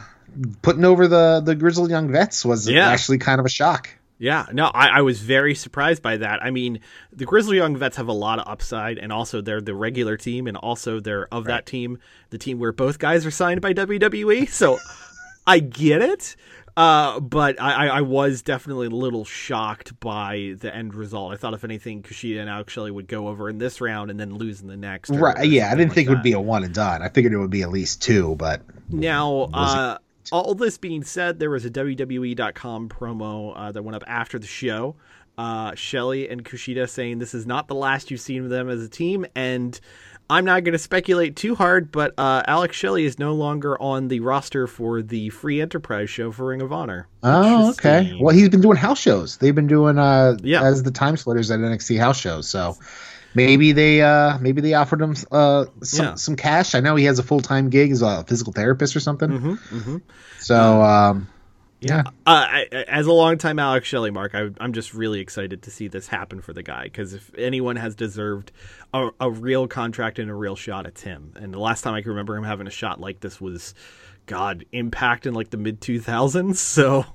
putting 0.61 0.85
over 0.85 1.07
the 1.07 1.41
the 1.43 1.55
grizzled 1.55 1.89
young 1.89 2.11
vets 2.11 2.43
was 2.45 2.67
Yeah. 2.69 2.89
actually 2.89 3.17
kind 3.17 3.39
of 3.39 3.45
a 3.45 3.49
shock. 3.49 3.89
Yeah, 4.17 4.45
no, 4.53 4.65
I, 4.67 4.99
I 4.99 5.01
was 5.01 5.19
very 5.19 5.55
surprised 5.55 6.03
by 6.03 6.17
that. 6.17 6.43
I 6.43 6.51
mean, 6.51 6.81
the 7.11 7.25
Grizzly 7.25 7.57
Young 7.57 7.75
Vets 7.75 7.97
have 7.97 8.07
a 8.07 8.13
lot 8.13 8.37
of 8.37 8.47
upside, 8.47 8.99
and 8.99 9.11
also 9.11 9.41
they're 9.41 9.61
the 9.61 9.73
regular 9.73 10.15
team, 10.15 10.45
and 10.45 10.55
also 10.55 10.99
they're 10.99 11.27
of 11.33 11.45
that 11.45 11.65
team, 11.65 11.97
the 12.29 12.37
team 12.37 12.59
where 12.59 12.71
both 12.71 12.99
guys 12.99 13.25
are 13.25 13.31
signed 13.31 13.61
by 13.61 13.73
WWE. 13.73 14.47
So 14.47 14.77
I 15.47 15.57
get 15.57 16.03
it, 16.03 16.35
uh, 16.77 17.19
but 17.19 17.59
I, 17.59 17.87
I 17.87 18.01
was 18.01 18.43
definitely 18.43 18.85
a 18.85 18.91
little 18.91 19.25
shocked 19.25 19.99
by 19.99 20.53
the 20.59 20.71
end 20.73 20.93
result. 20.93 21.33
I 21.33 21.37
thought, 21.37 21.55
if 21.55 21.63
anything, 21.63 22.03
Kushida 22.03 22.41
and 22.41 22.47
Alex 22.47 22.71
Shelley 22.73 22.91
would 22.91 23.07
go 23.07 23.27
over 23.27 23.49
in 23.49 23.57
this 23.57 23.81
round 23.81 24.11
and 24.11 24.19
then 24.19 24.35
lose 24.35 24.61
in 24.61 24.67
the 24.67 24.77
next. 24.77 25.09
Right? 25.09 25.47
Yeah, 25.47 25.65
I 25.65 25.71
didn't 25.71 25.89
like 25.89 25.95
think 25.95 26.09
it 26.09 26.13
would 26.13 26.21
be 26.21 26.33
a 26.33 26.39
one 26.39 26.63
and 26.63 26.75
done. 26.75 27.01
I 27.01 27.09
figured 27.09 27.33
it 27.33 27.37
would 27.39 27.49
be 27.49 27.63
at 27.63 27.71
least 27.71 28.03
two, 28.03 28.35
but 28.35 28.61
Now, 28.87 29.49
uh, 29.51 29.97
all 30.31 30.55
this 30.55 30.77
being 30.77 31.03
said, 31.03 31.39
there 31.39 31.49
was 31.49 31.65
a 31.65 31.69
WWE.com 31.69 32.89
promo 32.89 33.53
uh, 33.55 33.71
that 33.71 33.83
went 33.83 33.95
up 33.95 34.03
after 34.07 34.37
the 34.39 34.47
show. 34.47 34.95
Uh, 35.37 35.73
Shelley 35.75 36.29
and 36.29 36.43
Kushida 36.43 36.89
saying 36.89 37.19
this 37.19 37.33
is 37.33 37.47
not 37.47 37.67
the 37.67 37.75
last 37.75 38.11
you've 38.11 38.21
seen 38.21 38.43
of 38.43 38.49
them 38.49 38.69
as 38.69 38.83
a 38.83 38.89
team, 38.89 39.25
and 39.35 39.79
I'm 40.29 40.45
not 40.45 40.63
going 40.63 40.73
to 40.73 40.79
speculate 40.79 41.35
too 41.35 41.55
hard, 41.55 41.91
but 41.91 42.13
uh, 42.17 42.43
Alex 42.47 42.75
Shelley 42.77 43.05
is 43.05 43.17
no 43.17 43.33
longer 43.33 43.81
on 43.81 44.07
the 44.07 44.19
roster 44.19 44.67
for 44.67 45.01
the 45.01 45.29
Free 45.29 45.59
Enterprise 45.59 46.09
show 46.09 46.31
for 46.31 46.45
Ring 46.47 46.61
of 46.61 46.71
Honor. 46.71 47.07
Oh, 47.23 47.71
okay. 47.71 48.17
Well, 48.21 48.35
he's 48.35 48.49
been 48.49 48.61
doing 48.61 48.77
house 48.77 48.99
shows. 48.99 49.37
They've 49.37 49.55
been 49.55 49.67
doing 49.67 49.97
uh 49.97 50.37
Yeah. 50.43 50.63
as 50.63 50.83
the 50.83 50.91
time 50.91 51.17
splitters 51.17 51.49
at 51.49 51.59
NXT 51.59 51.97
house 51.97 52.19
shows. 52.19 52.47
So 52.47 52.77
maybe 53.33 53.71
they 53.71 54.01
uh 54.01 54.37
maybe 54.39 54.61
they 54.61 54.73
offered 54.73 55.01
him 55.01 55.15
uh 55.31 55.65
some 55.83 56.05
Yeah. 56.05 56.15
some 56.15 56.35
cash. 56.35 56.75
I 56.75 56.79
know 56.79 56.95
he 56.95 57.05
has 57.05 57.19
a 57.19 57.23
full 57.23 57.41
time 57.41 57.69
gig 57.69 57.91
as 57.91 58.01
a 58.01 58.23
physical 58.23 58.53
therapist 58.53 58.95
or 58.95 58.99
something. 58.99 59.29
Mm-hmm, 59.29 59.97
So 60.39 60.81
um 60.81 61.27
yeah. 61.83 62.03
Uh, 62.07 62.11
I, 62.27 62.65
as 62.87 63.07
a 63.07 63.11
longtime 63.11 63.57
Alex 63.57 63.87
Shelley 63.87 64.11
mark, 64.11 64.35
I, 64.35 64.49
I'm 64.59 64.71
just 64.71 64.93
really 64.93 65.19
excited 65.19 65.63
to 65.63 65.71
see 65.71 65.87
this 65.87 66.07
happen 66.07 66.39
for 66.39 66.53
the 66.53 66.61
guy 66.61 66.83
because 66.83 67.15
if 67.15 67.31
anyone 67.35 67.75
has 67.75 67.95
deserved 67.95 68.51
a, 68.93 69.09
a 69.19 69.31
real 69.31 69.67
contract 69.67 70.19
and 70.19 70.29
a 70.29 70.33
real 70.35 70.55
shot, 70.55 70.85
it's 70.85 71.01
him. 71.01 71.33
And 71.37 71.51
the 71.51 71.57
last 71.59 71.81
time 71.81 71.95
I 71.95 72.01
can 72.03 72.09
remember 72.11 72.37
him 72.37 72.43
having 72.43 72.67
a 72.67 72.71
shot 72.71 72.99
like 72.99 73.19
this 73.21 73.41
was, 73.41 73.73
God, 74.27 74.65
Impact 74.71 75.25
in 75.25 75.33
like 75.33 75.49
the 75.49 75.57
mid 75.57 75.81
2000s. 75.81 76.55
So, 76.57 77.05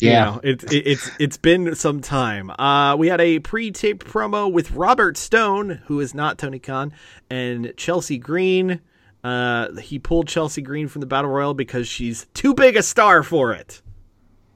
you 0.00 0.08
Yeah. 0.10 0.24
know, 0.24 0.40
it, 0.42 0.64
it, 0.72 0.86
it's 0.86 1.10
it's 1.18 1.36
been 1.36 1.74
some 1.74 2.00
time. 2.00 2.50
Uh, 2.50 2.96
we 2.96 3.08
had 3.08 3.20
a 3.20 3.38
pre-taped 3.38 4.06
promo 4.06 4.50
with 4.50 4.72
Robert 4.72 5.16
Stone, 5.16 5.82
who 5.86 6.00
is 6.00 6.14
not 6.14 6.38
Tony 6.38 6.58
Khan, 6.58 6.92
and 7.28 7.72
Chelsea 7.76 8.18
Green. 8.18 8.80
Uh, 9.22 9.72
he 9.76 9.98
pulled 9.98 10.26
Chelsea 10.28 10.62
Green 10.62 10.88
from 10.88 11.00
the 11.00 11.06
Battle 11.06 11.30
Royal 11.30 11.54
because 11.54 11.86
she's 11.86 12.26
too 12.34 12.54
big 12.54 12.76
a 12.76 12.82
star 12.82 13.22
for 13.22 13.52
it. 13.52 13.82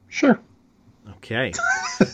Sure. 0.07 0.39
Okay. 1.17 1.53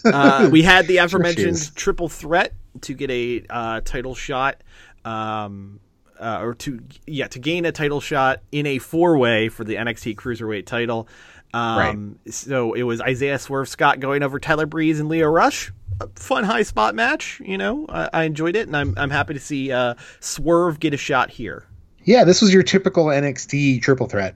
uh, 0.06 0.50
we 0.52 0.62
had 0.62 0.86
the 0.88 0.98
is. 0.98 1.06
aforementioned 1.06 1.76
triple 1.76 2.10
threat 2.10 2.54
to 2.82 2.94
get 2.94 3.10
a 3.10 3.44
uh, 3.50 3.82
title 3.82 4.16
shot, 4.16 4.62
um, 5.06 5.80
uh, 6.22 6.40
or 6.42 6.54
to 6.56 6.80
yeah 7.08 7.28
to 7.28 7.40
gain 7.40 7.66
a 7.66 7.72
title 7.72 8.00
shot 8.00 8.42
in 8.52 8.66
a 8.66 8.78
four 8.78 9.18
way 9.18 9.50
for 9.50 9.64
the 9.64 9.76
NXT 9.76 10.16
Cruiserweight 10.16 10.66
title. 10.66 11.08
Um, 11.54 12.20
So 12.30 12.74
it 12.74 12.84
was 12.84 13.02
Isaiah 13.02 13.40
Swerve 13.40 13.68
Scott 13.68 14.00
going 14.00 14.24
over 14.24 14.40
Tyler 14.40 14.66
Breeze 14.66 15.00
and 15.00 15.10
Lio 15.10 15.28
Rush. 15.28 15.74
A 16.00 16.08
fun 16.16 16.44
high 16.44 16.64
spot 16.64 16.96
match. 16.96 17.42
You 17.44 17.58
know, 17.58 17.86
I, 17.90 18.10
I 18.14 18.24
enjoyed 18.24 18.56
it, 18.56 18.68
and 18.68 18.78
I'm 18.78 18.94
I'm 18.98 19.10
happy 19.10 19.34
to 19.34 19.40
see 19.40 19.72
uh, 19.72 19.96
Swerve 20.20 20.80
get 20.80 20.94
a 20.94 20.98
shot 20.98 21.30
here. 21.30 21.66
Yeah, 22.04 22.24
this 22.24 22.42
was 22.42 22.54
your 22.54 22.64
typical 22.64 23.06
NXT 23.06 23.82
triple 23.82 24.08
threat. 24.08 24.36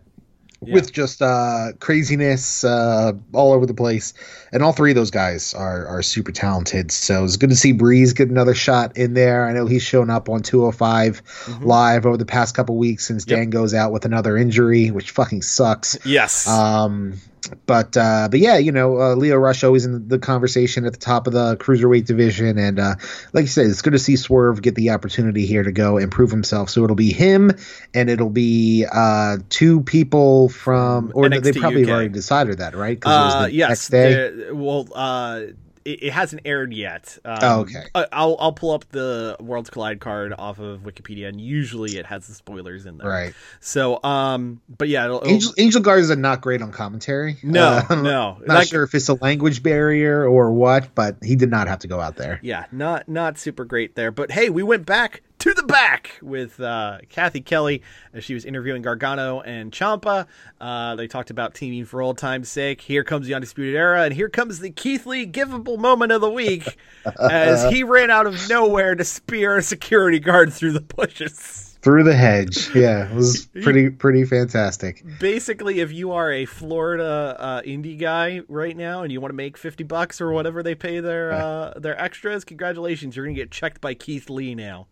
With 0.62 0.92
just 0.92 1.22
uh, 1.22 1.74
craziness 1.80 2.64
uh, 2.64 3.14
all 3.34 3.54
over 3.54 3.66
the 3.66 3.74
place, 3.74 4.14
and 4.52 4.64
all 4.64 4.72
three 4.72 4.92
of 4.92 4.96
those 4.96 5.12
guys 5.12 5.54
are 5.54 5.86
are 5.88 6.02
super 6.02 6.32
talented. 6.32 6.92
So 6.92 7.24
it's 7.24 7.38
good 7.38 7.50
to 7.50 7.56
see 7.56 7.72
Breeze 7.72 8.14
get 8.14 8.30
another 8.30 8.56
shot 8.56 8.98
in 8.98 9.14
there. 9.14 9.46
I 9.46 9.54
know 9.54 9.66
he's 9.66 9.84
shown 9.84 10.10
up 10.10 10.30
on 10.30 10.42
205 10.42 11.60
live 11.62 12.06
over 12.06 12.18
the 12.18 12.26
past 12.26 12.56
couple 12.56 12.78
weeks 12.78 13.06
since 13.06 13.26
Dan 13.26 13.50
goes 13.50 13.74
out 13.74 13.92
with 13.92 14.06
another 14.06 14.38
injury, 14.38 14.92
which 14.92 15.12
fucking 15.12 15.42
sucks. 15.42 15.98
Yes. 16.06 16.48
Um, 16.48 17.20
but 17.66 17.96
uh, 17.98 18.28
but 18.30 18.40
yeah, 18.40 18.58
you 18.58 18.72
know, 18.72 19.00
uh, 19.00 19.16
Lio 19.16 19.36
Rush 19.38 19.64
always 19.64 19.86
in 19.86 20.08
the 20.08 20.20
conversation 20.20 20.86
at 20.86 20.94
the 20.94 21.00
top 21.00 21.28
of 21.28 21.34
the 21.34 21.58
cruiserweight 21.58 22.06
division, 22.06 22.58
and 22.58 22.80
uh, 22.80 22.96
like 23.34 23.44
you 23.44 23.48
said, 23.48 23.68
it's 23.68 23.82
good 23.82 23.94
to 23.94 24.00
see 24.00 24.16
Swerve 24.16 24.62
get 24.62 24.76
the 24.76 24.92
opportunity 24.92 25.46
here 25.46 25.64
to 25.64 25.72
go 25.72 25.98
and 25.98 26.12
prove 26.12 26.32
himself. 26.32 26.70
So 26.70 26.84
it'll 26.84 26.96
be 26.96 27.12
him, 27.14 27.52
and 27.94 28.10
it'll 28.10 28.30
be 28.30 28.86
uh, 28.92 29.38
two 29.50 29.82
people 29.82 30.50
from, 30.50 31.12
or 31.16 31.30
they 31.30 31.52
probably 31.54 31.90
already 31.90 32.10
decided 32.10 32.58
that, 32.60 32.76
right? 32.76 33.00
'Cause 33.00 33.12
it 33.14 33.22
Uh, 33.22 33.26
was 33.26 33.36
the 33.52 33.56
yes. 33.56 33.70
next 33.70 33.90
day. 33.90 34.52
well, 34.52 34.88
uh, 34.94 35.42
it, 35.86 36.04
it 36.04 36.14
hasn't 36.14 36.42
aired 36.46 36.74
yet. 36.74 37.18
Um, 37.24 37.40
Oh, 37.42 37.60
okay. 37.62 37.84
I, 37.94 38.08
I'll 38.12 38.36
I'll 38.40 38.52
pull 38.54 38.72
up 38.72 38.86
the 38.90 39.38
Worlds 39.40 39.70
Collide 39.70 40.00
card 40.00 40.34
off 40.38 40.60
of 40.60 40.82
Wikipedia, 40.82 41.28
and 41.30 41.40
usually 41.40 41.98
it 41.98 42.06
has 42.08 42.28
the 42.28 42.34
spoilers 42.34 42.86
in 42.86 42.98
there. 42.98 43.08
Right. 43.10 43.34
So, 43.60 44.04
um, 44.04 44.62
but 44.78 44.90
yeah, 44.90 45.06
it'll, 45.06 45.18
it'll- 45.18 45.30
Angel, 45.30 45.54
Angel 45.58 45.82
Garza 45.82 46.14
are 46.14 46.16
not 46.18 46.42
great 46.42 46.62
on 46.62 46.72
commentary. 46.72 47.38
No, 47.44 47.82
Uh, 47.90 47.96
no. 47.96 48.38
Not 48.46 48.48
Like- 48.48 48.68
sure 48.68 48.84
if 48.84 48.94
it's 48.96 49.08
a 49.10 49.14
language 49.16 49.64
barrier 49.64 50.26
or 50.28 50.52
what, 50.52 50.94
but 50.96 51.18
he 51.24 51.36
did 51.36 51.50
not 51.52 51.68
have 51.68 51.80
to 51.80 51.88
go 51.88 52.00
out 52.00 52.16
there. 52.16 52.40
yeah, 52.44 52.66
not 52.72 53.08
not 53.08 53.38
super 53.38 53.64
great 53.66 53.96
there. 53.96 54.12
But 54.12 54.32
hey, 54.32 54.50
we 54.50 54.64
went 54.64 54.86
back 54.86 55.22
to 55.40 55.54
the 55.54 55.64
back 55.64 56.18
with 56.22 56.60
uh, 56.60 57.00
Cathy 57.10 57.42
Kelley 57.42 57.82
as 58.14 58.24
she 58.24 58.34
was 58.34 58.46
interviewing 58.46 58.82
Gargano 58.82 59.42
and 59.42 59.72
Ciampa. 59.72 60.28
Uh, 60.60 60.96
they 60.96 61.08
talked 61.08 61.30
about 61.30 61.54
teaming 61.54 61.86
for 61.86 62.02
old 62.02 62.18
time's 62.18 62.50
sake. 62.50 62.82
Here 62.82 63.04
comes 63.04 63.28
the 63.28 63.34
Undisputed 63.34 63.76
Era, 63.76 64.04
and 64.04 64.14
here 64.14 64.30
comes 64.30 64.60
the 64.60 64.72
Keith 64.72 65.06
Lee 65.06 65.28
givable 65.28 65.78
moment 65.78 66.12
of 66.12 66.22
the 66.22 66.30
week 66.30 66.78
as 67.20 67.72
he 67.72 67.84
ran 67.84 68.10
out 68.10 68.28
of 68.28 68.50
nowhere 68.50 68.96
to 68.96 69.04
spear 69.04 69.58
a 69.58 69.64
security 69.64 70.20
guard 70.20 70.54
through 70.54 70.72
the 70.72 70.82
bushes. 70.82 71.78
Through 71.82 72.06
the 72.06 72.16
hedge. 72.16 72.74
Yeah, 72.74 73.12
it 73.12 73.14
was 73.14 73.46
pretty 73.62 73.92
pretty 73.92 74.26
fantastic. 74.26 75.04
Basically, 75.20 75.82
if 75.82 75.92
you 75.92 76.14
are 76.14 76.32
a 76.32 76.46
Florida 76.46 77.36
uh, 77.38 77.62
indie 77.62 78.00
guy 78.00 78.42
right 78.48 78.76
now 78.76 79.04
and 79.04 79.12
you 79.12 79.22
want 79.22 79.30
to 79.30 79.36
make 79.36 79.56
fifty 79.56 79.84
bucks 79.84 80.20
or 80.20 80.32
whatever 80.32 80.64
they 80.64 80.74
pay 80.74 81.00
their 81.00 81.32
uh, 81.34 81.74
their 81.78 82.02
extras, 82.02 82.44
congratulations! 82.44 83.16
You're 83.16 83.26
gonna 83.26 83.36
get 83.36 83.52
checked 83.52 83.82
by 83.82 83.94
Keith 83.94 84.32
Lee 84.32 84.56
now. 84.56 84.88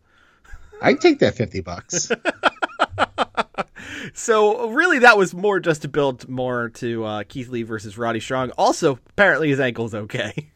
I'd 0.84 1.02
take 1.02 1.20
that 1.20 1.36
50 1.36 1.62
bucks. 1.62 2.12
So 4.16 4.70
really, 4.70 5.00
that 5.00 5.18
was 5.18 5.34
more 5.34 5.60
just 5.60 5.84
to 5.84 5.88
build 5.88 6.28
more 6.30 6.70
to 6.76 7.04
uh, 7.06 7.24
Keith 7.28 7.48
Lee 7.50 7.64
versus 7.64 7.98
Roddy 7.98 8.20
Strong. 8.20 8.52
Also, 8.58 9.00
apparently 9.10 9.50
his 9.50 9.60
ankle's 9.60 9.96
okay. 9.96 10.50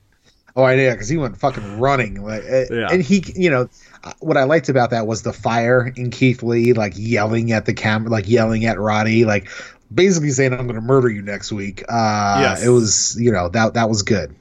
Oh, 0.55 0.63
I 0.63 0.75
know, 0.75 0.91
because 0.91 1.07
he 1.07 1.17
went 1.17 1.37
fucking 1.37 1.79
running. 1.79 2.23
Like, 2.23 2.43
uh, 2.43 2.65
Yeah. 2.71 2.87
and 2.91 3.01
he, 3.01 3.23
you 3.35 3.49
know, 3.49 3.69
uh, 4.03 4.13
what 4.19 4.37
I 4.37 4.43
liked 4.43 4.69
about 4.69 4.89
that 4.91 5.07
was 5.07 5.21
the 5.21 5.33
fire 5.33 5.91
in 5.95 6.11
Keith 6.11 6.43
Lee, 6.43 6.73
like 6.73 6.93
yelling 6.95 7.51
at 7.51 7.65
the 7.65 7.73
camera, 7.73 8.09
like 8.11 8.27
yelling 8.27 8.65
at 8.65 8.79
Roddy, 8.79 9.23
like 9.25 9.49
basically 9.93 10.31
saying, 10.31 10.53
"I'm 10.53 10.67
going 10.67 10.75
to 10.79 10.81
murder 10.81 11.09
you 11.09 11.21
next 11.21 11.51
week." 11.51 11.83
Uh, 11.87 12.39
Yes. 12.41 12.65
it 12.65 12.69
was, 12.69 13.15
you 13.19 13.31
know, 13.31 13.49
that 13.49 13.75
that 13.75 13.87
was 13.89 14.01
good. 14.03 14.35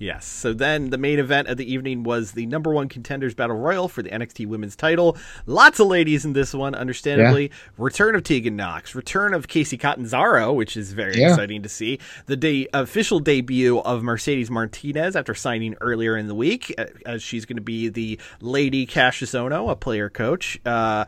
Yes. 0.00 0.24
So 0.26 0.52
then 0.52 0.90
the 0.90 0.98
main 0.98 1.18
event 1.18 1.48
of 1.48 1.56
the 1.56 1.70
evening 1.72 2.04
was 2.04 2.32
the 2.32 2.46
number 2.46 2.72
one 2.72 2.88
contenders 2.88 3.34
battle 3.34 3.56
royal 3.56 3.88
for 3.88 4.00
the 4.00 4.10
NXT 4.10 4.46
women's 4.46 4.76
title. 4.76 5.16
Lots 5.46 5.80
of 5.80 5.88
ladies 5.88 6.24
in 6.24 6.34
this 6.34 6.54
one, 6.54 6.74
understandably. 6.76 7.50
Return 7.76 8.14
of 8.14 8.22
Tegan 8.22 8.54
Knox, 8.54 8.94
return 8.94 9.34
of 9.34 9.48
Kacy 9.48 9.78
Catanzaro, 9.78 10.52
which 10.52 10.76
is 10.76 10.92
very 10.92 11.18
Yeah. 11.18 11.30
exciting 11.30 11.62
to 11.64 11.68
see. 11.68 11.98
The 12.26 12.36
day 12.36 12.68
official 12.72 13.18
debut 13.18 13.78
of 13.80 14.04
Mercedes 14.04 14.50
Martinez 14.52 15.16
after 15.16 15.34
signing 15.34 15.74
earlier 15.80 16.16
in 16.16 16.28
the 16.28 16.34
week, 16.34 16.72
uh, 16.78 16.84
as 17.04 17.20
she's 17.22 17.44
going 17.44 17.56
to 17.56 17.62
be 17.62 17.88
the 17.88 18.20
Lady 18.40 18.86
Cassius 18.86 19.32
Ohno, 19.32 19.68
a 19.68 19.74
player 19.74 20.08
coach. 20.08 20.60
Uh, 20.64 21.06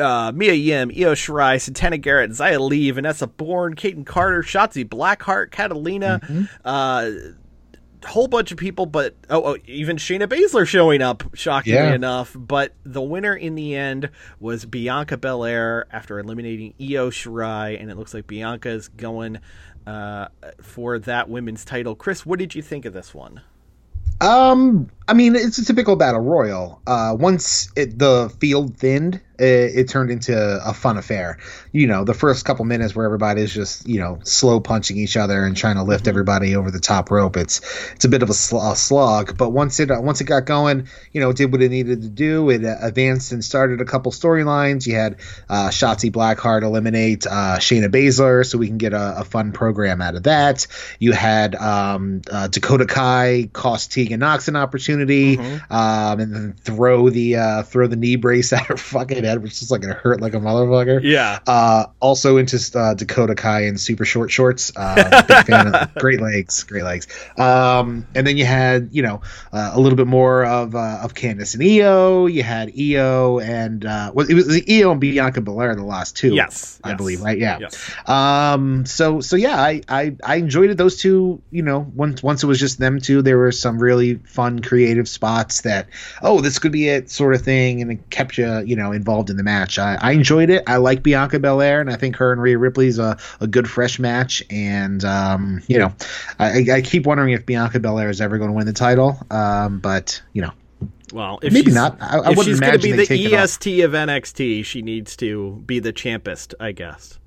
uh, 0.00 0.32
Mia 0.34 0.54
Yim, 0.54 0.90
Io 0.90 1.14
Shirai, 1.14 1.60
Santana 1.60 1.98
Garrett, 1.98 2.32
Xia 2.32 2.58
Li, 2.58 2.90
Vanessa 2.90 3.26
Borne, 3.28 3.74
Kayden 3.76 4.04
Carter, 4.04 4.42
Shotzi 4.42 4.84
Blackheart, 4.88 5.50
Catalina, 5.52 6.20
uh, 6.64 7.10
whole 8.04 8.26
bunch 8.28 8.52
of 8.52 8.58
people, 8.58 8.86
but 8.86 9.14
oh, 9.30 9.52
oh 9.52 9.56
even 9.66 9.96
Shayna 9.96 10.26
Baszler 10.26 10.66
showing 10.66 11.02
up, 11.02 11.24
shockingly 11.34 11.78
Yeah. 11.78 11.94
enough. 11.94 12.34
But 12.38 12.74
the 12.84 13.02
winner 13.02 13.34
in 13.34 13.54
the 13.54 13.74
end 13.74 14.10
was 14.40 14.64
Bianca 14.64 15.16
Belair 15.16 15.86
after 15.92 16.18
eliminating 16.18 16.74
Io 16.80 17.10
Shirai, 17.10 17.80
and 17.80 17.90
it 17.90 17.96
looks 17.96 18.14
like 18.14 18.26
Bianca's 18.26 18.88
going 18.88 19.38
uh, 19.86 20.28
for 20.60 20.98
that 21.00 21.28
women's 21.28 21.64
title. 21.64 21.94
Chris, 21.94 22.24
what 22.24 22.38
did 22.38 22.54
you 22.54 22.62
think 22.62 22.84
of 22.84 22.92
this 22.92 23.14
one? 23.14 23.40
Um, 24.20 24.88
I 25.08 25.14
mean, 25.14 25.34
it's 25.34 25.58
a 25.58 25.64
typical 25.64 25.96
battle 25.96 26.20
royal. 26.20 26.80
Uh, 26.86 27.16
once 27.18 27.72
it, 27.74 27.98
the 27.98 28.32
field 28.40 28.76
thinned, 28.76 29.20
it, 29.42 29.78
it 29.78 29.88
turned 29.88 30.10
into 30.10 30.34
a 30.64 30.72
fun 30.72 30.96
affair. 30.96 31.38
You 31.72 31.86
know, 31.86 32.04
the 32.04 32.14
first 32.14 32.44
couple 32.44 32.64
minutes 32.64 32.94
where 32.94 33.06
everybody's 33.06 33.52
just 33.52 33.86
you 33.88 33.98
know 33.98 34.20
slow 34.24 34.60
punching 34.60 34.96
each 34.96 35.16
other 35.16 35.44
and 35.44 35.56
trying 35.56 35.76
to 35.76 35.82
lift 35.82 36.06
everybody 36.08 36.54
over 36.54 36.70
the 36.70 36.80
top 36.80 37.10
rope. 37.10 37.36
It's 37.36 37.60
it's 37.92 38.04
a 38.04 38.08
bit 38.08 38.22
of 38.22 38.30
a, 38.30 38.34
sl- 38.34 38.58
a 38.58 38.76
slog, 38.76 39.36
but 39.36 39.50
once 39.50 39.80
it 39.80 39.90
once 39.90 40.20
it 40.20 40.24
got 40.24 40.44
going, 40.44 40.88
you 41.12 41.20
know, 41.20 41.30
it 41.30 41.36
did 41.36 41.50
what 41.52 41.62
it 41.62 41.70
needed 41.70 42.02
to 42.02 42.08
do. 42.08 42.50
It 42.50 42.64
uh, 42.64 42.76
advanced 42.80 43.32
and 43.32 43.44
started 43.44 43.80
a 43.80 43.84
couple 43.84 44.12
storylines. 44.12 44.86
You 44.86 44.94
had 44.94 45.16
uh, 45.48 45.68
Shotzi 45.68 46.10
Blackheart 46.12 46.62
eliminate 46.62 47.26
uh, 47.26 47.58
Shayna 47.58 47.88
Baszler, 47.88 48.46
so 48.46 48.58
we 48.58 48.68
can 48.68 48.78
get 48.78 48.92
a, 48.92 49.20
a 49.20 49.24
fun 49.24 49.52
program 49.52 50.00
out 50.00 50.14
of 50.14 50.24
that. 50.24 50.66
You 50.98 51.12
had 51.12 51.54
um, 51.56 52.22
uh, 52.30 52.48
Dakota 52.48 52.86
Kai 52.86 53.50
cost 53.52 53.92
Tegan 53.92 54.20
Knox 54.20 54.48
an 54.48 54.56
opportunity, 54.56 55.38
um, 55.70 56.20
and 56.20 56.34
then 56.34 56.54
throw 56.60 57.10
the 57.10 57.36
uh, 57.36 57.62
throw 57.64 57.86
the 57.86 57.96
knee 57.96 58.16
brace 58.16 58.52
at 58.52 58.66
her 58.66 58.76
fucking 58.76 59.24
head, 59.32 59.42
which 59.42 59.60
is 59.62 59.70
like 59.70 59.80
gonna 59.80 59.94
hurt 59.94 60.20
like 60.20 60.34
a 60.34 60.38
motherfucker. 60.38 61.00
Yeah. 61.02 61.38
Uh, 61.46 61.86
also 62.00 62.36
into 62.36 62.58
uh, 62.78 62.94
Dakota 62.94 63.34
Kai 63.34 63.64
in 63.64 63.78
super 63.78 64.04
short 64.04 64.30
shorts. 64.30 64.72
Uh, 64.76 65.22
big 65.26 65.46
fan 65.46 65.74
of 65.74 65.94
great 65.96 66.20
legs, 66.20 66.62
great 66.64 66.84
legs. 66.84 67.06
Um, 67.38 68.06
and 68.14 68.26
then 68.26 68.36
you 68.36 68.44
had 68.44 68.90
you 68.92 69.02
know 69.02 69.22
uh, 69.52 69.72
a 69.74 69.80
little 69.80 69.96
bit 69.96 70.06
more 70.06 70.44
of 70.44 70.74
uh, 70.74 71.00
of 71.02 71.14
Candice 71.14 71.54
and 71.54 71.62
Io. 71.62 72.26
You 72.26 72.42
had 72.42 72.72
Io 72.78 73.40
and 73.40 73.84
uh, 73.84 74.12
well, 74.14 74.28
it 74.28 74.34
was 74.34 74.62
Io 74.70 74.92
and 74.92 75.00
Bianca 75.00 75.40
Belair 75.40 75.74
the 75.74 75.84
last 75.84 76.16
two. 76.16 76.34
Yes, 76.34 76.80
I 76.84 76.90
yes. 76.90 76.96
believe 76.96 77.22
right. 77.22 77.38
Yeah. 77.38 77.58
Yes. 77.60 78.08
Um. 78.08 78.86
So 78.86 79.20
so 79.20 79.36
yeah, 79.36 79.60
I, 79.60 79.82
I 79.88 80.16
I 80.24 80.36
enjoyed 80.36 80.70
it. 80.70 80.76
Those 80.76 80.98
two, 80.98 81.42
you 81.50 81.62
know, 81.62 81.90
once 81.94 82.22
once 82.22 82.42
it 82.42 82.46
was 82.46 82.58
just 82.58 82.78
them 82.78 83.00
two, 83.00 83.22
there 83.22 83.38
were 83.38 83.52
some 83.52 83.78
really 83.78 84.16
fun, 84.16 84.60
creative 84.60 85.08
spots 85.08 85.62
that 85.62 85.88
oh, 86.22 86.40
this 86.40 86.58
could 86.58 86.72
be 86.72 86.88
it, 86.88 87.10
sort 87.10 87.34
of 87.34 87.42
thing, 87.42 87.82
and 87.82 87.90
it 87.92 88.10
kept 88.10 88.38
you 88.38 88.60
you 88.60 88.76
know 88.76 88.92
involved 88.92 89.21
in 89.30 89.36
the 89.36 89.42
match. 89.42 89.78
I, 89.78 89.96
I 90.00 90.12
enjoyed 90.12 90.50
it. 90.50 90.62
I 90.66 90.76
like 90.76 91.02
Bianca 91.02 91.38
Belair, 91.38 91.80
and 91.80 91.90
I 91.90 91.96
think 91.96 92.16
her 92.16 92.32
and 92.32 92.40
Rhea 92.42 92.58
Ripley's 92.58 92.98
a, 92.98 93.16
a 93.40 93.46
good 93.46 93.68
fresh 93.68 93.98
match. 93.98 94.42
And 94.50 95.04
um, 95.04 95.62
you 95.66 95.78
know, 95.78 95.92
I, 96.38 96.64
I 96.72 96.80
keep 96.82 97.06
wondering 97.06 97.32
if 97.32 97.44
Bianca 97.46 97.80
Belair 97.80 98.08
is 98.10 98.20
ever 98.20 98.38
going 98.38 98.50
to 98.50 98.54
win 98.54 98.66
the 98.66 98.72
title. 98.72 99.18
Um, 99.30 99.78
but 99.80 100.22
you 100.32 100.42
know, 100.42 100.52
Well, 101.12 101.38
if 101.42 101.52
Maybe 101.52 101.70
not. 101.72 101.96
I- 102.00 102.18
I 102.18 102.30
if 102.30 102.36
wouldn't 102.36 102.44
she's 102.44 102.60
going 102.60 102.72
to 102.72 102.78
be 102.78 102.92
the. 102.92 103.34
EST 103.36 103.80
of 103.80 103.92
NXT, 103.92 104.64
she 104.64 104.82
needs 104.82 105.16
to 105.16 105.62
be 105.66 105.78
the 105.78 105.92
champest, 105.92 106.54
I 106.60 106.72
guess. 106.72 107.18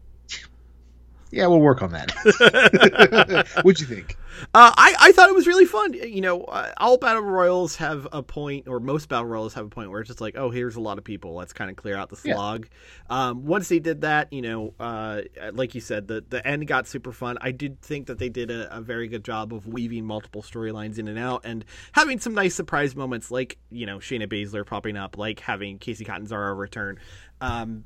yeah, 1.31 1.47
we'll 1.47 1.59
work 1.61 1.81
on 1.81 1.91
that. 1.91 3.47
What'd 3.63 3.81
you 3.81 3.87
think? 3.95 4.17
Uh, 4.53 4.71
I, 4.77 4.95
I 4.99 5.11
thought 5.11 5.29
it 5.29 5.35
was 5.35 5.47
really 5.47 5.65
fun. 5.65 5.93
You 5.93 6.21
know, 6.21 6.43
uh, 6.43 6.71
all 6.77 6.97
battle 6.97 7.21
royals 7.23 7.75
have 7.77 8.07
a 8.11 8.21
point, 8.23 8.67
or 8.67 8.79
most 8.79 9.09
battle 9.09 9.25
royals 9.25 9.53
have 9.53 9.65
a 9.65 9.69
point 9.69 9.91
where 9.91 10.01
it's 10.01 10.07
just 10.09 10.21
like, 10.21 10.35
oh, 10.37 10.49
here's 10.49 10.75
a 10.75 10.79
lot 10.81 10.97
of 10.97 11.03
people. 11.03 11.33
Let's 11.33 11.53
kind 11.53 11.69
of 11.69 11.75
clear 11.77 11.95
out 11.97 12.09
the 12.09 12.19
Yeah. 12.23 12.35
slog. 12.35 12.67
Um, 13.09 13.45
once 13.45 13.69
they 13.69 13.79
did 13.79 14.01
that, 14.01 14.31
you 14.33 14.41
know, 14.41 14.73
uh, 14.79 15.21
like 15.53 15.75
you 15.75 15.81
said, 15.81 16.07
the 16.07 16.23
the 16.27 16.45
end 16.45 16.67
got 16.67 16.87
super 16.87 17.11
fun. 17.11 17.37
I 17.41 17.51
did 17.51 17.81
think 17.81 18.07
that 18.07 18.19
they 18.19 18.29
did 18.29 18.51
a, 18.51 18.77
a 18.77 18.81
very 18.81 19.07
good 19.07 19.23
job 19.23 19.53
of 19.53 19.67
weaving 19.67 20.05
multiple 20.05 20.41
storylines 20.41 20.97
in 20.99 21.07
and 21.07 21.19
out, 21.19 21.41
and 21.45 21.63
having 21.93 22.19
some 22.19 22.33
nice 22.33 22.55
surprise 22.55 22.95
moments, 22.95 23.31
like 23.31 23.57
you 23.69 23.85
know 23.85 23.97
Shayna 23.99 24.27
Baszler 24.27 24.65
popping 24.65 24.97
up, 24.97 25.17
like 25.17 25.39
having 25.39 25.79
Kacy 25.79 26.05
Catanzaro 26.05 26.53
return. 26.55 26.99
Um, 27.41 27.85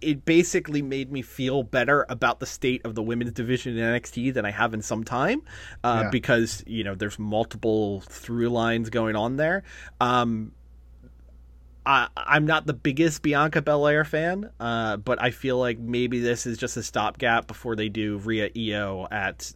it- 0.00 0.24
basically 0.24 0.82
made 0.82 1.10
me 1.12 1.22
feel 1.22 1.62
better 1.62 2.04
about 2.08 2.40
the 2.40 2.46
state 2.46 2.84
of 2.84 2.94
the 2.94 3.02
women's 3.02 3.32
division 3.32 3.76
in 3.78 3.84
NXT 3.84 4.34
than 4.34 4.44
I 4.44 4.50
have 4.50 4.74
in 4.74 4.82
some 4.82 5.04
time, 5.04 5.42
uh, 5.84 6.02
Yeah. 6.04 6.10
because 6.10 6.64
you 6.66 6.82
know 6.84 6.94
there's 6.94 7.18
multiple 7.18 8.00
through 8.02 8.48
lines 8.48 8.90
going 8.90 9.14
on 9.16 9.36
there. 9.36 9.62
Um, 10.00 10.52
I, 11.86 12.08
I'm 12.16 12.44
not 12.44 12.66
the 12.66 12.74
biggest 12.74 13.22
Bianca 13.22 13.62
Belair 13.62 14.04
fan, 14.04 14.50
uh, 14.60 14.98
but 14.98 15.22
I 15.22 15.30
feel 15.30 15.58
like 15.58 15.78
maybe 15.78 16.20
this 16.20 16.46
is 16.46 16.58
just 16.58 16.76
a 16.76 16.82
stopgap 16.82 17.46
before 17.46 17.76
they 17.76 17.88
do 17.88 18.18
Rhea 18.18 18.50
Io 18.56 19.06
at 19.10 19.52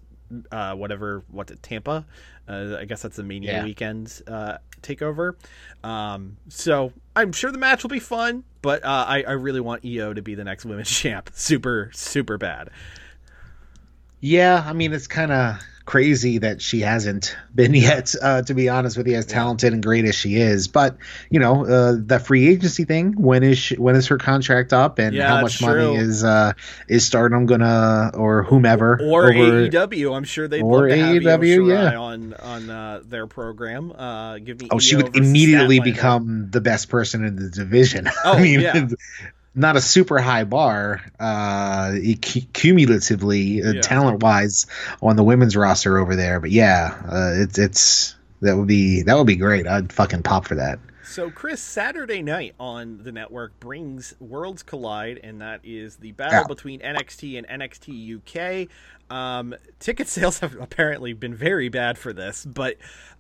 uh, 0.51 0.75
whatever 0.75 1.25
what's 1.29 1.53
it 1.53 1.63
Tampa. 1.63 2.07
Uh, 2.49 2.77
I 2.79 2.87
guess 2.87 3.03
that's 3.03 3.17
the 3.17 3.23
Mania 3.23 3.53
Yeah. 3.53 3.65
weekend 3.65 4.23
uh, 4.27 4.59
takeover. 4.83 5.35
Um, 5.85 6.37
so 6.49 6.93
I'm 7.17 7.33
sure 7.33 7.51
the 7.51 7.59
match 7.59 7.83
will 7.83 7.91
be 7.91 8.01
fun, 8.01 8.45
but 8.61 8.85
uh, 8.85 9.05
I, 9.09 9.23
I 9.23 9.33
really 9.33 9.61
want 9.61 9.85
Io 9.85 10.13
to 10.13 10.23
be 10.23 10.35
the 10.35 10.45
next 10.45 10.65
women's 10.65 10.91
champ. 10.99 11.31
Super 11.35 11.91
super 11.95 12.39
bad. 12.39 12.71
Yeah, 14.21 14.63
I 14.67 14.73
mean 14.73 14.93
it's 14.93 15.07
kind 15.07 15.33
of 15.33 15.57
crazy 15.85 16.39
that 16.39 16.63
she 16.63 16.81
hasn't 16.81 17.37
been 17.55 17.75
yet. 17.75 18.15
Uh, 18.21 18.43
to 18.43 18.55
be 18.55 18.69
honest 18.69 18.97
with 18.97 19.07
you, 19.09 19.17
as 19.17 19.27
talented 19.27 19.73
and 19.73 19.83
great 19.83 20.05
as 20.05 20.15
she 20.15 20.37
is, 20.37 20.69
but 20.69 20.97
you 21.31 21.41
know 21.41 21.67
uh, 21.67 21.97
that 22.07 22.27
free 22.27 22.49
agency 22.49 22.85
thing. 22.85 23.13
When 23.21 23.43
is 23.43 23.59
she, 23.59 23.77
when 23.77 23.95
is 23.97 24.07
her 24.09 24.19
contract 24.19 24.73
up, 24.73 24.99
and 24.99 25.15
Yeah, 25.15 25.29
how 25.29 25.43
much 25.43 25.61
money 25.61 25.75
true. 25.75 25.95
is 25.97 26.25
uh, 26.25 26.53
is 26.89 27.05
Stardom 27.05 27.47
gonna 27.47 28.11
or 28.15 28.43
whomever 28.43 29.01
Or 29.03 29.33
over- 29.33 29.69
AEW, 29.69 30.17
I'm 30.17 30.25
sure 30.25 30.49
they'd 30.49 30.63
Or 30.63 30.89
love 30.89 30.91
to 30.91 30.95
AEW, 31.21 31.69
yeah. 31.69 31.99
on 31.99 32.35
on 32.35 32.71
uh, 32.71 33.01
their 33.05 33.27
program. 33.27 33.93
Uh, 33.93 34.39
give 34.39 34.61
me 34.61 34.69
Oh, 34.71 34.79
she 34.79 34.97
would 34.97 35.17
immediately 35.17 35.81
become 35.81 36.49
the 36.51 36.61
best 36.61 36.89
person 36.89 37.25
in 37.25 37.37
the 37.37 37.51
division. 37.51 38.09
Oh, 38.25 38.35
I 38.35 38.41
mean, 38.43 38.61
yeah. 38.61 38.87
Not 39.55 39.77
a 39.77 39.81
super 39.81 40.19
high 40.19 40.45
bar, 40.45 41.01
uh, 41.21 41.93
cu- 42.23 42.41
cumulatively, 42.53 43.63
uh, 43.63 43.73
Yeah. 43.73 43.81
talent 43.83 44.23
wise, 44.23 44.67
on 45.03 45.17
the 45.17 45.23
women's 45.25 45.57
roster 45.57 45.99
over 45.99 46.17
there. 46.17 46.41
But 46.41 46.51
yeah, 46.51 46.95
uh, 47.09 47.33
it's 47.35 47.59
it's 47.59 48.15
that 48.41 48.57
would 48.57 48.69
be 48.69 49.03
that 49.03 49.17
would 49.17 49.27
be 49.27 49.37
great. 49.37 49.67
I'd 49.67 49.93
fucking 49.93 50.23
pop 50.23 50.47
for 50.47 50.55
that. 50.57 50.79
So, 51.05 51.31
Chris, 51.31 51.61
Saturday 51.61 52.23
night 52.23 52.55
on 52.59 53.01
the 53.03 53.13
network 53.13 53.61
brings 53.61 54.15
Worlds 54.19 54.63
Collide, 54.63 55.21
and 55.23 55.43
that 55.43 55.61
is 55.63 55.97
the 55.97 56.13
battle 56.13 56.47
between 56.49 56.81
NXT 56.81 57.37
and 57.37 57.47
NXT 57.47 58.17
UK. 58.17 58.69
Um, 59.15 59.55
ticket 59.79 60.09
sales 60.09 60.39
have 60.39 60.57
apparently 60.59 61.13
been 61.13 61.35
very 61.35 61.69
bad 61.69 61.99
for 61.99 62.15
this, 62.15 62.47
but 62.47 62.77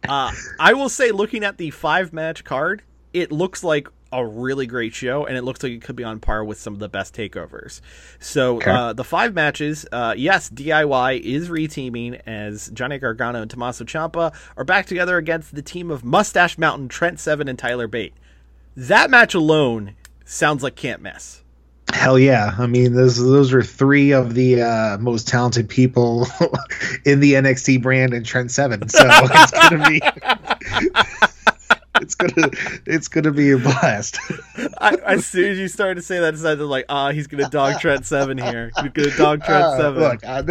uh, 0.09 0.33
I 0.59 0.73
will 0.73 0.89
say, 0.89 1.11
looking 1.11 1.45
at 1.45 1.59
the 1.59 1.69
five 1.69 2.15
match 2.15 2.45
card, 2.45 2.83
it 3.13 3.31
looks 3.31 3.63
like 3.63 3.89
a 4.12 4.24
really 4.24 4.66
great 4.66 4.94
show, 4.94 5.24
and 5.26 5.36
it 5.36 5.43
looks 5.43 5.62
like 5.62 5.72
it 5.72 5.82
could 5.82 5.97
be 5.97 6.05
on 6.05 6.20
par 6.20 6.44
with 6.44 6.59
some 6.60 6.72
of 6.74 6.78
the 6.80 6.89
best 6.89 7.14
takeovers. 7.14 7.80
So, 8.20 8.56
Okay. 8.56 8.70
uh, 8.70 8.93
the 8.93 9.05
five 9.05 9.34
matches, 9.34 9.86
uh, 9.90 10.14
yes, 10.16 10.51
DIY 10.51 11.20
is 11.20 11.48
reteaming 11.48 12.20
as 12.26 12.68
Johnny 12.74 12.98
Gargano 12.98 13.40
and 13.43 13.51
Tommaso 13.51 13.84
Ciampa 13.84 14.34
are 14.56 14.64
back 14.64 14.86
together 14.86 15.16
against 15.16 15.55
the 15.55 15.62
team 15.62 15.90
of 15.90 16.05
Mustache 16.05 16.59
Mountain, 16.59 16.89
Trent 16.89 17.18
Seven, 17.20 17.48
and 17.48 17.59
Tyler 17.59 17.86
Bate. 17.89 18.14
That 18.76 19.10
match 19.10 19.34
alone 19.34 19.94
sounds 20.24 20.62
like 20.62 20.76
can't 20.76 21.02
miss. 21.02 21.39
Hell 21.93 22.18
yeah! 22.18 22.55
I 22.59 22.66
mean, 22.66 22.94
those 22.94 23.18
those 23.18 23.52
are 23.52 23.62
three 23.62 24.12
of 24.12 24.32
the 24.34 24.62
uh, 24.62 24.97
most 24.98 25.28
talented 25.28 25.68
people 25.68 26.26
in 27.05 27.20
the 27.20 27.34
NXT 27.34 27.82
brand 27.82 28.14
and 28.14 28.24
Trent 28.24 28.51
Seven. 28.51 28.89
So 28.89 29.06
it's 29.06 29.68
gonna 29.68 29.89
be. 29.90 30.01
It's 32.03 32.15
gonna, 32.15 32.51
it's 32.87 33.09
gonna 33.09 33.31
be 33.31 33.53
a 33.53 33.59
blast. 33.59 34.19
I, 34.79 34.97
as 35.07 35.24
soon 35.27 35.53
as 35.53 35.59
you 35.59 35.69
started 35.69 35.95
to 35.97 36.03
say 36.03 36.19
that, 36.19 36.35
it 36.35 36.39
sounded 36.39 36.65
like, 36.66 36.85
ah, 36.89 37.11
he's 37.12 37.27
gonna 37.27 37.49
dog 37.49 37.81
Trent 37.81 38.05
Seven 38.05 38.37
here. 38.39 38.70
He's 38.83 38.91
gonna 38.93 39.16
dog 39.16 39.43
Trent 39.45 39.65
Uh, 39.65 39.77
Seven. 39.79 40.01
Look, 40.03 40.24
uh, 40.24 40.43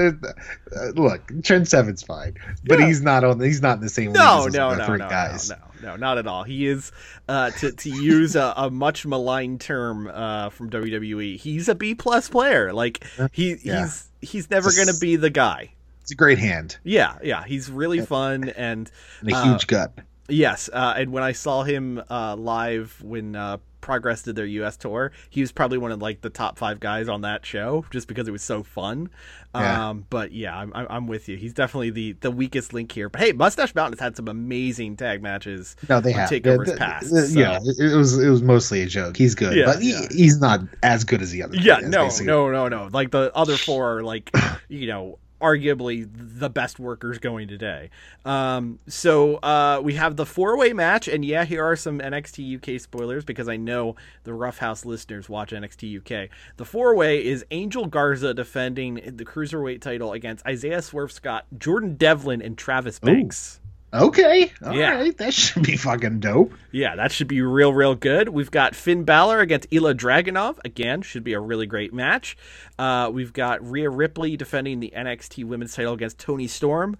uh, 0.75 0.85
look, 0.95 1.43
Trent 1.43 1.67
Seven's 1.67 2.01
fine, 2.03 2.35
but 2.65 2.79
Yeah. 2.79 2.87
he's 2.87 3.01
not 3.01 3.23
on. 3.23 3.39
He's 3.39 3.61
not 3.61 3.77
in 3.77 3.81
the 3.83 3.89
same 3.89 4.13
no, 4.13 4.43
league 4.45 4.53
no, 4.53 4.71
the 4.71 4.77
no, 4.77 4.85
three 4.85 4.99
no, 4.99 5.09
guys. 5.09 5.49
no, 5.49 5.55
no, 5.83 5.89
no, 5.91 5.95
not 5.97 6.17
at 6.17 6.27
all. 6.27 6.43
He 6.43 6.67
is, 6.67 6.91
uh, 7.27 7.51
to 7.51 7.71
to 7.71 7.89
use 7.89 8.35
a, 8.35 8.53
a 8.55 8.69
much 8.71 9.05
maligned 9.05 9.59
term 9.61 10.07
uh, 10.07 10.49
from 10.49 10.69
WWE. 10.69 11.37
He's 11.37 11.67
a 11.69 11.75
B 11.75 11.95
plus 11.95 12.29
player. 12.29 12.71
Like 12.73 13.03
he 13.33 13.55
Yeah. 13.63 13.81
he's 13.81 14.07
he's 14.21 14.49
never 14.49 14.69
gonna 14.71 14.97
be 14.99 15.15
the 15.17 15.29
guy. 15.29 15.73
It's 16.01 16.11
a 16.11 16.15
great 16.15 16.39
hand 16.39 16.77
Yeah, 16.83 17.17
yeah, 17.23 17.43
he's 17.45 17.69
really 17.69 18.01
fun 18.01 18.49
and 18.49 18.89
and 19.21 19.31
a 19.31 19.35
Uh, 19.35 19.43
huge 19.43 19.67
gut. 19.67 19.93
Yes, 20.31 20.69
uh, 20.71 20.93
and 20.97 21.11
when 21.11 21.23
I 21.23 21.31
saw 21.33 21.63
him 21.63 22.01
uh, 22.09 22.35
live 22.35 23.01
when 23.03 23.35
uh, 23.35 23.57
Progress 23.81 24.21
did 24.21 24.35
their 24.35 24.45
U.S. 24.45 24.77
tour, 24.77 25.11
he 25.29 25.41
was 25.41 25.51
probably 25.51 25.77
one 25.79 25.91
of 25.91 26.01
like 26.01 26.21
the 26.21 26.29
top 26.29 26.57
five 26.57 26.79
guys 26.79 27.09
on 27.09 27.21
that 27.21 27.45
show, 27.45 27.83
just 27.89 28.07
because 28.07 28.27
it 28.27 28.31
was 28.31 28.43
so 28.43 28.61
fun. 28.63 29.09
Yeah. 29.55 29.89
Um, 29.89 30.05
but 30.09 30.31
yeah, 30.31 30.55
I'm, 30.57 30.71
I'm 30.73 31.07
with 31.07 31.27
you. 31.27 31.35
He's 31.35 31.53
definitely 31.53 31.89
the 31.89 32.11
the 32.21 32.29
weakest 32.31 32.73
link 32.73 32.91
here. 32.91 33.09
But 33.09 33.21
hey, 33.21 33.31
Mustache 33.33 33.73
Mountain 33.75 33.97
has 33.97 34.03
had 34.03 34.15
some 34.15 34.27
amazing 34.27 34.97
tag 34.97 35.21
matches. 35.23 35.75
No, 35.89 35.99
they 35.99 36.11
have 36.11 36.29
takeovers 36.29 36.67
Yeah, 36.67 36.75
past. 36.77 37.09
th- 37.11 37.25
so- 37.25 37.39
Yeah, 37.39 37.57
it, 37.63 37.95
was 37.95 38.17
it 38.23 38.29
was 38.29 38.41
mostly 38.43 38.81
a 38.83 38.85
joke. 38.85 39.17
He's 39.17 39.33
good, 39.35 39.55
Yeah, 39.57 39.65
but 39.65 39.81
he, 39.81 39.91
yeah. 39.91 40.07
he's 40.11 40.39
not 40.39 40.61
as 40.83 41.03
good 41.03 41.21
as 41.21 41.31
the 41.31 41.43
other. 41.43 41.55
Yeah, 41.57 41.79
no, 41.79 42.03
basically. 42.03 42.27
no, 42.27 42.49
no, 42.51 42.67
no. 42.69 42.87
Like 42.93 43.09
the 43.11 43.31
other 43.35 43.57
four 43.57 43.97
are 43.97 44.03
like, 44.03 44.29
you 44.69 44.87
know, 44.87 45.17
arguably 45.41 46.07
the 46.11 46.49
best 46.49 46.79
workers 46.79 47.17
going 47.17 47.47
today. 47.47 47.89
Um, 48.25 48.79
so 48.87 49.35
uh, 49.37 49.81
we 49.83 49.95
have 49.95 50.15
the 50.15 50.25
four 50.25 50.57
way 50.57 50.73
match, 50.73 51.07
and 51.07 51.23
yeah, 51.23 51.45
here 51.45 51.63
are 51.63 51.75
some 51.75 51.99
NXT 51.99 52.57
UK 52.57 52.79
spoilers 52.79 53.23
because 53.23 53.47
I 53.47 53.57
know 53.57 53.95
the 54.23 54.33
Roughhouse 54.33 54.85
listeners 54.85 55.29
watch 55.29 55.51
NXT 55.51 55.99
UK. 55.99 56.29
The 56.57 56.65
four 56.65 56.95
way 56.95 57.23
is 57.23 57.45
Angel 57.51 57.85
Garza 57.85 58.33
defending 58.33 58.95
the 58.95 59.25
cruiserweight 59.25 59.81
title 59.81 60.13
against 60.13 60.45
Isaiah 60.45 60.81
Swerve 60.81 61.11
Scott, 61.11 61.45
Jordan 61.57 61.95
Devlin, 61.95 62.41
and 62.41 62.57
Travis 62.57 62.99
Banks. 62.99 63.60
Okay, 63.93 64.51
all 64.63 64.69
right, 64.69 64.77
Yeah. 64.77 65.11
that 65.17 65.33
should 65.33 65.63
be 65.63 65.75
fucking 65.75 66.21
dope. 66.21 66.53
Yeah, 66.71 66.95
that 66.95 67.11
should 67.11 67.27
be 67.27 67.41
real, 67.41 67.73
real 67.73 67.93
good. 67.95 68.29
We've 68.29 68.49
got 68.51 68.73
Finn 68.73 69.03
Balor 69.03 69.39
against 69.41 69.69
Ilja 69.69 69.93
Dragunov. 69.95 70.59
Again, 70.63 71.01
should 71.01 71.25
be 71.25 71.33
a 71.33 71.39
really 71.41 71.65
great 71.65 71.93
match. 71.93 72.37
Uh, 72.79 73.09
we've 73.13 73.33
got 73.33 73.65
Rhea 73.69 73.89
Ripley 73.89 74.37
defending 74.37 74.79
the 74.79 74.93
NXT 74.95 75.43
Women's 75.43 75.73
title 75.75 75.93
against 75.93 76.19
Toni 76.19 76.47
Storm. 76.47 76.95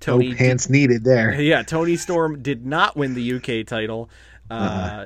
Tony 0.00 0.30
Dope 0.30 0.38
pants 0.38 0.70
needed 0.70 1.04
there. 1.04 1.32
yeah, 1.40 1.62
Toni 1.62 1.96
Storm 1.96 2.40
did 2.42 2.64
not 2.64 2.96
win 2.96 3.12
the 3.12 3.34
UK 3.34 3.66
title 3.66 4.08
uh, 4.50 5.04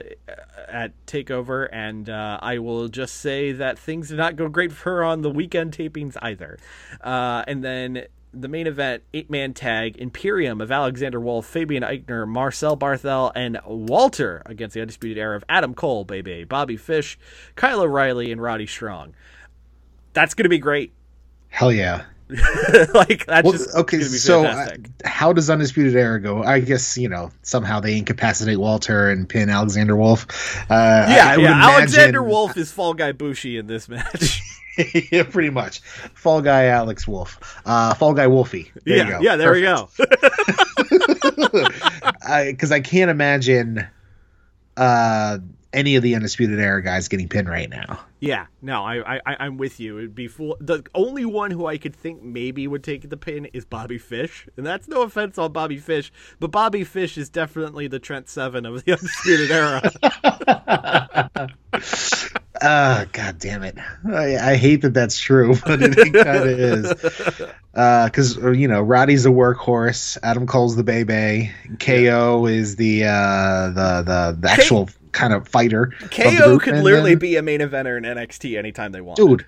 at 0.69 0.93
Takeover, 1.07 1.69
and 1.73 2.09
uh, 2.09 2.39
I 2.41 2.59
will 2.59 2.87
just 2.89 3.17
say 3.17 3.51
that 3.53 3.77
things 3.77 4.09
did 4.09 4.19
not 4.19 4.37
go 4.37 4.49
great 4.49 4.71
for 4.71 4.91
her 4.91 5.05
on 5.05 5.23
the 5.23 5.31
weekend 5.31 5.77
tapings 5.77 6.17
either. 6.23 6.59
Uh, 7.01 7.43
and 7.49 7.63
then 7.65 8.05
the 8.41 8.49
main 8.49 8.67
event, 8.67 9.03
eight 9.13 9.31
man 9.31 9.55
tag, 9.55 9.97
Imperium 9.97 10.61
of 10.61 10.71
Alexander 10.73 11.21
Wolf, 11.21 11.47
Fabian 11.47 11.83
Aichner, 11.83 12.27
Marcel 12.27 12.77
Barthel, 12.77 13.33
and 13.35 13.59
Walter 13.67 14.43
against 14.47 14.75
the 14.75 14.81
Undisputed 14.81 15.19
Era 15.19 15.37
of 15.37 15.45
Adam 15.49 15.75
Cole, 15.75 16.05
baby, 16.05 16.45
Bobby 16.45 16.77
Fish, 16.77 17.19
Kyle 17.57 17.81
O'Reilly, 17.81 18.31
and 18.33 18.41
Roddy 18.43 18.67
Strong. 18.67 19.15
That's 20.13 20.35
going 20.35 20.45
to 20.45 20.49
be 20.51 20.59
great. 20.59 20.93
Hell 21.49 21.73
yeah. 21.73 22.05
like, 22.95 23.27
that's 23.27 23.45
Well, 23.45 23.53
just 23.53 23.75
okay, 23.77 24.01
so 24.01 24.45
uh, 24.47 24.69
how 25.05 25.33
does 25.35 25.51
Undisputed 25.51 25.95
Era 25.95 26.19
go? 26.21 26.43
I 26.43 26.61
guess 26.61 26.97
you 26.97 27.09
know 27.11 27.31
somehow 27.43 27.81
they 27.81 27.99
incapacitate 27.99 28.59
Walter 28.59 29.11
and 29.11 29.29
pin 29.29 29.51
Alexander 29.51 29.95
Wolf. 29.95 30.27
Uh, 30.71 31.07
yeah, 31.09 31.29
I 31.29 31.37
would 31.37 31.43
yeah. 31.43 31.69
Alexander 31.71 32.21
imagine- 32.21 32.31
Wolf 32.31 32.57
is 32.57 32.73
Fall 32.73 32.95
Guy 32.95 33.13
Bushi 33.13 33.59
in 33.59 33.67
this 33.67 33.89
match. 33.91 34.41
yeah, 35.13 35.23
pretty 35.25 35.51
much. 35.51 35.81
Fall 36.15 36.43
guy 36.43 36.67
Alex 36.67 37.07
Wolf. 37.07 37.61
Uh, 37.65 37.95
Fall 37.95 38.15
guy 38.15 38.27
Wolfie. 38.27 38.71
There 38.85 38.97
yeah, 38.97 39.05
you 39.05 39.11
go. 39.11 39.21
yeah. 39.21 39.37
There 39.37 39.53
we 39.53 39.61
go. 39.61 39.89
Because 42.45 42.73
I, 42.73 42.81
can't 42.81 43.11
imagine 43.11 43.87
uh, 44.77 45.39
any 45.75 45.97
of 45.97 46.03
the 46.03 46.15
Undisputed 46.15 46.59
Era 46.59 46.83
guys 46.83 47.09
getting 47.09 47.29
pinned 47.29 47.49
right 47.49 47.69
now. 47.69 48.01
yeah, 48.21 48.47
no, 48.63 48.85
I, 48.85 49.21
I, 49.27 49.37
I'm 49.41 49.59
with 49.59 49.81
you. 49.81 49.99
It'd 49.99 50.15
be 50.15 50.29
fool. 50.29 50.57
The 50.61 50.85
only 50.95 51.25
one 51.25 51.51
who 51.51 51.67
I 51.67 51.77
could 51.77 51.95
think 51.95 52.23
maybe 52.23 52.67
would 52.67 52.83
take 52.83 53.11
the 53.11 53.17
pin 53.17 53.47
is 53.53 53.65
Bobby 53.65 53.99
Fish, 53.99 54.49
and 54.57 54.65
that's 54.65 54.89
no 54.89 55.03
offense 55.03 55.37
on 55.37 55.53
Bobby 55.53 55.79
Fish, 55.79 56.13
but 56.41 56.51
Bobby 56.51 56.85
Fish 56.85 57.19
is 57.19 57.29
definitely 57.29 57.89
the 57.89 57.99
Trent 57.99 58.29
Seven 58.29 58.65
of 58.65 58.85
the 58.85 58.93
Undisputed 58.93 59.51
Era. 59.51 61.51
Ah, 62.63 63.05
god 63.13 63.41
damn 63.41 63.65
it! 63.65 63.77
I, 64.07 64.53
I 64.53 64.57
hate 64.57 64.83
that 64.83 64.95
that's 64.95 65.19
true, 65.19 65.57
but 65.67 65.83
it, 65.83 65.97
kind 66.15 66.29
of 66.29 66.47
is. 66.47 66.95
Because 67.73 68.37
you 68.37 68.69
know, 68.69 68.81
Roddy's 68.81 69.27
a 69.27 69.31
workhorse. 69.31 70.17
Adam 70.23 70.47
Cole's 70.47 70.77
the 70.77 70.85
baby. 70.85 71.51
KO 71.81 72.47
is 72.47 72.77
the 72.77 73.05
uh, 73.05 73.69
the 73.71 74.03
the 74.07 74.39
the 74.41 74.51
actual 74.51 74.89
kind 75.15 75.33
of 75.33 75.49
fighter. 75.49 75.93
KO 76.11 76.59
could 76.59 76.77
literally 76.77 77.13
then- 77.13 77.19
be 77.19 77.37
a 77.37 77.43
main 77.43 77.61
eventer 77.61 77.97
in 77.97 78.05
NXT 78.05 78.59
anytime 78.59 78.93
they 78.93 79.01
want. 79.01 79.17
dude. 79.17 79.47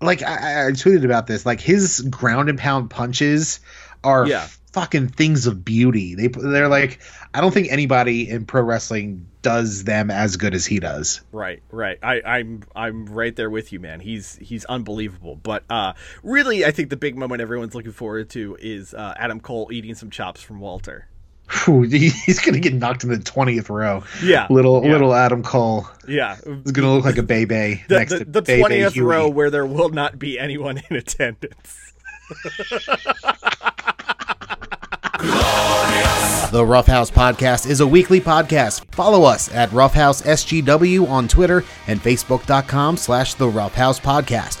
Like 0.00 0.22
I, 0.22 0.36
I- 0.64 0.66
I 0.68 0.70
tweeted 0.72 1.04
about 1.04 1.26
this. 1.26 1.44
Like 1.44 1.60
his 1.60 2.00
ground 2.02 2.48
and 2.48 2.58
pound 2.58 2.90
punches 2.90 3.60
are 4.04 4.26
Yeah. 4.26 4.46
fucking 4.72 5.08
things 5.08 5.46
of 5.46 5.64
beauty. 5.64 6.14
They 6.14 6.28
they're 6.28 6.68
like 6.68 7.00
I 7.34 7.40
don't 7.40 7.52
think 7.52 7.68
anybody 7.70 8.28
in 8.28 8.44
pro 8.46 8.62
wrestling 8.62 9.26
does 9.42 9.84
them 9.84 10.10
as 10.10 10.36
good 10.36 10.54
as 10.54 10.66
he 10.66 10.80
does. 10.80 11.20
Right, 11.32 11.62
right. 11.70 11.98
I, 12.02 12.20
I'm 12.24 12.62
I'm 12.74 13.06
right 13.06 13.34
there 13.36 13.48
with 13.48 13.72
you, 13.72 13.80
man. 13.80 14.00
He's 14.00 14.36
he's 14.36 14.64
unbelievable. 14.66 15.36
But 15.36 15.64
uh, 15.70 15.92
really, 16.22 16.64
I 16.64 16.72
think 16.72 16.90
the 16.90 16.96
big 16.96 17.16
moment 17.16 17.40
everyone's 17.40 17.74
looking 17.74 17.92
forward 17.92 18.28
to 18.30 18.56
is 18.60 18.92
uh, 18.92 19.14
Adam 19.16 19.40
Cole 19.40 19.68
eating 19.72 19.94
some 19.94 20.10
chops 20.10 20.42
from 20.42 20.60
Walter. 20.60 21.08
Whew, 21.50 21.82
he's 21.88 22.40
gonna 22.40 22.58
get 22.58 22.74
knocked 22.74 23.04
in 23.04 23.10
the 23.10 23.18
twentieth 23.18 23.70
row. 23.70 24.02
Yeah, 24.22 24.46
little 24.50 24.84
yeah. 24.84 24.92
little 24.92 25.14
Adam 25.14 25.42
Cole 25.42 25.88
Yeah, 26.08 26.36
is 26.44 26.72
gonna 26.72 26.92
look 26.92 27.04
like 27.04 27.18
a 27.18 27.22
baby 27.22 27.82
the 27.88 27.98
next 27.98 28.12
the, 28.12 28.18
to 28.20 28.24
the 28.24 28.42
20th 28.42 28.92
Huey. 28.92 29.04
row 29.06 29.28
where 29.28 29.50
there 29.50 29.66
will 29.66 29.90
not 29.90 30.18
be 30.18 30.38
anyone 30.38 30.80
in 30.90 30.96
attendance. 30.96 31.92
The 36.52 36.64
Roughhouse 36.64 37.10
Podcast 37.10 37.68
is 37.68 37.80
a 37.80 37.86
weekly 37.86 38.20
podcast. 38.20 38.84
Follow 38.94 39.24
us 39.24 39.52
at 39.52 39.70
Roughhouse 39.72 40.22
SGW 40.22 41.08
on 41.08 41.26
Twitter 41.26 41.64
and 41.88 42.00
Facebook.com 42.00 42.96
slash 42.96 43.34
The 43.34 43.48
Roughhouse 43.48 43.98
Podcast. 43.98 44.60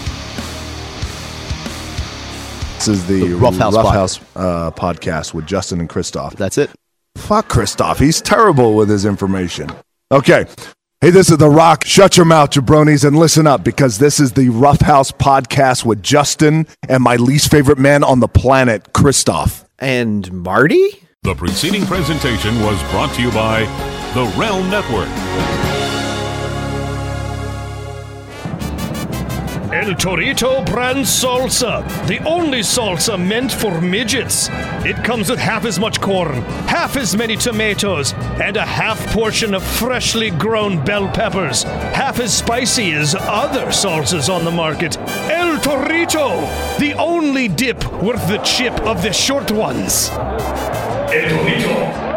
This 2.81 2.87
is 2.97 3.05
the, 3.05 3.27
The 3.27 3.35
Rough 3.35 3.57
House 3.57 3.75
Rough 3.75 3.85
pod- 3.85 3.93
House, 3.93 4.19
uh, 4.35 4.71
podcast 4.71 5.35
with 5.35 5.45
Justin 5.45 5.81
and 5.81 5.87
Christoff. 5.87 6.35
That's 6.35 6.57
it. 6.57 6.71
Fuck 7.15 7.47
Christoff. 7.47 7.99
He's 7.99 8.19
terrible 8.21 8.73
with 8.75 8.89
his 8.89 9.05
information. 9.05 9.69
Okay. 10.11 10.47
Hey, 10.99 11.11
this 11.11 11.29
is 11.29 11.37
The 11.37 11.47
Rock. 11.47 11.85
Shut 11.85 12.17
your 12.17 12.25
mouth, 12.25 12.49
jabronis, 12.49 13.05
and 13.05 13.15
listen 13.15 13.45
up 13.45 13.63
because 13.63 13.99
this 13.99 14.19
is 14.19 14.31
the 14.31 14.49
Rough 14.49 14.81
House 14.81 15.11
podcast 15.11 15.85
with 15.85 16.01
Justin 16.01 16.65
and 16.89 17.03
my 17.03 17.17
least 17.17 17.51
favorite 17.51 17.77
man 17.77 18.03
on 18.03 18.19
the 18.19 18.27
planet, 18.27 18.93
Christoff. 18.93 19.63
And 19.77 20.31
Marty? 20.33 20.89
The 21.21 21.35
preceding 21.35 21.85
presentation 21.85 22.63
was 22.63 22.81
brought 22.89 23.13
to 23.13 23.21
you 23.21 23.29
by 23.29 23.59
the 24.15 24.23
Realm 24.39 24.71
Network. 24.71 25.70
El 29.73 29.95
Torito 29.95 30.65
brand 30.65 31.05
salsa, 31.05 31.81
the 32.05 32.19
only 32.25 32.59
salsa 32.59 33.17
meant 33.17 33.53
for 33.53 33.79
midgets. 33.79 34.49
It 34.83 35.01
comes 35.01 35.29
with 35.29 35.39
half 35.39 35.63
as 35.63 35.79
much 35.79 36.01
corn, 36.01 36.41
half 36.67 36.97
as 36.97 37.15
many 37.15 37.37
tomatoes, 37.37 38.13
and 38.41 38.57
a 38.57 38.65
half 38.65 38.99
portion 39.13 39.53
of 39.53 39.63
freshly 39.63 40.29
grown 40.29 40.83
bell 40.83 41.07
peppers, 41.07 41.63
half 41.63 42.19
as 42.19 42.37
spicy 42.37 42.91
as 42.91 43.15
other 43.15 43.67
salsas 43.67 44.27
on 44.27 44.43
the 44.43 44.51
market. 44.51 44.97
El 45.31 45.57
Torito, 45.59 46.77
the 46.77 46.93
only 46.95 47.47
dip 47.47 47.81
worth 48.03 48.27
the 48.27 48.39
chip 48.39 48.73
of 48.81 49.01
the 49.01 49.13
short 49.13 49.51
ones. 49.51 50.09
El 50.09 51.29
Torito. 51.29 52.10